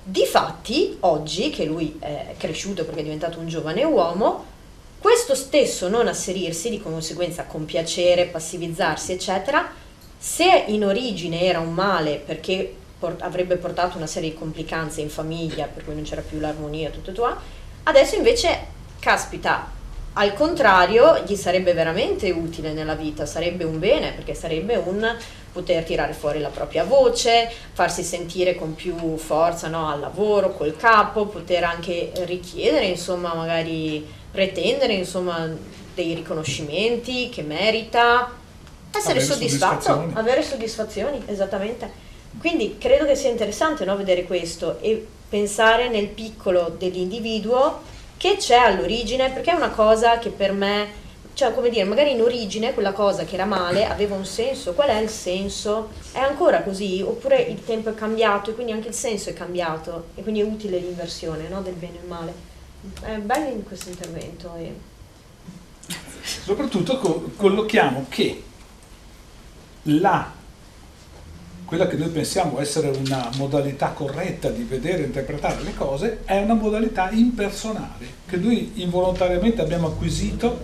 Difatti, 0.01 0.95
oggi 1.01 1.49
che 1.49 1.65
lui 1.65 1.97
è 1.99 2.35
cresciuto 2.37 2.85
perché 2.85 3.01
è 3.01 3.03
diventato 3.03 3.39
un 3.39 3.49
giovane 3.49 3.83
uomo, 3.83 4.45
questo 4.97 5.35
stesso 5.35 5.89
non 5.89 6.07
asserirsi, 6.07 6.69
di 6.69 6.81
conseguenza 6.81 7.43
compiacere, 7.43 8.27
passivizzarsi, 8.27 9.11
eccetera, 9.11 9.69
se 10.17 10.63
in 10.67 10.85
origine 10.85 11.41
era 11.41 11.59
un 11.59 11.73
male 11.73 12.15
perché 12.25 12.73
port- 12.97 13.21
avrebbe 13.23 13.57
portato 13.57 13.97
una 13.97 14.07
serie 14.07 14.29
di 14.29 14.37
complicanze 14.37 15.01
in 15.01 15.09
famiglia, 15.09 15.65
per 15.65 15.83
cui 15.83 15.95
non 15.95 16.03
c'era 16.03 16.21
più 16.21 16.39
l'armonia, 16.39 16.91
tutto 16.91 17.11
tutto, 17.11 17.35
adesso 17.83 18.15
invece 18.15 18.75
caspita, 19.07 19.71
al 20.13 20.33
contrario, 20.33 21.23
gli 21.25 21.37
sarebbe 21.37 21.71
veramente 21.71 22.29
utile 22.31 22.73
nella 22.73 22.95
vita, 22.95 23.25
sarebbe 23.25 23.63
un 23.63 23.79
bene, 23.79 24.11
perché 24.11 24.33
sarebbe 24.33 24.75
un 24.75 25.15
poter 25.53 25.85
tirare 25.85 26.11
fuori 26.11 26.41
la 26.41 26.49
propria 26.49 26.83
voce, 26.83 27.49
farsi 27.71 28.03
sentire 28.03 28.55
con 28.55 28.75
più 28.75 29.15
forza 29.15 29.69
no, 29.69 29.89
al 29.89 30.01
lavoro, 30.01 30.51
col 30.51 30.75
capo, 30.75 31.27
poter 31.27 31.63
anche 31.63 32.11
richiedere, 32.25 32.87
insomma, 32.87 33.33
magari 33.33 34.05
pretendere, 34.29 34.91
insomma, 34.91 35.49
dei 35.95 36.13
riconoscimenti 36.13 37.29
che 37.29 37.43
merita, 37.43 38.29
essere 38.91 39.19
avere 39.19 39.25
soddisfatto, 39.25 39.81
soddisfazioni. 39.83 40.11
avere 40.15 40.43
soddisfazioni, 40.43 41.23
esattamente. 41.27 41.89
Quindi 42.39 42.75
credo 42.77 43.05
che 43.05 43.15
sia 43.15 43.29
interessante 43.29 43.85
no, 43.85 43.95
vedere 43.95 44.25
questo 44.25 44.79
e 44.81 45.07
pensare 45.29 45.87
nel 45.87 46.07
piccolo 46.07 46.75
dell'individuo 46.77 47.95
che 48.17 48.37
c'è 48.37 48.57
all'origine, 48.57 49.31
perché 49.31 49.51
è 49.51 49.55
una 49.55 49.69
cosa 49.69 50.17
che 50.17 50.29
per 50.29 50.51
me, 50.51 51.05
cioè 51.33 51.53
come 51.53 51.69
dire, 51.69 51.83
magari 51.85 52.11
in 52.11 52.21
origine 52.21 52.73
quella 52.73 52.91
cosa 52.91 53.23
che 53.23 53.35
era 53.35 53.45
male 53.45 53.85
aveva 53.85 54.15
un 54.15 54.25
senso, 54.25 54.73
qual 54.73 54.89
è 54.89 54.99
il 54.99 55.09
senso? 55.09 55.89
È 56.11 56.19
ancora 56.19 56.63
così? 56.63 57.01
Oppure 57.01 57.39
il 57.41 57.63
tempo 57.63 57.89
è 57.89 57.93
cambiato 57.93 58.49
e 58.49 58.53
quindi 58.55 58.71
anche 58.71 58.87
il 58.89 58.93
senso 58.95 59.29
è 59.29 59.33
cambiato 59.33 60.07
e 60.15 60.23
quindi 60.23 60.41
è 60.41 60.43
utile 60.43 60.79
l'inversione 60.79 61.47
no? 61.47 61.61
del 61.61 61.75
bene 61.75 61.97
e 61.97 62.01
il 62.01 62.07
male. 62.07 62.33
È 63.01 63.17
bello 63.17 63.49
in 63.49 63.63
questo 63.63 63.89
intervento. 63.89 64.53
E... 64.57 64.75
Soprattutto 66.21 66.97
co- 66.97 67.29
collochiamo 67.35 68.07
che 68.09 68.43
la 69.83 70.36
quella 71.67 71.85
che 71.85 71.97
noi 71.97 72.07
pensiamo 72.07 72.61
essere 72.61 72.87
una 72.87 73.29
modalità 73.35 73.89
corretta 73.89 74.49
di 74.49 74.63
vedere 74.63 75.03
e 75.03 75.07
interpretare 75.07 75.61
le 75.63 75.75
cose 75.75 76.19
è 76.23 76.41
una 76.41 76.53
modalità 76.53 77.11
impersonale 77.11 78.05
che 78.25 78.37
noi 78.37 78.71
involontariamente 78.75 79.61
abbiamo 79.61 79.87
acquisito, 79.87 80.57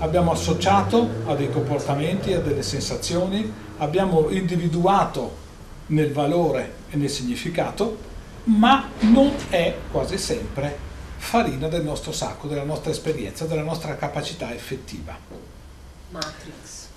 abbiamo 0.00 0.32
associato 0.32 1.08
a 1.24 1.34
dei 1.34 1.50
comportamenti, 1.50 2.34
a 2.34 2.40
delle 2.40 2.62
sensazioni, 2.62 3.50
abbiamo 3.78 4.28
individuato 4.28 5.34
nel 5.86 6.12
valore 6.12 6.72
e 6.90 6.96
nel 6.98 7.08
significato, 7.08 7.96
ma 8.44 8.86
non 9.00 9.32
è 9.48 9.74
quasi 9.90 10.18
sempre 10.18 10.76
farina 11.16 11.68
del 11.68 11.84
nostro 11.84 12.12
sacco, 12.12 12.48
della 12.48 12.64
nostra 12.64 12.90
esperienza, 12.90 13.46
della 13.46 13.62
nostra 13.62 13.96
capacità 13.96 14.52
effettiva. 14.52 15.16
Matrix. 16.10 16.88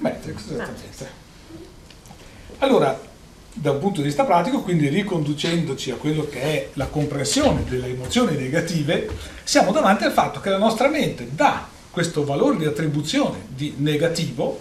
Matrix, 0.00 0.50
esattamente. 0.50 1.22
Allora, 2.58 2.98
da 3.52 3.70
un 3.70 3.78
punto 3.78 4.00
di 4.00 4.06
vista 4.06 4.24
pratico, 4.24 4.62
quindi 4.62 4.88
riconducendoci 4.88 5.90
a 5.90 5.96
quello 5.96 6.26
che 6.28 6.40
è 6.40 6.68
la 6.74 6.86
comprensione 6.86 7.64
delle 7.64 7.88
emozioni 7.88 8.36
negative, 8.36 9.08
siamo 9.44 9.70
davanti 9.70 10.04
al 10.04 10.12
fatto 10.12 10.40
che 10.40 10.50
la 10.50 10.58
nostra 10.58 10.88
mente 10.88 11.28
dà 11.32 11.68
questo 11.90 12.24
valore 12.24 12.56
di 12.56 12.64
attribuzione 12.64 13.46
di 13.48 13.74
negativo 13.78 14.60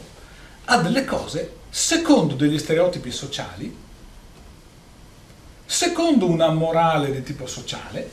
a 0.65 0.77
delle 0.77 1.05
cose 1.05 1.61
secondo 1.69 2.35
degli 2.35 2.59
stereotipi 2.59 3.09
sociali, 3.09 3.75
secondo 5.65 6.27
una 6.27 6.51
morale 6.51 7.11
di 7.11 7.23
tipo 7.23 7.47
sociale, 7.47 8.09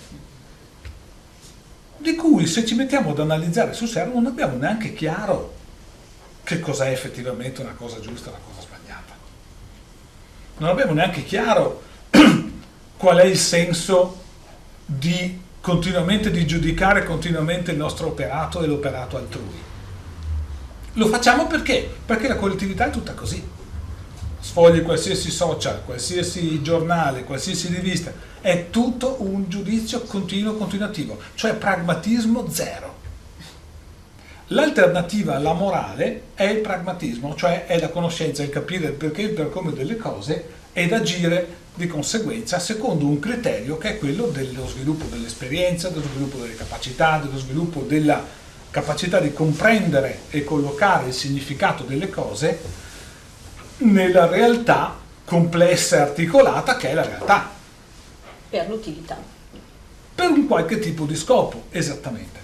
di 1.99 2.15
cui 2.15 2.47
se 2.47 2.65
ci 2.65 2.75
mettiamo 2.75 3.11
ad 3.11 3.19
analizzare 3.19 3.75
sul 3.75 3.89
serio 3.89 4.15
non 4.15 4.25
abbiamo 4.25 4.57
neanche 4.57 4.95
chiaro 4.95 5.59
che 6.43 6.59
cos'è 6.59 6.91
effettivamente 6.91 7.61
una 7.61 7.75
cosa 7.75 8.01
giusta 8.01 8.31
una 8.31 8.39
cosa 8.39 8.50
non 10.61 10.69
abbiamo 10.69 10.93
neanche 10.93 11.25
chiaro 11.25 11.83
qual 12.97 13.19
è 13.19 13.25
il 13.25 13.39
senso 13.39 14.19
di 14.85 15.41
continuamente 15.61 16.31
di 16.31 16.47
giudicare 16.47 17.05
continuamente 17.05 17.71
il 17.71 17.77
nostro 17.79 18.09
operato 18.09 18.63
e 18.63 18.67
l'operato 18.67 19.17
altrui. 19.17 19.59
Lo 20.95 21.07
facciamo 21.07 21.47
perché? 21.47 21.89
Perché 22.05 22.29
la 22.29 22.37
collettività 22.37 22.87
è 22.87 22.91
tutta 22.91 23.15
così. 23.15 23.43
Sfogli 24.39 24.83
qualsiasi 24.83 25.31
social, 25.31 25.83
qualsiasi 25.85 26.61
giornale, 26.63 27.25
qualsiasi 27.25 27.69
rivista, 27.69 28.13
è 28.41 28.69
tutto 28.71 29.17
un 29.21 29.49
giudizio 29.49 30.03
continuo, 30.03 30.55
continuativo, 30.55 31.19
cioè 31.35 31.55
pragmatismo 31.55 32.51
zero. 32.51 32.99
L'alternativa 34.53 35.37
alla 35.37 35.53
morale 35.53 36.23
è 36.35 36.43
il 36.43 36.59
pragmatismo, 36.59 37.37
cioè 37.37 37.67
è 37.67 37.79
la 37.79 37.89
conoscenza, 37.89 38.43
il 38.43 38.51
capire 38.51 38.87
il 38.89 38.93
perché 38.95 39.23
e 39.23 39.25
il 39.27 39.31
per 39.31 39.49
come 39.49 39.73
delle 39.73 39.97
cose 39.97 40.45
ed 40.73 40.93
agire 40.93 41.59
di 41.73 41.87
conseguenza 41.87 42.59
secondo 42.59 43.07
un 43.07 43.21
criterio 43.21 43.79
che 43.79 43.91
è 43.91 43.99
quello 43.99 44.27
dello 44.27 44.67
sviluppo 44.67 45.05
dell'esperienza, 45.07 45.89
dello 45.89 46.09
sviluppo 46.13 46.39
delle 46.39 46.57
capacità, 46.57 47.19
dello 47.19 47.39
sviluppo 47.39 47.83
della 47.83 48.27
capacità 48.73 49.21
di 49.21 49.33
comprendere 49.33 50.23
e 50.31 50.43
collocare 50.43 51.07
il 51.07 51.15
significato 51.15 51.85
delle 51.85 52.11
cose 52.11 52.59
nella 53.79 54.27
realtà 54.27 54.99
complessa 55.25 55.99
e 55.99 56.01
articolata 56.01 56.77
che 56.77 56.91
è 56.91 56.95
la 56.95 57.05
realtà. 57.05 57.51
Per 58.49 58.69
l'utilità. 58.69 59.17
Per 60.13 60.29
un 60.29 60.49
qualche 60.49 60.81
tipo 60.81 61.05
di 61.05 61.15
scopo, 61.15 61.67
esattamente. 61.71 62.40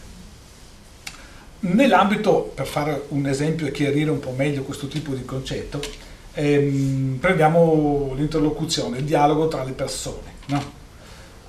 Nell'ambito, 1.61 2.53
per 2.55 2.67
fare 2.67 3.05
un 3.09 3.27
esempio 3.27 3.67
e 3.67 3.71
chiarire 3.71 4.11
un 4.11 4.21
po' 4.21 4.33
meglio 4.37 4.63
questo 4.63 4.89
tipo 4.89 5.15
di 5.15 5.25
concetto, 5.25 5.81
ehm, 6.35 7.17
prendiamo 7.19 8.13
l'interlocuzione, 8.15 8.99
il 8.99 9.05
dialogo 9.05 9.49
tra 9.49 9.65
le 9.65 9.73
persone. 9.73 10.35
No? 10.47 10.85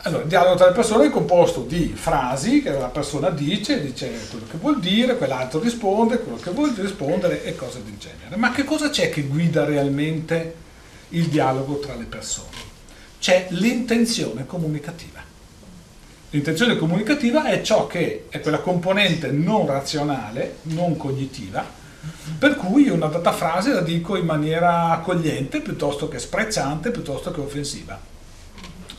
Allora, 0.02 0.24
il 0.24 0.30
dialogo 0.30 0.56
tra 0.56 0.68
le 0.68 0.74
persone 0.74 1.08
è 1.08 1.10
composto 1.10 1.64
di 1.64 1.92
frasi 1.94 2.62
che 2.62 2.72
la 2.72 2.88
persona 2.88 3.30
dice, 3.30 3.82
dice 3.82 4.10
quello 4.30 4.46
che 4.50 4.58
vuol 4.58 4.80
dire, 4.80 5.18
quell'altro 5.18 5.60
risponde, 5.60 6.20
quello 6.20 6.38
che 6.38 6.52
vuol 6.52 6.74
rispondere 6.76 7.44
e 7.44 7.56
cose 7.56 7.84
del 7.84 7.98
genere. 7.98 8.38
Ma 8.38 8.52
che 8.52 8.64
cosa 8.64 8.90
c'è 8.90 9.10
che 9.10 9.24
guida 9.24 9.66
realmente 9.66 10.56
il 11.10 11.28
dialogo 11.28 11.80
tra 11.80 11.96
le 11.96 12.06
persone? 12.06 12.66
C'è 13.20 13.48
l'intenzione 13.50 14.46
comunicativa. 14.46 15.27
L'intenzione 16.32 16.76
comunicativa 16.76 17.46
è 17.46 17.62
ciò 17.62 17.88
che 17.88 18.26
è 18.28 18.42
quella 18.42 18.60
componente 18.60 19.32
non 19.32 19.66
razionale, 19.66 20.58
non 20.64 20.98
cognitiva, 20.98 21.66
per 22.38 22.56
cui 22.56 22.90
una 22.90 23.08
data 23.08 23.32
frase 23.32 23.72
la 23.72 23.80
dico 23.80 24.18
in 24.18 24.26
maniera 24.26 24.90
accogliente 24.90 25.62
piuttosto 25.62 26.10
che 26.10 26.20
sprezzante, 26.20 26.92
piuttosto 26.92 27.32
che 27.32 27.40
offensiva. 27.40 27.98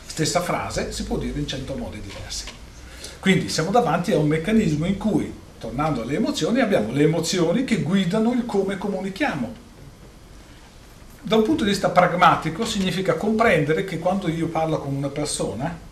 Stessa 0.06 0.40
frase 0.40 0.90
si 0.90 1.04
può 1.04 1.18
dire 1.18 1.38
in 1.38 1.46
cento 1.46 1.76
modi 1.76 2.00
diversi. 2.00 2.46
Quindi 3.20 3.50
siamo 3.50 3.70
davanti 3.70 4.12
a 4.12 4.18
un 4.18 4.26
meccanismo 4.26 4.86
in 4.86 4.96
cui, 4.96 5.30
tornando 5.58 6.00
alle 6.00 6.16
emozioni, 6.16 6.60
abbiamo 6.60 6.92
le 6.92 7.02
emozioni 7.02 7.64
che 7.64 7.82
guidano 7.82 8.32
il 8.32 8.46
come 8.46 8.78
comunichiamo. 8.78 9.54
Da 11.20 11.36
un 11.36 11.42
punto 11.42 11.64
di 11.64 11.70
vista 11.70 11.90
pragmatico 11.90 12.64
significa 12.64 13.16
comprendere 13.16 13.84
che 13.84 13.98
quando 13.98 14.28
io 14.28 14.46
parlo 14.48 14.78
con 14.78 14.94
una 14.94 15.10
persona, 15.10 15.86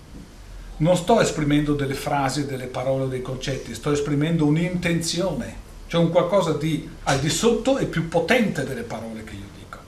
non 0.79 0.97
sto 0.97 1.20
esprimendo 1.20 1.74
delle 1.74 1.95
frasi, 1.95 2.45
delle 2.47 2.66
parole, 2.66 3.09
dei 3.09 3.22
concetti, 3.22 3.74
sto 3.74 3.93
esprimendo 3.93 4.45
un'intenzione, 4.45 5.64
cioè 5.87 6.01
un 6.01 6.11
qualcosa 6.11 6.53
di 6.53 6.89
al 7.05 7.18
di 7.18 7.31
sotto 7.31 7.79
e 7.79 7.87
più 7.87 8.09
potente 8.09 8.64
delle 8.64 8.83
parole 8.83 9.24
che 9.24 9.33
io 9.33 9.49
dico. 9.59 9.79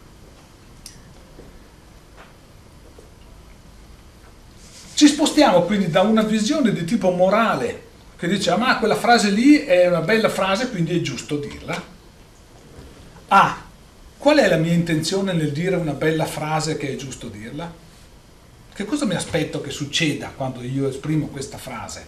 Ci 4.95 5.07
spostiamo 5.07 5.63
quindi 5.63 5.91
da 5.91 6.03
una 6.03 6.23
visione 6.23 6.73
di 6.73 6.85
tipo 6.85 7.11
morale 7.11 7.87
che 8.17 8.27
dice 8.27 8.51
ah, 8.51 8.57
ma 8.57 8.79
quella 8.79 8.97
frase 8.97 9.31
lì 9.31 9.59
è 9.59 9.87
una 9.87 10.01
bella 10.01 10.29
frase 10.29 10.71
quindi 10.71 10.97
è 10.99 11.01
giusto 11.01 11.37
dirla, 11.37 11.81
a 13.29 13.65
qual 14.17 14.39
è 14.39 14.49
la 14.49 14.57
mia 14.57 14.73
intenzione 14.73 15.33
nel 15.33 15.53
dire 15.53 15.77
una 15.77 15.93
bella 15.93 16.25
frase 16.25 16.77
che 16.77 16.93
è 16.93 16.97
giusto 16.97 17.29
dirla? 17.29 17.87
Che 18.79 18.85
cosa 18.85 19.07
mi 19.07 19.17
aspetto 19.17 19.61
che 19.61 19.73
succeda 19.73 20.31
quando 20.37 20.63
io 20.63 20.89
esprimo 20.89 21.27
questa 21.27 21.59
frase? 21.59 22.07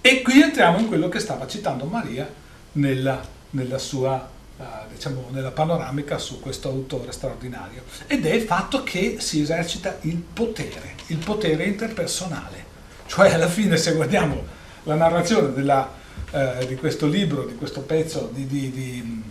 E 0.00 0.20
qui 0.20 0.42
entriamo 0.42 0.80
in 0.80 0.88
quello 0.88 1.08
che 1.08 1.20
stava 1.20 1.46
citando 1.46 1.84
Maria 1.84 2.28
nella, 2.72 3.24
nella 3.50 3.78
sua 3.78 4.28
uh, 4.56 4.64
diciamo, 4.92 5.28
nella 5.30 5.52
panoramica 5.52 6.18
su 6.18 6.40
questo 6.40 6.70
autore 6.70 7.12
straordinario 7.12 7.84
ed 8.08 8.26
è 8.26 8.32
il 8.32 8.42
fatto 8.42 8.82
che 8.82 9.18
si 9.20 9.42
esercita 9.42 9.96
il 10.00 10.16
potere, 10.16 10.96
il 11.06 11.18
potere 11.18 11.66
interpersonale. 11.66 12.64
Cioè 13.06 13.32
alla 13.32 13.48
fine 13.48 13.76
se 13.76 13.92
guardiamo 13.92 14.42
la 14.82 14.96
narrazione 14.96 15.52
della, 15.52 15.88
uh, 16.32 16.66
di 16.66 16.74
questo 16.74 17.06
libro, 17.06 17.44
di 17.44 17.54
questo 17.54 17.82
pezzo 17.82 18.28
di, 18.32 18.44
di, 18.48 18.72
di, 18.72 19.22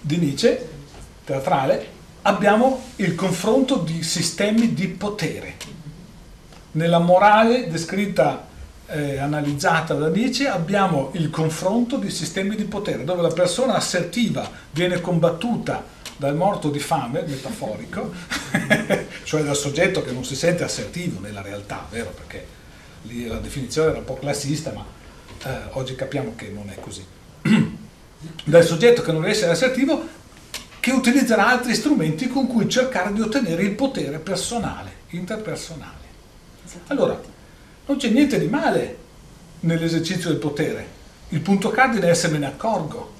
di 0.00 0.16
Nietzsche, 0.16 0.68
teatrale, 1.24 1.96
abbiamo 2.22 2.82
il 2.96 3.14
confronto 3.14 3.76
di 3.76 4.02
sistemi 4.02 4.74
di 4.74 4.88
potere. 4.88 5.54
Nella 6.72 6.98
morale 6.98 7.68
descritta 7.68 8.46
eh, 8.86 9.18
analizzata 9.18 9.94
da 9.94 10.08
Nietzsche 10.08 10.48
abbiamo 10.48 11.10
il 11.14 11.30
confronto 11.30 11.96
di 11.96 12.10
sistemi 12.10 12.56
di 12.56 12.64
potere, 12.64 13.04
dove 13.04 13.22
la 13.22 13.32
persona 13.32 13.74
assertiva 13.74 14.48
viene 14.70 15.00
combattuta 15.00 15.84
dal 16.16 16.34
morto 16.34 16.70
di 16.70 16.78
fame, 16.78 17.22
metaforico, 17.26 18.12
cioè 19.24 19.42
dal 19.42 19.56
soggetto 19.56 20.02
che 20.02 20.10
non 20.10 20.24
si 20.24 20.34
sente 20.34 20.64
assertivo 20.64 21.20
nella 21.20 21.42
realtà, 21.42 21.86
vero? 21.90 22.10
Perché 22.10 22.46
lì 23.02 23.26
la 23.26 23.38
definizione 23.38 23.90
era 23.90 23.98
un 23.98 24.04
po' 24.04 24.18
classista, 24.18 24.72
ma 24.72 24.84
eh, 25.44 25.68
oggi 25.72 25.94
capiamo 25.94 26.34
che 26.34 26.48
non 26.48 26.70
è 26.70 26.80
così. 26.80 27.04
dal 28.44 28.64
soggetto 28.64 29.02
che 29.02 29.12
non 29.12 29.22
riesce 29.22 29.44
ad 29.44 29.52
essere 29.52 29.66
assertivo 29.66 30.06
che 30.88 30.94
utilizzerà 30.94 31.48
altri 31.48 31.74
strumenti 31.74 32.28
con 32.28 32.46
cui 32.46 32.66
cercare 32.66 33.12
di 33.12 33.20
ottenere 33.20 33.62
il 33.62 33.72
potere 33.72 34.18
personale, 34.18 34.90
interpersonale. 35.10 36.06
Allora, 36.86 37.20
non 37.84 37.98
c'è 37.98 38.08
niente 38.08 38.38
di 38.38 38.46
male 38.46 38.96
nell'esercizio 39.60 40.30
del 40.30 40.38
potere. 40.38 40.96
Il 41.28 41.40
punto 41.40 41.68
cardine 41.68 42.08
è 42.08 42.14
se 42.14 42.28
me 42.28 42.38
ne 42.38 42.46
accorgo, 42.46 43.12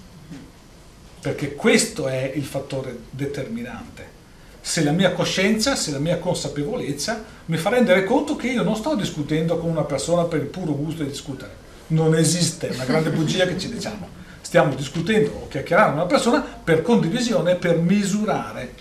perché 1.20 1.54
questo 1.54 2.08
è 2.08 2.32
il 2.34 2.44
fattore 2.44 3.00
determinante. 3.10 4.16
Se 4.62 4.82
la 4.82 4.92
mia 4.92 5.12
coscienza, 5.12 5.76
se 5.76 5.90
la 5.90 5.98
mia 5.98 6.16
consapevolezza 6.16 7.22
mi 7.46 7.58
fa 7.58 7.68
rendere 7.68 8.04
conto 8.04 8.34
che 8.36 8.48
io 8.48 8.62
non 8.62 8.76
sto 8.76 8.94
discutendo 8.94 9.58
con 9.58 9.68
una 9.68 9.84
persona 9.84 10.24
per 10.24 10.40
il 10.40 10.46
puro 10.46 10.72
gusto 10.72 11.02
di 11.02 11.10
discutere. 11.10 11.66
Non 11.88 12.14
esiste, 12.14 12.70
una 12.72 12.84
grande 12.84 13.10
bugia 13.10 13.46
che 13.46 13.58
ci 13.58 13.70
diciamo 13.70 14.17
stiamo 14.48 14.74
discutendo 14.74 15.42
o 15.42 15.48
chiacchierando 15.48 15.90
con 15.90 16.00
una 16.00 16.08
persona 16.08 16.40
per 16.40 16.80
condivisione, 16.80 17.56
per 17.56 17.76
misurare 17.76 18.72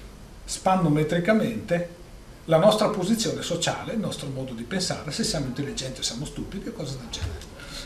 spannometricamente 0.45 1.89
la 2.45 2.55
nostra 2.55 2.87
posizione 2.87 3.41
sociale, 3.41 3.91
il 3.91 3.99
nostro 3.99 4.29
modo 4.29 4.53
di 4.53 4.63
pensare, 4.63 5.11
se 5.11 5.25
siamo 5.25 5.47
intelligenti 5.47 5.99
o 5.99 6.03
siamo 6.03 6.23
stupidi 6.23 6.69
e 6.69 6.73
cose 6.73 6.95
del 6.95 7.09
genere. 7.09 7.39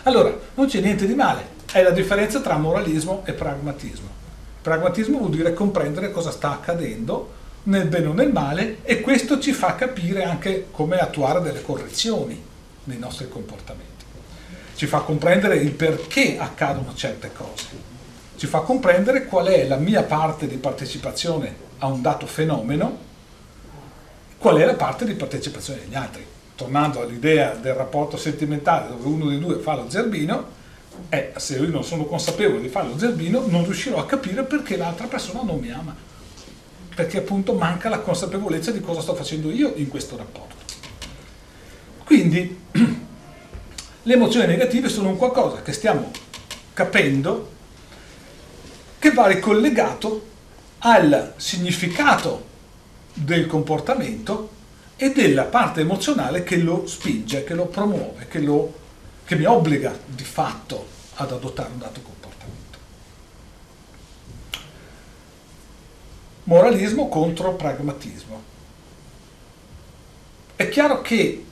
Allora, 0.04 0.32
non 0.54 0.68
c'è 0.68 0.80
niente 0.80 1.08
di 1.08 1.16
male, 1.16 1.44
è 1.72 1.82
la 1.82 1.90
differenza 1.90 2.40
tra 2.40 2.56
moralismo 2.56 3.24
e 3.26 3.34
pragmatismo. 3.34 4.10
Pragmatismo 4.62 5.18
vuol 5.18 5.32
dire 5.32 5.56
comprendere 5.56 6.12
cosa 6.12 6.30
sta 6.30 6.52
accadendo 6.52 7.34
nel 7.64 7.88
bene 7.88 8.06
o 8.06 8.14
nel 8.14 8.32
male 8.32 8.84
e 8.84 9.02
questo 9.02 9.40
ci 9.40 9.54
fa 9.54 9.74
capire 9.74 10.24
anche 10.24 10.68
come 10.70 11.00
attuare 11.00 11.42
delle 11.42 11.64
correzioni 11.64 12.40
nei 12.84 13.00
nostri 13.00 13.28
comportamenti 13.28 13.91
ci 14.82 14.88
fa 14.88 15.02
comprendere 15.02 15.58
il 15.58 15.74
perché 15.74 16.40
accadono 16.40 16.96
certe 16.96 17.30
cose, 17.32 17.68
ci 18.36 18.48
fa 18.48 18.62
comprendere 18.62 19.26
qual 19.26 19.46
è 19.46 19.68
la 19.68 19.76
mia 19.76 20.02
parte 20.02 20.48
di 20.48 20.58
partecipazione 20.58 21.56
a 21.78 21.86
un 21.86 22.02
dato 22.02 22.26
fenomeno, 22.26 22.98
qual 24.40 24.58
è 24.58 24.66
la 24.66 24.74
parte 24.74 25.06
di 25.06 25.14
partecipazione 25.14 25.82
degli 25.82 25.94
altri. 25.94 26.26
Tornando 26.56 27.00
all'idea 27.00 27.54
del 27.54 27.76
rapporto 27.76 28.18
sentimentale 28.18 28.88
dove 28.88 29.06
uno 29.06 29.30
dei 29.30 29.38
due 29.38 29.60
fa 29.60 29.76
lo 29.76 29.88
zerbino, 29.88 30.46
eh, 31.10 31.32
se 31.36 31.60
io 31.60 31.70
non 31.70 31.84
sono 31.84 32.06
consapevole 32.06 32.60
di 32.60 32.68
fare 32.68 32.88
lo 32.88 32.98
zerbino 32.98 33.46
non 33.46 33.64
riuscirò 33.64 34.00
a 34.00 34.08
capire 34.08 34.42
perché 34.46 34.78
l'altra 34.78 35.06
persona 35.06 35.44
non 35.44 35.60
mi 35.60 35.70
ama, 35.70 35.96
perché 36.96 37.20
appunto 37.20 37.54
manca 37.54 37.88
la 37.88 38.00
consapevolezza 38.00 38.72
di 38.72 38.82
cosa 38.82 39.02
sto 39.02 39.14
facendo 39.14 39.52
io 39.52 39.74
in 39.76 39.90
questo 39.90 40.18
rapporto. 40.18 40.56
Quindi 42.04 42.58
le 44.04 44.14
emozioni 44.14 44.48
negative 44.48 44.90
sono 44.90 45.10
un 45.10 45.18
qualcosa 45.18 45.62
che 45.62 45.74
stiamo 45.74 46.12
capendo 46.74 47.50
che 48.98 49.12
va 49.12 49.28
ricollegato 49.28 50.30
al 50.80 51.34
significato 51.38 52.50
del 53.14 53.46
comportamento 53.46 54.50
e 54.96 55.12
della 55.12 55.44
parte 55.44 55.82
emozionale 55.82 56.44
che 56.44 56.58
lo 56.58 56.86
spinge, 56.88 57.44
che 57.44 57.54
lo 57.54 57.66
promuove, 57.66 58.28
che, 58.28 58.40
lo, 58.40 58.74
che 59.26 59.36
mi 59.36 59.46
obbliga 59.46 59.98
di 60.06 60.24
fatto 60.24 60.88
ad 61.16 61.32
adottare 61.32 61.70
un 61.72 61.80
dato 61.80 62.02
comportamento. 62.02 62.78
Moralismo 66.44 67.10
contro 67.10 67.54
pragmatismo. 67.54 68.42
È 70.56 70.70
chiaro 70.70 71.02
che 71.02 71.46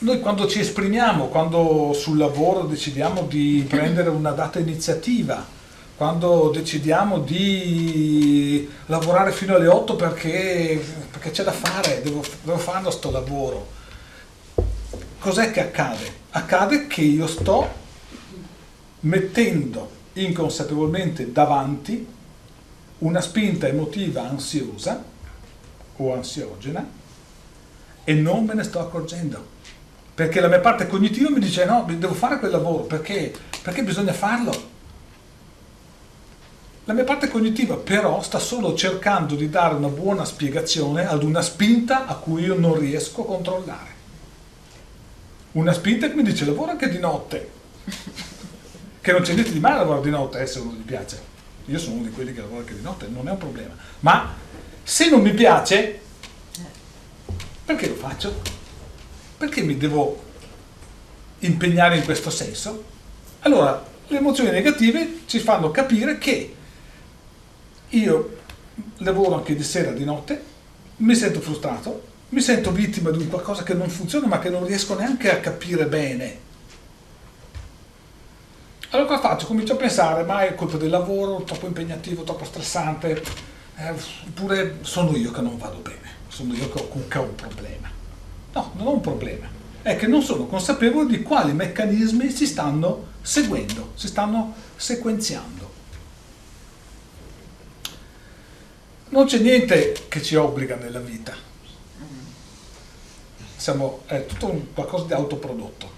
noi 0.00 0.20
quando 0.20 0.46
ci 0.46 0.60
esprimiamo, 0.60 1.26
quando 1.26 1.92
sul 1.92 2.18
lavoro 2.18 2.62
decidiamo 2.62 3.22
di 3.22 3.64
prendere 3.68 4.10
una 4.10 4.30
data 4.30 4.60
iniziativa, 4.60 5.44
quando 5.96 6.50
decidiamo 6.54 7.18
di 7.18 8.68
lavorare 8.86 9.32
fino 9.32 9.56
alle 9.56 9.66
8 9.66 9.96
perché, 9.96 10.80
perché 11.10 11.32
c'è 11.32 11.42
da 11.42 11.50
fare, 11.50 12.00
devo, 12.02 12.22
devo 12.44 12.58
farlo 12.58 12.90
sto 12.92 13.10
lavoro, 13.10 13.66
cos'è 15.18 15.50
che 15.50 15.60
accade? 15.60 16.16
Accade 16.30 16.86
che 16.86 17.00
io 17.00 17.26
sto 17.26 17.68
mettendo 19.00 19.90
inconsapevolmente 20.12 21.32
davanti 21.32 22.06
una 22.98 23.20
spinta 23.20 23.66
emotiva 23.66 24.28
ansiosa 24.28 25.02
o 25.96 26.14
ansiogena 26.14 26.88
e 28.04 28.14
non 28.14 28.44
me 28.44 28.54
ne 28.54 28.62
sto 28.62 28.78
accorgendo. 28.78 29.56
Perché 30.18 30.40
la 30.40 30.48
mia 30.48 30.58
parte 30.58 30.88
cognitiva 30.88 31.30
mi 31.30 31.38
dice 31.38 31.64
no, 31.64 31.86
devo 31.86 32.12
fare 32.12 32.40
quel 32.40 32.50
lavoro, 32.50 32.82
perché? 32.82 33.32
Perché 33.62 33.84
bisogna 33.84 34.12
farlo. 34.12 34.52
La 36.86 36.92
mia 36.92 37.04
parte 37.04 37.28
cognitiva 37.28 37.76
però 37.76 38.20
sta 38.20 38.40
solo 38.40 38.74
cercando 38.74 39.36
di 39.36 39.48
dare 39.48 39.76
una 39.76 39.86
buona 39.86 40.24
spiegazione 40.24 41.06
ad 41.06 41.22
una 41.22 41.40
spinta 41.40 42.06
a 42.06 42.16
cui 42.16 42.42
io 42.42 42.58
non 42.58 42.76
riesco 42.76 43.22
a 43.22 43.26
controllare. 43.26 43.90
Una 45.52 45.72
spinta 45.72 46.08
che 46.08 46.14
mi 46.14 46.24
dice 46.24 46.44
lavora 46.44 46.72
anche 46.72 46.88
di 46.88 46.98
notte, 46.98 47.50
che 49.00 49.12
non 49.12 49.22
c'è 49.22 49.34
niente 49.34 49.52
di 49.52 49.60
male 49.60 49.76
a 49.76 49.78
lavorare 49.78 50.02
di 50.02 50.10
notte 50.10 50.40
eh, 50.40 50.46
se 50.48 50.58
uno 50.58 50.72
gli 50.72 50.82
piace. 50.82 51.22
Io 51.66 51.78
sono 51.78 51.94
uno 51.94 52.06
di 52.06 52.10
quelli 52.10 52.34
che 52.34 52.40
lavora 52.40 52.62
anche 52.62 52.74
di 52.74 52.82
notte, 52.82 53.06
non 53.06 53.28
è 53.28 53.30
un 53.30 53.38
problema. 53.38 53.74
Ma 54.00 54.34
se 54.82 55.10
non 55.10 55.20
mi 55.20 55.32
piace, 55.32 56.00
perché 57.64 57.86
lo 57.86 57.94
faccio? 57.94 58.57
Perché 59.38 59.62
mi 59.62 59.76
devo 59.76 60.20
impegnare 61.38 61.96
in 61.96 62.04
questo 62.04 62.28
senso? 62.28 62.82
Allora, 63.40 63.80
le 64.08 64.18
emozioni 64.18 64.50
negative 64.50 65.20
ci 65.26 65.38
fanno 65.38 65.70
capire 65.70 66.18
che 66.18 66.54
io 67.90 68.36
lavoro 68.98 69.36
anche 69.36 69.54
di 69.54 69.62
sera, 69.62 69.92
di 69.92 70.04
notte, 70.04 70.42
mi 70.96 71.14
sento 71.14 71.40
frustrato, 71.40 72.02
mi 72.30 72.40
sento 72.40 72.72
vittima 72.72 73.10
di 73.10 73.28
qualcosa 73.28 73.62
che 73.62 73.74
non 73.74 73.88
funziona 73.88 74.26
ma 74.26 74.40
che 74.40 74.50
non 74.50 74.66
riesco 74.66 74.98
neanche 74.98 75.30
a 75.30 75.38
capire 75.38 75.86
bene. 75.86 76.46
Allora 78.90 79.08
cosa 79.08 79.28
faccio? 79.28 79.46
Comincio 79.46 79.74
a 79.74 79.76
pensare, 79.76 80.24
ma 80.24 80.44
è 80.44 80.56
colpa 80.56 80.78
del 80.78 80.90
lavoro, 80.90 81.42
troppo 81.42 81.66
impegnativo, 81.66 82.24
troppo 82.24 82.44
stressante, 82.44 83.22
eh, 83.76 83.90
oppure 84.26 84.78
sono 84.80 85.14
io 85.16 85.30
che 85.30 85.42
non 85.42 85.58
vado 85.58 85.78
bene, 85.78 86.10
sono 86.26 86.54
io 86.54 86.68
che 86.72 86.80
ho 87.18 87.22
un 87.22 87.34
problema. 87.36 87.97
No, 88.52 88.72
non 88.76 88.86
ho 88.86 88.92
un 88.92 89.00
problema, 89.00 89.46
è 89.82 89.96
che 89.96 90.06
non 90.06 90.22
sono 90.22 90.46
consapevole 90.46 91.08
di 91.08 91.22
quali 91.22 91.52
meccanismi 91.52 92.30
si 92.30 92.46
stanno 92.46 93.06
seguendo, 93.22 93.92
si 93.94 94.06
stanno 94.06 94.54
sequenziando. 94.76 95.70
Non 99.10 99.26
c'è 99.26 99.38
niente 99.38 100.06
che 100.08 100.22
ci 100.22 100.34
obbliga 100.34 100.76
nella 100.76 101.00
vita. 101.00 101.34
Siamo, 103.56 104.02
è 104.06 104.26
tutto 104.26 104.50
un, 104.50 104.72
qualcosa 104.72 105.04
di 105.04 105.12
autoprodotto. 105.14 105.96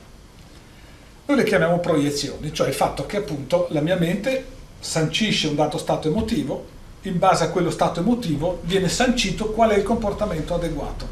Noi 1.26 1.36
le 1.36 1.44
chiamiamo 1.44 1.78
proiezioni, 1.78 2.52
cioè 2.52 2.68
il 2.68 2.74
fatto 2.74 3.06
che 3.06 3.18
appunto 3.18 3.68
la 3.70 3.80
mia 3.80 3.96
mente 3.96 4.44
sancisce 4.80 5.48
un 5.48 5.54
dato 5.54 5.78
stato 5.78 6.08
emotivo, 6.08 6.78
in 7.02 7.18
base 7.18 7.44
a 7.44 7.50
quello 7.50 7.70
stato 7.70 8.00
emotivo 8.00 8.60
viene 8.62 8.88
sancito 8.88 9.50
qual 9.50 9.70
è 9.70 9.76
il 9.76 9.82
comportamento 9.82 10.54
adeguato, 10.54 11.08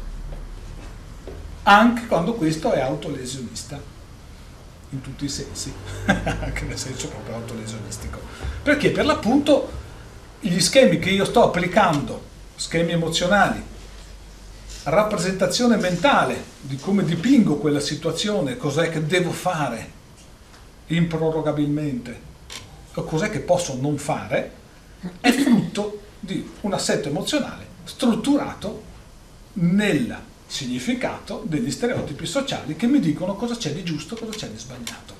anche 1.69 2.07
quando 2.07 2.33
questo 2.33 2.71
è 2.71 2.79
autolesionista, 2.79 3.79
in 4.89 5.01
tutti 5.01 5.25
i 5.25 5.29
sensi, 5.29 5.71
anche 6.05 6.63
nel 6.65 6.79
senso 6.79 7.09
proprio 7.09 7.35
autolesionistico. 7.35 8.19
Perché 8.63 8.89
per 8.89 9.05
l'appunto 9.05 9.71
gli 10.39 10.59
schemi 10.59 10.97
che 10.97 11.11
io 11.11 11.25
sto 11.25 11.43
applicando, 11.43 12.23
schemi 12.55 12.93
emozionali, 12.93 13.61
rappresentazione 14.83 15.75
mentale 15.75 16.43
di 16.61 16.77
come 16.77 17.03
dipingo 17.03 17.57
quella 17.57 17.79
situazione, 17.79 18.57
cos'è 18.57 18.89
che 18.89 19.05
devo 19.05 19.31
fare 19.31 19.97
improrogabilmente 20.87 22.27
o 22.95 23.03
cos'è 23.03 23.29
che 23.29 23.41
posso 23.41 23.77
non 23.79 23.99
fare, 23.99 24.53
è 25.21 25.31
frutto 25.31 26.01
di 26.19 26.49
un 26.61 26.73
assetto 26.73 27.09
emozionale 27.09 27.67
strutturato 27.83 28.87
nel 29.53 30.27
significato 30.49 31.43
degli 31.45 31.69
stereotipi 31.69 32.25
sociali 32.25 32.75
che 32.75 32.87
mi 32.87 32.99
dicono 32.99 33.35
cosa 33.35 33.55
c'è 33.55 33.71
di 33.71 33.83
giusto 33.83 34.15
cosa 34.15 34.31
c'è 34.31 34.47
di 34.47 34.57
sbagliato. 34.57 35.13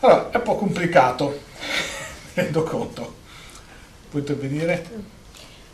Allora, 0.00 0.30
è 0.30 0.36
un 0.36 0.42
po' 0.42 0.54
complicato 0.54 1.40
rendo 2.34 2.62
conto. 2.62 3.16
Puoi 4.08 4.22
intervenire? 4.22 5.16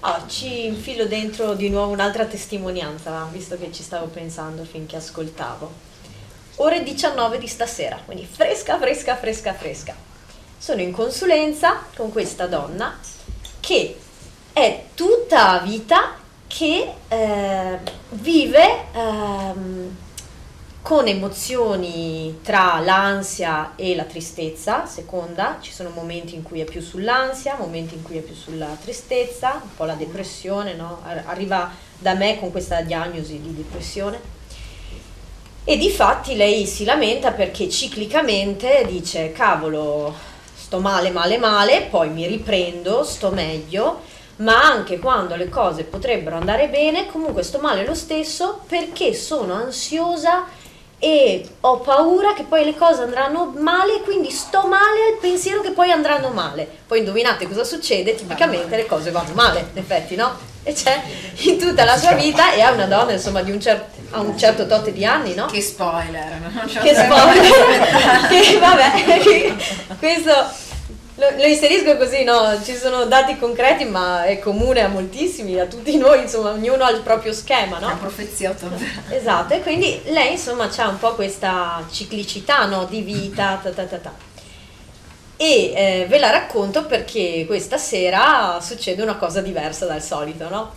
Oh, 0.00 0.26
ci 0.26 0.64
infilo 0.64 1.06
dentro 1.06 1.54
di 1.54 1.68
nuovo 1.68 1.92
un'altra 1.92 2.24
testimonianza, 2.24 3.28
visto 3.30 3.58
che 3.58 3.70
ci 3.70 3.82
stavo 3.82 4.06
pensando 4.06 4.64
finché 4.64 4.96
ascoltavo. 4.96 5.92
Ore 6.56 6.82
19 6.82 7.38
di 7.38 7.46
stasera, 7.46 8.00
quindi 8.04 8.26
fresca, 8.30 8.78
fresca, 8.78 9.16
fresca, 9.16 9.52
fresca. 9.52 9.94
Sono 10.56 10.80
in 10.80 10.92
consulenza 10.92 11.84
con 11.94 12.10
questa 12.10 12.46
donna 12.46 12.98
che 13.60 13.96
è 14.52 14.84
tutta 14.94 15.58
vita 15.58 16.22
che 16.46 16.92
eh, 17.08 17.78
vive 18.10 18.84
ehm, 18.92 19.96
con 20.84 21.06
emozioni 21.06 22.40
tra 22.42 22.78
l'ansia 22.78 23.72
e 23.74 23.94
la 23.94 24.04
tristezza, 24.04 24.84
seconda, 24.84 25.56
ci 25.62 25.72
sono 25.72 25.88
momenti 25.88 26.34
in 26.34 26.42
cui 26.42 26.60
è 26.60 26.64
più 26.64 26.82
sull'ansia, 26.82 27.56
momenti 27.58 27.94
in 27.94 28.02
cui 28.02 28.18
è 28.18 28.20
più 28.20 28.34
sulla 28.34 28.76
tristezza, 28.78 29.60
un 29.62 29.74
po' 29.74 29.84
la 29.84 29.94
depressione, 29.94 30.74
no? 30.74 31.00
arriva 31.24 31.70
da 31.98 32.12
me 32.12 32.38
con 32.38 32.50
questa 32.50 32.82
diagnosi 32.82 33.40
di 33.40 33.54
depressione. 33.54 34.20
E 35.64 35.78
di 35.78 35.88
fatti 35.88 36.36
lei 36.36 36.66
si 36.66 36.84
lamenta 36.84 37.30
perché 37.30 37.70
ciclicamente 37.70 38.84
dice 38.86 39.32
cavolo, 39.32 40.14
sto 40.54 40.80
male, 40.80 41.10
male, 41.10 41.38
male, 41.38 41.86
poi 41.88 42.10
mi 42.10 42.26
riprendo, 42.26 43.04
sto 43.04 43.30
meglio, 43.30 44.02
ma 44.36 44.62
anche 44.62 44.98
quando 44.98 45.36
le 45.36 45.48
cose 45.48 45.84
potrebbero 45.84 46.36
andare 46.36 46.68
bene, 46.68 47.06
comunque 47.06 47.42
sto 47.42 47.58
male 47.58 47.84
lo 47.84 47.94
stesso 47.94 48.60
perché 48.66 49.14
sono 49.14 49.54
ansiosa 49.54 50.44
e 50.98 51.46
ho 51.60 51.80
paura 51.80 52.32
che 52.32 52.44
poi 52.44 52.64
le 52.64 52.74
cose 52.74 53.02
andranno 53.02 53.52
male, 53.56 54.00
quindi 54.02 54.30
sto 54.30 54.66
male 54.66 55.12
al 55.12 55.18
pensiero 55.20 55.60
che 55.60 55.70
poi 55.70 55.90
andranno 55.90 56.30
male. 56.30 56.66
Poi 56.86 57.00
indovinate 57.00 57.46
cosa 57.46 57.62
succede? 57.62 58.14
Tipicamente 58.14 58.74
le 58.76 58.86
cose 58.86 59.10
vanno 59.10 59.34
male, 59.34 59.68
in 59.72 59.78
effetti, 59.78 60.16
no? 60.16 60.52
E 60.62 60.72
c'è 60.72 61.02
in 61.42 61.58
tutta 61.58 61.84
la 61.84 61.96
sua 61.98 62.12
vita 62.12 62.52
e 62.54 62.60
è 62.60 62.70
una 62.70 62.86
donna, 62.86 63.12
insomma, 63.12 63.42
di 63.42 63.50
un 63.50 63.60
certo 63.60 63.94
a 64.14 64.20
un 64.20 64.38
certo 64.38 64.66
tot 64.66 64.90
di 64.90 65.04
anni, 65.04 65.34
no? 65.34 65.46
Che 65.46 65.60
spoiler! 65.60 66.40
Che 66.82 66.94
spoiler! 66.94 68.28
che 68.30 68.58
vabbè, 68.58 69.54
questo 69.98 70.32
lo, 71.16 71.30
lo, 71.36 71.44
inserisco 71.44 71.96
così, 71.96 72.24
no? 72.24 72.60
Ci 72.62 72.74
sono 72.74 73.04
dati 73.04 73.38
concreti, 73.38 73.84
ma 73.84 74.24
è 74.24 74.38
comune 74.38 74.82
a 74.82 74.88
moltissimi, 74.88 75.58
a 75.60 75.66
tutti 75.66 75.96
noi, 75.96 76.22
insomma, 76.22 76.50
ognuno 76.50 76.84
ha 76.84 76.90
il 76.90 77.02
proprio 77.02 77.32
schema, 77.32 77.78
no? 77.78 77.86
È 77.86 77.90
una 77.92 78.00
profezia 78.00 78.54
Esatto, 79.10 79.54
e 79.54 79.62
quindi 79.62 80.00
lei, 80.06 80.32
insomma, 80.32 80.68
ha 80.76 80.88
un 80.88 80.98
po' 80.98 81.14
questa 81.14 81.84
ciclicità, 81.90 82.66
no? 82.66 82.84
Di 82.86 83.02
vita, 83.02 83.60
ta 83.62 83.70
ta 83.70 83.84
ta 83.84 83.98
ta. 83.98 84.12
E 85.36 85.72
eh, 85.74 86.06
ve 86.08 86.18
la 86.18 86.30
racconto 86.30 86.84
perché 86.86 87.44
questa 87.46 87.76
sera 87.76 88.58
succede 88.60 89.02
una 89.02 89.16
cosa 89.16 89.40
diversa 89.40 89.86
dal 89.86 90.02
solito, 90.02 90.48
no? 90.48 90.74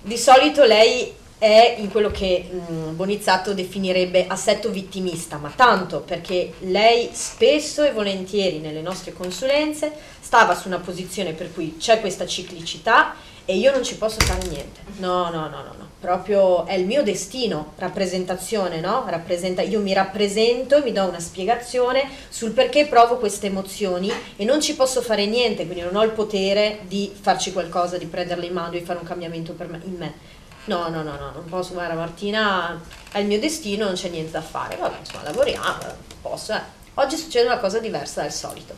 Di 0.00 0.18
solito 0.18 0.64
lei 0.64 1.22
è 1.44 1.76
in 1.78 1.90
quello 1.90 2.10
che 2.10 2.48
mh, 2.50 2.72
mm, 2.72 2.96
Bonizzato 2.96 3.52
definirebbe 3.52 4.24
assetto 4.26 4.70
vittimista, 4.70 5.36
ma 5.36 5.52
tanto 5.54 6.00
perché 6.00 6.54
lei 6.60 7.10
spesso 7.12 7.82
e 7.82 7.92
volentieri 7.92 8.60
nelle 8.60 8.80
nostre 8.80 9.12
consulenze 9.12 9.92
stava 10.20 10.54
su 10.54 10.68
una 10.68 10.78
posizione 10.78 11.34
per 11.34 11.52
cui 11.52 11.76
c'è 11.76 12.00
questa 12.00 12.24
ciclicità 12.24 13.14
e 13.44 13.56
io 13.56 13.70
non 13.72 13.84
ci 13.84 13.98
posso 13.98 14.20
fare 14.20 14.46
niente. 14.48 14.80
No, 14.96 15.24
no, 15.24 15.42
no, 15.50 15.62
no, 15.62 15.74
no. 15.76 15.88
Proprio 16.00 16.64
è 16.64 16.74
il 16.74 16.86
mio 16.86 17.02
destino, 17.02 17.72
rappresentazione, 17.76 18.80
no? 18.80 19.04
Rappresenta, 19.06 19.60
io 19.60 19.80
mi 19.80 19.92
rappresento 19.92 20.76
e 20.76 20.82
mi 20.82 20.92
do 20.92 21.04
una 21.04 21.20
spiegazione 21.20 22.08
sul 22.30 22.52
perché 22.52 22.86
provo 22.86 23.18
queste 23.18 23.48
emozioni 23.48 24.10
e 24.36 24.44
non 24.46 24.62
ci 24.62 24.74
posso 24.74 25.02
fare 25.02 25.26
niente, 25.26 25.66
quindi 25.66 25.84
non 25.84 25.96
ho 25.96 26.04
il 26.04 26.10
potere 26.12 26.80
di 26.88 27.12
farci 27.18 27.52
qualcosa, 27.52 27.98
di 27.98 28.06
prenderle 28.06 28.46
in 28.46 28.52
mano, 28.54 28.70
di 28.70 28.80
fare 28.80 28.98
un 28.98 29.06
cambiamento 29.06 29.54
me, 29.58 29.80
in 29.84 29.96
me 29.98 30.34
No, 30.66 30.88
no, 30.88 31.02
no, 31.02 31.16
no, 31.16 31.30
non 31.30 31.44
posso, 31.44 31.74
guarda 31.74 31.94
Martina, 31.94 32.80
è 33.12 33.18
il 33.18 33.26
mio 33.26 33.38
destino, 33.38 33.84
non 33.84 33.94
c'è 33.94 34.08
niente 34.08 34.30
da 34.30 34.40
fare. 34.40 34.76
Vabbè, 34.76 34.98
insomma, 34.98 35.22
lavoriamo, 35.24 35.78
posso, 36.22 36.54
eh. 36.54 36.82
Oggi 36.94 37.16
succede 37.16 37.46
una 37.46 37.58
cosa 37.58 37.80
diversa 37.80 38.22
dal 38.22 38.32
solito. 38.32 38.74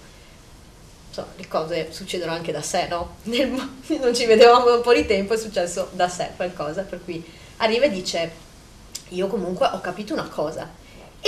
Insomma, 1.09 1.29
le 1.37 1.49
cose 1.49 1.93
succedono 1.93 2.33
anche 2.33 2.51
da 2.51 2.63
sé, 2.63 2.89
no? 2.89 3.17
Nel, 3.25 3.49
non 4.01 4.15
ci 4.15 4.27
vedevamo 4.27 4.65
da 4.65 4.75
un 4.77 4.83
po' 4.83 4.95
di 4.95 5.07
tempo, 5.07 5.35
è 5.35 5.37
successo 5.37 5.91
da 5.93 6.09
sé 6.09 6.31
qualcosa, 6.35 6.83
per 6.83 7.05
cui 7.05 7.25
arriva 7.59 7.85
e 7.85 7.91
dice, 7.91 8.33
io 9.11 9.29
comunque 9.29 9.69
ho 9.73 9.81
capito 9.81 10.13
una 10.13 10.29
cosa, 10.29 10.69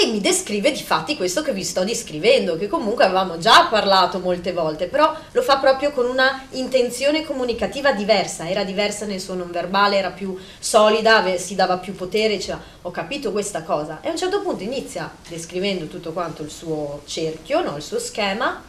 e 0.00 0.06
mi 0.06 0.20
descrive 0.20 0.70
di 0.70 0.80
fatti 0.80 1.16
questo 1.16 1.42
che 1.42 1.52
vi 1.52 1.64
sto 1.64 1.82
descrivendo, 1.82 2.56
che 2.56 2.68
comunque 2.68 3.02
avevamo 3.02 3.36
già 3.38 3.66
parlato 3.68 4.20
molte 4.20 4.52
volte, 4.52 4.86
però 4.86 5.12
lo 5.32 5.42
fa 5.42 5.56
proprio 5.56 5.90
con 5.90 6.06
una 6.06 6.46
intenzione 6.50 7.24
comunicativa 7.24 7.90
diversa, 7.90 8.48
era 8.48 8.62
diversa 8.62 9.06
nel 9.06 9.20
suo 9.20 9.34
non 9.34 9.50
verbale, 9.50 9.96
era 9.96 10.10
più 10.10 10.38
solida, 10.60 11.36
si 11.36 11.56
dava 11.56 11.78
più 11.78 11.96
potere, 11.96 12.36
diceva 12.36 12.62
ho 12.82 12.92
capito 12.92 13.32
questa 13.32 13.64
cosa. 13.64 13.98
E 14.00 14.06
a 14.06 14.12
un 14.12 14.16
certo 14.16 14.40
punto 14.40 14.62
inizia 14.62 15.12
descrivendo 15.26 15.86
tutto 15.86 16.12
quanto 16.12 16.44
il 16.44 16.50
suo 16.50 17.02
cerchio, 17.04 17.60
no, 17.60 17.74
il 17.74 17.82
suo 17.82 17.98
schema, 17.98 18.62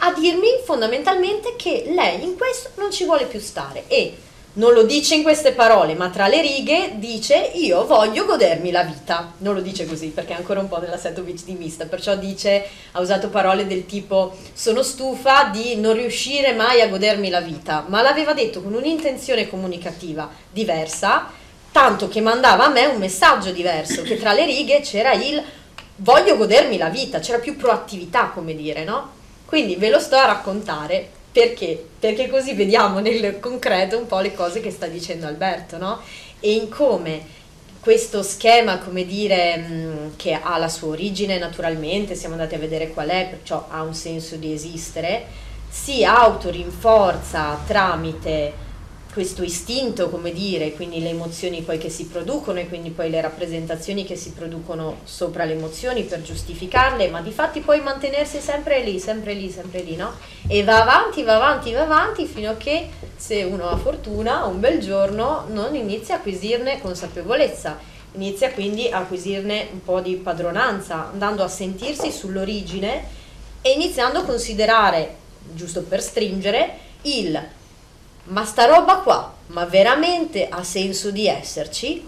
a 0.00 0.12
dirmi 0.12 0.48
fondamentalmente 0.66 1.56
che 1.56 1.84
lei 1.94 2.22
in 2.22 2.36
questo 2.36 2.72
non 2.74 2.92
ci 2.92 3.04
vuole 3.04 3.24
più 3.24 3.40
stare 3.40 3.84
e 3.86 4.14
non 4.54 4.72
lo 4.72 4.82
dice 4.82 5.14
in 5.14 5.22
queste 5.22 5.52
parole, 5.52 5.94
ma 5.94 6.08
tra 6.08 6.26
le 6.26 6.40
righe 6.40 6.94
dice 6.96 7.52
io 7.54 7.86
voglio 7.86 8.24
godermi 8.24 8.70
la 8.70 8.82
vita. 8.82 9.32
Non 9.38 9.54
lo 9.54 9.60
dice 9.60 9.86
così 9.86 10.08
perché 10.08 10.32
è 10.32 10.36
ancora 10.36 10.60
un 10.60 10.68
po' 10.68 10.80
nell'assetto 10.80 11.22
vittimista, 11.22 11.86
perciò 11.86 12.16
dice, 12.16 12.66
ha 12.92 13.00
usato 13.00 13.28
parole 13.28 13.66
del 13.66 13.86
tipo 13.86 14.36
sono 14.52 14.82
stufa 14.82 15.50
di 15.52 15.76
non 15.76 15.94
riuscire 15.94 16.54
mai 16.54 16.80
a 16.80 16.88
godermi 16.88 17.28
la 17.28 17.40
vita, 17.40 17.84
ma 17.88 18.02
l'aveva 18.02 18.32
detto 18.32 18.62
con 18.62 18.74
un'intenzione 18.74 19.48
comunicativa 19.48 20.28
diversa, 20.50 21.30
tanto 21.70 22.08
che 22.08 22.20
mandava 22.20 22.64
a 22.64 22.70
me 22.70 22.86
un 22.86 22.98
messaggio 22.98 23.52
diverso, 23.52 24.02
che 24.02 24.18
tra 24.18 24.32
le 24.32 24.44
righe 24.44 24.80
c'era 24.80 25.12
il 25.12 25.40
voglio 25.96 26.36
godermi 26.36 26.78
la 26.78 26.88
vita, 26.88 27.20
c'era 27.20 27.38
più 27.38 27.56
proattività, 27.56 28.30
come 28.34 28.54
dire, 28.54 28.84
no? 28.84 29.12
Quindi 29.44 29.76
ve 29.76 29.88
lo 29.88 30.00
sto 30.00 30.16
a 30.16 30.26
raccontare 30.26 31.10
perché? 31.38 31.86
Perché 32.00 32.28
così 32.28 32.54
vediamo 32.54 32.98
nel 32.98 33.38
concreto 33.38 33.96
un 33.96 34.08
po' 34.08 34.18
le 34.18 34.34
cose 34.34 34.58
che 34.58 34.72
sta 34.72 34.88
dicendo 34.88 35.28
Alberto, 35.28 35.78
no? 35.78 36.00
E 36.40 36.52
in 36.52 36.68
come 36.68 37.36
questo 37.78 38.24
schema, 38.24 38.78
come 38.78 39.06
dire, 39.06 39.56
mm, 39.56 40.08
che 40.16 40.32
ha 40.32 40.58
la 40.58 40.68
sua 40.68 40.88
origine 40.88 41.38
naturalmente, 41.38 42.16
siamo 42.16 42.34
andati 42.34 42.56
a 42.56 42.58
vedere 42.58 42.88
qual 42.88 43.10
è, 43.10 43.28
perciò 43.30 43.68
ha 43.70 43.82
un 43.82 43.94
senso 43.94 44.34
di 44.34 44.52
esistere, 44.52 45.26
si 45.68 46.04
autorinforza 46.04 47.62
tramite 47.64 48.52
questo 49.18 49.42
istinto, 49.42 50.10
come 50.10 50.32
dire, 50.32 50.74
quindi 50.74 51.02
le 51.02 51.08
emozioni 51.08 51.62
poi 51.62 51.76
che 51.76 51.90
si 51.90 52.06
producono 52.06 52.60
e 52.60 52.68
quindi 52.68 52.90
poi 52.90 53.10
le 53.10 53.20
rappresentazioni 53.20 54.04
che 54.04 54.14
si 54.14 54.30
producono 54.30 54.98
sopra 55.02 55.44
le 55.44 55.54
emozioni 55.54 56.04
per 56.04 56.22
giustificarle, 56.22 57.08
ma 57.08 57.20
di 57.20 57.32
fatti 57.32 57.58
poi 57.58 57.80
mantenersi 57.80 58.38
sempre 58.38 58.80
lì, 58.80 59.00
sempre 59.00 59.34
lì, 59.34 59.50
sempre 59.50 59.80
lì, 59.80 59.96
no? 59.96 60.12
E 60.46 60.62
va 60.62 60.82
avanti, 60.82 61.24
va 61.24 61.34
avanti, 61.34 61.72
va 61.72 61.80
avanti 61.80 62.26
fino 62.26 62.50
a 62.50 62.54
che 62.54 62.90
se 63.16 63.42
uno 63.42 63.68
ha 63.68 63.76
fortuna, 63.76 64.44
un 64.44 64.60
bel 64.60 64.78
giorno 64.78 65.46
non 65.48 65.74
inizia 65.74 66.14
a 66.14 66.18
acquisirne 66.18 66.80
consapevolezza, 66.80 67.76
inizia 68.12 68.52
quindi 68.52 68.88
a 68.88 68.98
acquisirne 68.98 69.66
un 69.72 69.82
po' 69.82 69.98
di 69.98 70.14
padronanza, 70.14 71.10
andando 71.10 71.42
a 71.42 71.48
sentirsi 71.48 72.12
sull'origine 72.12 73.02
e 73.62 73.72
iniziando 73.72 74.20
a 74.20 74.24
considerare, 74.24 75.16
giusto 75.54 75.82
per 75.82 76.00
stringere, 76.02 76.86
il 77.02 77.56
ma 78.28 78.44
sta 78.44 78.64
roba 78.66 78.96
qua, 78.96 79.34
ma 79.48 79.64
veramente 79.64 80.48
ha 80.48 80.62
senso 80.62 81.10
di 81.10 81.26
esserci? 81.26 82.06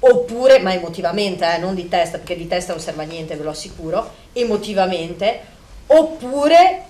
Oppure, 0.00 0.60
ma 0.60 0.72
emotivamente, 0.72 1.54
eh, 1.54 1.58
non 1.58 1.74
di 1.74 1.88
testa, 1.88 2.18
perché 2.18 2.36
di 2.36 2.46
testa 2.46 2.72
non 2.72 2.80
serve 2.80 3.02
a 3.02 3.06
niente, 3.06 3.34
ve 3.34 3.42
lo 3.42 3.50
assicuro, 3.50 4.10
emotivamente, 4.32 5.40
oppure 5.86 6.84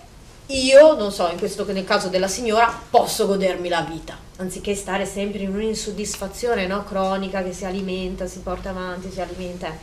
io, 0.46 0.94
non 0.94 1.12
so, 1.12 1.28
in 1.30 1.38
questo 1.38 1.64
nel 1.72 1.84
caso 1.84 2.08
della 2.08 2.28
signora, 2.28 2.72
posso 2.90 3.26
godermi 3.26 3.68
la 3.68 3.82
vita, 3.82 4.16
anziché 4.36 4.74
stare 4.74 5.06
sempre 5.06 5.40
in 5.40 5.54
un'insoddisfazione 5.54 6.66
no, 6.66 6.84
cronica 6.84 7.42
che 7.42 7.52
si 7.52 7.64
alimenta, 7.64 8.26
si 8.26 8.40
porta 8.40 8.70
avanti, 8.70 9.10
si 9.10 9.20
alimenta. 9.20 9.76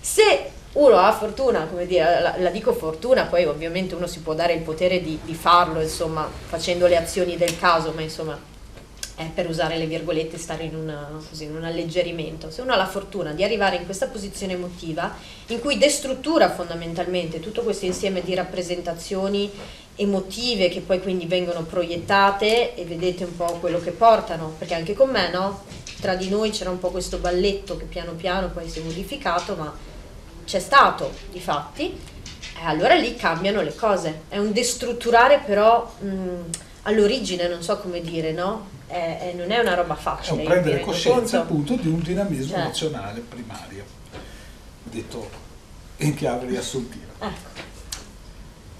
Se 0.00 0.50
uno 0.78 0.96
ha 0.96 1.12
fortuna, 1.12 1.66
come 1.66 1.86
dire, 1.86 2.20
la, 2.20 2.34
la, 2.38 2.50
dico 2.50 2.72
fortuna, 2.72 3.24
poi 3.24 3.44
ovviamente 3.44 3.96
uno 3.96 4.06
si 4.06 4.20
può 4.20 4.34
dare 4.34 4.52
il 4.52 4.62
potere 4.62 5.02
di, 5.02 5.18
di, 5.24 5.34
farlo, 5.34 5.80
insomma, 5.80 6.28
facendo 6.46 6.86
le 6.86 6.96
azioni 6.96 7.36
del 7.36 7.58
caso, 7.58 7.92
ma 7.92 8.00
insomma, 8.00 8.38
è 9.16 9.28
per 9.34 9.48
usare 9.48 9.76
le 9.76 9.86
virgolette, 9.86 10.38
stare 10.38 10.62
in, 10.62 10.76
una, 10.76 11.20
così, 11.28 11.44
in 11.44 11.56
un 11.56 11.64
alleggerimento. 11.64 12.52
Se 12.52 12.62
uno 12.62 12.72
ha 12.72 12.76
la 12.76 12.86
fortuna 12.86 13.32
di 13.32 13.42
arrivare 13.42 13.74
in 13.74 13.86
questa 13.86 14.06
posizione 14.06 14.52
emotiva, 14.52 15.16
in 15.48 15.58
cui 15.58 15.78
destruttura 15.78 16.48
fondamentalmente 16.48 17.40
tutto 17.40 17.62
questo 17.62 17.84
insieme 17.84 18.22
di 18.22 18.34
rappresentazioni 18.34 19.50
emotive 19.96 20.68
che 20.68 20.78
poi 20.78 21.00
quindi 21.00 21.26
vengono 21.26 21.64
proiettate 21.64 22.76
e 22.76 22.84
vedete 22.84 23.24
un 23.24 23.34
po' 23.34 23.56
quello 23.58 23.80
che 23.80 23.90
portano, 23.90 24.54
perché 24.56 24.74
anche 24.74 24.94
con 24.94 25.10
me, 25.10 25.28
no? 25.32 25.64
Tra 26.00 26.14
di 26.14 26.28
noi 26.28 26.50
c'era 26.50 26.70
un 26.70 26.78
po' 26.78 26.90
questo 26.90 27.18
balletto 27.18 27.76
che 27.76 27.86
piano 27.86 28.12
piano 28.12 28.50
poi 28.50 28.68
si 28.68 28.78
è 28.78 28.82
modificato, 28.82 29.56
ma 29.56 29.87
c'è 30.48 30.60
stato 30.60 31.12
di 31.30 31.40
fatti, 31.40 31.92
eh, 31.92 32.64
allora 32.64 32.94
lì 32.94 33.14
cambiano 33.16 33.60
le 33.60 33.74
cose. 33.74 34.22
È 34.28 34.38
un 34.38 34.52
destrutturare 34.52 35.42
però 35.44 35.94
mh, 36.00 36.08
all'origine, 36.84 37.48
non 37.48 37.62
so 37.62 37.76
come 37.78 38.00
dire, 38.00 38.32
no? 38.32 38.76
È, 38.86 39.18
è, 39.20 39.32
non 39.34 39.50
è 39.50 39.58
una 39.58 39.74
roba 39.74 39.94
facile. 39.94 40.36
È 40.36 40.40
un 40.40 40.44
prendere 40.46 40.80
coscienza 40.80 41.40
appunto 41.40 41.74
di 41.74 41.88
un 41.88 42.00
dinamismo 42.00 42.52
cioè. 42.52 42.60
emozionale 42.60 43.20
primario, 43.20 43.84
detto 44.84 45.28
in 45.98 46.14
chiave 46.14 46.46
riassuntiva. 46.46 47.12
Ecco. 47.18 47.66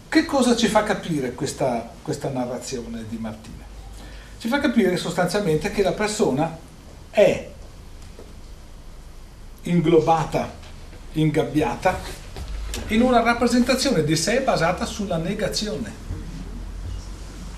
Che 0.09 0.25
cosa 0.25 0.57
ci 0.57 0.69
fa 0.69 0.85
capire 0.85 1.35
questa, 1.35 1.93
questa 2.01 2.31
narrazione 2.31 3.05
di 3.07 3.19
Martina? 3.19 3.65
Ci 4.39 4.49
fa 4.49 4.59
capire 4.59 4.97
sostanzialmente 4.97 5.71
che 5.71 5.83
la 5.83 5.93
persona 5.93 6.57
è 7.11 7.51
inglobata 9.65 10.58
ingabbiata 11.21 11.99
in 12.89 13.03
una 13.03 13.23
rappresentazione 13.23 14.05
di 14.05 14.17
sé 14.17 14.41
basata 14.41 14.85
sulla 14.85 15.17
negazione. 15.17 16.07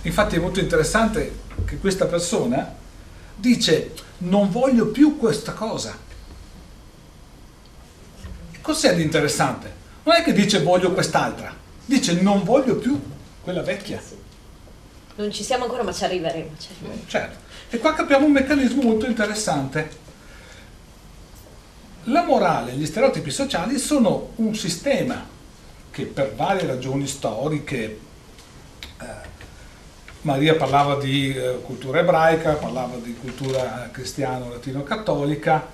Infatti 0.02 0.36
è 0.36 0.38
molto 0.38 0.60
interessante 0.60 1.38
che 1.64 1.78
questa 1.78 2.06
persona 2.06 2.74
dice 3.34 3.92
non 4.18 4.50
voglio 4.50 4.86
più 4.88 5.18
questa 5.18 5.52
cosa. 5.52 5.96
Cos'è 8.60 8.94
di 8.94 9.02
interessante? 9.02 9.78
Non 10.04 10.14
è 10.14 10.22
che 10.22 10.32
dice 10.32 10.62
voglio 10.62 10.92
quest'altra, 10.92 11.54
dice 11.84 12.20
non 12.20 12.44
voglio 12.44 12.76
più 12.76 13.00
quella 13.42 13.62
vecchia. 13.62 14.00
Non 15.16 15.30
ci 15.30 15.42
siamo 15.42 15.64
ancora 15.64 15.82
ma 15.82 15.92
ci 15.92 16.04
arriveremo. 16.04 16.50
Ci 16.58 16.68
arriveremo. 16.72 17.02
Certo. 17.06 17.38
E 17.68 17.78
qua 17.78 17.94
capiamo 17.94 18.24
un 18.24 18.32
meccanismo 18.32 18.82
molto 18.82 19.06
interessante 19.06 19.90
la 22.04 22.24
morale 22.24 22.72
e 22.72 22.76
gli 22.76 22.86
stereotipi 22.86 23.30
sociali 23.30 23.78
sono 23.78 24.30
un 24.36 24.54
sistema 24.54 25.26
che 25.90 26.04
per 26.06 26.34
varie 26.34 26.66
ragioni 26.66 27.06
storiche, 27.06 28.00
eh, 29.00 29.28
Maria 30.22 30.54
parlava 30.54 30.96
di 30.96 31.34
eh, 31.34 31.60
cultura 31.62 32.00
ebraica, 32.00 32.54
parlava 32.54 32.96
di 32.96 33.14
cultura 33.14 33.88
cristiano-latino-cattolica, 33.92 35.66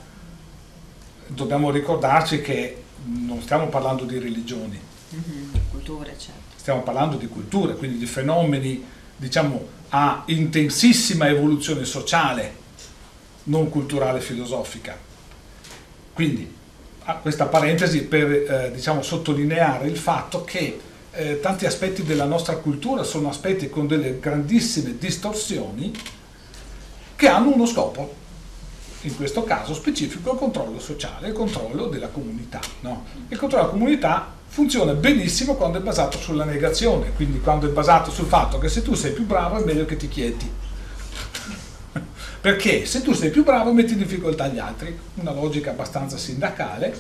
dobbiamo 1.28 1.70
ricordarci 1.70 2.40
che 2.40 2.82
non 3.04 3.40
stiamo 3.42 3.66
parlando 3.68 4.04
di 4.04 4.18
religioni. 4.18 4.80
Mm-hmm, 5.14 5.50
culture, 5.70 6.14
certo. 6.18 6.40
Stiamo 6.56 6.82
parlando 6.82 7.16
di 7.16 7.28
culture, 7.28 7.76
quindi 7.76 7.98
di 7.98 8.06
fenomeni, 8.06 8.84
diciamo, 9.16 9.74
a 9.90 10.22
intensissima 10.26 11.28
evoluzione 11.28 11.84
sociale, 11.84 12.64
non 13.44 13.68
culturale 13.68 14.20
filosofica 14.20 15.05
quindi 16.16 16.50
questa 17.20 17.44
parentesi 17.44 18.04
per 18.04 18.30
eh, 18.30 18.70
diciamo, 18.72 19.02
sottolineare 19.02 19.86
il 19.86 19.98
fatto 19.98 20.44
che 20.44 20.80
eh, 21.10 21.40
tanti 21.40 21.66
aspetti 21.66 22.04
della 22.04 22.24
nostra 22.24 22.56
cultura 22.56 23.02
sono 23.02 23.28
aspetti 23.28 23.68
con 23.68 23.86
delle 23.86 24.18
grandissime 24.18 24.96
distorsioni 24.98 25.92
che 27.14 27.28
hanno 27.28 27.52
uno 27.52 27.66
scopo, 27.66 28.14
in 29.02 29.14
questo 29.14 29.44
caso 29.44 29.74
specifico 29.74 30.32
il 30.32 30.38
controllo 30.38 30.80
sociale, 30.80 31.28
il 31.28 31.34
controllo 31.34 31.88
della 31.88 32.08
comunità. 32.08 32.60
No? 32.80 33.04
Il 33.28 33.36
controllo 33.36 33.64
della 33.64 33.76
comunità 33.76 34.32
funziona 34.48 34.94
benissimo 34.94 35.54
quando 35.54 35.76
è 35.76 35.82
basato 35.82 36.16
sulla 36.16 36.44
negazione, 36.44 37.12
quindi 37.14 37.40
quando 37.40 37.68
è 37.68 37.70
basato 37.72 38.10
sul 38.10 38.26
fatto 38.26 38.56
che 38.56 38.70
se 38.70 38.80
tu 38.80 38.94
sei 38.94 39.12
più 39.12 39.26
bravo 39.26 39.58
è 39.58 39.64
meglio 39.64 39.84
che 39.84 39.98
ti 39.98 40.08
chieti 40.08 40.50
perché 42.46 42.86
se 42.86 43.02
tu 43.02 43.12
sei 43.12 43.30
più 43.30 43.42
bravo 43.42 43.72
metti 43.72 43.94
in 43.94 43.98
difficoltà 43.98 44.46
gli 44.46 44.60
altri, 44.60 44.96
una 45.14 45.32
logica 45.32 45.70
abbastanza 45.70 46.16
sindacale, 46.16 46.96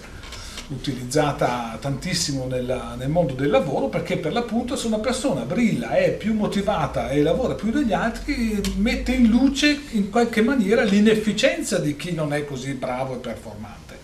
utilizzata 0.70 1.78
tantissimo 1.80 2.48
nel, 2.48 2.94
nel, 2.98 3.08
mondo 3.08 3.32
del 3.32 3.50
lavoro 3.50 3.86
perché 3.86 4.16
per 4.16 4.32
l'appunto 4.32 4.74
se 4.74 4.88
una 4.88 4.98
persona 4.98 5.42
brilla, 5.42 5.90
è 5.90 6.10
più 6.14 6.34
motivata 6.34 7.10
e 7.10 7.22
lavora 7.22 7.54
più 7.54 7.70
degli 7.70 7.92
altri, 7.92 8.60
mette 8.78 9.12
in 9.12 9.28
luce 9.28 9.82
in 9.90 10.10
qualche 10.10 10.42
maniera 10.42 10.82
l'inefficienza 10.82 11.78
di 11.78 11.94
chi 11.94 12.12
non 12.12 12.32
è 12.32 12.44
così 12.44 12.72
bravo 12.72 13.14
e 13.14 13.18
performante. 13.18 13.98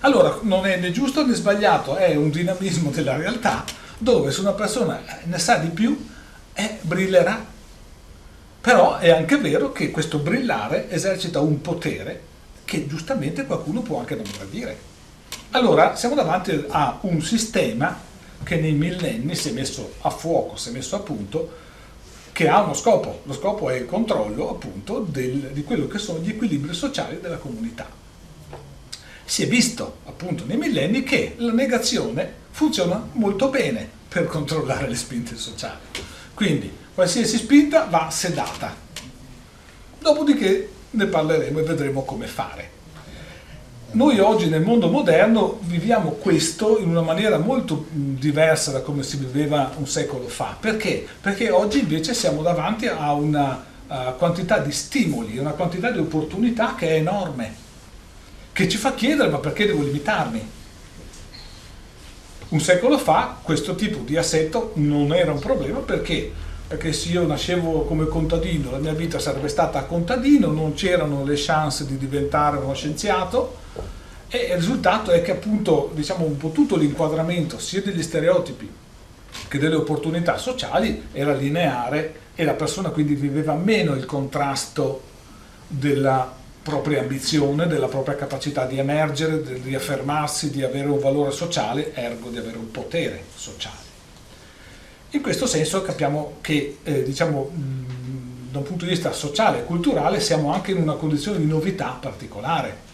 Allora 0.00 0.40
non 0.42 0.66
è 0.66 0.76
né 0.76 0.90
giusto 0.90 1.24
né 1.24 1.34
sbagliato, 1.34 1.94
è 1.94 2.16
un 2.16 2.30
dinamismo 2.30 2.90
della 2.90 3.16
realtà 3.16 3.64
dove 3.96 4.32
se 4.32 4.40
una 4.40 4.54
persona 4.54 5.00
ne 5.22 5.38
sa 5.38 5.58
di 5.58 5.68
più 5.68 5.96
eh, 6.52 6.78
brillerà 6.80 7.49
però 8.60 8.98
è 8.98 9.10
anche 9.10 9.38
vero 9.38 9.72
che 9.72 9.90
questo 9.90 10.18
brillare 10.18 10.90
esercita 10.90 11.40
un 11.40 11.60
potere 11.60 12.28
che 12.64 12.86
giustamente 12.86 13.46
qualcuno 13.46 13.80
può 13.80 13.98
anche 13.98 14.14
non 14.14 14.24
gradire. 14.36 14.88
Allora 15.50 15.96
siamo 15.96 16.14
davanti 16.14 16.64
a 16.68 16.98
un 17.02 17.22
sistema 17.22 17.98
che 18.42 18.56
nei 18.56 18.72
millenni 18.72 19.34
si 19.34 19.48
è 19.48 19.52
messo 19.52 19.94
a 20.02 20.10
fuoco, 20.10 20.56
si 20.56 20.68
è 20.68 20.72
messo 20.72 20.94
a 20.94 21.00
punto, 21.00 21.50
che 22.32 22.48
ha 22.48 22.60
uno 22.60 22.74
scopo. 22.74 23.22
Lo 23.24 23.32
scopo 23.32 23.70
è 23.70 23.76
il 23.76 23.86
controllo 23.86 24.50
appunto 24.50 25.00
del, 25.00 25.50
di 25.52 25.64
quello 25.64 25.86
che 25.88 25.98
sono 25.98 26.20
gli 26.20 26.30
equilibri 26.30 26.74
sociali 26.74 27.18
della 27.20 27.38
comunità. 27.38 27.88
Si 29.24 29.42
è 29.42 29.48
visto 29.48 29.98
appunto 30.04 30.44
nei 30.44 30.56
millenni 30.56 31.02
che 31.02 31.34
la 31.38 31.52
negazione 31.52 32.32
funziona 32.50 33.08
molto 33.12 33.48
bene 33.48 33.88
per 34.08 34.26
controllare 34.26 34.88
le 34.88 34.96
spinte 34.96 35.36
sociali. 35.36 35.78
Quindi 36.34 36.72
qualsiasi 37.00 37.38
spinta 37.38 37.86
va 37.88 38.10
sedata. 38.10 38.76
Dopodiché 40.00 40.70
ne 40.90 41.06
parleremo 41.06 41.60
e 41.60 41.62
vedremo 41.62 42.02
come 42.02 42.26
fare. 42.26 42.78
Noi 43.92 44.18
oggi 44.18 44.50
nel 44.50 44.60
mondo 44.60 44.90
moderno 44.90 45.60
viviamo 45.62 46.10
questo 46.10 46.78
in 46.78 46.90
una 46.90 47.00
maniera 47.00 47.38
molto 47.38 47.86
diversa 47.88 48.70
da 48.70 48.82
come 48.82 49.02
si 49.02 49.16
viveva 49.16 49.72
un 49.78 49.86
secolo 49.86 50.28
fa. 50.28 50.54
Perché? 50.60 51.06
Perché 51.18 51.48
oggi 51.50 51.78
invece 51.78 52.12
siamo 52.12 52.42
davanti 52.42 52.86
a 52.86 53.14
una 53.14 53.64
uh, 53.86 53.94
quantità 54.18 54.58
di 54.58 54.70
stimoli, 54.70 55.38
una 55.38 55.52
quantità 55.52 55.90
di 55.90 56.00
opportunità 56.00 56.74
che 56.74 56.88
è 56.90 56.94
enorme, 56.96 57.54
che 58.52 58.68
ci 58.68 58.76
fa 58.76 58.92
chiedere 58.92 59.30
ma 59.30 59.38
perché 59.38 59.64
devo 59.64 59.82
limitarmi? 59.82 60.48
Un 62.50 62.60
secolo 62.60 62.98
fa 62.98 63.38
questo 63.40 63.74
tipo 63.74 64.02
di 64.04 64.18
assetto 64.18 64.72
non 64.74 65.14
era 65.14 65.32
un 65.32 65.38
problema 65.38 65.78
perché 65.78 66.48
perché 66.70 66.92
se 66.92 67.08
io 67.08 67.26
nascevo 67.26 67.82
come 67.82 68.06
contadino, 68.06 68.70
la 68.70 68.78
mia 68.78 68.92
vita 68.92 69.18
sarebbe 69.18 69.48
stata 69.48 69.82
contadino, 69.86 70.52
non 70.52 70.74
c'erano 70.74 71.24
le 71.24 71.34
chance 71.36 71.84
di 71.84 71.98
diventare 71.98 72.58
uno 72.58 72.74
scienziato 72.74 73.56
e 74.28 74.38
il 74.50 74.54
risultato 74.54 75.10
è 75.10 75.20
che 75.20 75.32
appunto 75.32 75.90
diciamo 75.94 76.24
un 76.24 76.36
po' 76.36 76.52
tutto 76.52 76.76
l'inquadramento 76.76 77.58
sia 77.58 77.82
degli 77.82 78.04
stereotipi 78.04 78.70
che 79.48 79.58
delle 79.58 79.74
opportunità 79.74 80.38
sociali 80.38 81.08
era 81.10 81.34
lineare 81.34 82.14
e 82.36 82.44
la 82.44 82.54
persona 82.54 82.90
quindi 82.90 83.16
viveva 83.16 83.54
meno 83.54 83.96
il 83.96 84.06
contrasto 84.06 85.02
della 85.66 86.32
propria 86.62 87.00
ambizione, 87.00 87.66
della 87.66 87.88
propria 87.88 88.14
capacità 88.14 88.64
di 88.66 88.78
emergere, 88.78 89.60
di 89.60 89.74
affermarsi, 89.74 90.52
di 90.52 90.62
avere 90.62 90.86
un 90.86 91.00
valore 91.00 91.32
sociale, 91.32 91.92
ergo 91.94 92.28
di 92.28 92.38
avere 92.38 92.58
un 92.58 92.70
potere 92.70 93.24
sociale. 93.34 93.89
In 95.12 95.22
questo 95.22 95.46
senso 95.46 95.82
capiamo 95.82 96.36
che, 96.40 96.78
eh, 96.84 97.02
diciamo, 97.02 97.50
mh, 97.52 98.50
da 98.52 98.58
un 98.58 98.64
punto 98.64 98.84
di 98.84 98.92
vista 98.92 99.12
sociale 99.12 99.58
e 99.58 99.64
culturale 99.64 100.20
siamo 100.20 100.52
anche 100.52 100.70
in 100.70 100.78
una 100.80 100.94
condizione 100.94 101.38
di 101.38 101.46
novità 101.46 101.98
particolare, 102.00 102.88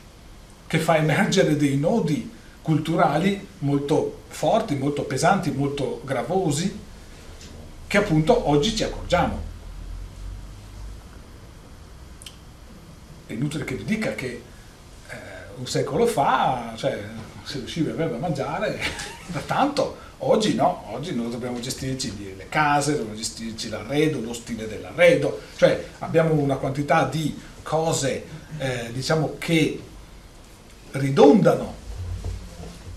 che 0.66 0.78
fa 0.78 0.96
emergere 0.96 1.56
dei 1.56 1.76
nodi 1.76 2.32
culturali 2.62 3.46
molto 3.58 4.22
forti, 4.28 4.76
molto 4.76 5.02
pesanti, 5.02 5.50
molto 5.50 6.00
gravosi, 6.04 6.78
che 7.86 7.96
appunto 7.98 8.48
oggi 8.48 8.74
ci 8.74 8.82
accorgiamo. 8.82 9.42
È 13.26 13.32
inutile 13.32 13.64
che 13.64 13.74
vi 13.74 13.84
dica 13.84 14.14
che 14.14 14.26
eh, 14.26 15.16
un 15.56 15.66
secolo 15.66 16.06
fa 16.06 16.72
cioè, 16.76 16.98
si 17.44 17.58
riusciva 17.58 17.90
a 17.90 17.94
avere 17.94 18.10
da 18.10 18.18
mangiare 18.18 18.80
da 19.28 19.40
tanto, 19.40 20.04
Oggi 20.18 20.54
no, 20.54 20.84
oggi 20.92 21.14
noi 21.14 21.28
dobbiamo 21.30 21.60
gestirci 21.60 22.34
le 22.36 22.48
case, 22.48 22.92
dobbiamo 22.92 23.14
gestirci 23.14 23.68
l'arredo, 23.68 24.18
lo 24.20 24.32
stile 24.32 24.66
dell'arredo, 24.66 25.40
cioè 25.56 25.88
abbiamo 25.98 26.32
una 26.32 26.56
quantità 26.56 27.04
di 27.04 27.38
cose 27.62 28.24
eh, 28.56 28.90
diciamo 28.92 29.34
che 29.38 29.78
ridondano 30.92 31.74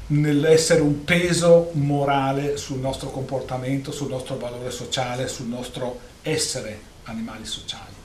nell'essere 0.07 0.79
un 0.79 1.03
peso 1.03 1.71
morale 1.73 2.55
sul 2.55 2.79
nostro 2.79 3.09
comportamento, 3.09 3.91
sul 3.91 4.07
nostro 4.07 4.37
valore 4.37 4.71
sociale, 4.71 5.27
sul 5.27 5.47
nostro 5.47 5.99
essere 6.21 6.79
animali 7.03 7.45
sociali. 7.45 7.97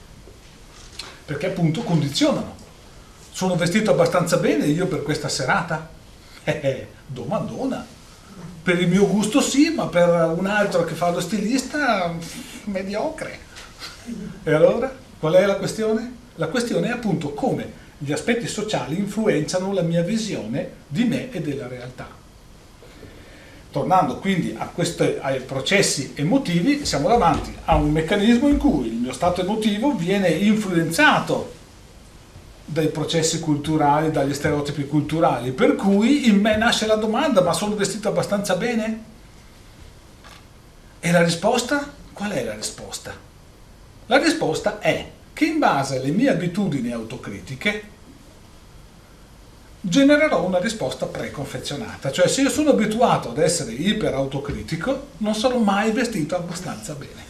Perché 1.25 1.47
appunto 1.47 1.83
condizionano. 1.83 2.63
Sono 3.31 3.55
vestito 3.55 3.91
abbastanza 3.91 4.37
bene 4.37 4.65
io 4.65 4.87
per 4.87 5.03
questa 5.03 5.29
serata? 5.29 5.93
Eh, 6.47 6.59
eh 6.61 6.87
domandona 7.07 7.94
per 8.65 8.81
il 8.81 8.87
mio 8.87 9.05
gusto 9.05 9.41
sì, 9.41 9.69
ma 9.69 9.85
per 9.85 10.09
un 10.35 10.47
altro 10.47 10.85
che 10.85 10.95
fa 10.95 11.11
lo 11.11 11.19
stilista, 11.19 12.11
mediocre. 12.63 13.37
E 14.43 14.51
allora, 14.51 14.91
qual 15.19 15.35
è 15.35 15.45
la 15.45 15.57
questione? 15.57 16.13
La 16.37 16.47
questione 16.47 16.87
è 16.87 16.89
appunto 16.89 17.35
come 17.35 17.83
gli 17.99 18.11
aspetti 18.11 18.47
sociali 18.47 18.97
influenzano 18.97 19.71
la 19.71 19.83
mia 19.83 20.01
visione 20.01 20.67
di 20.87 21.03
me 21.03 21.31
e 21.31 21.41
della 21.41 21.67
realtà. 21.67 22.07
Tornando 23.69 24.17
quindi 24.17 24.55
a 24.57 24.65
questi, 24.65 25.17
ai 25.21 25.41
processi 25.41 26.13
emotivi, 26.15 26.87
siamo 26.87 27.07
davanti 27.07 27.55
a 27.65 27.75
un 27.75 27.91
meccanismo 27.91 28.47
in 28.47 28.57
cui 28.57 28.87
il 28.87 28.93
mio 28.93 29.13
stato 29.13 29.41
emotivo 29.41 29.93
viene 29.93 30.29
influenzato 30.29 31.53
dai 32.65 32.87
processi 32.87 33.39
culturali, 33.39 34.11
dagli 34.11 34.33
stereotipi 34.33 34.87
culturali, 34.87 35.51
per 35.51 35.75
cui 35.75 36.27
in 36.27 36.39
me 36.39 36.57
nasce 36.57 36.87
la 36.87 36.95
domanda, 36.95 37.41
ma 37.41 37.53
sono 37.53 37.75
vestito 37.75 38.07
abbastanza 38.07 38.55
bene? 38.55 39.03
E 40.99 41.11
la 41.11 41.23
risposta? 41.23 41.93
Qual 42.11 42.31
è 42.31 42.43
la 42.43 42.55
risposta? 42.55 43.13
La 44.07 44.17
risposta 44.17 44.79
è 44.79 45.11
che 45.33 45.45
in 45.45 45.59
base 45.59 45.97
alle 45.97 46.09
mie 46.09 46.29
abitudini 46.29 46.91
autocritiche 46.91 47.93
genererò 49.81 50.43
una 50.43 50.59
risposta 50.59 51.05
preconfezionata, 51.05 52.11
cioè 52.11 52.27
se 52.27 52.41
io 52.41 52.49
sono 52.49 52.71
abituato 52.71 53.29
ad 53.29 53.37
essere 53.37 53.71
iper 53.71 54.15
autocritico, 54.15 55.09
non 55.17 55.35
sarò 55.35 55.59
mai 55.59 55.91
vestito 55.91 56.35
abbastanza 56.35 56.93
bene. 56.95 57.23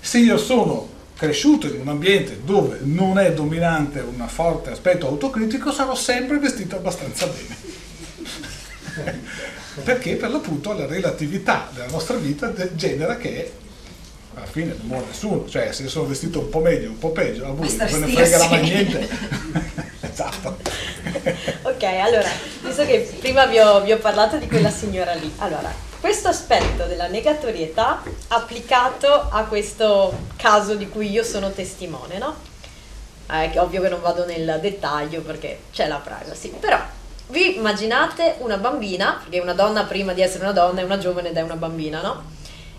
Se 0.00 0.18
io 0.18 0.36
sono 0.36 0.88
cresciuto 1.20 1.66
in 1.66 1.78
un 1.80 1.88
ambiente 1.88 2.40
dove 2.42 2.78
non 2.80 3.18
è 3.18 3.34
dominante 3.34 4.00
un 4.00 4.26
forte 4.26 4.70
aspetto 4.70 5.06
autocritico, 5.06 5.70
sarò 5.70 5.94
sempre 5.94 6.38
vestito 6.38 6.76
abbastanza 6.76 7.26
bene. 7.26 9.18
Perché 9.84 10.14
per 10.16 10.30
l'appunto 10.30 10.72
la 10.72 10.86
relatività 10.86 11.68
della 11.74 11.90
nostra 11.90 12.16
vita 12.16 12.54
genera 12.74 13.18
che 13.18 13.52
alla 14.32 14.46
fine 14.46 14.74
non 14.78 14.86
muore 14.86 15.06
nessuno, 15.08 15.46
cioè 15.46 15.72
se 15.72 15.88
sono 15.88 16.06
vestito 16.06 16.38
un 16.38 16.48
po' 16.48 16.60
meglio, 16.60 16.88
un 16.88 16.98
po' 16.98 17.10
peggio, 17.10 17.44
a 17.44 17.50
voi 17.50 17.70
non 17.76 18.00
ne 18.00 18.06
fregherà 18.06 18.48
mai 18.48 18.62
niente. 18.62 19.08
esatto. 20.00 20.56
ok, 21.60 21.82
allora, 21.82 22.30
visto 22.64 22.86
che 22.86 23.14
prima 23.20 23.44
vi 23.44 23.58
ho, 23.58 23.82
vi 23.82 23.92
ho 23.92 23.98
parlato 23.98 24.38
di 24.38 24.46
quella 24.46 24.70
signora 24.70 25.12
lì, 25.12 25.30
allora 25.36 25.88
questo 26.00 26.28
aspetto 26.28 26.86
della 26.86 27.08
negatorietà 27.08 28.02
applicato 28.28 29.28
a 29.30 29.44
questo 29.44 30.16
caso 30.36 30.74
di 30.74 30.88
cui 30.88 31.10
io 31.10 31.22
sono 31.22 31.50
testimone, 31.50 32.16
no? 32.16 32.34
Eh, 33.30 33.58
ovvio 33.58 33.82
che 33.82 33.88
non 33.90 34.00
vado 34.00 34.24
nel 34.24 34.58
dettaglio 34.60 35.20
perché 35.20 35.60
c'è 35.72 35.86
la 35.86 36.00
privacy, 36.02 36.48
però 36.58 36.78
vi 37.28 37.56
immaginate 37.56 38.36
una 38.38 38.56
bambina, 38.56 39.20
perché 39.20 39.38
una 39.38 39.52
donna 39.52 39.84
prima 39.84 40.12
di 40.12 40.22
essere 40.22 40.42
una 40.42 40.52
donna 40.52 40.80
è 40.80 40.84
una 40.84 40.98
giovane 40.98 41.28
ed 41.28 41.36
è 41.36 41.42
una 41.42 41.54
bambina, 41.54 42.00
no? 42.00 42.24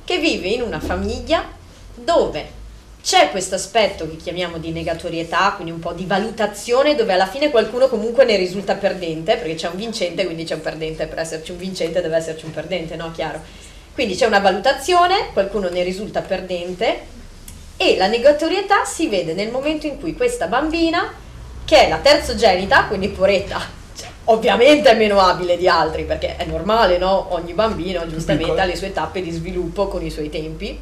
Che 0.04 0.18
vive 0.18 0.48
in 0.50 0.64
una 0.64 0.80
famiglia 0.80 1.46
dove 1.94 2.60
c'è 3.02 3.32
questo 3.32 3.56
aspetto 3.56 4.08
che 4.08 4.16
chiamiamo 4.16 4.58
di 4.58 4.72
negatorietà, 4.72 5.54
quindi 5.56 5.74
un 5.74 5.80
po' 5.80 5.94
di 5.94 6.06
valutazione, 6.06 6.94
dove 6.96 7.14
alla 7.14 7.26
fine 7.26 7.50
qualcuno 7.50 7.88
comunque 7.88 8.26
ne 8.26 8.36
risulta 8.36 8.76
perdente, 8.76 9.38
perché 9.38 9.56
c'è 9.56 9.70
un 9.70 9.76
vincente, 9.76 10.24
quindi 10.26 10.44
c'è 10.44 10.54
un 10.54 10.62
perdente, 10.62 11.08
per 11.08 11.20
esserci 11.20 11.52
un 11.52 11.58
vincente 11.58 12.02
deve 12.02 12.18
esserci 12.18 12.46
un 12.46 12.52
perdente, 12.52 12.96
no? 12.96 13.12
Chiaro. 13.12 13.42
Quindi 13.94 14.16
c'è 14.16 14.28
una 14.28 14.40
valutazione, 14.40 15.30
qualcuno 15.34 15.68
ne 15.70 15.84
risulta 15.84 16.22
perdente 16.22 17.00
e 17.76 17.98
la 17.98 18.08
negatorietà 18.08 18.86
si 18.86 19.08
vede 19.08 19.34
nel 19.34 19.50
momento 19.50 19.88
in 19.88 20.00
cui 20.00 20.16
questa 20.16 20.46
bambina, 20.46 21.12
che 21.66 21.86
è 21.86 21.90
la 21.90 21.98
terzogenita, 21.98 22.86
quindi 22.86 23.10
poretta, 23.10 23.60
cioè, 23.98 24.10
ovviamente 24.26 24.92
è 24.92 24.96
meno 24.96 25.20
abile 25.20 25.58
di 25.58 25.68
altri, 25.68 26.04
perché 26.04 26.36
è 26.36 26.46
normale, 26.46 27.00
no? 27.00 27.34
Ogni 27.34 27.54
bambino 27.54 28.08
giustamente 28.08 28.62
ha 28.62 28.66
le 28.66 28.76
sue 28.76 28.94
tappe 28.94 29.24
di 29.24 29.32
sviluppo 29.32 29.88
con 29.88 30.06
i 30.06 30.12
suoi 30.12 30.30
tempi 30.30 30.80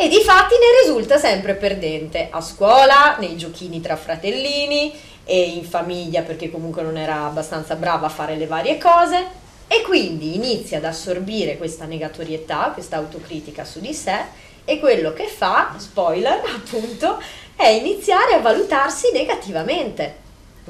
e 0.00 0.08
di 0.08 0.22
fatti 0.22 0.54
ne 0.54 0.80
risulta 0.80 1.18
sempre 1.18 1.54
perdente. 1.54 2.28
A 2.30 2.40
scuola, 2.40 3.16
nei 3.18 3.36
giochini 3.36 3.82
tra 3.82 3.96
fratellini 3.96 4.98
e 5.24 5.42
in 5.42 5.62
famiglia 5.62 6.22
perché 6.22 6.50
comunque 6.50 6.80
non 6.80 6.96
era 6.96 7.26
abbastanza 7.26 7.74
brava 7.74 8.06
a 8.06 8.08
fare 8.08 8.36
le 8.36 8.46
varie 8.46 8.78
cose. 8.78 9.26
E 9.68 9.82
quindi 9.82 10.36
inizia 10.36 10.78
ad 10.78 10.86
assorbire 10.86 11.58
questa 11.58 11.84
negatorietà, 11.84 12.70
questa 12.72 12.96
autocritica 12.96 13.66
su 13.66 13.78
di 13.78 13.92
sé. 13.92 14.16
E 14.64 14.78
quello 14.78 15.12
che 15.12 15.26
fa, 15.26 15.74
spoiler 15.76 16.40
appunto, 16.48 17.22
è 17.54 17.66
iniziare 17.66 18.32
a 18.32 18.40
valutarsi 18.40 19.12
negativamente. 19.12 20.19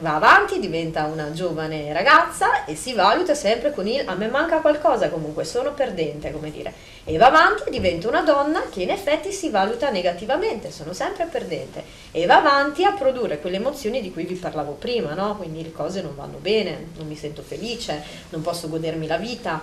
Va 0.01 0.15
avanti, 0.15 0.59
diventa 0.59 1.05
una 1.05 1.33
giovane 1.33 1.93
ragazza 1.93 2.65
e 2.65 2.75
si 2.75 2.95
valuta 2.95 3.35
sempre 3.35 3.73
con 3.73 3.87
il 3.87 4.03
a 4.07 4.15
me 4.15 4.29
manca 4.29 4.61
qualcosa 4.61 5.11
comunque, 5.11 5.45
sono 5.45 5.73
perdente, 5.73 6.33
come 6.33 6.51
dire. 6.51 6.73
E 7.05 7.17
va 7.17 7.27
avanti 7.27 7.71
diventa 7.71 8.09
una 8.09 8.23
donna 8.23 8.63
che 8.71 8.83
in 8.83 8.91
effetti 8.91 9.33
si 9.33 9.51
valuta 9.51 9.91
negativamente, 9.91 10.71
sono 10.71 10.93
sempre 10.93 11.27
perdente. 11.27 11.83
E 12.11 12.27
va 12.27 12.39
avanti 12.39 12.85
a 12.85 12.93
produrre 12.93 13.41
quelle 13.41 13.57
emozioni 13.57 14.01
di 14.01 14.11
cui 14.11 14.25
vi 14.25 14.35
parlavo 14.35 14.73
prima, 14.73 15.15
no? 15.15 15.37
Quindi 15.37 15.63
le 15.63 15.73
cose 15.73 16.03
non 16.03 16.15
vanno 16.15 16.39
bene, 16.39 16.89
non 16.97 17.07
mi 17.07 17.17
sento 17.17 17.43
felice, 17.43 18.03
non 18.31 18.41
posso 18.43 18.69
godermi 18.69 19.07
la 19.07 19.17
vita. 19.17 19.61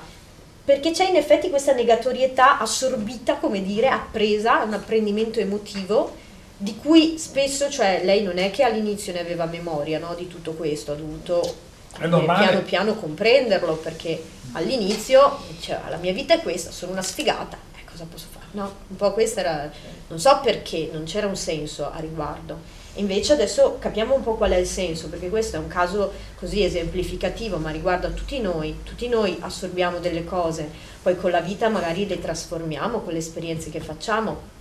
Perché 0.63 0.91
c'è 0.91 1.07
in 1.07 1.15
effetti 1.15 1.49
questa 1.49 1.73
negatorietà 1.73 2.59
assorbita, 2.59 3.35
come 3.35 3.63
dire, 3.63 3.87
appresa, 3.87 4.63
un 4.63 4.73
apprendimento 4.73 5.39
emotivo 5.39 6.25
di 6.57 6.75
cui 6.75 7.19
spesso, 7.19 7.69
cioè 7.69 8.01
lei 8.03 8.23
non 8.23 8.39
è 8.39 8.49
che 8.49 8.63
all'inizio 8.63 9.13
ne 9.13 9.19
aveva 9.19 9.45
memoria 9.45 9.99
no, 9.99 10.15
di 10.15 10.27
tutto 10.27 10.53
questo, 10.53 10.91
ha 10.91 10.95
dovuto 10.95 11.65
piano 11.97 12.61
piano 12.61 12.95
comprenderlo 12.95 13.75
perché 13.75 14.21
all'inizio 14.53 15.39
diceva 15.49 15.89
la 15.89 15.97
mia 15.97 16.13
vita 16.13 16.33
è 16.33 16.41
questa, 16.41 16.71
sono 16.71 16.91
una 16.91 17.03
sfigata, 17.03 17.57
eh, 17.75 17.83
cosa 17.89 18.05
posso 18.09 18.27
fare? 18.31 18.45
No, 18.51 18.73
un 18.87 18.95
po' 18.95 19.13
questa 19.13 19.41
era, 19.41 19.71
non 20.07 20.19
so 20.19 20.39
perché, 20.41 20.89
non 20.91 21.03
c'era 21.03 21.27
un 21.27 21.35
senso 21.35 21.91
a 21.91 21.99
riguardo. 21.99 22.85
Invece 22.95 23.33
adesso 23.33 23.77
capiamo 23.77 24.15
un 24.15 24.23
po' 24.23 24.35
qual 24.35 24.51
è 24.51 24.57
il 24.57 24.65
senso, 24.65 25.09
perché 25.09 25.29
questo 25.29 25.57
è 25.57 25.59
un 25.59 25.67
caso 25.67 26.11
così 26.39 26.63
esemplificativo, 26.63 27.57
ma 27.57 27.69
riguarda 27.69 28.09
tutti 28.09 28.39
noi, 28.39 28.79
tutti 28.83 29.07
noi 29.07 29.37
assorbiamo 29.41 29.99
delle 29.99 30.25
cose, 30.25 30.67
poi 31.03 31.15
con 31.15 31.29
la 31.29 31.41
vita 31.41 31.69
magari 31.69 32.07
le 32.07 32.19
trasformiamo 32.19 33.01
con 33.01 33.13
le 33.13 33.19
esperienze 33.19 33.69
che 33.69 33.79
facciamo, 33.79 34.55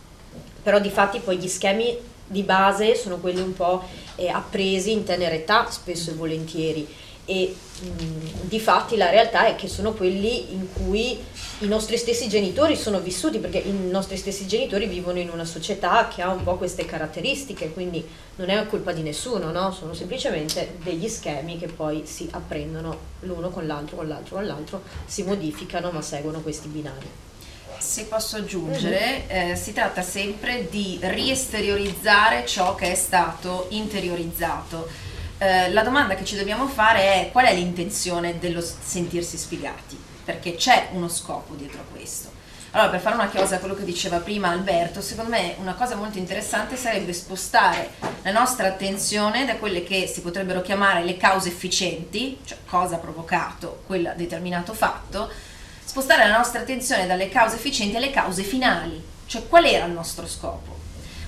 però 0.66 0.80
di 0.80 0.90
fatti 0.90 1.20
poi 1.20 1.36
gli 1.38 1.46
schemi 1.46 1.96
di 2.26 2.42
base 2.42 2.96
sono 2.96 3.18
quelli 3.18 3.40
un 3.40 3.54
po' 3.54 3.84
eh, 4.16 4.28
appresi 4.28 4.90
in 4.90 5.04
tenera 5.04 5.32
età 5.32 5.70
spesso 5.70 6.10
e 6.10 6.14
volentieri 6.14 6.88
e 7.24 7.54
mh, 7.82 8.48
di 8.48 8.58
fatti 8.58 8.96
la 8.96 9.08
realtà 9.08 9.46
è 9.46 9.54
che 9.54 9.68
sono 9.68 9.92
quelli 9.92 10.52
in 10.52 10.66
cui 10.72 11.16
i 11.60 11.68
nostri 11.68 11.96
stessi 11.96 12.28
genitori 12.28 12.74
sono 12.74 12.98
vissuti 12.98 13.38
perché 13.38 13.58
i 13.58 13.70
nostri 13.70 14.16
stessi 14.16 14.48
genitori 14.48 14.88
vivono 14.88 15.20
in 15.20 15.30
una 15.30 15.44
società 15.44 16.08
che 16.12 16.22
ha 16.22 16.32
un 16.32 16.42
po' 16.42 16.56
queste 16.56 16.84
caratteristiche 16.84 17.72
quindi 17.72 18.04
non 18.34 18.50
è 18.50 18.66
colpa 18.66 18.90
di 18.90 19.02
nessuno 19.02 19.52
no? 19.52 19.70
sono 19.70 19.94
semplicemente 19.94 20.78
degli 20.82 21.06
schemi 21.06 21.58
che 21.58 21.68
poi 21.68 22.02
si 22.06 22.26
apprendono 22.32 22.98
l'uno 23.20 23.50
con 23.50 23.68
l'altro 23.68 23.98
con 23.98 24.08
l'altro 24.08 24.34
con 24.34 24.46
l'altro 24.46 24.82
si 25.04 25.22
modificano 25.22 25.92
ma 25.92 26.02
seguono 26.02 26.40
questi 26.40 26.66
binari 26.66 27.06
se 27.78 28.04
posso 28.04 28.36
aggiungere, 28.36 29.24
uh-huh. 29.28 29.50
eh, 29.50 29.56
si 29.56 29.72
tratta 29.72 30.02
sempre 30.02 30.68
di 30.70 30.98
riesteriorizzare 31.00 32.46
ciò 32.46 32.74
che 32.74 32.92
è 32.92 32.94
stato 32.94 33.66
interiorizzato. 33.70 34.88
Eh, 35.38 35.70
la 35.72 35.82
domanda 35.82 36.14
che 36.14 36.24
ci 36.24 36.36
dobbiamo 36.36 36.66
fare 36.66 37.22
è 37.22 37.30
qual 37.30 37.46
è 37.46 37.54
l'intenzione 37.54 38.38
dello 38.38 38.60
sentirsi 38.62 39.36
sfigati, 39.36 39.98
perché 40.24 40.54
c'è 40.54 40.88
uno 40.92 41.08
scopo 41.08 41.54
dietro 41.54 41.80
a 41.80 41.84
questo. 41.92 42.36
Allora, 42.72 42.90
per 42.90 43.00
fare 43.00 43.14
una 43.14 43.30
chiosa 43.30 43.56
a 43.56 43.58
quello 43.58 43.74
che 43.74 43.84
diceva 43.84 44.18
prima 44.18 44.50
Alberto, 44.50 45.00
secondo 45.00 45.30
me 45.30 45.54
una 45.60 45.72
cosa 45.74 45.94
molto 45.94 46.18
interessante 46.18 46.76
sarebbe 46.76 47.14
spostare 47.14 47.92
la 48.22 48.32
nostra 48.32 48.66
attenzione 48.66 49.46
da 49.46 49.56
quelle 49.56 49.82
che 49.82 50.06
si 50.06 50.20
potrebbero 50.20 50.60
chiamare 50.60 51.02
le 51.02 51.16
cause 51.16 51.48
efficienti, 51.48 52.38
cioè 52.44 52.58
cosa 52.66 52.96
ha 52.96 52.98
provocato 52.98 53.82
quel 53.86 54.12
determinato 54.16 54.74
fatto, 54.74 55.30
spostare 55.86 56.26
la 56.26 56.36
nostra 56.36 56.60
attenzione 56.60 57.06
dalle 57.06 57.28
cause 57.28 57.54
efficienti 57.54 57.96
alle 57.96 58.10
cause 58.10 58.42
finali, 58.42 59.00
cioè 59.26 59.46
qual 59.48 59.64
era 59.64 59.86
il 59.86 59.92
nostro 59.92 60.26
scopo. 60.26 60.75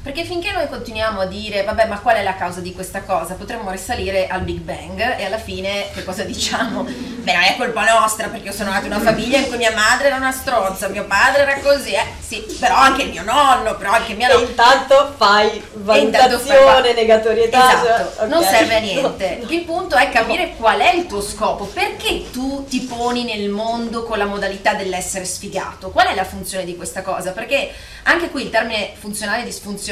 Perché 0.01 0.25
finché 0.25 0.53
noi 0.53 0.69
continuiamo 0.69 1.21
a 1.21 1.27
dire, 1.27 1.65
vabbè, 1.65 1.87
ma 1.87 1.99
qual 1.99 2.17
è 2.17 2.23
la 2.23 2.37
causa 2.37 2.61
di 2.61 2.73
questa 2.73 3.03
cosa? 3.03 3.35
Potremmo 3.35 3.71
risalire 3.71 4.29
al 4.29 4.43
Big 4.43 4.61
Bang 4.61 4.99
e 5.19 5.25
alla 5.25 5.39
fine 5.39 5.87
che 5.93 6.05
cosa 6.05 6.23
diciamo? 6.23 6.85
Beh, 6.87 7.33
non 7.33 7.43
è 7.43 7.57
colpa 7.57 7.85
nostra 7.85 8.29
perché 8.29 8.47
io 8.47 8.53
sono 8.53 8.71
nata 8.71 8.87
in 8.87 8.93
una 8.93 9.03
famiglia 9.03 9.39
in 9.39 9.49
cui 9.49 9.57
mia 9.57 9.73
madre 9.75 10.07
era 10.07 10.17
una 10.17 10.31
stronza, 10.31 10.89
mio 10.89 11.05
padre 11.05 11.43
era 11.43 11.59
così, 11.59 11.93
eh 11.93 12.05
sì, 12.21 12.45
però 12.61 12.77
anche 12.77 13.05
mio 13.05 13.25
nonno, 13.25 13.77
però 13.77 13.93
anche 13.93 14.15
mia 14.15 14.29
nonna. 14.29 14.41
E 14.41 14.45
intanto 14.47 15.15
fai 15.17 15.63
valutazione, 15.75 16.95
negatorietà. 16.95 17.69
Esatto, 17.69 17.87
cioè, 17.87 18.13
okay. 18.15 18.29
non 18.29 18.43
serve 18.45 18.77
a 18.77 18.81
niente. 18.81 19.41
Il 19.51 19.65
punto 19.65 19.97
è 19.97 20.09
capire 20.11 20.55
qual 20.57 20.79
è 20.79 20.95
il 20.95 21.07
tuo 21.07 21.21
scopo, 21.21 21.65
perché 21.65 22.31
tu 22.31 22.65
ti 22.69 22.81
poni 22.83 23.25
nel 23.25 23.49
mondo 23.49 24.05
con 24.05 24.17
la 24.17 24.27
modalità 24.27 24.75
dell'essere 24.75 25.25
sfigato? 25.25 25.91
Qual 25.91 26.07
è 26.07 26.15
la 26.15 26.25
funzione 26.25 26.65
di 26.65 26.77
questa 26.77 27.03
cosa? 27.03 27.33
Perché 27.33 27.73
anche 28.05 28.31
qui 28.31 28.45
il 28.45 28.51
termine 28.51 28.93
funzionale 28.99 29.43
e 29.43 29.45
disfunzionale 29.45 29.88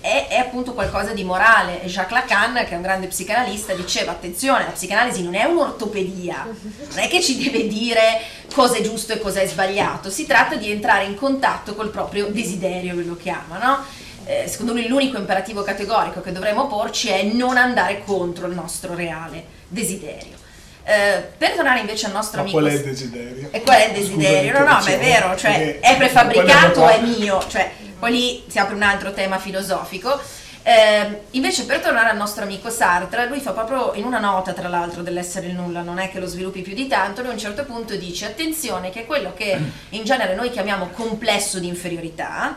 è, 0.00 0.28
è, 0.28 0.36
appunto 0.36 0.72
qualcosa 0.72 1.12
di 1.12 1.24
morale. 1.24 1.80
Jacques 1.84 2.18
Lacan, 2.18 2.54
che 2.54 2.70
è 2.70 2.76
un 2.76 2.82
grande 2.82 3.06
psicanalista, 3.08 3.74
diceva 3.74 4.12
attenzione, 4.12 4.64
la 4.64 4.70
psicanalisi 4.70 5.22
non 5.22 5.34
è 5.34 5.44
un'ortopedia, 5.44 6.46
non 6.46 6.98
è 6.98 7.08
che 7.08 7.20
ci 7.20 7.42
deve 7.42 7.66
dire 7.66 8.20
cosa 8.52 8.76
è 8.76 8.82
giusto 8.82 9.12
e 9.12 9.18
cosa 9.18 9.40
è 9.40 9.46
sbagliato, 9.46 10.10
si 10.10 10.26
tratta 10.26 10.56
di 10.56 10.70
entrare 10.70 11.04
in 11.04 11.14
contatto 11.14 11.74
col 11.74 11.90
proprio 11.90 12.26
desiderio, 12.28 12.94
lo 12.94 13.16
chiama, 13.16 13.58
no? 13.58 13.84
Eh, 14.26 14.48
secondo 14.48 14.72
lui 14.72 14.88
l'unico 14.88 15.18
imperativo 15.18 15.62
categorico 15.62 16.22
che 16.22 16.32
dovremmo 16.32 16.66
porci 16.66 17.08
è 17.08 17.24
non 17.24 17.58
andare 17.58 18.02
contro 18.04 18.46
il 18.46 18.54
nostro 18.54 18.94
reale 18.94 19.44
desiderio. 19.68 20.42
Eh, 20.86 21.22
per 21.38 21.52
tornare 21.52 21.80
invece 21.80 22.06
al 22.06 22.12
nostro 22.12 22.38
ma 22.38 22.42
amico. 22.42 22.58
Qual 22.58 22.70
è 22.70 22.74
il 22.74 22.82
desiderio? 22.82 23.48
E 23.50 23.62
qual 23.62 23.76
è 23.78 23.86
il 23.86 23.92
desiderio? 23.92 24.52
no, 24.52 24.58
no, 24.58 24.64
ma 24.64 24.84
è 24.84 24.98
vero, 24.98 25.36
cioè 25.36 25.80
è 25.80 25.96
prefabbricato 25.96 26.80
o 26.82 26.88
è 26.88 27.00
mio? 27.00 27.42
Cioè, 27.48 27.72
poi 27.98 28.12
lì 28.12 28.44
si 28.46 28.58
apre 28.58 28.74
un 28.74 28.82
altro 28.82 29.12
tema 29.12 29.38
filosofico. 29.38 30.20
Eh, 30.66 31.24
invece 31.32 31.66
per 31.66 31.80
tornare 31.80 32.08
al 32.08 32.16
nostro 32.16 32.44
amico 32.44 32.70
Sartre, 32.70 33.26
lui 33.28 33.38
fa 33.40 33.52
proprio 33.52 33.92
in 33.94 34.04
una 34.04 34.18
nota 34.18 34.54
tra 34.54 34.68
l'altro 34.68 35.02
dell'essere 35.02 35.48
il 35.48 35.54
nulla, 35.54 35.82
non 35.82 35.98
è 35.98 36.10
che 36.10 36.18
lo 36.18 36.26
sviluppi 36.26 36.62
più 36.62 36.72
di 36.72 36.86
tanto, 36.86 37.20
lui 37.20 37.30
a 37.30 37.34
un 37.34 37.38
certo 37.38 37.66
punto 37.66 37.94
dice 37.96 38.24
attenzione 38.24 38.88
che 38.88 39.04
quello 39.04 39.34
che 39.34 39.60
in 39.90 40.04
genere 40.04 40.34
noi 40.34 40.50
chiamiamo 40.50 40.88
complesso 40.88 41.58
di 41.58 41.66
inferiorità, 41.66 42.56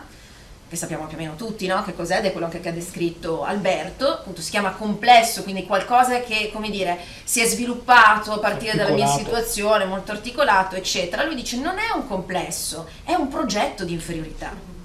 che 0.70 0.76
sappiamo 0.78 1.06
più 1.06 1.18
o 1.18 1.20
meno 1.20 1.36
tutti, 1.36 1.68
no? 1.68 1.84
Che 1.84 1.94
cos'è, 1.94 2.20
ed 2.20 2.26
è 2.26 2.32
quello 2.32 2.48
che 2.48 2.62
ha 2.66 2.72
descritto 2.72 3.44
Alberto, 3.44 4.14
appunto 4.14 4.42
si 4.42 4.52
chiama 4.52 4.72
complesso, 4.72 5.44
quindi 5.44 5.66
qualcosa 5.66 6.22
che, 6.22 6.50
come 6.54 6.70
dire, 6.70 6.98
si 7.26 7.42
è 7.42 7.46
sviluppato 7.46 8.32
a 8.32 8.40
partire 8.40 8.78
dalla 8.78 8.96
mia 8.96 9.08
situazione, 9.08 9.84
molto 9.84 10.14
articolato, 10.14 10.76
eccetera. 10.76 11.26
Lui 11.26 11.36
dice 11.36 11.58
non 11.58 11.78
è 11.78 11.94
un 11.94 12.08
complesso, 12.08 12.88
è 13.04 13.14
un 13.16 13.28
progetto 13.28 13.84
di 13.84 13.92
inferiorità. 13.92 14.77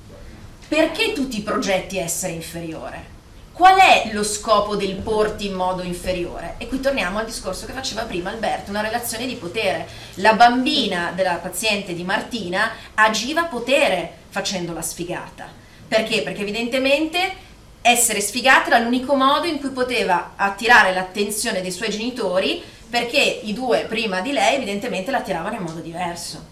Perché 0.72 1.12
tu 1.12 1.28
ti 1.28 1.42
progetti 1.42 1.98
essere 1.98 2.32
inferiore? 2.32 3.04
Qual 3.52 3.78
è 3.78 4.08
lo 4.14 4.24
scopo 4.24 4.74
del 4.74 4.94
porti 4.94 5.48
in 5.48 5.52
modo 5.52 5.82
inferiore? 5.82 6.54
E 6.56 6.66
qui 6.66 6.80
torniamo 6.80 7.18
al 7.18 7.26
discorso 7.26 7.66
che 7.66 7.74
faceva 7.74 8.04
prima 8.04 8.30
Alberto, 8.30 8.70
una 8.70 8.80
relazione 8.80 9.26
di 9.26 9.34
potere. 9.34 9.86
La 10.14 10.32
bambina 10.32 11.12
della 11.14 11.34
paziente 11.34 11.92
di 11.92 12.04
Martina 12.04 12.70
agiva 12.94 13.44
potere 13.44 14.20
facendola 14.30 14.80
sfigata 14.80 15.46
perché? 15.86 16.22
Perché 16.22 16.40
evidentemente 16.40 17.34
essere 17.82 18.22
sfigata 18.22 18.68
era 18.68 18.78
l'unico 18.78 19.14
modo 19.14 19.46
in 19.46 19.60
cui 19.60 19.72
poteva 19.72 20.32
attirare 20.36 20.94
l'attenzione 20.94 21.60
dei 21.60 21.70
suoi 21.70 21.90
genitori 21.90 22.62
perché 22.88 23.18
i 23.20 23.52
due 23.52 23.84
prima 23.86 24.22
di 24.22 24.32
lei 24.32 24.54
evidentemente 24.54 25.10
la 25.10 25.18
attiravano 25.18 25.54
in 25.54 25.64
modo 25.64 25.80
diverso. 25.80 26.42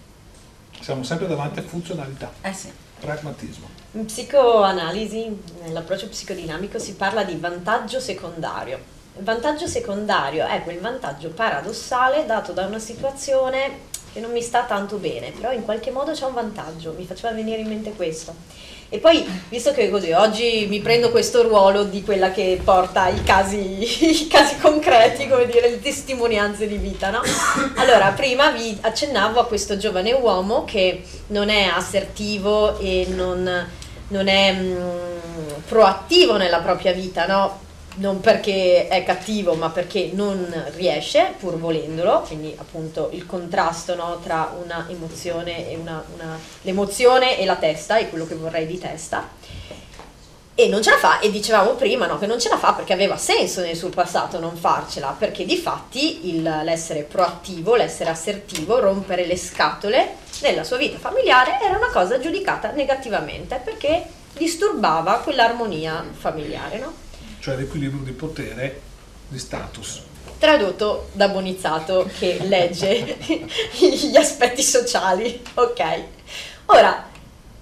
Siamo 0.78 1.04
sempre 1.04 1.26
davanti 1.26 1.60
a 1.60 1.62
funzionalità. 1.62 2.30
Eh 2.42 2.52
sì. 2.52 2.70
Pragmatismo. 3.00 3.79
In 3.94 4.04
psicoanalisi, 4.04 5.36
nell'approccio 5.64 6.06
psicodinamico, 6.06 6.78
si 6.78 6.94
parla 6.94 7.24
di 7.24 7.34
vantaggio 7.34 7.98
secondario. 7.98 8.78
Il 9.16 9.24
vantaggio 9.24 9.66
secondario 9.66 10.46
è 10.46 10.62
quel 10.62 10.78
vantaggio 10.78 11.30
paradossale 11.30 12.24
dato 12.24 12.52
da 12.52 12.66
una 12.66 12.78
situazione 12.78 13.88
che 14.12 14.20
non 14.20 14.30
mi 14.30 14.42
sta 14.42 14.62
tanto 14.62 14.98
bene, 14.98 15.32
però 15.32 15.50
in 15.50 15.64
qualche 15.64 15.90
modo 15.90 16.12
c'è 16.12 16.24
un 16.24 16.34
vantaggio, 16.34 16.94
mi 16.96 17.04
faceva 17.04 17.32
venire 17.32 17.62
in 17.62 17.66
mente 17.66 17.92
questo. 17.94 18.32
E 18.92 18.98
poi, 18.98 19.24
visto 19.48 19.70
che 19.70 19.88
così, 19.88 20.10
oggi 20.10 20.66
mi 20.68 20.80
prendo 20.80 21.12
questo 21.12 21.42
ruolo 21.42 21.84
di 21.84 22.02
quella 22.02 22.32
che 22.32 22.60
porta 22.62 23.06
i 23.06 23.22
casi, 23.22 23.56
i 24.24 24.26
casi 24.26 24.58
concreti, 24.58 25.28
come 25.28 25.46
dire, 25.46 25.70
le 25.70 25.80
testimonianze 25.80 26.66
di 26.66 26.76
vita, 26.76 27.10
no? 27.10 27.20
Allora, 27.76 28.08
prima 28.08 28.50
vi 28.50 28.76
accennavo 28.80 29.38
a 29.38 29.46
questo 29.46 29.76
giovane 29.76 30.12
uomo 30.12 30.64
che 30.64 31.04
non 31.28 31.50
è 31.50 31.66
assertivo 31.66 32.80
e 32.80 33.06
non, 33.10 33.68
non 34.08 34.26
è 34.26 34.52
mh, 34.54 34.66
mm, 34.66 35.48
proattivo 35.68 36.36
nella 36.36 36.58
propria 36.58 36.92
vita, 36.92 37.26
no? 37.26 37.69
Non 37.96 38.20
perché 38.20 38.88
è 38.88 39.02
cattivo, 39.02 39.54
ma 39.54 39.70
perché 39.70 40.10
non 40.12 40.52
riesce, 40.76 41.34
pur 41.38 41.58
volendolo, 41.58 42.20
quindi 42.26 42.54
appunto 42.56 43.10
il 43.12 43.26
contrasto 43.26 43.94
no, 43.94 44.20
tra 44.22 44.54
una 44.62 44.86
emozione 44.88 45.68
e 45.68 45.76
una, 45.76 46.02
una, 46.14 46.38
l'emozione 46.62 47.38
e 47.38 47.44
la 47.44 47.56
testa, 47.56 47.96
è 47.96 48.08
quello 48.08 48.26
che 48.26 48.34
vorrei 48.34 48.66
di 48.66 48.78
testa. 48.78 49.28
E 50.54 50.68
non 50.68 50.82
ce 50.82 50.90
la 50.90 50.98
fa, 50.98 51.20
e 51.20 51.30
dicevamo 51.30 51.70
prima 51.70 52.06
no, 52.06 52.18
che 52.18 52.26
non 52.26 52.38
ce 52.38 52.50
la 52.50 52.58
fa 52.58 52.74
perché 52.74 52.92
aveva 52.92 53.16
senso 53.16 53.62
nel 53.62 53.76
suo 53.76 53.88
passato 53.88 54.38
non 54.38 54.56
farcela, 54.56 55.14
perché 55.18 55.44
di 55.44 55.56
fatti 55.56 56.28
il, 56.28 56.42
l'essere 56.42 57.02
proattivo, 57.02 57.76
l'essere 57.76 58.10
assertivo, 58.10 58.78
rompere 58.78 59.24
le 59.24 59.36
scatole 59.36 60.16
nella 60.42 60.64
sua 60.64 60.76
vita 60.76 60.98
familiare 60.98 61.58
era 61.62 61.76
una 61.76 61.90
cosa 61.90 62.18
giudicata 62.18 62.72
negativamente 62.72 63.60
perché 63.62 64.04
disturbava 64.36 65.20
quell'armonia 65.20 66.04
familiare. 66.12 66.78
No? 66.78 67.08
Cioè 67.40 67.56
l'equilibrio 67.56 68.02
di 68.02 68.12
potere 68.12 68.80
di 69.28 69.38
status. 69.38 70.02
Tradotto 70.38 71.08
da 71.12 71.28
Bonizzato 71.28 72.08
che 72.18 72.38
legge 72.42 73.18
gli 73.78 74.16
aspetti 74.16 74.62
sociali. 74.62 75.42
Ok. 75.54 76.02
Ora, 76.66 77.08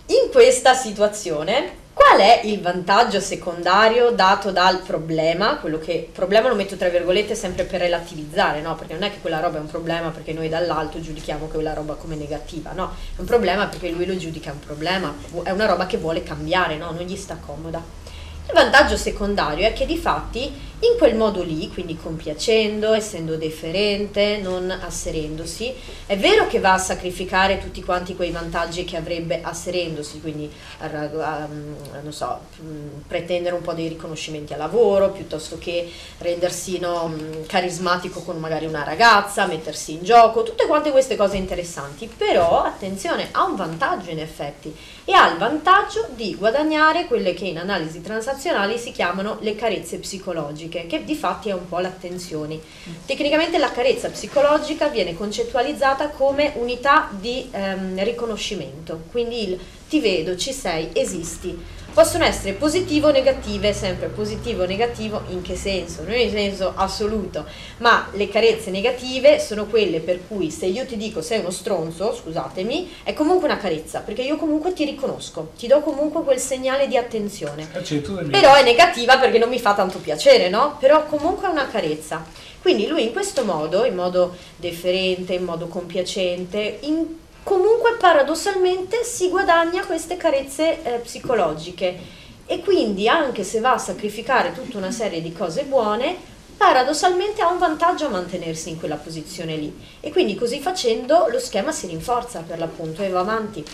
in 0.06 0.30
questa 0.30 0.74
situazione 0.74 1.86
Qual 1.98 2.20
è 2.20 2.42
il 2.44 2.60
vantaggio 2.60 3.18
secondario 3.18 4.12
dato 4.12 4.52
dal 4.52 4.82
problema? 4.82 5.56
Quello 5.56 5.80
che 5.80 6.08
problema 6.12 6.48
lo 6.48 6.54
metto 6.54 6.76
tra 6.76 6.88
virgolette 6.88 7.34
sempre 7.34 7.64
per 7.64 7.80
relativizzare, 7.80 8.60
no? 8.60 8.76
Perché 8.76 8.92
non 8.92 9.02
è 9.02 9.10
che 9.10 9.18
quella 9.20 9.40
roba 9.40 9.58
è 9.58 9.60
un 9.60 9.66
problema 9.66 10.10
perché 10.10 10.32
noi 10.32 10.48
dall'alto 10.48 11.00
giudichiamo 11.00 11.46
quella 11.46 11.74
roba 11.74 11.94
come 11.94 12.14
negativa, 12.14 12.70
no? 12.70 12.94
È 13.16 13.18
un 13.18 13.26
problema 13.26 13.66
perché 13.66 13.90
lui 13.90 14.06
lo 14.06 14.16
giudica 14.16 14.52
un 14.52 14.60
problema, 14.60 15.12
è 15.42 15.50
una 15.50 15.66
roba 15.66 15.86
che 15.86 15.96
vuole 15.96 16.22
cambiare, 16.22 16.76
no? 16.76 16.92
Non 16.92 17.02
gli 17.02 17.16
sta 17.16 17.36
comoda. 17.44 17.82
Il 18.48 18.54
vantaggio 18.54 18.96
secondario 18.96 19.66
è 19.66 19.74
che 19.74 19.84
di 19.84 19.98
fatti 19.98 20.50
in 20.80 20.96
quel 20.96 21.16
modo 21.16 21.42
lì, 21.42 21.68
quindi 21.72 21.96
compiacendo, 21.96 22.92
essendo 22.92 23.36
deferente, 23.36 24.38
non 24.40 24.70
asserendosi, 24.70 25.74
è 26.06 26.16
vero 26.16 26.46
che 26.46 26.60
va 26.60 26.74
a 26.74 26.78
sacrificare 26.78 27.58
tutti 27.58 27.82
quanti 27.82 28.14
quei 28.14 28.30
vantaggi 28.30 28.84
che 28.84 28.96
avrebbe 28.96 29.40
asserendosi, 29.42 30.20
quindi 30.20 30.48
non 30.80 32.12
so, 32.12 32.40
pretendere 33.06 33.56
un 33.56 33.62
po' 33.62 33.72
dei 33.72 33.88
riconoscimenti 33.88 34.52
al 34.52 34.60
lavoro, 34.60 35.10
piuttosto 35.10 35.58
che 35.58 35.90
rendersi 36.18 36.78
no, 36.78 37.12
carismatico 37.46 38.22
con 38.22 38.38
magari 38.38 38.66
una 38.66 38.84
ragazza, 38.84 39.46
mettersi 39.46 39.94
in 39.94 40.04
gioco, 40.04 40.44
tutte 40.44 40.66
quante 40.66 40.92
queste 40.92 41.16
cose 41.16 41.36
interessanti, 41.36 42.08
però 42.14 42.62
attenzione, 42.62 43.28
ha 43.32 43.44
un 43.44 43.56
vantaggio 43.56 44.10
in 44.10 44.20
effetti 44.20 44.74
e 45.04 45.12
ha 45.12 45.28
il 45.30 45.38
vantaggio 45.38 46.06
di 46.14 46.36
guadagnare 46.36 47.06
quelle 47.06 47.34
che 47.34 47.46
in 47.46 47.58
analisi 47.58 48.00
transazionali 48.00 48.78
si 48.78 48.92
chiamano 48.92 49.38
le 49.40 49.56
carezze 49.56 49.98
psicologiche, 49.98 50.66
che 50.68 51.04
di 51.04 51.14
fatti 51.14 51.48
è 51.48 51.54
un 51.54 51.68
po' 51.68 51.78
l'attenzione. 51.78 52.58
Tecnicamente 53.06 53.58
la 53.58 53.70
carezza 53.70 54.10
psicologica 54.10 54.88
viene 54.88 55.14
concettualizzata 55.14 56.10
come 56.10 56.52
unità 56.56 57.08
di 57.18 57.48
ehm, 57.50 58.02
riconoscimento, 58.04 59.02
quindi 59.10 59.48
il 59.48 59.58
ti 59.88 60.00
vedo, 60.00 60.36
ci 60.36 60.52
sei, 60.52 60.90
esisti 60.92 61.76
possono 61.98 62.22
essere 62.22 62.52
positive 62.52 63.08
o 63.08 63.10
negative, 63.10 63.72
sempre 63.72 64.06
positivo 64.06 64.62
o 64.62 64.66
negativo, 64.66 65.22
in 65.30 65.42
che 65.42 65.56
senso? 65.56 66.04
Non 66.04 66.14
in 66.14 66.30
senso 66.30 66.72
assoluto, 66.76 67.44
ma 67.78 68.08
le 68.12 68.28
carezze 68.28 68.70
negative 68.70 69.40
sono 69.40 69.66
quelle 69.66 69.98
per 69.98 70.20
cui 70.28 70.52
se 70.52 70.66
io 70.66 70.86
ti 70.86 70.96
dico 70.96 71.22
sei 71.22 71.40
uno 71.40 71.50
stronzo, 71.50 72.14
scusatemi, 72.14 72.98
è 73.02 73.14
comunque 73.14 73.48
una 73.48 73.56
carezza, 73.56 73.98
perché 73.98 74.22
io 74.22 74.36
comunque 74.36 74.74
ti 74.74 74.84
riconosco, 74.84 75.50
ti 75.58 75.66
do 75.66 75.80
comunque 75.80 76.22
quel 76.22 76.38
segnale 76.38 76.86
di 76.86 76.96
attenzione. 76.96 77.66
Però 78.30 78.54
è 78.54 78.62
negativa 78.62 79.18
perché 79.18 79.38
non 79.38 79.48
mi 79.48 79.58
fa 79.58 79.74
tanto 79.74 79.98
piacere, 79.98 80.48
no? 80.48 80.76
Però 80.78 81.04
comunque 81.06 81.48
è 81.48 81.50
una 81.50 81.66
carezza. 81.66 82.24
Quindi 82.62 82.86
lui 82.86 83.02
in 83.02 83.12
questo 83.12 83.42
modo, 83.42 83.84
in 83.84 83.96
modo 83.96 84.36
deferente, 84.54 85.34
in 85.34 85.42
modo 85.42 85.66
compiacente, 85.66 86.78
in 86.82 87.26
comunque 87.48 87.96
paradossalmente 87.98 89.04
si 89.04 89.30
guadagna 89.30 89.82
queste 89.86 90.18
carezze 90.18 90.82
eh, 90.82 90.98
psicologiche 90.98 91.98
e 92.44 92.60
quindi 92.60 93.08
anche 93.08 93.42
se 93.42 93.60
va 93.60 93.72
a 93.72 93.78
sacrificare 93.78 94.52
tutta 94.52 94.76
una 94.76 94.90
serie 94.90 95.22
di 95.22 95.32
cose 95.32 95.64
buone, 95.64 96.14
paradossalmente 96.58 97.40
ha 97.40 97.50
un 97.50 97.56
vantaggio 97.56 98.04
a 98.04 98.10
mantenersi 98.10 98.68
in 98.68 98.78
quella 98.78 98.96
posizione 98.96 99.56
lì 99.56 99.74
e 100.00 100.10
quindi 100.10 100.34
così 100.34 100.60
facendo 100.60 101.28
lo 101.30 101.38
schema 101.38 101.72
si 101.72 101.86
rinforza 101.86 102.44
per 102.46 102.58
l'appunto 102.58 103.02
e 103.02 103.08
va 103.08 103.20
avanti. 103.20 103.64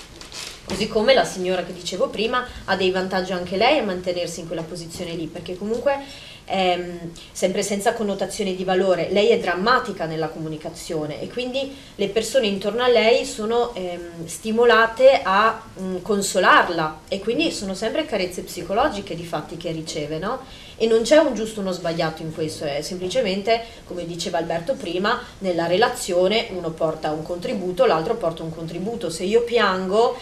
Così 0.67 0.87
come 0.87 1.13
la 1.13 1.25
signora 1.25 1.65
che 1.65 1.75
dicevo 1.75 2.09
prima 2.09 2.47
ha 2.67 2.77
dei 2.77 2.93
vantaggi 2.93 3.33
anche 3.33 3.57
lei 3.57 3.79
a 3.79 3.83
mantenersi 3.83 4.39
in 4.39 4.47
quella 4.47 4.63
posizione 4.63 5.15
lì, 5.15 5.27
perché 5.27 5.59
comunque 5.59 5.99
ehm, 6.47 7.11
sempre 7.33 7.63
senza 7.63 7.93
connotazioni 7.95 8.55
di 8.55 8.65
valore, 8.65 9.09
lei 9.11 9.29
è 9.29 9.39
drammatica 9.39 10.05
nella 10.07 10.29
comunicazione 10.29 11.21
e 11.21 11.29
quindi 11.29 11.75
le 11.95 12.09
persone 12.09 12.47
intorno 12.47 12.83
a 12.83 12.89
lei 12.89 13.25
sono 13.25 13.75
ehm, 13.75 14.27
stimolate 14.27 15.21
a 15.23 15.63
mh, 15.75 15.83
mm, 15.83 15.97
consolarla 16.03 17.01
e 17.09 17.21
quindi 17.21 17.51
sono 17.51 17.75
sempre 17.75 18.07
carezze 18.07 18.43
psicologiche 18.43 19.15
di 19.15 19.25
fatti 19.25 19.57
che 19.57 19.71
riceve, 19.71 20.19
no? 20.19 20.41
E 20.77 20.87
non 20.87 21.03
c'è 21.03 21.19
un 21.19 21.35
giusto 21.35 21.61
o 21.61 21.63
uno 21.63 21.71
sbagliato 21.71 22.23
in 22.23 22.35
questo, 22.35 22.65
è 22.65 22.81
semplicemente, 22.83 23.63
come 23.85 24.05
diceva 24.05 24.39
Alberto 24.39 24.75
prima, 24.75 25.21
nella 25.39 25.67
relazione 25.67 26.49
uno 26.51 26.71
porta 26.71 27.13
un 27.13 27.23
contributo, 27.23 27.87
l'altro 27.87 28.17
porta 28.17 28.43
un 28.43 28.53
contributo. 28.53 29.09
Se 29.09 29.23
io 29.23 29.43
piango 29.43 30.17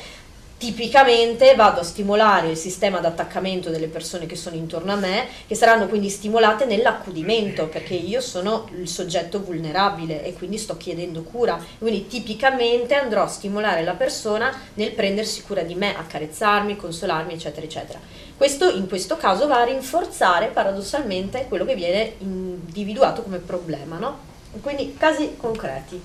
tipicamente 0.63 1.57
vado 1.57 1.81
a 1.81 1.83
stimolare 1.83 2.51
il 2.51 2.57
sistema 2.57 3.01
d'attaccamento 3.01 3.69
delle 3.69 3.89
persone 3.89 4.27
che 4.27 4.37
sono 4.37 4.55
intorno 4.55 4.93
a 4.93 4.95
me, 4.95 5.27
che 5.49 5.57
saranno 5.57 5.89
quindi 5.89 6.09
stimolate 6.09 6.67
nell'accudimento, 6.67 7.67
perché 7.67 7.95
io 7.95 8.21
sono 8.21 8.69
il 8.77 8.87
soggetto 8.87 9.43
vulnerabile 9.43 10.25
e 10.25 10.35
quindi 10.35 10.59
sto 10.59 10.77
chiedendo 10.77 11.25
cura. 11.25 11.59
Quindi 11.79 12.07
tipicamente 12.07 12.95
andrò 12.95 13.25
a 13.25 13.27
stimolare 13.27 13.83
la 13.83 13.95
persona 13.95 14.57
nel 14.75 14.93
prendersi 14.93 15.43
cura 15.43 15.63
di 15.63 15.75
me, 15.75 15.97
accarezzarmi, 15.97 16.77
consolarmi, 16.77 17.33
eccetera, 17.33 17.67
eccetera. 17.67 17.99
Questo 18.37 18.71
in 18.71 18.87
questo 18.87 19.17
caso 19.17 19.49
va 19.49 19.63
a 19.63 19.65
rinforzare 19.65 20.47
paradossalmente 20.47 21.47
quello 21.49 21.65
che 21.65 21.75
viene 21.75 22.15
individuato 22.19 23.23
come 23.23 23.39
problema, 23.39 23.99
no? 23.99 24.17
Quindi 24.61 24.95
casi 24.97 25.35
concreti. 25.37 26.01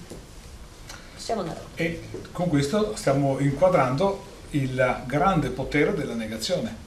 Possiamo 1.14 1.42
andare. 1.42 1.62
E 1.76 2.02
con 2.32 2.48
questo 2.48 2.96
stiamo 2.96 3.38
inquadrando 3.38 4.34
il 4.52 5.04
grande 5.06 5.50
potere 5.50 5.94
della 5.94 6.14
negazione. 6.14 6.86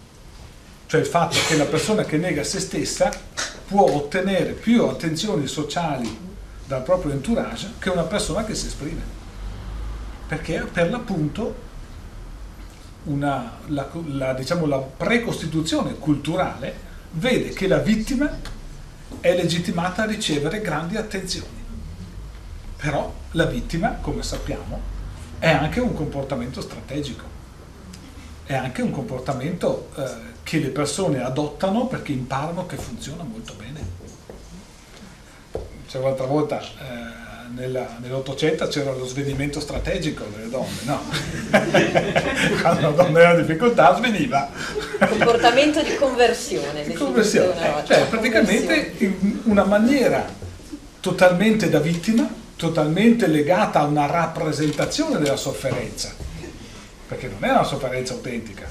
Cioè 0.86 1.00
il 1.00 1.06
fatto 1.06 1.36
che 1.46 1.56
la 1.56 1.66
persona 1.66 2.04
che 2.04 2.16
nega 2.16 2.42
se 2.42 2.58
stessa 2.58 3.10
può 3.66 3.82
ottenere 3.92 4.52
più 4.52 4.84
attenzioni 4.84 5.46
sociali 5.46 6.28
dal 6.66 6.82
proprio 6.82 7.12
entourage 7.12 7.74
che 7.78 7.90
una 7.90 8.02
persona 8.02 8.44
che 8.44 8.54
si 8.54 8.66
esprime. 8.66 9.18
Perché 10.26 10.66
per 10.72 10.90
l'appunto 10.90 11.68
una, 13.04 13.58
la, 13.66 13.88
la, 14.06 14.32
diciamo, 14.34 14.66
la 14.66 14.78
precostituzione 14.78 15.94
culturale 15.94 16.88
vede 17.12 17.50
che 17.50 17.66
la 17.66 17.78
vittima 17.78 18.28
è 19.20 19.34
legittimata 19.34 20.02
a 20.02 20.06
ricevere 20.06 20.60
grandi 20.60 20.96
attenzioni. 20.96 21.58
Però 22.76 23.12
la 23.32 23.44
vittima, 23.44 23.98
come 24.00 24.22
sappiamo, 24.22 24.80
è 25.38 25.50
anche 25.50 25.80
un 25.80 25.94
comportamento 25.94 26.60
strategico 26.60 27.38
è 28.50 28.56
anche 28.56 28.82
un 28.82 28.90
comportamento 28.90 29.90
eh, 29.96 30.02
che 30.42 30.58
le 30.58 30.70
persone 30.70 31.22
adottano 31.22 31.86
perché 31.86 32.10
imparano 32.10 32.66
che 32.66 32.74
funziona 32.74 33.22
molto 33.22 33.54
bene. 33.56 33.78
C'era 35.86 36.06
l'altra 36.06 36.26
volta 36.26 36.60
eh, 36.60 37.54
nella, 37.54 37.98
nell'Ottocento 38.00 38.66
c'era 38.66 38.90
lo 38.90 39.06
svenimento 39.06 39.60
strategico 39.60 40.24
delle 40.34 40.48
donne, 40.48 40.80
no? 40.82 41.00
Quando 42.60 42.88
una 42.88 42.96
donna 42.96 43.20
era 43.20 43.38
in 43.38 43.46
difficoltà 43.46 43.94
sveniva. 43.94 44.50
Comportamento 44.98 45.80
di 45.82 45.94
conversione. 45.94 46.82
Di 46.82 46.92
conversione, 46.94 47.54
eh, 47.54 47.86
cioè 47.86 48.04
praticamente 48.08 48.94
in 48.98 49.42
una 49.44 49.64
maniera 49.64 50.26
totalmente 50.98 51.68
da 51.68 51.78
vittima, 51.78 52.28
totalmente 52.56 53.28
legata 53.28 53.78
a 53.78 53.84
una 53.84 54.06
rappresentazione 54.06 55.20
della 55.20 55.36
sofferenza 55.36 56.29
perché 57.10 57.26
non 57.26 57.42
è 57.42 57.50
una 57.50 57.64
sofferenza 57.64 58.12
autentica. 58.12 58.68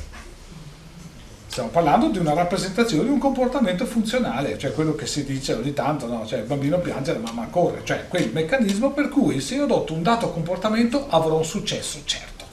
Stiamo 1.47 1.67
parlando 1.69 2.07
di 2.07 2.19
una 2.19 2.33
rappresentazione 2.33 3.03
di 3.03 3.09
un 3.09 3.17
comportamento 3.17 3.85
funzionale, 3.85 4.57
cioè 4.57 4.71
quello 4.71 4.95
che 4.95 5.07
si 5.07 5.25
dice 5.25 5.53
ogni 5.53 5.73
tanto, 5.73 6.07
no? 6.07 6.25
cioè 6.25 6.39
il 6.39 6.45
bambino 6.45 6.79
piange, 6.79 7.11
la 7.11 7.19
mamma 7.19 7.47
corre, 7.47 7.81
cioè 7.83 8.07
quel 8.07 8.29
meccanismo 8.31 8.91
per 8.91 9.09
cui 9.09 9.41
se 9.41 9.55
io 9.55 9.63
adotto 9.63 9.93
un 9.93 10.03
dato 10.03 10.29
comportamento 10.29 11.07
avrò 11.09 11.35
un 11.35 11.43
successo, 11.43 11.99
certo. 12.05 12.45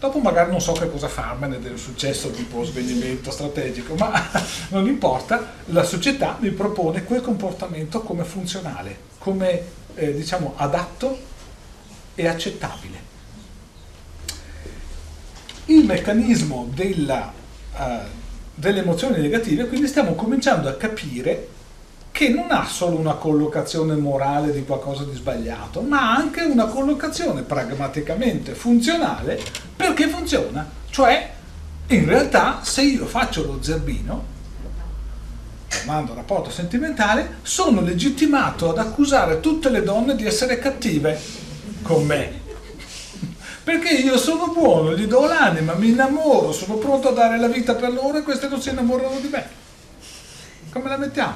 Dopo 0.00 0.18
magari 0.20 0.50
non 0.50 0.62
so 0.62 0.72
che 0.72 0.88
cosa 0.88 1.08
farmene 1.08 1.58
del 1.58 1.76
successo 1.76 2.30
tipo 2.30 2.64
svenimento 2.64 3.30
strategico, 3.30 3.96
ma 3.96 4.30
non 4.70 4.86
importa, 4.86 5.52
la 5.66 5.82
società 5.82 6.38
mi 6.40 6.50
propone 6.52 7.04
quel 7.04 7.20
comportamento 7.20 8.00
come 8.00 8.24
funzionale, 8.24 8.96
come 9.18 9.62
eh, 9.94 10.14
diciamo 10.14 10.54
adatto 10.56 11.18
e 12.14 12.26
accettabile 12.26 13.07
il 15.68 15.84
meccanismo 15.84 16.68
della, 16.72 17.32
uh, 17.76 17.82
delle 18.54 18.80
emozioni 18.80 19.20
negative, 19.20 19.66
quindi 19.66 19.86
stiamo 19.86 20.14
cominciando 20.14 20.68
a 20.68 20.74
capire 20.74 21.48
che 22.10 22.30
non 22.30 22.46
ha 22.50 22.66
solo 22.66 22.96
una 22.96 23.14
collocazione 23.14 23.94
morale 23.94 24.52
di 24.52 24.64
qualcosa 24.64 25.04
di 25.04 25.14
sbagliato, 25.14 25.82
ma 25.82 26.14
anche 26.14 26.42
una 26.42 26.66
collocazione 26.66 27.42
pragmaticamente 27.42 28.54
funzionale 28.54 29.40
perché 29.76 30.08
funziona. 30.08 30.68
Cioè, 30.90 31.30
in 31.88 32.04
realtà, 32.06 32.60
se 32.62 32.82
io 32.82 33.06
faccio 33.06 33.44
lo 33.44 33.58
zerbino, 33.62 34.36
chiamando 35.68 36.14
rapporto 36.14 36.50
sentimentale, 36.50 37.36
sono 37.42 37.82
legittimato 37.82 38.70
ad 38.70 38.78
accusare 38.78 39.40
tutte 39.40 39.68
le 39.68 39.82
donne 39.82 40.16
di 40.16 40.24
essere 40.26 40.58
cattive 40.58 41.20
con 41.82 42.04
me 42.04 42.46
perché 43.68 43.90
io 43.90 44.16
sono 44.16 44.46
buono, 44.46 44.96
gli 44.96 45.04
do 45.04 45.26
l'anima, 45.26 45.74
mi 45.74 45.90
innamoro, 45.90 46.52
sono 46.52 46.76
pronto 46.76 47.10
a 47.10 47.12
dare 47.12 47.38
la 47.38 47.48
vita 47.48 47.74
per 47.74 47.92
loro 47.92 48.16
e 48.16 48.22
queste 48.22 48.48
non 48.48 48.62
si 48.62 48.70
innamorano 48.70 49.18
di 49.18 49.28
me. 49.28 49.46
Come 50.72 50.88
la 50.88 50.96
mettiamo? 50.96 51.34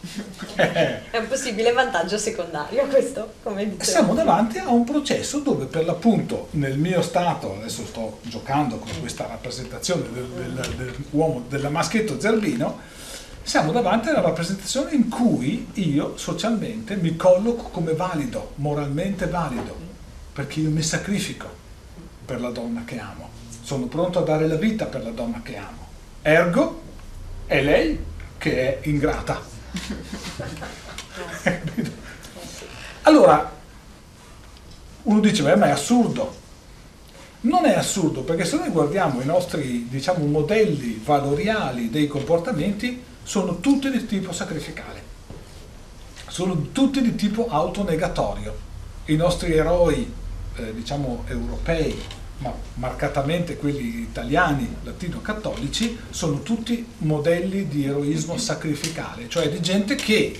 È 0.56 1.18
un 1.18 1.28
possibile 1.28 1.72
vantaggio 1.72 2.16
secondario 2.16 2.86
questo, 2.86 3.34
come 3.42 3.64
dicevo. 3.64 3.84
Siamo 3.84 4.14
davanti 4.14 4.56
a 4.56 4.70
un 4.70 4.84
processo 4.84 5.40
dove 5.40 5.66
per 5.66 5.84
l'appunto 5.84 6.48
nel 6.52 6.78
mio 6.78 7.02
stato, 7.02 7.56
adesso 7.58 7.84
sto 7.84 8.20
giocando 8.22 8.78
con 8.78 8.98
questa 9.00 9.26
rappresentazione 9.26 10.04
del, 10.10 10.24
del, 10.24 10.74
dell'uomo, 10.76 11.44
della 11.46 11.68
maschietto 11.68 12.18
zerbino, 12.18 12.80
siamo 13.42 13.70
davanti 13.70 14.08
a 14.08 14.12
una 14.12 14.22
rappresentazione 14.22 14.92
in 14.94 15.10
cui 15.10 15.68
io 15.74 16.16
socialmente 16.16 16.96
mi 16.96 17.16
colloco 17.16 17.64
come 17.64 17.92
valido, 17.92 18.52
moralmente 18.54 19.26
valido, 19.26 19.76
perché 20.32 20.60
io 20.60 20.70
mi 20.70 20.82
sacrifico 20.82 21.64
per 22.26 22.40
la 22.40 22.50
donna 22.50 22.82
che 22.84 22.98
amo, 22.98 23.30
sono 23.62 23.86
pronto 23.86 24.18
a 24.18 24.22
dare 24.22 24.48
la 24.48 24.56
vita 24.56 24.86
per 24.86 25.04
la 25.04 25.10
donna 25.10 25.40
che 25.42 25.56
amo. 25.56 25.86
Ergo 26.22 26.82
è 27.46 27.62
lei 27.62 28.04
che 28.36 28.80
è 28.80 28.88
ingrata. 28.88 29.40
allora, 33.02 33.52
uno 35.04 35.20
dice, 35.20 35.44
beh, 35.44 35.56
ma 35.56 35.68
è 35.68 35.70
assurdo. 35.70 36.42
Non 37.42 37.64
è 37.64 37.74
assurdo, 37.74 38.22
perché 38.22 38.44
se 38.44 38.56
noi 38.56 38.70
guardiamo 38.70 39.20
i 39.20 39.24
nostri, 39.24 39.86
diciamo, 39.88 40.26
modelli 40.26 41.00
valoriali 41.04 41.90
dei 41.90 42.08
comportamenti, 42.08 43.04
sono 43.22 43.60
tutti 43.60 43.88
di 43.90 44.04
tipo 44.06 44.32
sacrificale, 44.32 45.02
sono 46.28 46.70
tutti 46.72 47.00
di 47.00 47.14
tipo 47.14 47.46
autonegatorio. 47.48 48.64
I 49.06 49.14
nostri 49.14 49.52
eroi, 49.52 50.12
eh, 50.56 50.74
diciamo, 50.74 51.24
europei, 51.28 52.00
ma 52.38 52.52
marcatamente 52.74 53.56
quelli 53.56 54.00
italiani 54.00 54.76
latino-cattolici, 54.82 55.98
sono 56.10 56.42
tutti 56.42 56.86
modelli 56.98 57.66
di 57.68 57.86
eroismo 57.86 58.36
sacrificale, 58.36 59.28
cioè 59.28 59.48
di 59.48 59.60
gente 59.60 59.94
che 59.94 60.38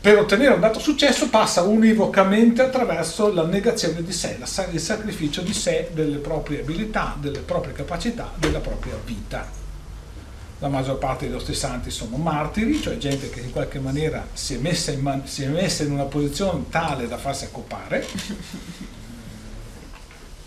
per 0.00 0.16
ottenere 0.16 0.54
un 0.54 0.60
dato 0.60 0.78
successo 0.78 1.28
passa 1.28 1.62
univocamente 1.62 2.62
attraverso 2.62 3.32
la 3.32 3.44
negazione 3.44 4.04
di 4.04 4.12
sé, 4.12 4.38
il 4.70 4.80
sacrificio 4.80 5.42
di 5.42 5.52
sé, 5.52 5.90
delle 5.92 6.18
proprie 6.18 6.60
abilità, 6.60 7.16
delle 7.18 7.40
proprie 7.40 7.72
capacità, 7.72 8.32
della 8.36 8.60
propria 8.60 8.94
vita. 9.04 9.50
La 10.60 10.68
maggior 10.68 10.98
parte 10.98 11.24
dei 11.24 11.34
nostri 11.34 11.54
santi 11.54 11.90
sono 11.90 12.16
martiri, 12.16 12.80
cioè 12.80 12.96
gente 12.96 13.28
che 13.28 13.40
in 13.40 13.50
qualche 13.50 13.80
maniera 13.80 14.26
si 14.32 14.54
è 14.54 14.58
messa 14.58 14.92
in, 14.92 15.00
man- 15.00 15.26
si 15.26 15.42
è 15.42 15.48
messa 15.48 15.82
in 15.82 15.92
una 15.92 16.04
posizione 16.04 16.64
tale 16.68 17.08
da 17.08 17.16
farsi 17.16 17.44
accopare 17.44 18.06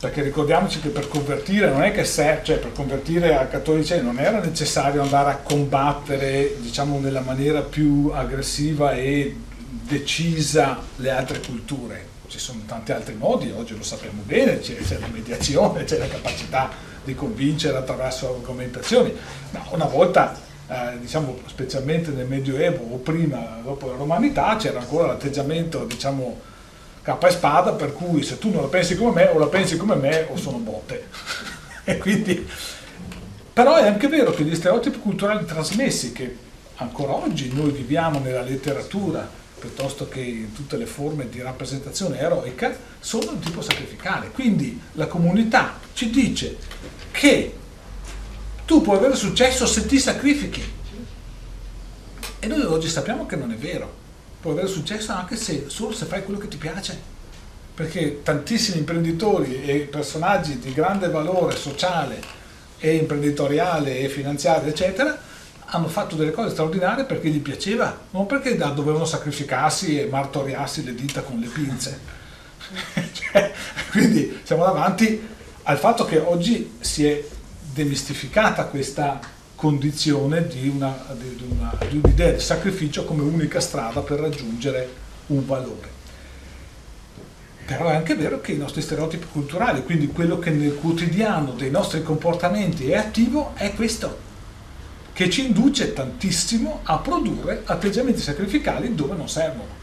perché 0.01 0.23
ricordiamoci 0.23 0.79
che 0.79 0.89
per 0.89 1.07
convertire 1.07 1.69
non 1.69 1.83
è 1.83 1.91
che 1.91 2.05
se, 2.05 2.39
cioè 2.41 2.57
per 2.57 2.71
convertire 2.71 3.37
al 3.37 3.47
cattolicesimo 3.47 4.11
non 4.11 4.19
era 4.19 4.39
necessario 4.39 5.03
andare 5.03 5.29
a 5.29 5.35
combattere 5.35 6.55
diciamo 6.57 6.99
nella 6.99 7.21
maniera 7.21 7.61
più 7.61 8.09
aggressiva 8.11 8.93
e 8.93 9.35
decisa 9.69 10.79
le 10.95 11.11
altre 11.11 11.39
culture. 11.39 12.07
Ci 12.25 12.39
sono 12.39 12.61
tanti 12.65 12.91
altri 12.93 13.13
modi 13.13 13.53
oggi 13.55 13.77
lo 13.77 13.83
sappiamo 13.83 14.23
bene 14.25 14.59
c'è, 14.59 14.75
c'è 14.77 14.97
la 14.97 15.07
mediazione 15.07 15.83
c'è 15.83 15.99
la 15.99 16.07
capacità 16.07 16.71
di 17.03 17.13
convincere 17.13 17.77
attraverso 17.77 18.33
argomentazioni 18.33 19.13
ma 19.51 19.63
una 19.69 19.85
volta 19.85 20.35
eh, 20.67 20.97
diciamo 20.99 21.37
specialmente 21.45 22.09
nel 22.09 22.25
medioevo 22.25 22.95
o 22.95 22.97
prima 22.97 23.59
dopo 23.61 23.87
la 23.87 23.97
romanità 23.97 24.55
c'era 24.55 24.79
ancora 24.79 25.07
l'atteggiamento 25.07 25.85
diciamo 25.85 26.49
capa 27.01 27.27
e 27.27 27.31
spada, 27.31 27.71
per 27.71 27.93
cui 27.93 28.23
se 28.23 28.37
tu 28.37 28.49
non 28.49 28.61
la 28.61 28.67
pensi 28.67 28.95
come 28.95 29.13
me 29.13 29.29
o 29.29 29.39
la 29.39 29.47
pensi 29.47 29.77
come 29.77 29.95
me 29.95 30.27
o 30.29 30.37
sono 30.37 30.57
botte. 30.57 31.07
e 31.83 31.97
quindi, 31.97 32.47
però 33.53 33.75
è 33.75 33.87
anche 33.87 34.07
vero 34.07 34.31
che 34.31 34.43
gli 34.43 34.55
stereotipi 34.55 34.99
culturali 34.99 35.45
trasmessi 35.45 36.11
che 36.11 36.37
ancora 36.75 37.13
oggi 37.13 37.51
noi 37.53 37.71
viviamo 37.71 38.19
nella 38.19 38.41
letteratura 38.41 39.39
piuttosto 39.61 40.07
che 40.07 40.19
in 40.19 40.53
tutte 40.53 40.75
le 40.75 40.87
forme 40.87 41.29
di 41.29 41.39
rappresentazione 41.39 42.17
eroica, 42.17 42.75
sono 42.99 43.33
di 43.33 43.45
tipo 43.45 43.61
sacrificale. 43.61 44.31
Quindi 44.31 44.81
la 44.93 45.05
comunità 45.05 45.77
ci 45.93 46.09
dice 46.09 46.57
che 47.11 47.55
tu 48.65 48.81
puoi 48.81 48.97
avere 48.97 49.15
successo 49.15 49.67
se 49.67 49.85
ti 49.85 49.99
sacrifichi. 49.99 50.63
E 52.39 52.47
noi 52.47 52.61
oggi 52.63 52.89
sappiamo 52.89 53.27
che 53.27 53.35
non 53.35 53.51
è 53.51 53.55
vero 53.55 53.99
può 54.41 54.51
avere 54.51 54.67
successo 54.67 55.11
anche 55.11 55.35
se 55.35 55.65
solo 55.67 55.93
se 55.93 56.05
fai 56.05 56.23
quello 56.23 56.39
che 56.39 56.47
ti 56.47 56.57
piace. 56.57 57.09
Perché 57.73 58.21
tantissimi 58.23 58.79
imprenditori 58.79 59.63
e 59.63 59.79
personaggi 59.81 60.59
di 60.59 60.73
grande 60.73 61.09
valore 61.09 61.55
sociale 61.55 62.19
e 62.79 62.95
imprenditoriale 62.95 63.99
e 63.99 64.09
finanziario 64.09 64.69
eccetera 64.69 65.29
hanno 65.73 65.87
fatto 65.87 66.15
delle 66.15 66.31
cose 66.31 66.49
straordinarie 66.49 67.05
perché 67.05 67.29
gli 67.29 67.39
piaceva 67.39 67.97
non 68.09 68.25
perché 68.25 68.57
dovevano 68.57 69.05
sacrificarsi 69.05 69.99
e 69.99 70.05
martoriarsi 70.07 70.83
le 70.83 70.95
dita 70.95 71.21
con 71.21 71.39
le 71.39 71.47
pinze. 71.47 71.99
Cioè, 73.11 73.51
quindi 73.91 74.39
siamo 74.43 74.63
davanti 74.63 75.27
al 75.63 75.77
fatto 75.77 76.05
che 76.05 76.17
oggi 76.17 76.77
si 76.79 77.05
è 77.05 77.23
demistificata 77.73 78.65
questa 78.65 79.19
condizione 79.61 80.47
di, 80.47 80.67
una, 80.67 81.05
di, 81.15 81.47
una, 81.47 81.77
di 81.87 82.01
un'idea 82.03 82.31
di 82.31 82.39
sacrificio 82.39 83.05
come 83.05 83.21
unica 83.21 83.59
strada 83.59 84.01
per 84.01 84.19
raggiungere 84.19 84.89
un 85.27 85.45
valore. 85.45 85.87
Però 87.67 87.87
è 87.87 87.93
anche 87.93 88.15
vero 88.15 88.41
che 88.41 88.53
i 88.53 88.57
nostri 88.57 88.81
stereotipi 88.81 89.27
culturali, 89.31 89.83
quindi 89.83 90.07
quello 90.07 90.39
che 90.39 90.49
nel 90.49 90.77
quotidiano 90.77 91.51
dei 91.51 91.69
nostri 91.69 92.01
comportamenti 92.01 92.89
è 92.89 92.97
attivo, 92.97 93.51
è 93.53 93.71
questo, 93.75 94.17
che 95.13 95.29
ci 95.29 95.45
induce 95.45 95.93
tantissimo 95.93 96.79
a 96.81 96.97
produrre 96.97 97.61
atteggiamenti 97.63 98.19
sacrificali 98.19 98.95
dove 98.95 99.15
non 99.15 99.29
servono. 99.29 99.79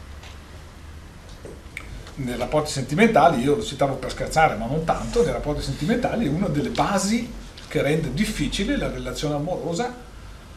Nei 2.15 2.35
rapporti 2.35 2.71
sentimentali, 2.71 3.41
io 3.41 3.55
lo 3.55 3.63
citavo 3.63 3.95
per 3.95 4.11
scherzare, 4.11 4.55
ma 4.55 4.65
non 4.65 4.83
tanto, 4.83 5.23
nei 5.23 5.31
rapporti 5.31 5.61
sentimentali 5.61 6.27
una 6.27 6.49
delle 6.49 6.69
basi 6.69 7.38
che 7.69 7.81
rende 7.83 8.11
difficile 8.13 8.75
la 8.75 8.89
relazione 8.89 9.35
amorosa 9.35 10.07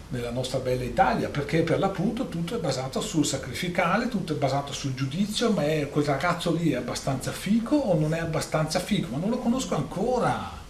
nella 0.09 0.31
nostra 0.31 0.59
bella 0.59 0.83
Italia, 0.83 1.29
perché 1.29 1.63
per 1.63 1.79
l'appunto 1.79 2.29
tutto 2.29 2.57
è 2.57 2.59
basato 2.59 3.01
sul 3.01 3.25
sacrificale, 3.25 4.09
tutto 4.09 4.33
è 4.33 4.37
basato 4.37 4.73
sul 4.73 4.95
giudizio, 4.95 5.51
ma 5.53 5.63
è, 5.65 5.89
quel 5.91 6.05
ragazzo 6.05 6.53
lì 6.53 6.73
è 6.73 6.77
abbastanza 6.77 7.31
fico 7.31 7.77
o 7.77 7.99
non 7.99 8.15
è 8.15 8.19
abbastanza 8.19 8.81
fico, 8.81 9.09
ma 9.11 9.19
non 9.19 9.31
lo 9.31 9.39
conosco 9.39 9.75
ancora. 9.77 10.61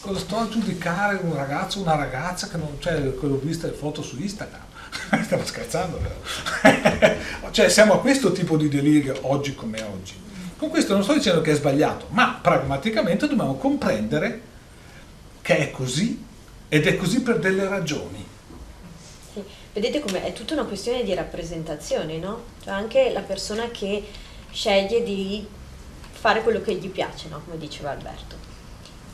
Cosa 0.00 0.18
sto 0.18 0.36
a 0.38 0.48
giudicare 0.48 1.20
un 1.22 1.34
ragazzo 1.34 1.80
una 1.80 1.96
ragazza 1.96 2.48
che 2.48 2.56
non, 2.56 2.76
cioè, 2.78 2.94
che 2.94 3.26
ho 3.26 3.40
visto 3.42 3.66
le 3.66 3.72
foto 3.74 4.02
su 4.02 4.20
Instagram? 4.20 4.64
Stiamo 5.22 5.44
scherzando, 5.44 6.00
vero? 6.00 7.20
cioè 7.52 7.68
siamo 7.68 7.94
a 7.94 8.00
questo 8.00 8.32
tipo 8.32 8.56
di 8.56 8.68
delirio 8.68 9.16
oggi 9.22 9.54
come 9.54 9.82
oggi. 9.82 10.14
Con 10.56 10.70
questo 10.70 10.94
non 10.94 11.02
sto 11.02 11.14
dicendo 11.14 11.40
che 11.40 11.52
è 11.52 11.54
sbagliato, 11.54 12.06
ma 12.10 12.38
pragmaticamente 12.40 13.28
dobbiamo 13.28 13.54
comprendere 13.56 14.50
che 15.42 15.58
è 15.58 15.70
così 15.70 16.24
ed 16.68 16.86
è 16.86 16.96
così 16.96 17.20
per 17.20 17.38
delle 17.38 17.68
ragioni. 17.68 18.30
Vedete 19.72 20.00
come 20.00 20.24
è 20.24 20.32
tutta 20.32 20.54
una 20.54 20.64
questione 20.64 21.02
di 21.02 21.14
rappresentazione, 21.14 22.18
no? 22.18 22.42
Cioè 22.62 22.74
anche 22.74 23.10
la 23.10 23.20
persona 23.20 23.70
che 23.70 24.06
sceglie 24.50 25.02
di 25.02 25.46
fare 26.10 26.42
quello 26.42 26.60
che 26.60 26.74
gli 26.74 26.88
piace, 26.88 27.28
no? 27.28 27.40
Come 27.44 27.58
diceva 27.58 27.90
Alberto. 27.90 28.36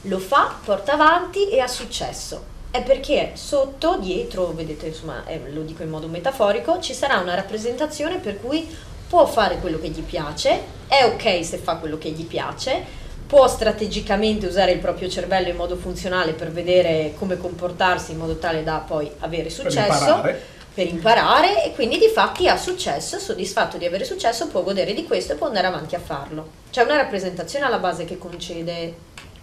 Lo 0.03 0.19
fa, 0.19 0.59
porta 0.65 0.93
avanti 0.93 1.49
e 1.49 1.61
ha 1.61 1.69
successo. 1.69 2.57
È 2.71 2.83
perché 2.83 3.33
sotto, 3.35 3.99
dietro, 3.99 4.53
vedete, 4.53 4.89
insomma, 4.89 5.25
eh, 5.27 5.41
lo 5.51 5.63
dico 5.63 5.83
in 5.83 5.89
modo 5.89 6.07
metaforico, 6.07 6.81
ci 6.81 6.93
sarà 6.93 7.19
una 7.19 7.35
rappresentazione 7.35 8.19
per 8.19 8.41
cui 8.41 8.69
può 9.09 9.27
fare 9.27 9.59
quello 9.59 9.79
che 9.79 9.89
gli 9.89 10.03
piace, 10.03 10.61
è 10.87 11.05
ok 11.05 11.45
se 11.45 11.57
fa 11.57 11.77
quello 11.77 11.97
che 11.97 12.11
gli 12.11 12.27
piace, 12.27 12.85
può 13.29 13.47
strategicamente 13.47 14.47
usare 14.47 14.73
il 14.73 14.79
proprio 14.79 15.07
cervello 15.07 15.49
in 15.49 15.57
modo 15.57 15.77
funzionale 15.77 16.33
per 16.33 16.51
vedere 16.51 17.13
come 17.19 17.37
comportarsi 17.37 18.13
in 18.13 18.17
modo 18.17 18.39
tale 18.39 18.65
da 18.65 18.79
poi 18.79 19.09
avere 19.19 19.51
successo. 19.51 19.77
Per 19.77 19.87
imparare. 19.87 20.43
Per 20.73 20.87
imparare 20.87 21.65
e 21.65 21.75
quindi 21.75 21.99
di 21.99 22.09
fatti 22.09 22.49
ha 22.49 22.57
successo, 22.57 23.19
soddisfatto 23.19 23.77
di 23.77 23.85
avere 23.85 24.05
successo, 24.05 24.49
può 24.49 24.63
godere 24.63 24.95
di 24.95 25.05
questo 25.05 25.33
e 25.33 25.37
può 25.37 25.47
andare 25.47 25.67
avanti 25.67 25.95
a 25.95 25.99
farlo. 25.99 26.49
C'è 26.71 26.83
una 26.83 26.97
rappresentazione 26.97 27.67
alla 27.67 27.79
base 27.79 28.05
che 28.05 28.17
concede, 28.17 28.95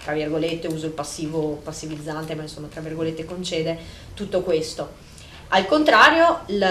tra 0.04 0.14
virgolette, 0.14 0.68
uso 0.68 0.88
il 0.88 0.94
passivo 0.94 1.60
passivizzante, 1.62 2.34
ma 2.34 2.42
insomma 2.42 2.68
tra 2.68 2.82
virgolette 2.82 3.24
concede 3.26 3.78
tutto 4.16 4.42
questo. 4.42 4.90
Al 5.50 5.66
contrario, 5.68 6.42
il 6.48 6.64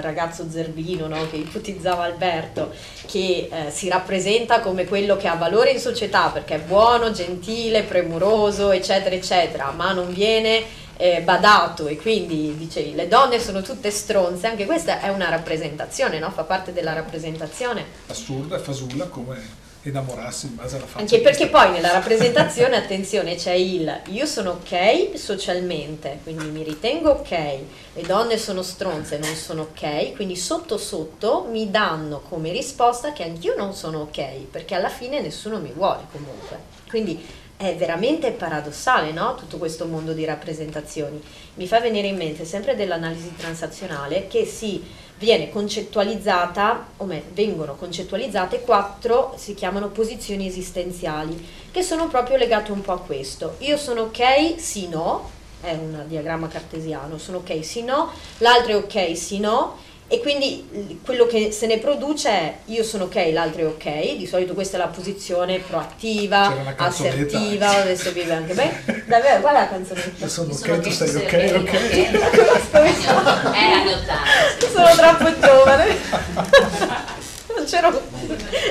ragazzo 0.00 0.48
zerbino 0.50 1.06
no, 1.06 1.28
che 1.28 1.36
ipotizzava 1.36 2.04
Alberto, 2.04 2.72
che 3.06 3.48
eh, 3.50 3.70
si 3.70 3.88
rappresenta 3.88 4.60
come 4.60 4.86
quello 4.86 5.16
che 5.16 5.28
ha 5.28 5.34
valore 5.34 5.70
in 5.70 5.78
società 5.78 6.30
perché 6.30 6.56
è 6.56 6.60
buono, 6.60 7.12
gentile, 7.12 7.82
premuroso, 7.82 8.70
eccetera, 8.70 9.14
eccetera, 9.14 9.70
ma 9.72 9.92
non 9.92 10.12
viene 10.12 10.64
eh, 10.96 11.22
badato 11.22 11.86
e 11.86 11.96
quindi 11.96 12.56
dice 12.56 12.92
le 12.94 13.08
donne 13.08 13.40
sono 13.40 13.62
tutte 13.62 13.90
stronze, 13.90 14.46
anche 14.46 14.64
questa 14.64 15.00
è 15.00 15.08
una 15.08 15.28
rappresentazione, 15.28 16.18
no? 16.18 16.30
fa 16.30 16.44
parte 16.44 16.72
della 16.72 16.92
rappresentazione. 16.92 17.84
Assurda 18.06 18.58
fasulla 18.58 19.06
come 19.06 19.62
innamorarsi 19.88 20.46
in 20.46 20.54
base 20.54 20.76
alla 20.76 20.86
faccia. 20.86 21.00
Anche 21.00 21.20
perché 21.20 21.48
poi 21.48 21.70
nella 21.70 21.92
rappresentazione, 21.92 22.76
attenzione, 22.76 23.36
c'è 23.36 23.52
il 23.52 24.00
io 24.06 24.26
sono 24.26 24.50
ok 24.62 25.18
socialmente, 25.18 26.20
quindi 26.22 26.46
mi 26.46 26.62
ritengo 26.62 27.10
ok, 27.10 27.30
le 27.30 28.02
donne 28.02 28.38
sono 28.38 28.62
stronze, 28.62 29.18
non 29.18 29.34
sono 29.34 29.62
ok, 29.62 30.14
quindi 30.14 30.36
sotto 30.36 30.78
sotto 30.78 31.46
mi 31.50 31.70
danno 31.70 32.20
come 32.28 32.52
risposta 32.52 33.12
che 33.12 33.24
anch'io 33.24 33.54
non 33.56 33.74
sono 33.74 34.00
ok, 34.00 34.46
perché 34.50 34.74
alla 34.74 34.88
fine 34.88 35.20
nessuno 35.20 35.58
mi 35.58 35.72
vuole 35.72 36.02
comunque. 36.10 36.72
Quindi 36.88 37.42
è 37.56 37.76
veramente 37.76 38.32
paradossale, 38.32 39.12
no? 39.12 39.36
Tutto 39.36 39.58
questo 39.58 39.86
mondo 39.86 40.12
di 40.12 40.24
rappresentazioni. 40.24 41.22
Mi 41.54 41.66
fa 41.66 41.80
venire 41.80 42.08
in 42.08 42.16
mente 42.16 42.44
sempre 42.44 42.74
dell'analisi 42.74 43.34
transazionale 43.36 44.26
che 44.26 44.44
si 44.44 44.82
viene 45.24 45.50
concettualizzata, 45.50 46.88
o 46.98 47.04
meglio, 47.04 47.24
vengono 47.32 47.74
concettualizzate 47.74 48.60
quattro, 48.60 49.34
si 49.36 49.54
chiamano 49.54 49.88
posizioni 49.88 50.46
esistenziali, 50.46 51.48
che 51.72 51.82
sono 51.82 52.06
proprio 52.06 52.36
legate 52.36 52.70
un 52.70 52.82
po' 52.82 52.92
a 52.92 53.00
questo. 53.00 53.56
Io 53.58 53.76
sono 53.76 54.02
ok, 54.02 54.54
sì, 54.58 54.86
no, 54.88 55.30
è 55.60 55.72
un 55.72 56.04
diagramma 56.06 56.46
cartesiano, 56.46 57.18
sono 57.18 57.38
ok, 57.38 57.64
sì, 57.64 57.82
no, 57.82 58.12
l'altro 58.38 58.72
è 58.72 58.76
ok, 58.76 59.16
sì, 59.16 59.40
no, 59.40 59.78
e 60.06 60.20
quindi 60.20 61.00
quello 61.02 61.26
che 61.26 61.50
se 61.50 61.66
ne 61.66 61.78
produce 61.78 62.28
è 62.28 62.54
io 62.66 62.84
sono 62.84 63.04
ok, 63.04 63.30
l'altro 63.32 63.62
è 63.62 63.66
ok, 63.66 64.16
di 64.16 64.26
solito 64.26 64.52
questa 64.52 64.76
è 64.76 64.80
la 64.80 64.88
posizione 64.88 65.58
proattiva, 65.58 66.74
assertiva, 66.76 67.68
adesso 67.80 68.12
vive 68.12 68.34
anche 68.34 68.52
bene. 68.54 69.04
Davvero, 69.06 69.40
qual 69.40 69.54
è 69.54 69.58
la 69.60 69.68
canzonetta? 69.68 70.24
Io 70.24 70.28
sono 70.28 70.52
ok, 70.52 70.80
tu 70.80 70.90
sei 70.90 71.14
ok, 71.14 71.52
ok. 71.56 71.72
È 73.54 73.70
adottato. 73.72 74.66
Sono 74.72 74.94
troppo 74.94 75.40
giovane. 75.40 77.22
c'ero, 77.66 78.00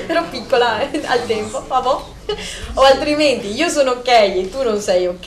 ero 0.06 0.24
piccola 0.30 0.90
eh, 0.90 1.00
al 1.04 1.26
tempo, 1.26 1.62
vabbè. 1.66 2.12
O 2.74 2.80
altrimenti 2.80 3.48
io 3.48 3.68
sono 3.68 3.90
ok 3.92 4.08
e 4.08 4.48
tu 4.50 4.62
non 4.62 4.80
sei 4.80 5.06
ok, 5.06 5.26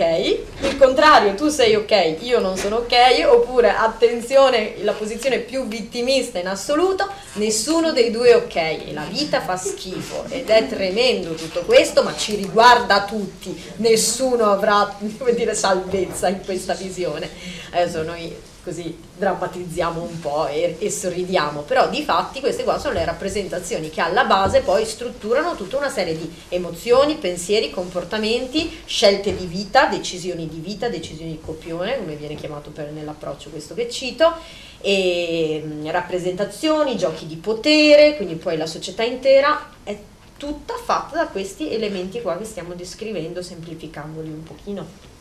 il 0.61 0.77
contrario, 0.77 1.35
tu 1.35 1.47
sei 1.49 1.75
ok, 1.75 2.17
io 2.21 2.39
non 2.39 2.57
sono 2.57 2.77
ok, 2.77 3.27
oppure 3.27 3.69
attenzione, 3.69 4.73
la 4.81 4.93
posizione 4.93 5.37
più 5.37 5.67
vittimista 5.67 6.39
in 6.39 6.47
assoluto, 6.47 7.07
nessuno 7.33 7.91
dei 7.91 8.09
due 8.09 8.29
è 8.29 8.35
ok 8.35 8.55
e 8.55 8.91
la 8.93 9.05
vita 9.07 9.41
fa 9.41 9.55
schifo 9.57 10.25
ed 10.29 10.49
è 10.49 10.67
tremendo 10.67 11.35
tutto 11.35 11.61
questo, 11.61 12.01
ma 12.01 12.15
ci 12.15 12.35
riguarda 12.35 13.03
tutti, 13.03 13.55
nessuno 13.77 14.49
avrà, 14.51 14.97
come 15.19 15.35
dire, 15.35 15.53
salvezza 15.53 16.29
in 16.29 16.43
questa 16.43 16.73
visione. 16.73 17.29
Adesso 17.71 18.01
noi 18.01 18.35
così 18.67 18.97
drammatizziamo 19.17 20.01
un 20.01 20.19
po' 20.19 20.45
e, 20.47 20.75
e, 20.77 20.91
sorridiamo, 20.91 21.61
però 21.61 21.89
di 21.89 22.03
fatti 22.03 22.41
queste 22.41 22.65
qua 22.65 22.77
sono 22.77 22.95
le 22.95 23.05
rappresentazioni 23.05 23.89
che 23.89 24.01
alla 24.01 24.25
base 24.25 24.59
poi 24.59 24.85
strutturano 24.85 25.55
tutta 25.55 25.77
una 25.77 25.89
serie 25.89 26.17
di 26.17 26.29
emozioni, 26.49 27.15
pensieri, 27.15 27.69
comportamenti, 27.69 28.81
scelte 28.83 29.33
di 29.33 29.45
vita, 29.45 29.85
decisioni 29.85 30.49
di 30.49 30.59
vita, 30.59 30.89
decisioni 30.89 31.31
di 31.31 31.39
copione, 31.39 31.97
come 31.97 32.15
viene 32.15 32.35
chiamato 32.35 32.69
per, 32.71 32.91
nell'approccio 32.91 33.51
questo 33.51 33.73
che 33.73 33.89
cito, 33.89 34.33
e 34.81 35.63
mh, 35.65 35.89
rappresentazioni, 35.89 36.97
giochi 36.97 37.25
di 37.25 37.37
potere, 37.37 38.17
quindi 38.17 38.35
poi 38.35 38.57
la 38.57 38.67
società 38.67 39.03
intera 39.03 39.75
è 39.83 39.97
tutta 40.35 40.73
fatta 40.75 41.15
da 41.15 41.27
questi 41.27 41.71
elementi 41.71 42.21
qua 42.21 42.37
che 42.37 42.43
stiamo 42.43 42.73
descrivendo, 42.73 43.41
semplificandoli 43.41 44.27
un 44.27 44.43
pochino. 44.43 45.15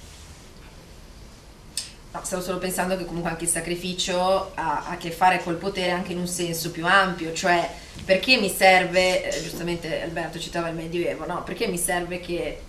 No, 2.16 2.24
stavo 2.24 2.40
solo 2.40 2.56
pensando 2.56 2.96
che 2.96 3.04
comunque 3.04 3.28
anche 3.28 3.44
il 3.44 3.50
sacrificio 3.50 4.52
ha, 4.54 4.86
a 4.88 4.96
che 4.96 5.10
fare 5.10 5.42
col 5.42 5.56
potere 5.56 5.90
anche 5.90 6.12
in 6.12 6.18
un 6.18 6.26
senso 6.26 6.70
più 6.70 6.86
ampio, 6.86 7.34
cioè 7.34 7.70
perché 8.06 8.38
mi 8.38 8.48
serve, 8.48 9.28
eh, 9.28 9.42
giustamente 9.42 10.00
Alberto 10.00 10.38
citava 10.38 10.68
il 10.68 10.76
Medioevo, 10.76 11.26
no? 11.26 11.42
perché 11.42 11.66
mi 11.66 11.76
serve 11.76 12.20
che 12.20 12.60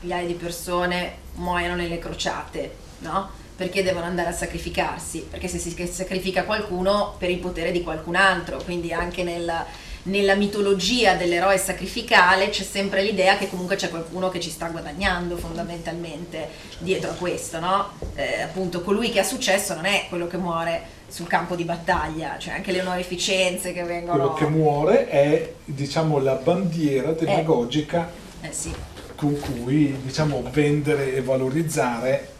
migliaia 0.00 0.26
di 0.26 0.34
persone 0.34 1.14
muoiano 1.34 1.76
nelle 1.76 2.00
crociate, 2.00 2.74
no? 2.98 3.30
Perché 3.54 3.84
devono 3.84 4.06
andare 4.06 4.30
a 4.30 4.32
sacrificarsi? 4.32 5.28
Perché 5.30 5.46
se 5.46 5.58
si 5.58 5.70
sacrifica 5.86 6.42
qualcuno 6.42 7.14
per 7.18 7.30
il 7.30 7.38
potere 7.38 7.70
di 7.70 7.84
qualcun 7.84 8.16
altro, 8.16 8.60
quindi 8.64 8.92
anche 8.92 9.22
nel 9.22 9.64
nella 10.04 10.34
mitologia 10.34 11.14
dell'eroe 11.14 11.58
sacrificale 11.58 12.48
c'è 12.48 12.64
sempre 12.64 13.02
l'idea 13.02 13.36
che 13.36 13.48
comunque 13.48 13.76
c'è 13.76 13.88
qualcuno 13.88 14.30
che 14.30 14.40
ci 14.40 14.50
sta 14.50 14.68
guadagnando 14.68 15.36
fondamentalmente 15.36 16.48
dietro 16.78 17.10
a 17.10 17.14
questo, 17.14 17.60
no? 17.60 17.90
Eh, 18.14 18.42
appunto 18.42 18.80
colui 18.82 19.10
che 19.10 19.20
ha 19.20 19.24
successo 19.24 19.74
non 19.74 19.84
è 19.84 20.06
quello 20.08 20.26
che 20.26 20.36
muore 20.36 21.00
sul 21.06 21.26
campo 21.26 21.54
di 21.54 21.64
battaglia, 21.64 22.36
cioè 22.38 22.54
anche 22.54 22.72
le 22.72 22.80
onorificenze 22.80 23.72
che 23.72 23.84
vengono... 23.84 24.18
Quello 24.18 24.34
che 24.34 24.46
muore 24.46 25.08
è 25.08 25.52
diciamo 25.64 26.18
la 26.18 26.34
bandiera 26.34 27.10
eh. 27.10 27.14
demagogica 27.14 28.10
eh, 28.40 28.48
eh 28.48 28.52
sì. 28.52 28.74
con 29.14 29.38
cui 29.38 29.96
diciamo 30.02 30.42
vendere 30.50 31.14
e 31.14 31.22
valorizzare 31.22 32.30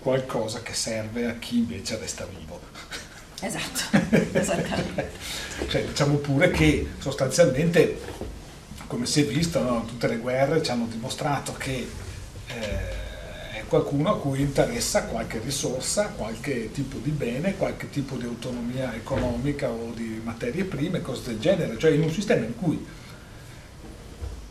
qualcosa 0.00 0.60
che 0.62 0.74
serve 0.74 1.26
a 1.26 1.34
chi 1.38 1.58
invece 1.58 1.96
resta 1.96 2.26
vivo. 2.26 2.60
Esatto, 3.44 3.98
esattamente. 4.38 5.10
cioè, 5.68 5.84
diciamo 5.84 6.18
pure 6.18 6.50
che 6.52 6.86
sostanzialmente, 6.98 8.00
come 8.86 9.04
si 9.04 9.22
è 9.22 9.24
visto, 9.26 9.60
no, 9.60 9.84
tutte 9.84 10.06
le 10.06 10.18
guerre 10.18 10.62
ci 10.62 10.70
hanno 10.70 10.86
dimostrato 10.88 11.52
che 11.54 11.88
eh, 12.46 13.58
è 13.58 13.64
qualcuno 13.66 14.12
a 14.12 14.18
cui 14.18 14.40
interessa 14.40 15.06
qualche 15.06 15.40
risorsa, 15.42 16.12
qualche 16.16 16.70
tipo 16.70 16.98
di 16.98 17.10
bene, 17.10 17.56
qualche 17.56 17.90
tipo 17.90 18.14
di 18.14 18.26
autonomia 18.26 18.94
economica 18.94 19.68
o 19.68 19.92
di 19.92 20.20
materie 20.22 20.62
prime, 20.62 21.02
cose 21.02 21.22
del 21.24 21.40
genere, 21.40 21.76
cioè 21.78 21.90
in 21.90 22.02
un 22.02 22.12
sistema 22.12 22.44
in 22.44 22.54
cui 22.54 22.86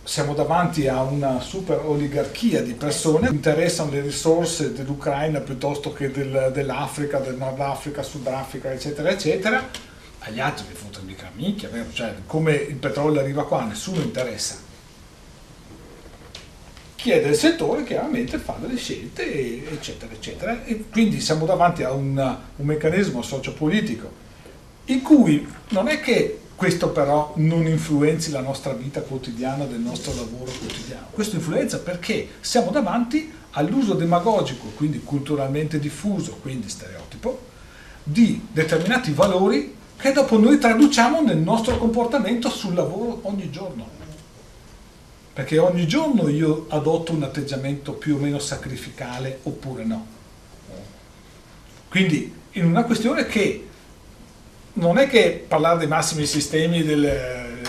siamo 0.04 0.34
davanti 0.34 0.88
a 0.88 1.02
una 1.04 1.40
super 1.40 1.80
oligarchia 1.86 2.62
di 2.62 2.74
persone 2.74 3.28
che 3.28 3.34
interessano 3.34 3.92
le 3.92 4.02
risorse 4.02 4.74
dell'Ucraina 4.74 5.40
piuttosto 5.40 5.94
che 5.94 6.12
del, 6.12 6.50
dell'Africa, 6.54 7.20
del 7.20 7.36
Nord 7.36 7.60
Africa, 7.60 8.02
Sud 8.02 8.26
Africa, 8.28 8.72
eccetera, 8.72 9.10
eccetera, 9.10 9.70
agli 10.20 10.40
altri 10.40 10.66
mi 10.68 10.74
fotono 10.74 11.06
mica 11.06 11.30
minchia? 11.36 11.70
Cioè, 11.94 12.16
come 12.26 12.54
il 12.54 12.76
petrolio 12.76 13.20
arriva 13.20 13.46
qua, 13.46 13.64
nessuno 13.64 14.02
interessa. 14.02 14.70
Chi 16.96 17.12
è 17.12 17.22
del 17.22 17.36
settore 17.36 17.84
chiaramente 17.84 18.38
fa 18.38 18.58
delle 18.60 18.78
scelte, 18.78 19.72
eccetera, 19.72 20.14
eccetera. 20.14 20.64
E 20.66 20.86
quindi 20.92 21.20
siamo 21.20 21.46
davanti 21.46 21.84
a 21.84 21.92
un, 21.92 22.38
un 22.56 22.66
meccanismo 22.66 23.22
sociopolitico 23.22 24.20
in 24.86 25.02
cui 25.02 25.48
non 25.70 25.88
è 25.88 26.00
che 26.00 26.40
questo 26.62 26.90
però 26.90 27.34
non 27.38 27.66
influenzi 27.66 28.30
la 28.30 28.40
nostra 28.40 28.74
vita 28.74 29.02
quotidiana, 29.02 29.66
del 29.66 29.80
nostro 29.80 30.14
lavoro 30.14 30.52
quotidiano. 30.60 31.08
Questo 31.10 31.38
influenza 31.38 31.80
perché 31.80 32.34
siamo 32.40 32.70
davanti 32.70 33.34
all'uso 33.54 33.96
demagogico, 33.96 34.68
quindi 34.76 35.02
culturalmente 35.04 35.80
diffuso, 35.80 36.38
quindi 36.40 36.70
stereotipo, 36.70 37.48
di 38.04 38.46
determinati 38.52 39.12
valori 39.12 39.76
che 39.98 40.12
dopo 40.12 40.38
noi 40.38 40.60
traduciamo 40.60 41.22
nel 41.24 41.40
nostro 41.40 41.80
comportamento 41.80 42.48
sul 42.48 42.76
lavoro 42.76 43.22
ogni 43.24 43.50
giorno. 43.50 43.88
Perché 45.34 45.58
ogni 45.58 45.88
giorno 45.88 46.28
io 46.28 46.68
adotto 46.70 47.12
un 47.12 47.24
atteggiamento 47.24 47.94
più 47.94 48.18
o 48.18 48.20
meno 48.20 48.38
sacrificale 48.38 49.40
oppure 49.42 49.84
no. 49.84 50.06
Quindi 51.90 52.32
in 52.52 52.66
una 52.66 52.84
questione 52.84 53.26
che 53.26 53.70
non 54.74 54.98
è 54.98 55.08
che 55.08 55.44
parlare 55.48 55.80
dei 55.80 55.88
massimi 55.88 56.26
sistemi 56.26 56.84
del, 56.84 57.60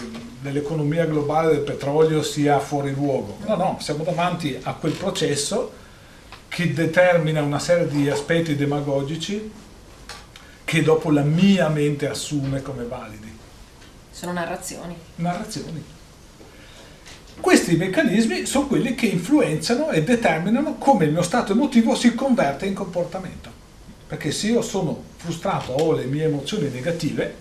dell'economia 0.40 1.04
globale 1.06 1.52
del 1.52 1.60
petrolio 1.60 2.22
sia 2.22 2.58
fuori 2.58 2.92
luogo, 2.92 3.38
no, 3.46 3.56
no, 3.56 3.76
siamo 3.80 4.04
davanti 4.04 4.58
a 4.62 4.74
quel 4.74 4.92
processo 4.92 5.72
che 6.48 6.72
determina 6.72 7.40
una 7.42 7.58
serie 7.58 7.88
di 7.88 8.10
aspetti 8.10 8.54
demagogici 8.54 9.50
che 10.64 10.82
dopo 10.82 11.10
la 11.10 11.22
mia 11.22 11.68
mente 11.68 12.08
assume 12.08 12.62
come 12.62 12.84
validi. 12.84 13.30
Sono 14.10 14.32
narrazioni. 14.32 14.96
Narrazioni. 15.16 15.84
Questi 17.40 17.76
meccanismi 17.76 18.46
sono 18.46 18.66
quelli 18.66 18.94
che 18.94 19.06
influenzano 19.06 19.90
e 19.90 20.02
determinano 20.02 20.74
come 20.74 21.06
il 21.06 21.12
mio 21.12 21.22
stato 21.22 21.52
emotivo 21.52 21.94
si 21.94 22.14
converte 22.14 22.66
in 22.66 22.74
comportamento. 22.74 23.61
Perché 24.12 24.30
se 24.30 24.48
io 24.48 24.60
sono 24.60 25.04
frustrato, 25.16 25.72
ho 25.72 25.94
le 25.94 26.04
mie 26.04 26.24
emozioni 26.24 26.68
negative, 26.68 27.34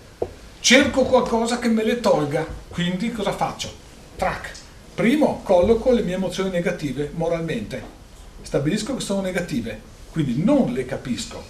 cerco 0.60 1.02
qualcosa 1.02 1.58
che 1.58 1.68
me 1.68 1.84
le 1.84 2.00
tolga. 2.00 2.46
Quindi 2.68 3.12
cosa 3.12 3.30
faccio? 3.30 3.70
Track. 4.16 4.52
Primo, 4.94 5.42
colloco 5.42 5.92
le 5.92 6.00
mie 6.00 6.14
emozioni 6.14 6.48
negative 6.48 7.10
moralmente. 7.12 7.84
Stabilisco 8.40 8.94
che 8.94 9.02
sono 9.02 9.20
negative, 9.20 9.78
quindi 10.12 10.42
non 10.42 10.72
le 10.72 10.86
capisco, 10.86 11.44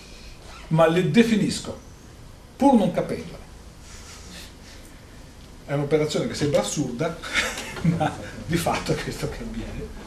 ma 0.68 0.88
le 0.88 1.12
definisco, 1.12 1.78
pur 2.56 2.74
non 2.74 2.90
capendole. 2.90 3.38
È 5.66 5.72
un'operazione 5.72 6.26
che 6.26 6.34
sembra 6.34 6.62
assurda, 6.62 7.16
ma 7.96 8.12
di 8.44 8.56
fatto 8.56 8.90
è 8.90 8.96
questo 8.96 9.28
che 9.28 9.38
avviene 9.38 10.01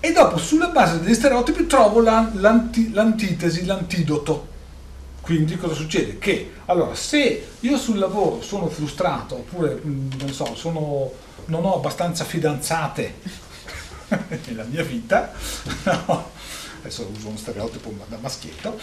e 0.00 0.12
dopo 0.12 0.38
sulla 0.38 0.68
base 0.68 1.00
degli 1.00 1.14
stereotipi 1.14 1.66
trovo 1.66 2.00
la, 2.00 2.30
l'anti, 2.34 2.90
l'antitesi, 2.92 3.66
l'antidoto. 3.66 4.48
Quindi 5.20 5.56
cosa 5.58 5.74
succede? 5.74 6.18
Che 6.18 6.52
allora 6.64 6.94
se 6.94 7.48
io 7.60 7.76
sul 7.76 7.98
lavoro 7.98 8.40
sono 8.40 8.68
frustrato 8.68 9.36
oppure 9.36 9.80
non 9.84 10.32
so, 10.32 10.54
sono, 10.54 11.12
non 11.46 11.64
ho 11.64 11.76
abbastanza 11.76 12.24
fidanzate 12.24 13.14
nella 14.46 14.64
mia 14.64 14.82
vita, 14.82 15.32
no, 15.84 16.30
adesso 16.80 17.10
uso 17.14 17.28
uno 17.28 17.36
stereotipo 17.36 17.94
da 18.08 18.16
maschietto, 18.18 18.78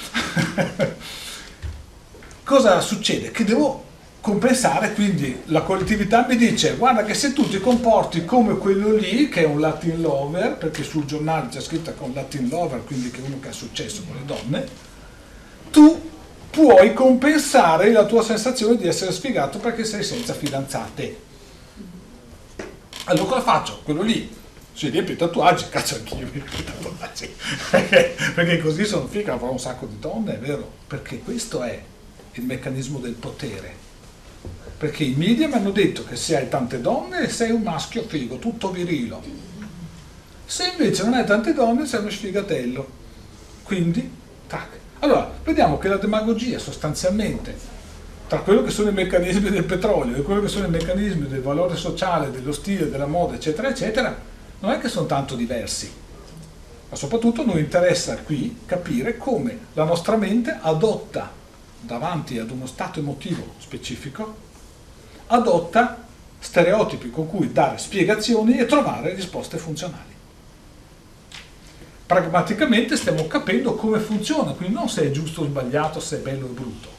cosa 2.46 2.80
succede? 2.80 3.32
Che 3.32 3.44
devo 3.44 3.87
compensare, 4.28 4.94
quindi 4.94 5.44
la 5.46 5.62
collettività 5.62 6.26
mi 6.28 6.36
dice 6.36 6.76
guarda 6.76 7.06
che 7.06 7.14
se 7.14 7.32
tu 7.32 7.48
ti 7.48 7.62
comporti 7.62 8.26
come 8.26 8.58
quello 8.58 8.92
lì, 8.92 9.30
che 9.30 9.44
è 9.44 9.46
un 9.46 9.62
Latin 9.62 10.02
lover, 10.02 10.58
perché 10.58 10.84
sul 10.84 11.06
giornale 11.06 11.48
c'è 11.48 11.62
è 11.62 11.94
un 12.00 12.12
Latin 12.14 12.50
lover, 12.50 12.84
quindi 12.84 13.10
che 13.10 13.22
è 13.22 13.26
uno 13.26 13.40
che 13.40 13.48
ha 13.48 13.54
successo 13.54 14.04
con 14.06 14.18
le 14.18 14.26
donne, 14.26 14.68
tu 15.72 16.10
puoi 16.50 16.94
compensare 16.94 17.90
la 17.94 18.06
tua 18.06 18.22
sensazione 18.22 18.76
di 18.76 18.86
essere 18.86 19.14
sfigato 19.14 19.60
perché 19.60 19.86
sei 19.86 20.04
senza 20.04 20.34
fidanzate. 20.34 21.22
Allora 23.06 23.30
cosa 23.30 23.42
faccio? 23.42 23.80
Quello 23.86 24.02
lì 24.02 24.30
si 24.74 24.90
riempie 24.90 25.14
i 25.14 25.18
tatuaggi, 25.18 25.68
cazzo 25.72 25.96
anch'io 25.96 26.18
mi 26.18 26.32
riempio 26.34 26.60
i 26.60 26.64
tatuaggi, 26.66 27.34
perché 28.36 28.60
così 28.60 28.84
sono 28.84 29.08
figa, 29.08 29.36
avrò 29.36 29.52
un 29.52 29.60
sacco 29.60 29.86
di 29.86 29.98
donne, 30.00 30.36
è 30.36 30.40
vero? 30.40 30.70
Perché 30.86 31.20
questo 31.20 31.64
è 31.64 31.82
il 32.34 32.44
meccanismo 32.44 33.00
del 33.00 33.14
potere. 33.14 33.87
Perché 34.78 35.04
i 35.04 35.16
media 35.18 35.48
mi 35.48 35.56
hanno 35.56 35.72
detto 35.72 36.04
che 36.04 36.16
se 36.16 36.38
hai 36.38 36.50
tante 36.50 36.80
donne 36.82 37.30
sei 37.30 37.50
un 37.50 37.64
maschio 37.64 38.04
figo, 38.04 38.38
tutto 38.38 38.70
virilo. 38.70 39.24
Se 40.46 40.68
invece 40.68 41.04
non 41.04 41.16
hai 41.16 41.26
tante 41.26 41.54
donne 41.54 41.88
sei 41.88 42.02
uno 42.02 42.10
sfigatello. 42.12 42.88
Quindi, 43.64 44.10
tac. 44.48 44.78
Allora, 45.00 45.32
vediamo 45.44 45.78
che 45.80 45.88
la 45.88 45.98
demagogia 45.98 46.60
sostanzialmente 46.60 47.76
tra 48.28 48.40
quello 48.40 48.62
che 48.62 48.72
sono 48.72 48.90
i 48.90 48.94
meccanismi 48.94 49.50
del 49.50 49.64
petrolio 49.64 50.18
e 50.18 50.22
quello 50.22 50.42
che 50.42 50.48
sono 50.50 50.68
i 50.68 50.70
meccanismi 50.70 51.28
del 51.28 51.42
valore 51.42 51.76
sociale, 51.76 52.30
dello 52.30 52.52
stile, 52.52 52.90
della 52.90 53.08
moda, 53.08 53.36
eccetera, 53.36 53.70
eccetera, 53.70 54.16
non 54.60 54.72
è 54.72 54.80
che 54.80 54.90
sono 54.90 55.06
tanto 55.06 55.36
diversi. 55.36 55.92
Ma 56.90 56.96
soprattutto 56.96 57.46
noi 57.46 57.62
interessa 57.62 58.18
qui 58.18 58.60
capire 58.66 59.18
come 59.18 59.58
la 59.74 59.86
nostra 59.86 60.18
mente 60.18 60.58
adotta 60.62 61.32
davanti 61.80 62.38
ad 62.38 62.52
uno 62.52 62.66
stato 62.66 63.00
emotivo 63.00 63.54
specifico 63.60 64.46
adotta 65.28 66.06
stereotipi 66.40 67.10
con 67.10 67.28
cui 67.28 67.52
dare 67.52 67.78
spiegazioni 67.78 68.58
e 68.58 68.66
trovare 68.66 69.14
risposte 69.14 69.58
funzionali. 69.58 70.16
Pragmaticamente 72.06 72.96
stiamo 72.96 73.28
capendo 73.28 73.76
come 73.76 74.00
funziona, 74.00 74.54
quindi 74.54 74.76
non 74.76 74.88
se 74.88 75.04
è 75.04 75.12
giusto 75.12 75.42
o 75.42 75.46
sbagliato, 75.46 76.00
se 76.00 76.18
è 76.18 76.20
bello 76.20 76.46
o 76.46 76.50
brutto. 76.50 76.96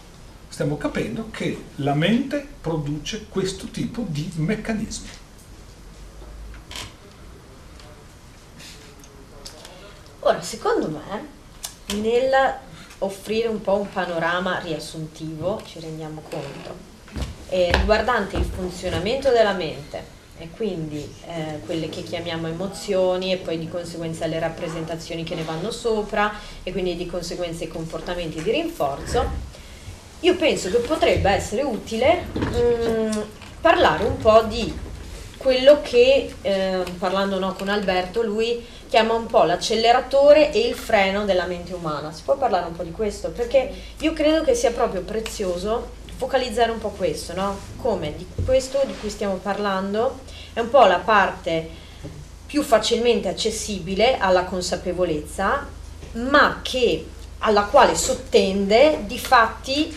Stiamo 0.49 0.77
capendo 0.77 1.31
che 1.31 1.65
la 1.77 1.95
mente 1.95 2.47
produce 2.61 3.27
questo 3.29 3.67
tipo 3.69 4.05
di 4.07 4.31
meccanismi. 4.37 5.09
Ora, 10.21 10.43
secondo 10.43 10.91
me, 10.91 11.97
nel 12.01 12.57
offrire 12.99 13.49
un 13.49 13.63
po' 13.63 13.77
un 13.77 13.89
panorama 13.91 14.59
riassuntivo, 14.59 15.63
ci 15.65 15.81
rendiamo 15.81 16.21
conto 16.29 16.88
eh, 17.49 17.71
riguardante 17.73 18.37
il 18.37 18.45
funzionamento 18.45 19.31
della 19.31 19.53
mente 19.53 20.17
e 20.39 20.51
quindi 20.51 21.13
eh, 21.27 21.61
quelle 21.67 21.89
che 21.89 22.03
chiamiamo 22.03 22.47
emozioni 22.47 23.33
e 23.33 23.39
poi 23.39 23.59
di 23.59 23.69
conseguenza 23.69 24.27
le 24.27 24.39
rappresentazioni 24.39 25.25
che 25.25 25.35
ne 25.35 25.43
vanno 25.43 25.71
sopra 25.71 26.33
e 26.63 26.71
quindi 26.71 26.97
di 26.97 27.07
conseguenza 27.07 27.65
i 27.65 27.69
comportamenti 27.69 28.41
di 28.41 28.51
rinforzo, 28.51 29.29
io 30.21 30.37
penso 30.37 30.71
che 30.71 30.79
potrebbe 30.79 31.31
essere 31.31 31.63
utile 31.63 32.27
mh, 32.33 32.41
mm, 32.41 33.11
parlare 33.61 34.05
un 34.05 34.17
po' 34.19 34.43
di 34.43 34.87
quello 35.39 35.81
che, 35.83 36.35
eh, 36.43 36.83
parlando 36.99 37.39
no, 37.39 37.55
con 37.55 37.69
Alberto, 37.69 38.23
lui 38.23 38.65
chiama 38.89 39.15
un 39.15 39.27
po' 39.27 39.45
l'acceleratore 39.45 40.53
e 40.53 40.61
il 40.61 40.75
freno 40.75 41.25
della 41.25 41.47
mente 41.47 41.75
umana. 41.75 42.13
Si 42.13 42.23
può 42.25 42.37
parlare 42.37 42.67
un 42.67 42.75
po' 42.75 42.83
di 42.83 42.91
questo? 42.91 43.31
Perché 43.31 43.71
io 43.99 44.13
credo 44.13 44.43
che 44.43 44.55
sia 44.55 44.73
proprio 44.73 45.03
prezioso 45.03 45.97
focalizzare 46.19 46.73
un 46.73 46.79
po' 46.79 46.91
questo, 46.91 47.33
no? 47.33 47.57
Come 47.81 48.13
di 48.17 48.27
questo 48.45 48.83
di 48.85 48.95
cui 49.01 49.09
stiamo 49.09 49.37
parlando 49.37 50.19
è 50.53 50.59
un 50.59 50.69
po' 50.69 50.85
la 50.85 50.99
parte 50.99 51.71
più 52.45 52.63
facilmente 52.65 53.29
accessibile 53.29 54.19
alla 54.19 54.43
consapevolezza, 54.43 55.65
ma 56.15 56.59
che, 56.63 57.07
alla 57.39 57.65
quale 57.65 57.95
sottende 57.95 59.05
di 59.07 59.17
fatti 59.17 59.97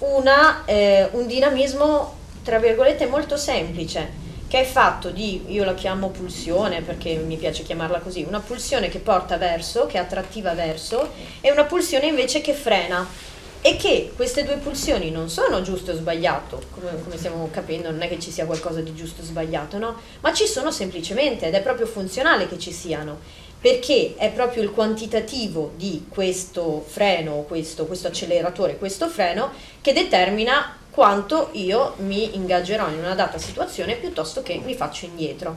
una, 0.00 0.66
eh, 0.66 1.08
un 1.12 1.26
dinamismo, 1.26 2.14
tra 2.42 2.58
virgolette, 2.58 3.06
molto 3.06 3.38
semplice, 3.38 4.22
che 4.46 4.60
è 4.60 4.64
fatto 4.64 5.08
di, 5.08 5.44
io 5.46 5.64
la 5.64 5.72
chiamo 5.72 6.10
pulsione 6.10 6.82
perché 6.82 7.14
mi 7.14 7.36
piace 7.36 7.62
chiamarla 7.62 8.00
così, 8.00 8.22
una 8.22 8.40
pulsione 8.40 8.90
che 8.90 8.98
porta 8.98 9.38
verso, 9.38 9.86
che 9.86 9.96
è 9.96 10.00
attrattiva 10.00 10.52
verso, 10.52 11.12
e 11.40 11.50
una 11.50 11.64
pulsione 11.64 12.06
invece 12.06 12.42
che 12.42 12.52
frena 12.52 13.32
e 13.66 13.76
che 13.78 14.12
queste 14.14 14.44
due 14.44 14.58
pulsioni 14.58 15.10
non 15.10 15.30
sono 15.30 15.62
giusto 15.62 15.92
o 15.92 15.94
sbagliato, 15.94 16.60
come, 16.70 17.02
come, 17.02 17.16
stiamo 17.16 17.48
capendo, 17.50 17.90
non 17.90 18.02
è 18.02 18.08
che 18.08 18.20
ci 18.20 18.30
sia 18.30 18.44
qualcosa 18.44 18.82
di 18.82 18.94
giusto 18.94 19.22
o 19.22 19.24
sbagliato, 19.24 19.78
no? 19.78 19.98
Ma 20.20 20.34
ci 20.34 20.46
sono 20.46 20.70
semplicemente 20.70 21.46
ed 21.46 21.54
è 21.54 21.62
proprio 21.62 21.86
funzionale 21.86 22.46
che 22.46 22.58
ci 22.58 22.72
siano, 22.72 23.20
perché 23.58 24.16
è 24.18 24.30
proprio 24.32 24.62
il 24.62 24.70
quantitativo 24.70 25.72
di 25.76 26.04
questo 26.10 26.84
freno, 26.86 27.36
questo, 27.48 27.86
questo 27.86 28.08
acceleratore, 28.08 28.76
questo 28.76 29.08
freno, 29.08 29.50
che 29.80 29.94
determina 29.94 30.76
quanto 30.90 31.48
io 31.52 31.94
mi 32.00 32.36
ingaggerò 32.36 32.90
in 32.90 32.98
una 32.98 33.14
data 33.14 33.38
situazione 33.38 33.94
piuttosto 33.94 34.42
che 34.42 34.60
mi 34.62 34.74
faccio 34.74 35.06
indietro. 35.06 35.56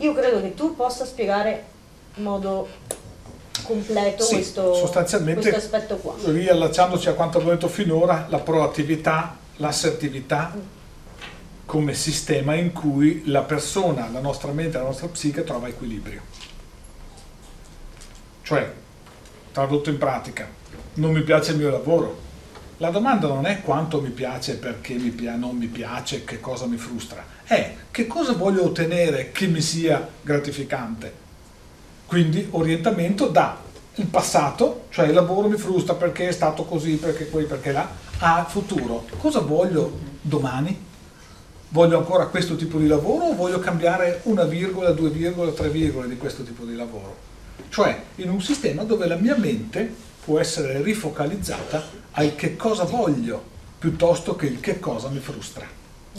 Io 0.00 0.12
credo 0.12 0.42
che 0.42 0.52
tu 0.52 0.76
possa 0.76 1.06
spiegare 1.06 1.64
in 2.16 2.22
modo 2.22 2.68
completo 3.62 4.22
sì, 4.22 4.34
questo, 4.34 4.74
sostanzialmente, 4.74 5.50
questo 5.50 5.58
aspetto 5.58 5.96
qua. 5.96 6.14
Riallacciandoci 6.24 7.08
a 7.08 7.14
quanto 7.14 7.38
abbiamo 7.38 7.54
detto 7.54 7.68
finora, 7.68 8.26
la 8.28 8.38
proattività, 8.38 9.36
l'assertività 9.56 10.54
mm. 10.54 10.60
come 11.66 11.94
sistema 11.94 12.54
in 12.54 12.72
cui 12.72 13.22
la 13.26 13.42
persona, 13.42 14.08
la 14.12 14.20
nostra 14.20 14.52
mente, 14.52 14.78
la 14.78 14.84
nostra 14.84 15.08
psiche 15.08 15.44
trova 15.44 15.68
equilibrio. 15.68 16.20
Cioè, 18.42 18.72
tradotto 19.52 19.90
in 19.90 19.98
pratica, 19.98 20.48
non 20.94 21.12
mi 21.12 21.22
piace 21.22 21.52
il 21.52 21.58
mio 21.58 21.70
lavoro. 21.70 22.26
La 22.78 22.90
domanda 22.90 23.26
non 23.26 23.44
è 23.44 23.60
quanto 23.62 24.00
mi 24.00 24.10
piace, 24.10 24.56
perché 24.56 24.94
mi 24.94 25.10
pi- 25.10 25.36
non 25.36 25.56
mi 25.56 25.66
piace, 25.66 26.24
che 26.24 26.40
cosa 26.40 26.66
mi 26.66 26.76
frustra, 26.76 27.24
è 27.44 27.74
che 27.90 28.06
cosa 28.06 28.32
voglio 28.34 28.64
ottenere 28.64 29.32
che 29.32 29.46
mi 29.46 29.60
sia 29.60 30.06
gratificante 30.22 31.26
quindi 32.08 32.48
orientamento 32.52 33.26
da 33.28 33.60
il 33.96 34.06
passato, 34.06 34.86
cioè 34.88 35.08
il 35.08 35.12
lavoro 35.12 35.46
mi 35.46 35.58
frustra 35.58 35.92
perché 35.94 36.28
è 36.28 36.32
stato 36.32 36.64
così, 36.64 36.94
perché 36.94 37.28
qui, 37.28 37.44
perché 37.44 37.70
là, 37.70 37.86
a 38.20 38.46
futuro. 38.48 39.04
Cosa 39.18 39.40
voglio 39.40 39.98
domani? 40.22 40.86
Voglio 41.68 41.98
ancora 41.98 42.28
questo 42.28 42.56
tipo 42.56 42.78
di 42.78 42.86
lavoro 42.86 43.26
o 43.26 43.34
voglio 43.34 43.58
cambiare 43.58 44.20
una 44.22 44.44
virgola, 44.44 44.92
due 44.92 45.10
virgole, 45.10 45.52
tre 45.52 45.68
virgole 45.68 46.08
di 46.08 46.16
questo 46.16 46.44
tipo 46.44 46.64
di 46.64 46.74
lavoro? 46.74 47.14
Cioè 47.68 48.04
in 48.16 48.30
un 48.30 48.40
sistema 48.40 48.84
dove 48.84 49.06
la 49.06 49.16
mia 49.16 49.36
mente 49.36 49.92
può 50.24 50.38
essere 50.38 50.80
rifocalizzata 50.80 51.82
al 52.12 52.34
che 52.36 52.56
cosa 52.56 52.84
voglio 52.84 53.56
piuttosto 53.78 54.34
che 54.34 54.46
il 54.46 54.60
che 54.60 54.78
cosa 54.78 55.08
mi 55.08 55.18
frustra. 55.18 55.66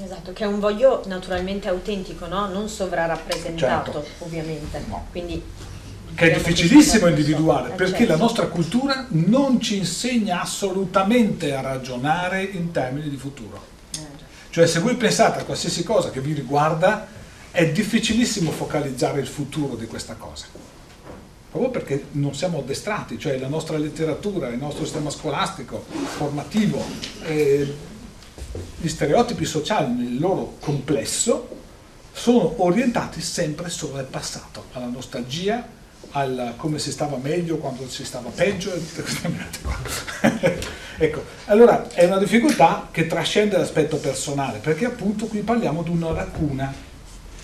Esatto, 0.01 0.33
che 0.33 0.43
è 0.43 0.47
un 0.47 0.59
voglio 0.59 1.01
naturalmente 1.07 1.67
autentico, 1.67 2.27
no? 2.27 2.47
non 2.47 2.69
sovrarappresentato 2.69 3.91
certo. 3.91 4.23
ovviamente. 4.25 4.83
No. 4.87 5.07
Quindi 5.09 5.41
che 6.15 6.31
è 6.31 6.33
difficilissimo 6.33 7.07
individuare 7.07 7.71
perché 7.71 8.05
la 8.05 8.17
nostra 8.17 8.47
cultura 8.47 9.05
non 9.09 9.61
ci 9.61 9.77
insegna 9.77 10.41
assolutamente 10.41 11.53
a 11.53 11.61
ragionare 11.61 12.43
in 12.43 12.71
termini 12.71 13.09
di 13.09 13.17
futuro. 13.17 13.77
Cioè 14.49 14.65
se 14.65 14.79
voi 14.79 14.95
pensate 14.95 15.41
a 15.41 15.43
qualsiasi 15.43 15.83
cosa 15.83 16.09
che 16.09 16.21
vi 16.21 16.33
riguarda 16.33 17.07
è 17.51 17.71
difficilissimo 17.71 18.51
focalizzare 18.51 19.19
il 19.19 19.27
futuro 19.27 19.75
di 19.75 19.85
questa 19.85 20.15
cosa. 20.15 20.45
Proprio 21.51 21.71
perché 21.71 22.05
non 22.11 22.35
siamo 22.35 22.59
addestrati, 22.59 23.17
cioè 23.17 23.37
la 23.37 23.47
nostra 23.47 23.77
letteratura, 23.77 24.49
il 24.49 24.59
nostro 24.59 24.83
sistema 24.83 25.09
scolastico, 25.09 25.83
formativo, 26.15 26.83
eh, 27.23 27.75
gli 28.79 28.87
stereotipi 28.87 29.45
sociali 29.45 29.93
nel 29.93 30.19
loro 30.19 30.57
complesso 30.59 31.57
sono 32.11 32.63
orientati 32.63 33.21
sempre 33.21 33.69
solo 33.69 33.97
al 33.97 34.05
passato, 34.05 34.65
alla 34.73 34.87
nostalgia, 34.87 35.67
al 36.11 36.53
come 36.57 36.79
si 36.79 36.91
stava 36.91 37.17
meglio 37.17 37.57
quando 37.57 37.87
si 37.87 38.03
stava 38.03 38.29
peggio 38.29 38.73
e 38.73 38.77
tutte 38.79 39.01
queste 39.01 39.31
qua. 39.61 39.77
ecco, 40.97 41.23
allora 41.45 41.89
è 41.89 42.05
una 42.05 42.17
difficoltà 42.17 42.87
che 42.91 43.07
trascende 43.07 43.57
l'aspetto 43.57 43.97
personale, 43.97 44.59
perché 44.59 44.85
appunto 44.85 45.27
qui 45.27 45.41
parliamo 45.41 45.83
di 45.83 45.89
una 45.89 46.11
lacuna 46.11 46.73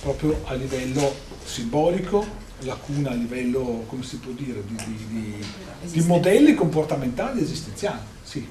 proprio 0.02 0.42
a 0.46 0.54
livello 0.54 1.14
simbolico, 1.44 2.26
lacuna 2.60 3.12
a 3.12 3.14
livello, 3.14 3.84
come 3.88 4.04
si 4.04 4.18
può 4.18 4.32
dire, 4.32 4.64
di, 4.66 4.76
di, 4.76 5.06
di, 5.08 5.46
di 5.92 6.02
modelli 6.02 6.54
comportamentali 6.54 7.42
esistenziali, 7.42 8.00
sì. 8.24 8.48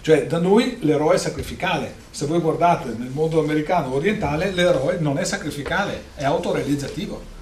Cioè 0.00 0.26
da 0.26 0.38
noi 0.38 0.78
l'eroe 0.82 1.16
è 1.16 1.18
sacrificale, 1.18 1.94
se 2.10 2.26
voi 2.26 2.38
guardate 2.38 2.94
nel 2.96 3.10
mondo 3.10 3.40
americano 3.40 3.92
orientale 3.92 4.52
l'eroe 4.52 4.98
non 5.00 5.18
è 5.18 5.24
sacrificale, 5.24 6.02
è 6.14 6.24
autorealizzativo. 6.24 7.34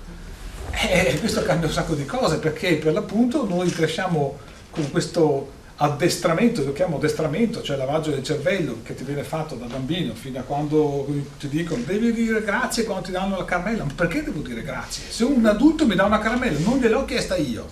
E 0.82 1.16
questo 1.18 1.42
cambia 1.42 1.68
un 1.68 1.72
sacco 1.72 1.94
di 1.94 2.04
cose 2.04 2.38
perché 2.38 2.74
per 2.76 2.92
l'appunto 2.92 3.46
noi 3.46 3.70
cresciamo 3.70 4.38
con 4.70 4.90
questo 4.90 5.52
addestramento, 5.76 6.62
lo 6.64 6.72
chiamo 6.72 6.96
addestramento, 6.96 7.60
cioè 7.62 7.76
lavaggio 7.76 8.10
del 8.10 8.22
cervello 8.22 8.78
che 8.84 8.94
ti 8.94 9.02
viene 9.02 9.24
fatto 9.24 9.56
da 9.56 9.66
bambino 9.66 10.14
fino 10.14 10.38
a 10.38 10.42
quando 10.42 11.06
ti 11.38 11.48
dicono 11.48 11.82
devi 11.84 12.12
dire 12.12 12.42
grazie 12.44 12.84
quando 12.84 13.06
ti 13.06 13.10
danno 13.10 13.36
la 13.36 13.44
caramella, 13.44 13.84
ma 13.84 13.92
perché 13.94 14.22
devo 14.22 14.40
dire 14.40 14.62
grazie? 14.62 15.04
Se 15.08 15.24
un 15.24 15.44
adulto 15.44 15.84
mi 15.86 15.96
dà 15.96 16.04
una 16.04 16.20
caramella 16.20 16.58
non 16.60 16.78
gliel'ho 16.78 17.04
chiesta 17.04 17.36
io. 17.36 17.70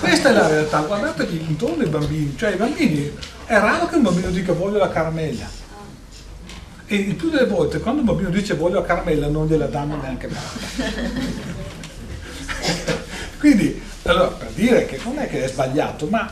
Questa 0.00 0.28
è 0.28 0.32
la 0.32 0.48
realtà, 0.48 0.80
guardatevi 0.80 1.44
intorno 1.48 1.82
ai 1.82 1.88
bambini, 1.88 2.34
cioè 2.36 2.50
i 2.52 2.56
bambini 2.56 3.10
è 3.46 3.58
raro 3.58 3.86
che 3.86 3.96
un 3.96 4.02
bambino 4.02 4.30
dica 4.30 4.52
voglio 4.52 4.78
la 4.78 4.90
caramella. 4.90 5.58
E 6.92 6.96
il 6.96 7.14
più 7.14 7.30
delle 7.30 7.46
volte 7.46 7.78
quando 7.78 8.00
un 8.00 8.06
bambino 8.08 8.30
dice 8.30 8.54
voglio 8.54 8.80
la 8.80 8.84
caramella 8.84 9.28
non 9.28 9.46
gliela 9.46 9.66
danno 9.66 9.94
neanche 9.94 10.26
mai. 10.26 10.40
Quindi, 13.38 13.80
allora, 14.02 14.26
per 14.26 14.50
dire 14.50 14.86
che 14.86 14.98
non 15.04 15.18
è 15.18 15.28
che 15.28 15.44
è 15.44 15.46
sbagliato, 15.46 16.08
ma 16.08 16.28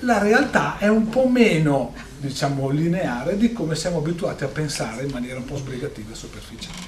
la 0.00 0.18
realtà 0.18 0.78
è 0.78 0.88
un 0.88 1.08
po' 1.08 1.28
meno, 1.28 1.94
diciamo, 2.18 2.68
lineare 2.70 3.36
di 3.36 3.52
come 3.52 3.76
siamo 3.76 3.98
abituati 3.98 4.42
a 4.42 4.48
pensare 4.48 5.04
in 5.04 5.10
maniera 5.12 5.38
un 5.38 5.44
po' 5.44 5.56
sbrigativa 5.56 6.10
e 6.10 6.16
superficiale. 6.16 6.78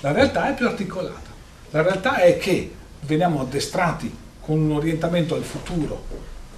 La 0.00 0.12
realtà 0.12 0.50
è 0.50 0.54
più 0.54 0.66
articolata. 0.66 1.30
La 1.70 1.80
realtà 1.80 2.18
è 2.18 2.36
che 2.36 2.70
veniamo 3.06 3.40
addestrati 3.40 4.14
con 4.40 4.60
un 4.60 4.72
orientamento 4.72 5.34
al 5.34 5.42
futuro, 5.42 6.04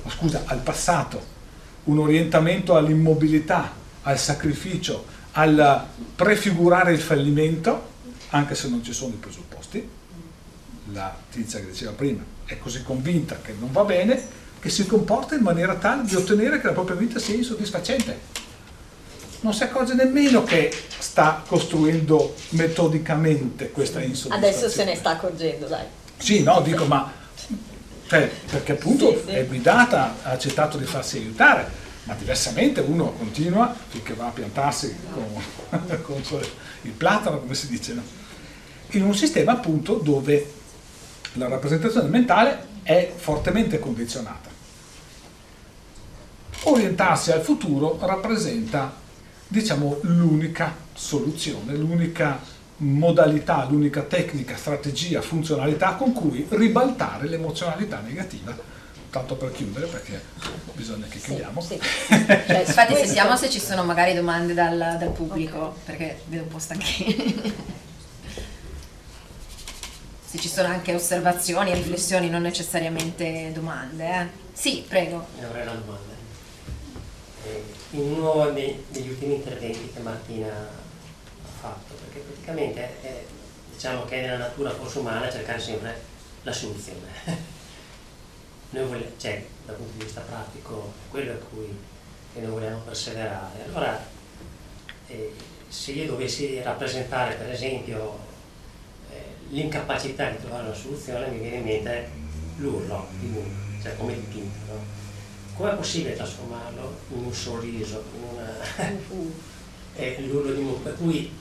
scusa, 0.09 0.43
al 0.47 0.59
passato, 0.59 1.23
un 1.85 2.01
orientamento 2.01 2.74
all'immobilità, 2.74 3.70
al 4.03 4.19
sacrificio, 4.19 5.19
al 5.40 5.86
prefigurare 6.14 6.92
il 6.92 7.00
fallimento, 7.00 7.88
anche 8.30 8.54
se 8.54 8.68
non 8.68 8.84
ci 8.84 8.92
sono 8.92 9.14
i 9.14 9.18
presupposti. 9.18 9.88
La 10.92 11.16
tizia 11.30 11.60
che 11.60 11.66
diceva 11.66 11.92
prima 11.92 12.22
è 12.44 12.58
così 12.58 12.82
convinta 12.82 13.38
che 13.40 13.54
non 13.58 13.70
va 13.72 13.84
bene 13.84 14.38
che 14.60 14.68
si 14.68 14.86
comporta 14.86 15.34
in 15.34 15.42
maniera 15.42 15.76
tale 15.76 16.04
di 16.04 16.14
ottenere 16.14 16.60
che 16.60 16.66
la 16.66 16.72
propria 16.72 16.96
vita 16.96 17.18
sia 17.18 17.34
insoddisfacente. 17.34 18.38
Non 19.40 19.54
si 19.54 19.62
accorge 19.62 19.94
nemmeno 19.94 20.42
che 20.44 20.70
sta 20.98 21.42
costruendo 21.46 22.34
metodicamente 22.50 23.70
questa 23.70 24.02
insoddisfazione. 24.02 24.46
Adesso 24.46 24.68
se 24.68 24.84
ne 24.84 24.94
sta 24.96 25.10
accorgendo, 25.10 25.66
dai. 25.66 25.86
Sì, 26.18 26.42
no, 26.42 26.60
dico, 26.60 26.84
ma 26.84 27.10
cioè, 28.06 28.28
perché 28.50 28.72
appunto 28.72 29.12
sì, 29.12 29.22
sì. 29.28 29.30
è 29.30 29.46
guidata, 29.46 30.16
ha 30.22 30.30
accettato 30.30 30.76
di 30.76 30.84
farsi 30.84 31.16
aiutare, 31.16 31.70
ma 32.05 32.14
diversamente 32.14 32.81
uno 32.81 33.12
continua 33.12 33.74
finché 33.89 34.14
va 34.14 34.27
a 34.27 34.31
piantarsi 34.31 34.94
con, 35.12 36.01
con 36.02 36.22
il 36.82 36.93
platano, 36.93 37.40
come 37.40 37.55
si 37.55 37.68
dice, 37.68 37.94
no? 37.94 38.02
in 38.93 39.05
un 39.05 39.14
sistema 39.14 39.52
appunto 39.52 39.94
dove 39.94 40.59
la 41.35 41.48
rappresentazione 41.48 42.09
mentale 42.09 42.66
è 42.82 43.12
fortemente 43.14 43.78
condizionata. 43.78 44.48
Orientarsi 46.62 47.31
al 47.32 47.40
futuro 47.40 47.98
rappresenta, 48.01 48.93
diciamo, 49.47 49.98
l'unica 50.02 50.74
soluzione, 50.93 51.74
l'unica 51.74 52.40
modalità, 52.78 53.66
l'unica 53.68 54.02
tecnica, 54.02 54.56
strategia, 54.56 55.22
funzionalità 55.22 55.94
con 55.94 56.12
cui 56.12 56.47
ribaltare 56.51 57.28
l'emozionalità 57.28 58.01
negativa. 58.01 58.56
Tanto 59.11 59.35
per 59.35 59.51
chiudere, 59.51 59.87
perché 59.87 60.23
bisogna 60.73 61.07
che 61.09 61.19
chiudiamo. 61.19 61.61
Sì, 61.61 61.78
sì. 61.81 61.81
Cioè, 62.47 62.65
infatti 62.65 62.95
sentiamo 62.95 63.37
se 63.37 63.51
ci 63.51 63.59
sono 63.59 63.82
magari 63.82 64.15
domande 64.15 64.55
dal, 64.55 64.77
dal 64.77 65.11
pubblico, 65.11 65.59
okay. 65.59 65.81
perché 65.85 66.20
vedo 66.27 66.45
un 66.45 66.49
po' 66.49 66.59
stanchi. 66.61 67.43
se 70.31 70.39
ci 70.39 70.49
sono 70.49 70.69
anche 70.69 70.95
osservazioni, 70.95 71.74
riflessioni, 71.74 72.31
non 72.31 72.43
necessariamente 72.43 73.51
domande. 73.53 74.09
Eh. 74.09 74.27
Sì, 74.53 74.85
prego. 74.87 75.27
Ne 75.37 75.45
avrei 75.45 75.62
una 75.62 75.73
domanda. 75.73 76.15
Eh, 77.43 77.65
in 77.91 78.12
uno 78.12 78.51
degli 78.51 79.09
ultimi 79.09 79.35
interventi 79.35 79.91
che 79.93 79.99
Martina 79.99 80.47
ha 80.47 81.49
fatto, 81.61 81.95
perché 81.95 82.20
praticamente 82.20 83.01
è, 83.03 83.24
diciamo 83.73 84.05
che 84.05 84.19
è 84.19 84.20
nella 84.20 84.37
natura 84.37 84.70
forse 84.70 85.01
umana 85.01 85.28
cercare 85.28 85.59
sempre 85.59 86.01
la 86.43 86.53
soluzione. 86.53 87.59
noi 88.70 88.86
vogliamo, 88.86 89.12
cioè, 89.16 89.44
dal 89.66 89.76
punto 89.76 89.92
di 89.97 90.05
vista 90.05 90.20
pratico, 90.20 90.92
quello 91.10 91.32
a 91.32 91.36
cui 91.36 91.76
noi 92.34 92.51
vogliamo 92.51 92.78
perseverare. 92.80 93.64
Allora, 93.66 94.06
eh, 95.06 95.32
se 95.68 95.92
io 95.92 96.06
dovessi 96.06 96.60
rappresentare 96.62 97.34
per 97.34 97.51
esempio 97.51 98.28
l'incapacità 99.51 100.30
di 100.30 100.38
trovare 100.40 100.66
una 100.66 100.74
soluzione 100.74 101.28
mi 101.28 101.38
viene 101.38 101.56
in 101.56 101.64
mente 101.64 102.10
l'urlo 102.59 103.06
di 103.18 103.26
Moon, 103.28 103.78
cioè 103.82 103.97
come 103.97 104.14
dipinto. 104.14 104.59
No? 104.68 104.98
Com'è 105.56 105.74
possibile 105.74 106.16
trasformarlo 106.16 106.97
in 107.14 107.24
un 107.24 107.32
sorriso, 107.32 108.05
in 108.14 108.22
una... 108.32 108.52
eh, 109.97 110.20
l'urlo 110.26 110.52
di 110.52 110.62
Moon? 110.62 110.82
Per 110.82 110.97
cui 110.97 111.38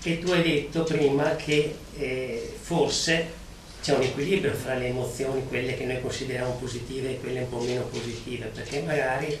che 0.00 0.18
tu 0.18 0.32
hai 0.32 0.42
detto 0.42 0.82
prima 0.82 1.36
che 1.36 1.76
eh, 1.94 2.56
forse 2.60 3.40
c'è 3.82 3.94
un 3.94 4.02
equilibrio 4.02 4.54
fra 4.54 4.74
le 4.74 4.86
emozioni, 4.86 5.44
quelle 5.48 5.76
che 5.76 5.84
noi 5.84 6.00
consideriamo 6.00 6.52
positive 6.52 7.10
e 7.10 7.20
quelle 7.20 7.40
un 7.40 7.48
po' 7.48 7.58
meno 7.58 7.82
positive, 7.82 8.46
perché 8.46 8.80
magari 8.82 9.36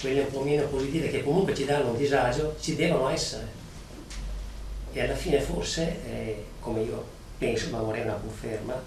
quelle 0.00 0.20
un 0.20 0.30
po' 0.30 0.42
meno 0.42 0.66
positive 0.66 1.08
che 1.08 1.22
comunque 1.22 1.54
ci 1.54 1.64
danno 1.64 1.90
un 1.90 1.96
disagio 1.96 2.56
ci 2.60 2.76
devono 2.76 3.08
essere 3.08 3.60
e 4.92 5.02
alla 5.02 5.16
fine 5.16 5.40
forse, 5.40 5.96
eh, 6.06 6.44
come 6.60 6.82
io 6.82 7.04
penso, 7.38 7.70
ma 7.70 7.80
vorrei 7.80 8.02
una 8.02 8.12
conferma, 8.12 8.80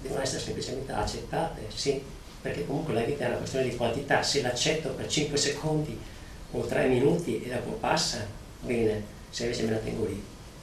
devono 0.00 0.22
essere 0.22 0.40
semplicemente 0.40 0.92
accettate, 0.92 1.66
sì, 1.68 2.02
perché 2.40 2.64
comunque 2.66 2.94
la 2.94 3.02
vita 3.02 3.24
è 3.24 3.28
una 3.28 3.36
questione 3.36 3.68
di 3.68 3.76
quantità, 3.76 4.22
se 4.22 4.40
l'accetto 4.40 4.88
per 4.90 5.06
5 5.06 5.36
secondi 5.36 5.98
o 6.52 6.60
3 6.60 6.86
minuti 6.86 7.42
e 7.42 7.50
dopo 7.50 7.72
passa, 7.72 8.26
bene, 8.60 9.02
se 9.28 9.44
invece 9.44 9.64
me 9.64 9.72
la 9.72 9.76
tengo 9.76 10.06
lì, 10.06 10.14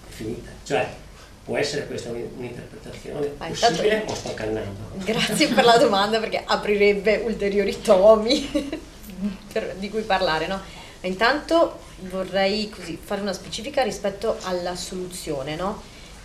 è 0.08 0.12
finita. 0.12 0.50
Cioè, 0.64 1.02
può 1.44 1.58
essere 1.58 1.88
questa 1.88 2.10
un'interpretazione 2.10 3.28
possibile 3.28 3.96
intanto, 3.96 4.12
o 4.12 4.16
sto 4.16 4.34
cannando? 4.34 4.80
Grazie 4.96 5.48
per 5.50 5.66
la 5.66 5.78
domanda 5.78 6.20
perché 6.20 6.42
aprirebbe 6.46 7.18
ulteriori 7.26 7.82
tomi 7.82 8.50
per, 9.52 9.76
di 9.78 9.90
cui 9.90 10.04
parlare, 10.04 10.48
no? 10.48 10.62
Intanto 11.02 11.80
vorrei 12.10 12.70
così, 12.70 12.98
fare 13.02 13.22
una 13.22 13.34
specifica 13.34 13.84
rispetto 13.84 14.38
alla 14.44 14.76
soluzione, 14.76 15.56
no? 15.56 15.82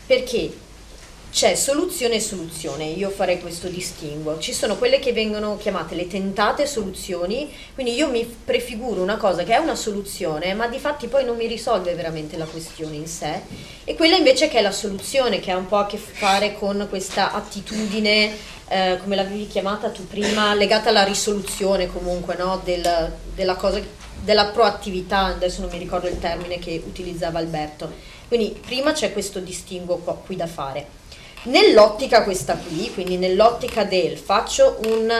Perché 0.06 0.52
c'è 1.38 1.54
soluzione 1.54 2.16
e 2.16 2.20
soluzione, 2.20 2.82
io 2.82 3.10
farei 3.10 3.40
questo 3.40 3.68
distinguo. 3.68 4.40
Ci 4.40 4.52
sono 4.52 4.74
quelle 4.74 4.98
che 4.98 5.12
vengono 5.12 5.56
chiamate 5.56 5.94
le 5.94 6.08
tentate 6.08 6.66
soluzioni, 6.66 7.48
quindi 7.74 7.94
io 7.94 8.08
mi 8.08 8.24
prefiguro 8.24 9.00
una 9.00 9.18
cosa 9.18 9.44
che 9.44 9.54
è 9.54 9.58
una 9.58 9.76
soluzione, 9.76 10.52
ma 10.54 10.66
di 10.66 10.80
fatti 10.80 11.06
poi 11.06 11.24
non 11.24 11.36
mi 11.36 11.46
risolve 11.46 11.94
veramente 11.94 12.36
la 12.36 12.44
questione 12.44 12.96
in 12.96 13.06
sé, 13.06 13.42
e 13.84 13.94
quella 13.94 14.16
invece 14.16 14.48
che 14.48 14.58
è 14.58 14.62
la 14.62 14.72
soluzione, 14.72 15.38
che 15.38 15.52
ha 15.52 15.56
un 15.56 15.68
po' 15.68 15.76
a 15.76 15.86
che 15.86 15.96
fare 15.96 16.54
con 16.58 16.84
questa 16.88 17.30
attitudine, 17.30 18.32
eh, 18.66 18.98
come 19.00 19.14
l'avevi 19.14 19.46
chiamata 19.46 19.90
tu 19.90 20.08
prima, 20.08 20.54
legata 20.54 20.88
alla 20.88 21.04
risoluzione 21.04 21.86
comunque, 21.86 22.34
no? 22.34 22.60
Del, 22.64 23.12
della 23.36 23.54
cosa 23.54 23.80
della 24.24 24.46
proattività, 24.46 25.26
adesso 25.26 25.60
non 25.60 25.70
mi 25.70 25.78
ricordo 25.78 26.08
il 26.08 26.18
termine 26.18 26.58
che 26.58 26.82
utilizzava 26.84 27.38
Alberto. 27.38 27.92
Quindi 28.26 28.60
prima 28.60 28.90
c'è 28.90 29.12
questo 29.12 29.38
distinguo 29.38 29.98
qui 30.26 30.34
da 30.34 30.48
fare. 30.48 30.97
Nell'ottica 31.44 32.24
questa 32.24 32.56
qui, 32.56 32.90
quindi 32.92 33.16
nell'ottica 33.16 33.84
del 33.84 34.18
faccio 34.18 34.78
un 34.86 35.12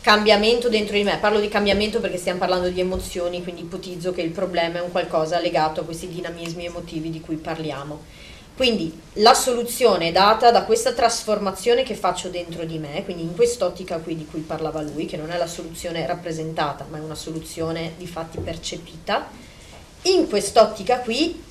cambiamento 0.00 0.68
dentro 0.68 0.96
di 0.96 1.04
me, 1.04 1.18
parlo 1.18 1.40
di 1.40 1.48
cambiamento 1.48 2.00
perché 2.00 2.18
stiamo 2.18 2.38
parlando 2.38 2.68
di 2.68 2.80
emozioni, 2.80 3.42
quindi 3.42 3.62
ipotizzo 3.62 4.12
che 4.12 4.22
il 4.22 4.30
problema 4.30 4.78
è 4.78 4.82
un 4.82 4.90
qualcosa 4.90 5.38
legato 5.40 5.80
a 5.80 5.84
questi 5.84 6.08
dinamismi 6.08 6.66
emotivi 6.66 7.10
di 7.10 7.20
cui 7.20 7.36
parliamo 7.36 8.00
quindi 8.54 8.96
la 9.14 9.32
soluzione 9.32 10.08
è 10.08 10.12
data 10.12 10.50
da 10.50 10.64
questa 10.64 10.92
trasformazione 10.92 11.82
che 11.82 11.94
faccio 11.94 12.28
dentro 12.28 12.64
di 12.64 12.78
me, 12.78 13.02
quindi 13.02 13.22
in 13.22 13.34
quest'ottica 13.34 13.98
qui 13.98 14.14
di 14.14 14.26
cui 14.26 14.40
parlava 14.40 14.82
lui, 14.82 15.06
che 15.06 15.16
non 15.16 15.30
è 15.30 15.38
la 15.38 15.46
soluzione 15.46 16.06
rappresentata, 16.06 16.86
ma 16.88 16.98
è 16.98 17.00
una 17.00 17.14
soluzione 17.14 17.94
di 17.96 18.06
fatti 18.06 18.38
percepita. 18.38 19.28
In 20.02 20.28
quest'ottica 20.28 20.98
qui, 20.98 21.42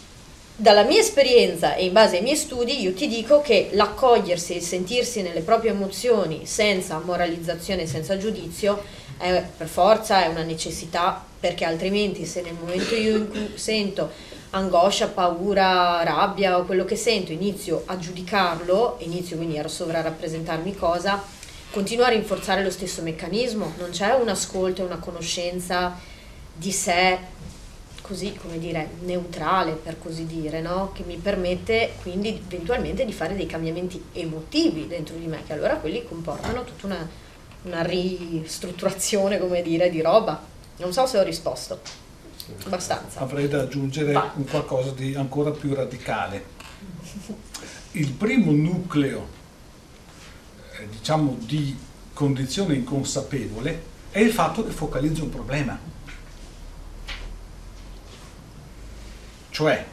dalla 0.62 0.84
mia 0.84 1.00
esperienza 1.00 1.74
e 1.74 1.86
in 1.86 1.92
base 1.92 2.18
ai 2.18 2.22
miei 2.22 2.36
studi, 2.36 2.82
io 2.82 2.94
ti 2.94 3.08
dico 3.08 3.42
che 3.42 3.70
l'accogliersi 3.72 4.56
e 4.56 4.62
sentirsi 4.62 5.24
nelle 5.24 5.42
proprie 5.42 5.72
emozioni 5.72 6.46
senza 6.46 7.02
moralizzazione, 7.04 7.88
senza 7.88 8.16
giudizio, 8.16 8.84
è 9.18 9.44
per 9.58 9.68
forza 9.68 10.24
è 10.24 10.28
una 10.28 10.44
necessità, 10.44 11.26
perché 11.40 11.66
altrimenti 11.66 12.28
se 12.28 12.42
nel 12.42 12.54
momento 12.54 12.94
io 12.94 13.18
in 13.18 13.30
cui 13.32 13.52
sento 13.56 14.12
angoscia, 14.52 15.08
paura, 15.08 16.04
rabbia 16.04 16.60
o 16.60 16.66
quello 16.66 16.86
che 16.86 16.96
sento, 16.96 17.32
inizio 17.32 17.82
a 17.88 17.98
giudicarlo, 17.98 18.98
inizio 19.00 19.38
quindi 19.38 19.58
a 19.58 19.68
sovrarappresentarmi 19.68 20.76
cosa, 20.76 21.24
continua 21.72 22.06
a 22.06 22.10
rinforzare 22.10 22.62
lo 22.62 22.70
stesso 22.70 23.02
meccanismo, 23.02 23.74
non 23.80 23.90
c'è 23.90 24.12
un 24.12 24.30
ascolto 24.30 24.84
e 24.84 24.86
una 24.86 25.00
conoscenza 25.00 25.98
di 26.54 26.72
sé 26.72 27.18
così, 28.12 28.36
come 28.36 28.60
dire, 28.60 28.90
neutrale 29.04 29.72
per 29.72 29.98
così 29.98 30.26
dire, 30.26 30.60
no? 30.60 30.92
che 30.92 31.04
mi 31.04 31.16
permette 31.16 31.94
quindi 32.02 32.44
eventualmente 32.46 33.06
di 33.06 33.14
fare 33.14 33.38
dei 33.38 33.46
cambiamenti 33.46 34.04
emotivi 34.12 34.86
dentro 34.86 35.16
di 35.16 35.28
me, 35.28 35.44
che 35.48 35.54
allora 35.54 35.78
quelli 35.78 36.04
comportano 36.04 36.66
tutta 36.66 36.88
una, 36.88 37.10
una 37.62 37.82
ristrutturazione, 37.84 39.40
come 39.40 39.62
dire, 39.62 39.90
di 39.90 40.02
roba. 40.02 40.44
Non 40.78 40.92
so 40.92 41.06
se 41.06 41.20
ho 41.20 41.24
risposto. 41.24 41.80
Abbastanza. 42.66 43.22
Avrei 43.22 43.48
da 43.48 43.62
aggiungere 43.62 44.12
Va. 44.12 44.34
un 44.36 44.44
qualcosa 44.44 44.92
di 44.92 45.16
ancora 45.16 45.52
più 45.52 45.74
radicale. 45.74 46.44
Il 47.92 48.12
primo 48.12 48.52
nucleo, 48.52 49.26
eh, 50.78 50.88
diciamo, 50.90 51.38
di 51.40 51.78
condizione 52.14 52.74
inconsapevole 52.74 53.84
è 54.12 54.20
il 54.20 54.34
fatto 54.34 54.66
che 54.66 54.72
focalizzo 54.72 55.24
un 55.24 55.30
problema. 55.30 55.80
Cioè, 59.52 59.86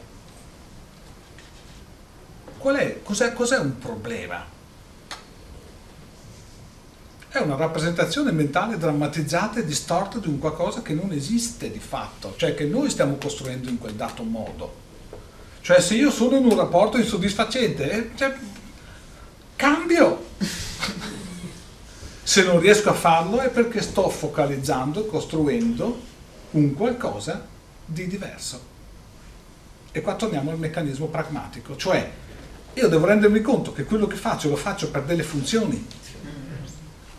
cos'è, 3.03 3.33
cos'è 3.33 3.57
un 3.57 3.77
problema? 3.77 4.45
È 7.27 7.37
una 7.39 7.57
rappresentazione 7.57 8.31
mentale 8.31 8.77
drammatizzata 8.77 9.59
e 9.59 9.65
distorta 9.65 10.17
di 10.17 10.29
un 10.29 10.39
qualcosa 10.39 10.81
che 10.81 10.93
non 10.93 11.11
esiste 11.11 11.69
di 11.69 11.79
fatto, 11.79 12.33
cioè 12.37 12.55
che 12.55 12.63
noi 12.63 12.89
stiamo 12.89 13.17
costruendo 13.17 13.69
in 13.69 13.77
quel 13.77 13.93
dato 13.93 14.23
modo. 14.23 14.87
Cioè 15.61 15.81
se 15.81 15.95
io 15.95 16.09
sono 16.09 16.37
in 16.37 16.45
un 16.45 16.55
rapporto 16.55 16.97
insoddisfacente, 16.97 17.91
eh, 17.91 18.09
cioè, 18.15 18.33
cambio. 19.57 20.27
se 22.23 22.43
non 22.43 22.61
riesco 22.61 22.89
a 22.89 22.93
farlo 22.93 23.41
è 23.41 23.49
perché 23.49 23.81
sto 23.81 24.07
focalizzando, 24.07 25.05
costruendo 25.05 25.99
un 26.51 26.73
qualcosa 26.73 27.45
di 27.85 28.07
diverso. 28.07 28.68
E 29.91 30.01
qua 30.01 30.15
torniamo 30.15 30.51
al 30.51 30.59
meccanismo 30.59 31.07
pragmatico, 31.07 31.75
cioè 31.75 32.09
io 32.73 32.87
devo 32.87 33.05
rendermi 33.05 33.41
conto 33.41 33.73
che 33.73 33.83
quello 33.83 34.07
che 34.07 34.15
faccio 34.15 34.49
lo 34.49 34.55
faccio 34.55 34.91
per 34.91 35.03
delle 35.03 35.23
funzioni. 35.23 35.85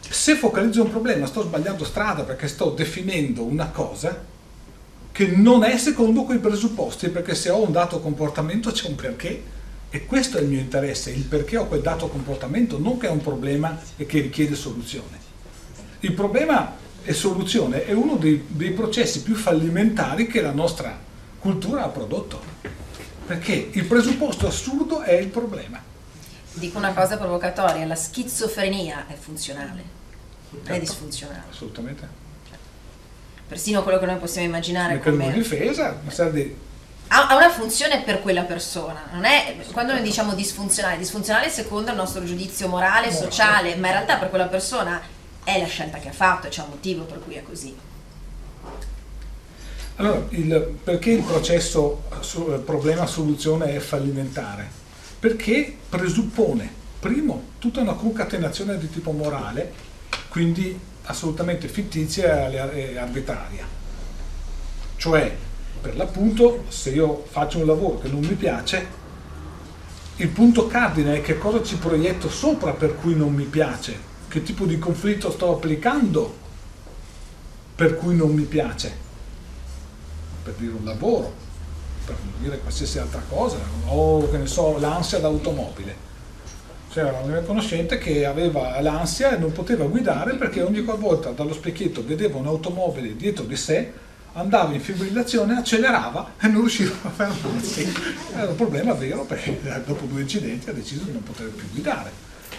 Se 0.00 0.36
focalizzo 0.36 0.82
un 0.82 0.90
problema 0.90 1.26
sto 1.26 1.42
sbagliando 1.42 1.84
strada 1.84 2.22
perché 2.22 2.48
sto 2.48 2.70
definendo 2.70 3.42
una 3.42 3.68
cosa 3.68 4.24
che 5.12 5.26
non 5.26 5.64
è 5.64 5.76
secondo 5.76 6.22
quei 6.22 6.38
presupposti, 6.38 7.08
perché 7.08 7.34
se 7.34 7.50
ho 7.50 7.62
un 7.62 7.72
dato 7.72 8.00
comportamento 8.00 8.70
c'è 8.70 8.88
un 8.88 8.94
perché 8.94 9.42
e 9.90 10.06
questo 10.06 10.38
è 10.38 10.40
il 10.40 10.46
mio 10.46 10.60
interesse, 10.60 11.10
il 11.10 11.24
perché 11.24 11.56
ho 11.56 11.66
quel 11.66 11.80
dato 11.80 12.08
comportamento, 12.08 12.78
non 12.78 12.96
che 12.96 13.08
è 13.08 13.10
un 13.10 13.20
problema 13.20 13.78
e 13.96 14.06
che 14.06 14.20
richiede 14.20 14.54
soluzione. 14.54 15.18
Il 16.00 16.12
problema 16.12 16.76
e 17.02 17.12
soluzione 17.12 17.84
è 17.84 17.92
uno 17.92 18.14
dei, 18.16 18.44
dei 18.46 18.70
processi 18.70 19.22
più 19.22 19.34
fallimentari 19.34 20.26
che 20.26 20.40
la 20.40 20.52
nostra 20.52 21.08
cultura 21.40 21.84
ha 21.84 21.88
prodotto, 21.88 22.40
perché 23.26 23.70
il 23.72 23.84
presupposto 23.86 24.46
assurdo 24.46 25.00
è 25.00 25.14
il 25.14 25.28
problema. 25.28 25.82
Dico 26.52 26.78
una 26.78 26.92
cosa 26.92 27.16
provocatoria, 27.16 27.86
la 27.86 27.94
schizofrenia 27.94 29.06
è 29.06 29.14
funzionale, 29.14 29.82
non 30.50 30.60
è 30.62 30.66
Certo. 30.66 30.80
disfunzionale. 30.80 31.44
Assolutamente. 31.50 32.08
Persino 33.48 33.82
quello 33.82 33.98
che 33.98 34.06
noi 34.06 34.16
possiamo 34.16 34.46
immaginare 34.46 35.00
come... 35.00 35.32
difesa, 35.32 35.98
una 36.02 36.10
serie 36.10 36.32
di 36.32 36.56
Ha 37.08 37.34
una 37.34 37.50
funzione 37.50 38.02
per 38.02 38.20
quella 38.20 38.42
persona, 38.42 39.02
non 39.12 39.24
è 39.24 39.56
quando 39.72 39.92
noi 39.92 40.02
diciamo 40.02 40.34
disfunzionale, 40.34 40.98
disfunzionale 40.98 41.48
secondo 41.50 41.90
il 41.90 41.96
nostro 41.96 42.22
giudizio 42.24 42.68
morale, 42.68 43.06
Morale. 43.10 43.24
sociale, 43.30 43.74
ma 43.76 43.88
in 43.88 43.92
realtà 43.94 44.16
per 44.18 44.28
quella 44.28 44.46
persona 44.46 45.00
è 45.42 45.58
la 45.58 45.66
scelta 45.66 45.98
che 45.98 46.10
ha 46.10 46.12
fatto 46.12 46.48
c'è 46.48 46.62
un 46.62 46.68
motivo 46.70 47.04
per 47.04 47.18
cui 47.24 47.34
è 47.34 47.42
così. 47.42 47.74
Allora, 50.00 50.24
il- 50.30 50.76
perché 50.82 51.10
il 51.10 51.22
processo 51.22 52.04
su- 52.20 52.50
eh, 52.50 52.56
problema-soluzione 52.56 53.74
è 53.74 53.78
fallimentare? 53.80 54.66
Perché 55.18 55.76
presuppone, 55.90 56.72
primo, 56.98 57.48
tutta 57.58 57.82
una 57.82 57.92
concatenazione 57.92 58.78
di 58.78 58.88
tipo 58.88 59.10
morale, 59.12 59.70
quindi 60.30 60.78
assolutamente 61.04 61.68
fittizia 61.68 62.48
e 62.48 62.96
arbitraria. 62.96 63.66
Cioè, 64.96 65.36
per 65.82 65.96
l'appunto, 65.96 66.64
se 66.68 66.90
io 66.90 67.24
faccio 67.28 67.58
un 67.58 67.66
lavoro 67.66 67.98
che 67.98 68.08
non 68.08 68.20
mi 68.20 68.34
piace, 68.36 68.86
il 70.16 70.28
punto 70.28 70.66
cardine 70.66 71.16
è 71.16 71.20
che 71.20 71.36
cosa 71.36 71.62
ci 71.62 71.76
proietto 71.76 72.30
sopra 72.30 72.72
per 72.72 72.96
cui 72.96 73.14
non 73.14 73.34
mi 73.34 73.44
piace, 73.44 73.98
che 74.28 74.42
tipo 74.42 74.64
di 74.64 74.78
conflitto 74.78 75.30
sto 75.30 75.52
applicando 75.52 76.34
per 77.74 77.96
cui 77.96 78.16
non 78.16 78.30
mi 78.32 78.44
piace 78.44 79.08
per 80.50 80.54
dire 80.58 80.72
un 80.72 80.84
lavoro, 80.84 81.32
per 82.04 82.16
dire 82.38 82.58
qualsiasi 82.58 82.98
altra 82.98 83.22
cosa, 83.28 83.56
o 83.86 84.28
che 84.30 84.36
ne 84.36 84.46
so, 84.46 84.78
l'ansia 84.78 85.18
d'automobile. 85.18 86.08
C'era 86.90 87.12
una 87.22 87.32
mia 87.32 87.42
conoscente 87.42 87.98
che 87.98 88.26
aveva 88.26 88.80
l'ansia 88.80 89.36
e 89.36 89.38
non 89.38 89.52
poteva 89.52 89.84
guidare 89.84 90.34
perché 90.34 90.60
ogni 90.60 90.80
volta 90.80 91.30
dallo 91.30 91.52
specchietto 91.52 92.04
vedeva 92.04 92.38
un'automobile 92.38 93.14
dietro 93.14 93.44
di 93.44 93.54
sé, 93.54 93.92
andava 94.32 94.72
in 94.72 94.80
fibrillazione, 94.80 95.56
accelerava 95.56 96.32
e 96.40 96.48
non 96.48 96.62
riusciva 96.62 96.94
a 97.02 97.10
fermarsi. 97.10 97.92
Era 98.34 98.50
un 98.50 98.56
problema 98.56 98.92
vero 98.94 99.24
perché 99.24 99.60
dopo 99.86 100.06
due 100.06 100.22
incidenti 100.22 100.68
ha 100.68 100.72
deciso 100.72 101.04
di 101.04 101.12
non 101.12 101.22
poter 101.22 101.48
più 101.50 101.70
guidare. 101.70 102.10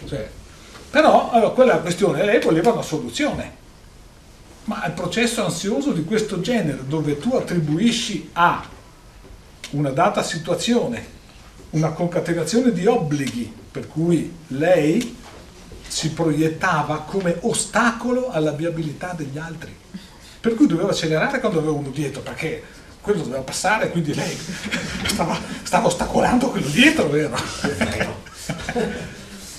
Cioè, 0.06 0.30
però 0.90 1.30
allora, 1.32 1.52
quella 1.52 1.80
questione, 1.80 2.24
lei 2.24 2.40
voleva 2.40 2.72
una 2.72 2.82
soluzione. 2.82 3.60
Ma 4.66 4.86
il 4.86 4.94
processo 4.94 5.44
ansioso 5.44 5.92
di 5.92 6.04
questo 6.04 6.40
genere, 6.40 6.88
dove 6.88 7.18
tu 7.18 7.36
attribuisci 7.36 8.30
a 8.34 8.64
una 9.72 9.90
data 9.90 10.22
situazione 10.24 11.20
una 11.72 11.92
concatenazione 11.92 12.72
di 12.72 12.86
obblighi, 12.86 13.54
per 13.72 13.88
cui 13.88 14.34
lei 14.48 15.18
si 15.88 16.12
proiettava 16.12 17.00
come 17.00 17.38
ostacolo 17.42 18.30
alla 18.30 18.52
viabilità 18.52 19.14
degli 19.16 19.38
altri, 19.38 19.74
per 20.40 20.56
cui 20.56 20.68
doveva 20.68 20.90
accelerare 20.90 21.40
quando 21.40 21.60
aveva 21.60 21.74
uno 21.74 21.90
dietro, 21.90 22.22
perché 22.22 22.64
quello 23.00 23.24
doveva 23.24 23.42
passare, 23.42 23.90
quindi 23.90 24.14
lei 24.14 24.38
stava, 25.08 25.38
stava 25.64 25.88
ostacolando 25.88 26.50
quello 26.50 26.68
dietro, 26.68 27.08
vero? 27.08 27.38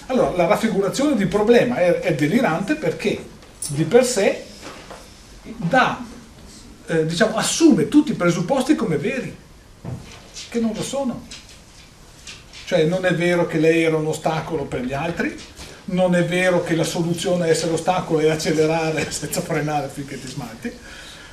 Allora, 0.06 0.36
la 0.36 0.46
raffigurazione 0.46 1.16
di 1.16 1.26
problema 1.26 1.76
è, 1.76 2.00
è 2.00 2.14
delirante 2.14 2.74
perché 2.74 3.24
di 3.68 3.84
per 3.84 4.04
sé 4.04 4.44
dà, 5.42 6.04
eh, 6.86 7.06
diciamo, 7.06 7.36
assume 7.36 7.88
tutti 7.88 8.12
i 8.12 8.14
presupposti 8.14 8.74
come 8.74 8.96
veri, 8.96 9.36
che 10.48 10.60
non 10.60 10.72
lo 10.74 10.82
sono. 10.82 11.26
Cioè 12.64 12.84
non 12.84 13.04
è 13.04 13.14
vero 13.14 13.46
che 13.46 13.58
lei 13.58 13.82
era 13.82 13.96
un 13.96 14.06
ostacolo 14.06 14.64
per 14.64 14.84
gli 14.84 14.92
altri, 14.92 15.36
non 15.86 16.14
è 16.14 16.24
vero 16.24 16.62
che 16.62 16.74
la 16.74 16.84
soluzione 16.84 17.44
a 17.44 17.48
essere 17.48 17.72
ostacolo 17.72 18.20
è 18.20 18.30
accelerare 18.30 19.10
senza 19.12 19.40
frenare 19.40 19.88
finché 19.88 20.20
ti 20.20 20.28
smalti. 20.28 20.72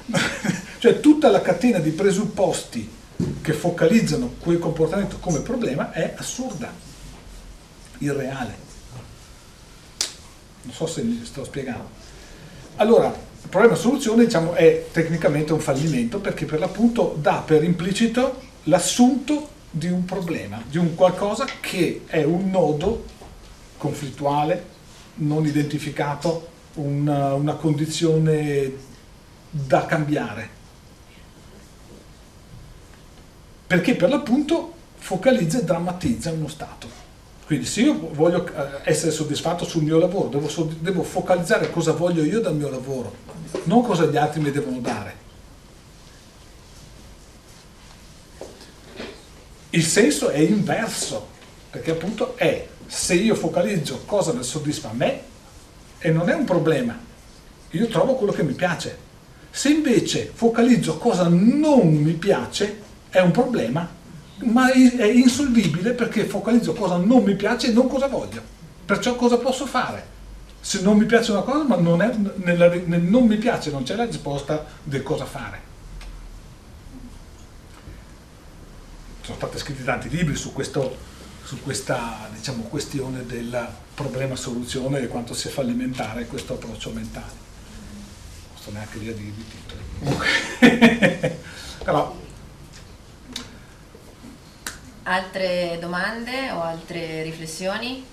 cioè 0.80 0.99
tutta 0.99 1.30
la 1.30 1.41
catena 1.41 1.77
di 1.80 1.91
presupposti 1.91 2.98
che 3.41 3.53
focalizzano 3.53 4.36
quel 4.40 4.60
comportamento 4.60 5.18
come 5.19 5.41
problema 5.41 5.91
è 5.91 6.14
assurda, 6.18 6.72
irreale. 7.99 8.68
Non 10.64 10.73
so 10.73 10.88
se 10.88 11.06
sto 11.23 11.44
spiegando. 11.44 11.90
Allora, 12.77 13.14
il 13.41 13.49
problema 13.49 13.75
soluzione 13.75 14.25
diciamo, 14.25 14.53
è 14.53 14.87
tecnicamente 14.91 15.53
un 15.53 15.59
fallimento 15.59 16.19
perché 16.19 16.45
per 16.45 16.59
l'appunto 16.59 17.17
dà 17.19 17.41
per 17.45 17.63
implicito 17.63 18.41
l'assunto 18.63 19.49
di 19.71 19.87
un 19.87 20.05
problema, 20.05 20.61
di 20.67 20.77
un 20.77 20.95
qualcosa 20.95 21.45
che 21.59 22.03
è 22.07 22.23
un 22.23 22.49
nodo 22.49 23.05
conflittuale, 23.77 24.77
non 25.15 25.45
identificato, 25.45 26.47
una, 26.75 27.33
una 27.33 27.53
condizione 27.53 28.71
da 29.49 29.85
cambiare. 29.85 30.57
Perché 33.67 33.95
per 33.95 34.09
l'appunto 34.09 34.73
focalizza 34.95 35.59
e 35.59 35.63
drammatizza 35.63 36.31
uno 36.31 36.47
stato. 36.47 37.07
Quindi 37.45 37.65
se 37.65 37.81
io 37.81 38.11
voglio 38.13 38.45
eh, 38.45 38.81
essere 38.83 39.11
soddisfatto 39.11 39.65
sul 39.65 39.83
mio 39.83 39.97
lavoro, 39.97 40.27
devo, 40.27 40.69
devo 40.79 41.01
focalizzare 41.03 41.71
cosa 41.71 41.93
voglio 41.93 42.23
io 42.23 42.41
dal 42.41 42.55
mio 42.55 42.69
lavoro, 42.69 43.11
non 43.63 43.84
cosa 43.84 44.05
gli 44.05 44.17
altri 44.17 44.39
mi 44.39 44.51
devono 44.51 44.80
dare. 44.80 45.27
Il 49.71 49.85
senso 49.85 50.30
è 50.30 50.39
inverso, 50.39 51.27
perché 51.69 51.91
appunto 51.91 52.35
è 52.38 52.67
se 52.88 53.13
io 53.13 53.35
focalizzo 53.35 54.01
cosa 54.05 54.34
mi 54.34 54.43
soddisfa 54.43 54.89
a 54.89 54.93
me 54.93 55.21
e 55.99 56.09
non 56.09 56.27
è 56.30 56.34
un 56.34 56.45
problema, 56.45 56.97
io 57.71 57.88
trovo 57.88 58.15
quello 58.15 58.31
che 58.31 58.43
mi 58.43 58.53
piace. 58.53 58.97
Se 59.51 59.69
invece 59.69 60.31
focalizzo 60.34 60.97
cosa 60.97 61.27
non 61.27 61.88
mi 61.88 62.13
piace, 62.13 62.81
è 63.09 63.19
un 63.19 63.31
problema, 63.31 63.88
ma 64.38 64.71
è 64.71 65.05
insolvibile 65.05 65.91
perché 65.91 66.26
focalizzo 66.26 66.73
cosa 66.73 66.97
non 66.97 67.23
mi 67.23 67.35
piace 67.35 67.67
e 67.67 67.71
non 67.71 67.88
cosa 67.88 68.07
voglio. 68.07 68.41
Perciò 68.85 69.15
cosa 69.15 69.38
posso 69.38 69.67
fare? 69.67 70.17
Se 70.61 70.81
non 70.81 70.98
mi 70.98 71.06
piace 71.06 71.31
una 71.31 71.41
cosa, 71.41 71.64
ma 71.64 71.76
non 71.77 72.02
è, 72.02 72.14
nella, 72.36 72.68
nel 72.68 73.02
non 73.02 73.26
mi 73.26 73.38
piace 73.38 73.72
non 73.72 73.84
c'è 73.84 73.95
la 73.95 74.06
risposta 74.06 74.65
del 74.84 75.03
cosa 75.03 75.26
fare. 75.26 75.68
Sono 79.22 79.38
stati 79.38 79.57
scritti 79.57 79.84
tanti 79.84 80.10
libri 80.10 80.36
su, 80.36 80.53
questo, 80.53 80.98
su 81.44 81.61
questa 81.61 82.30
diciamo, 82.34 82.64
questione 82.64 83.26
del 83.26 83.68
problema-soluzione 83.94 85.02
e 85.02 85.07
quanto 85.07 85.34
sia 85.34 85.49
fallimentare 85.49 86.26
questo 86.26 86.53
approccio 86.53 86.91
mentale. 86.91 87.48
Non 88.49 88.57
sto 88.60 88.72
neanche 88.72 88.98
lì 88.98 89.10
a 89.10 89.14
dire 89.14 89.30
i 89.30 89.45
titoli. 90.60 91.38
Però 91.84 92.15
Altre 95.10 95.80
domande 95.81 96.52
o 96.52 96.61
altre 96.61 97.23
riflessioni? 97.23 98.06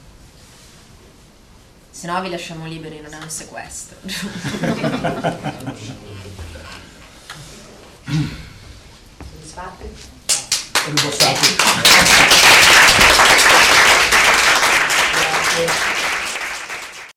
Se 1.98 2.06
no 2.06 2.20
vi 2.20 2.28
lasciamo 2.28 2.66
liberi, 2.66 3.00
non 3.00 3.14
è 3.14 3.16
un 3.22 3.30
sequestro. 3.30 3.96
Soddisfatti? 9.30 9.88
ribossati. 10.90 12.45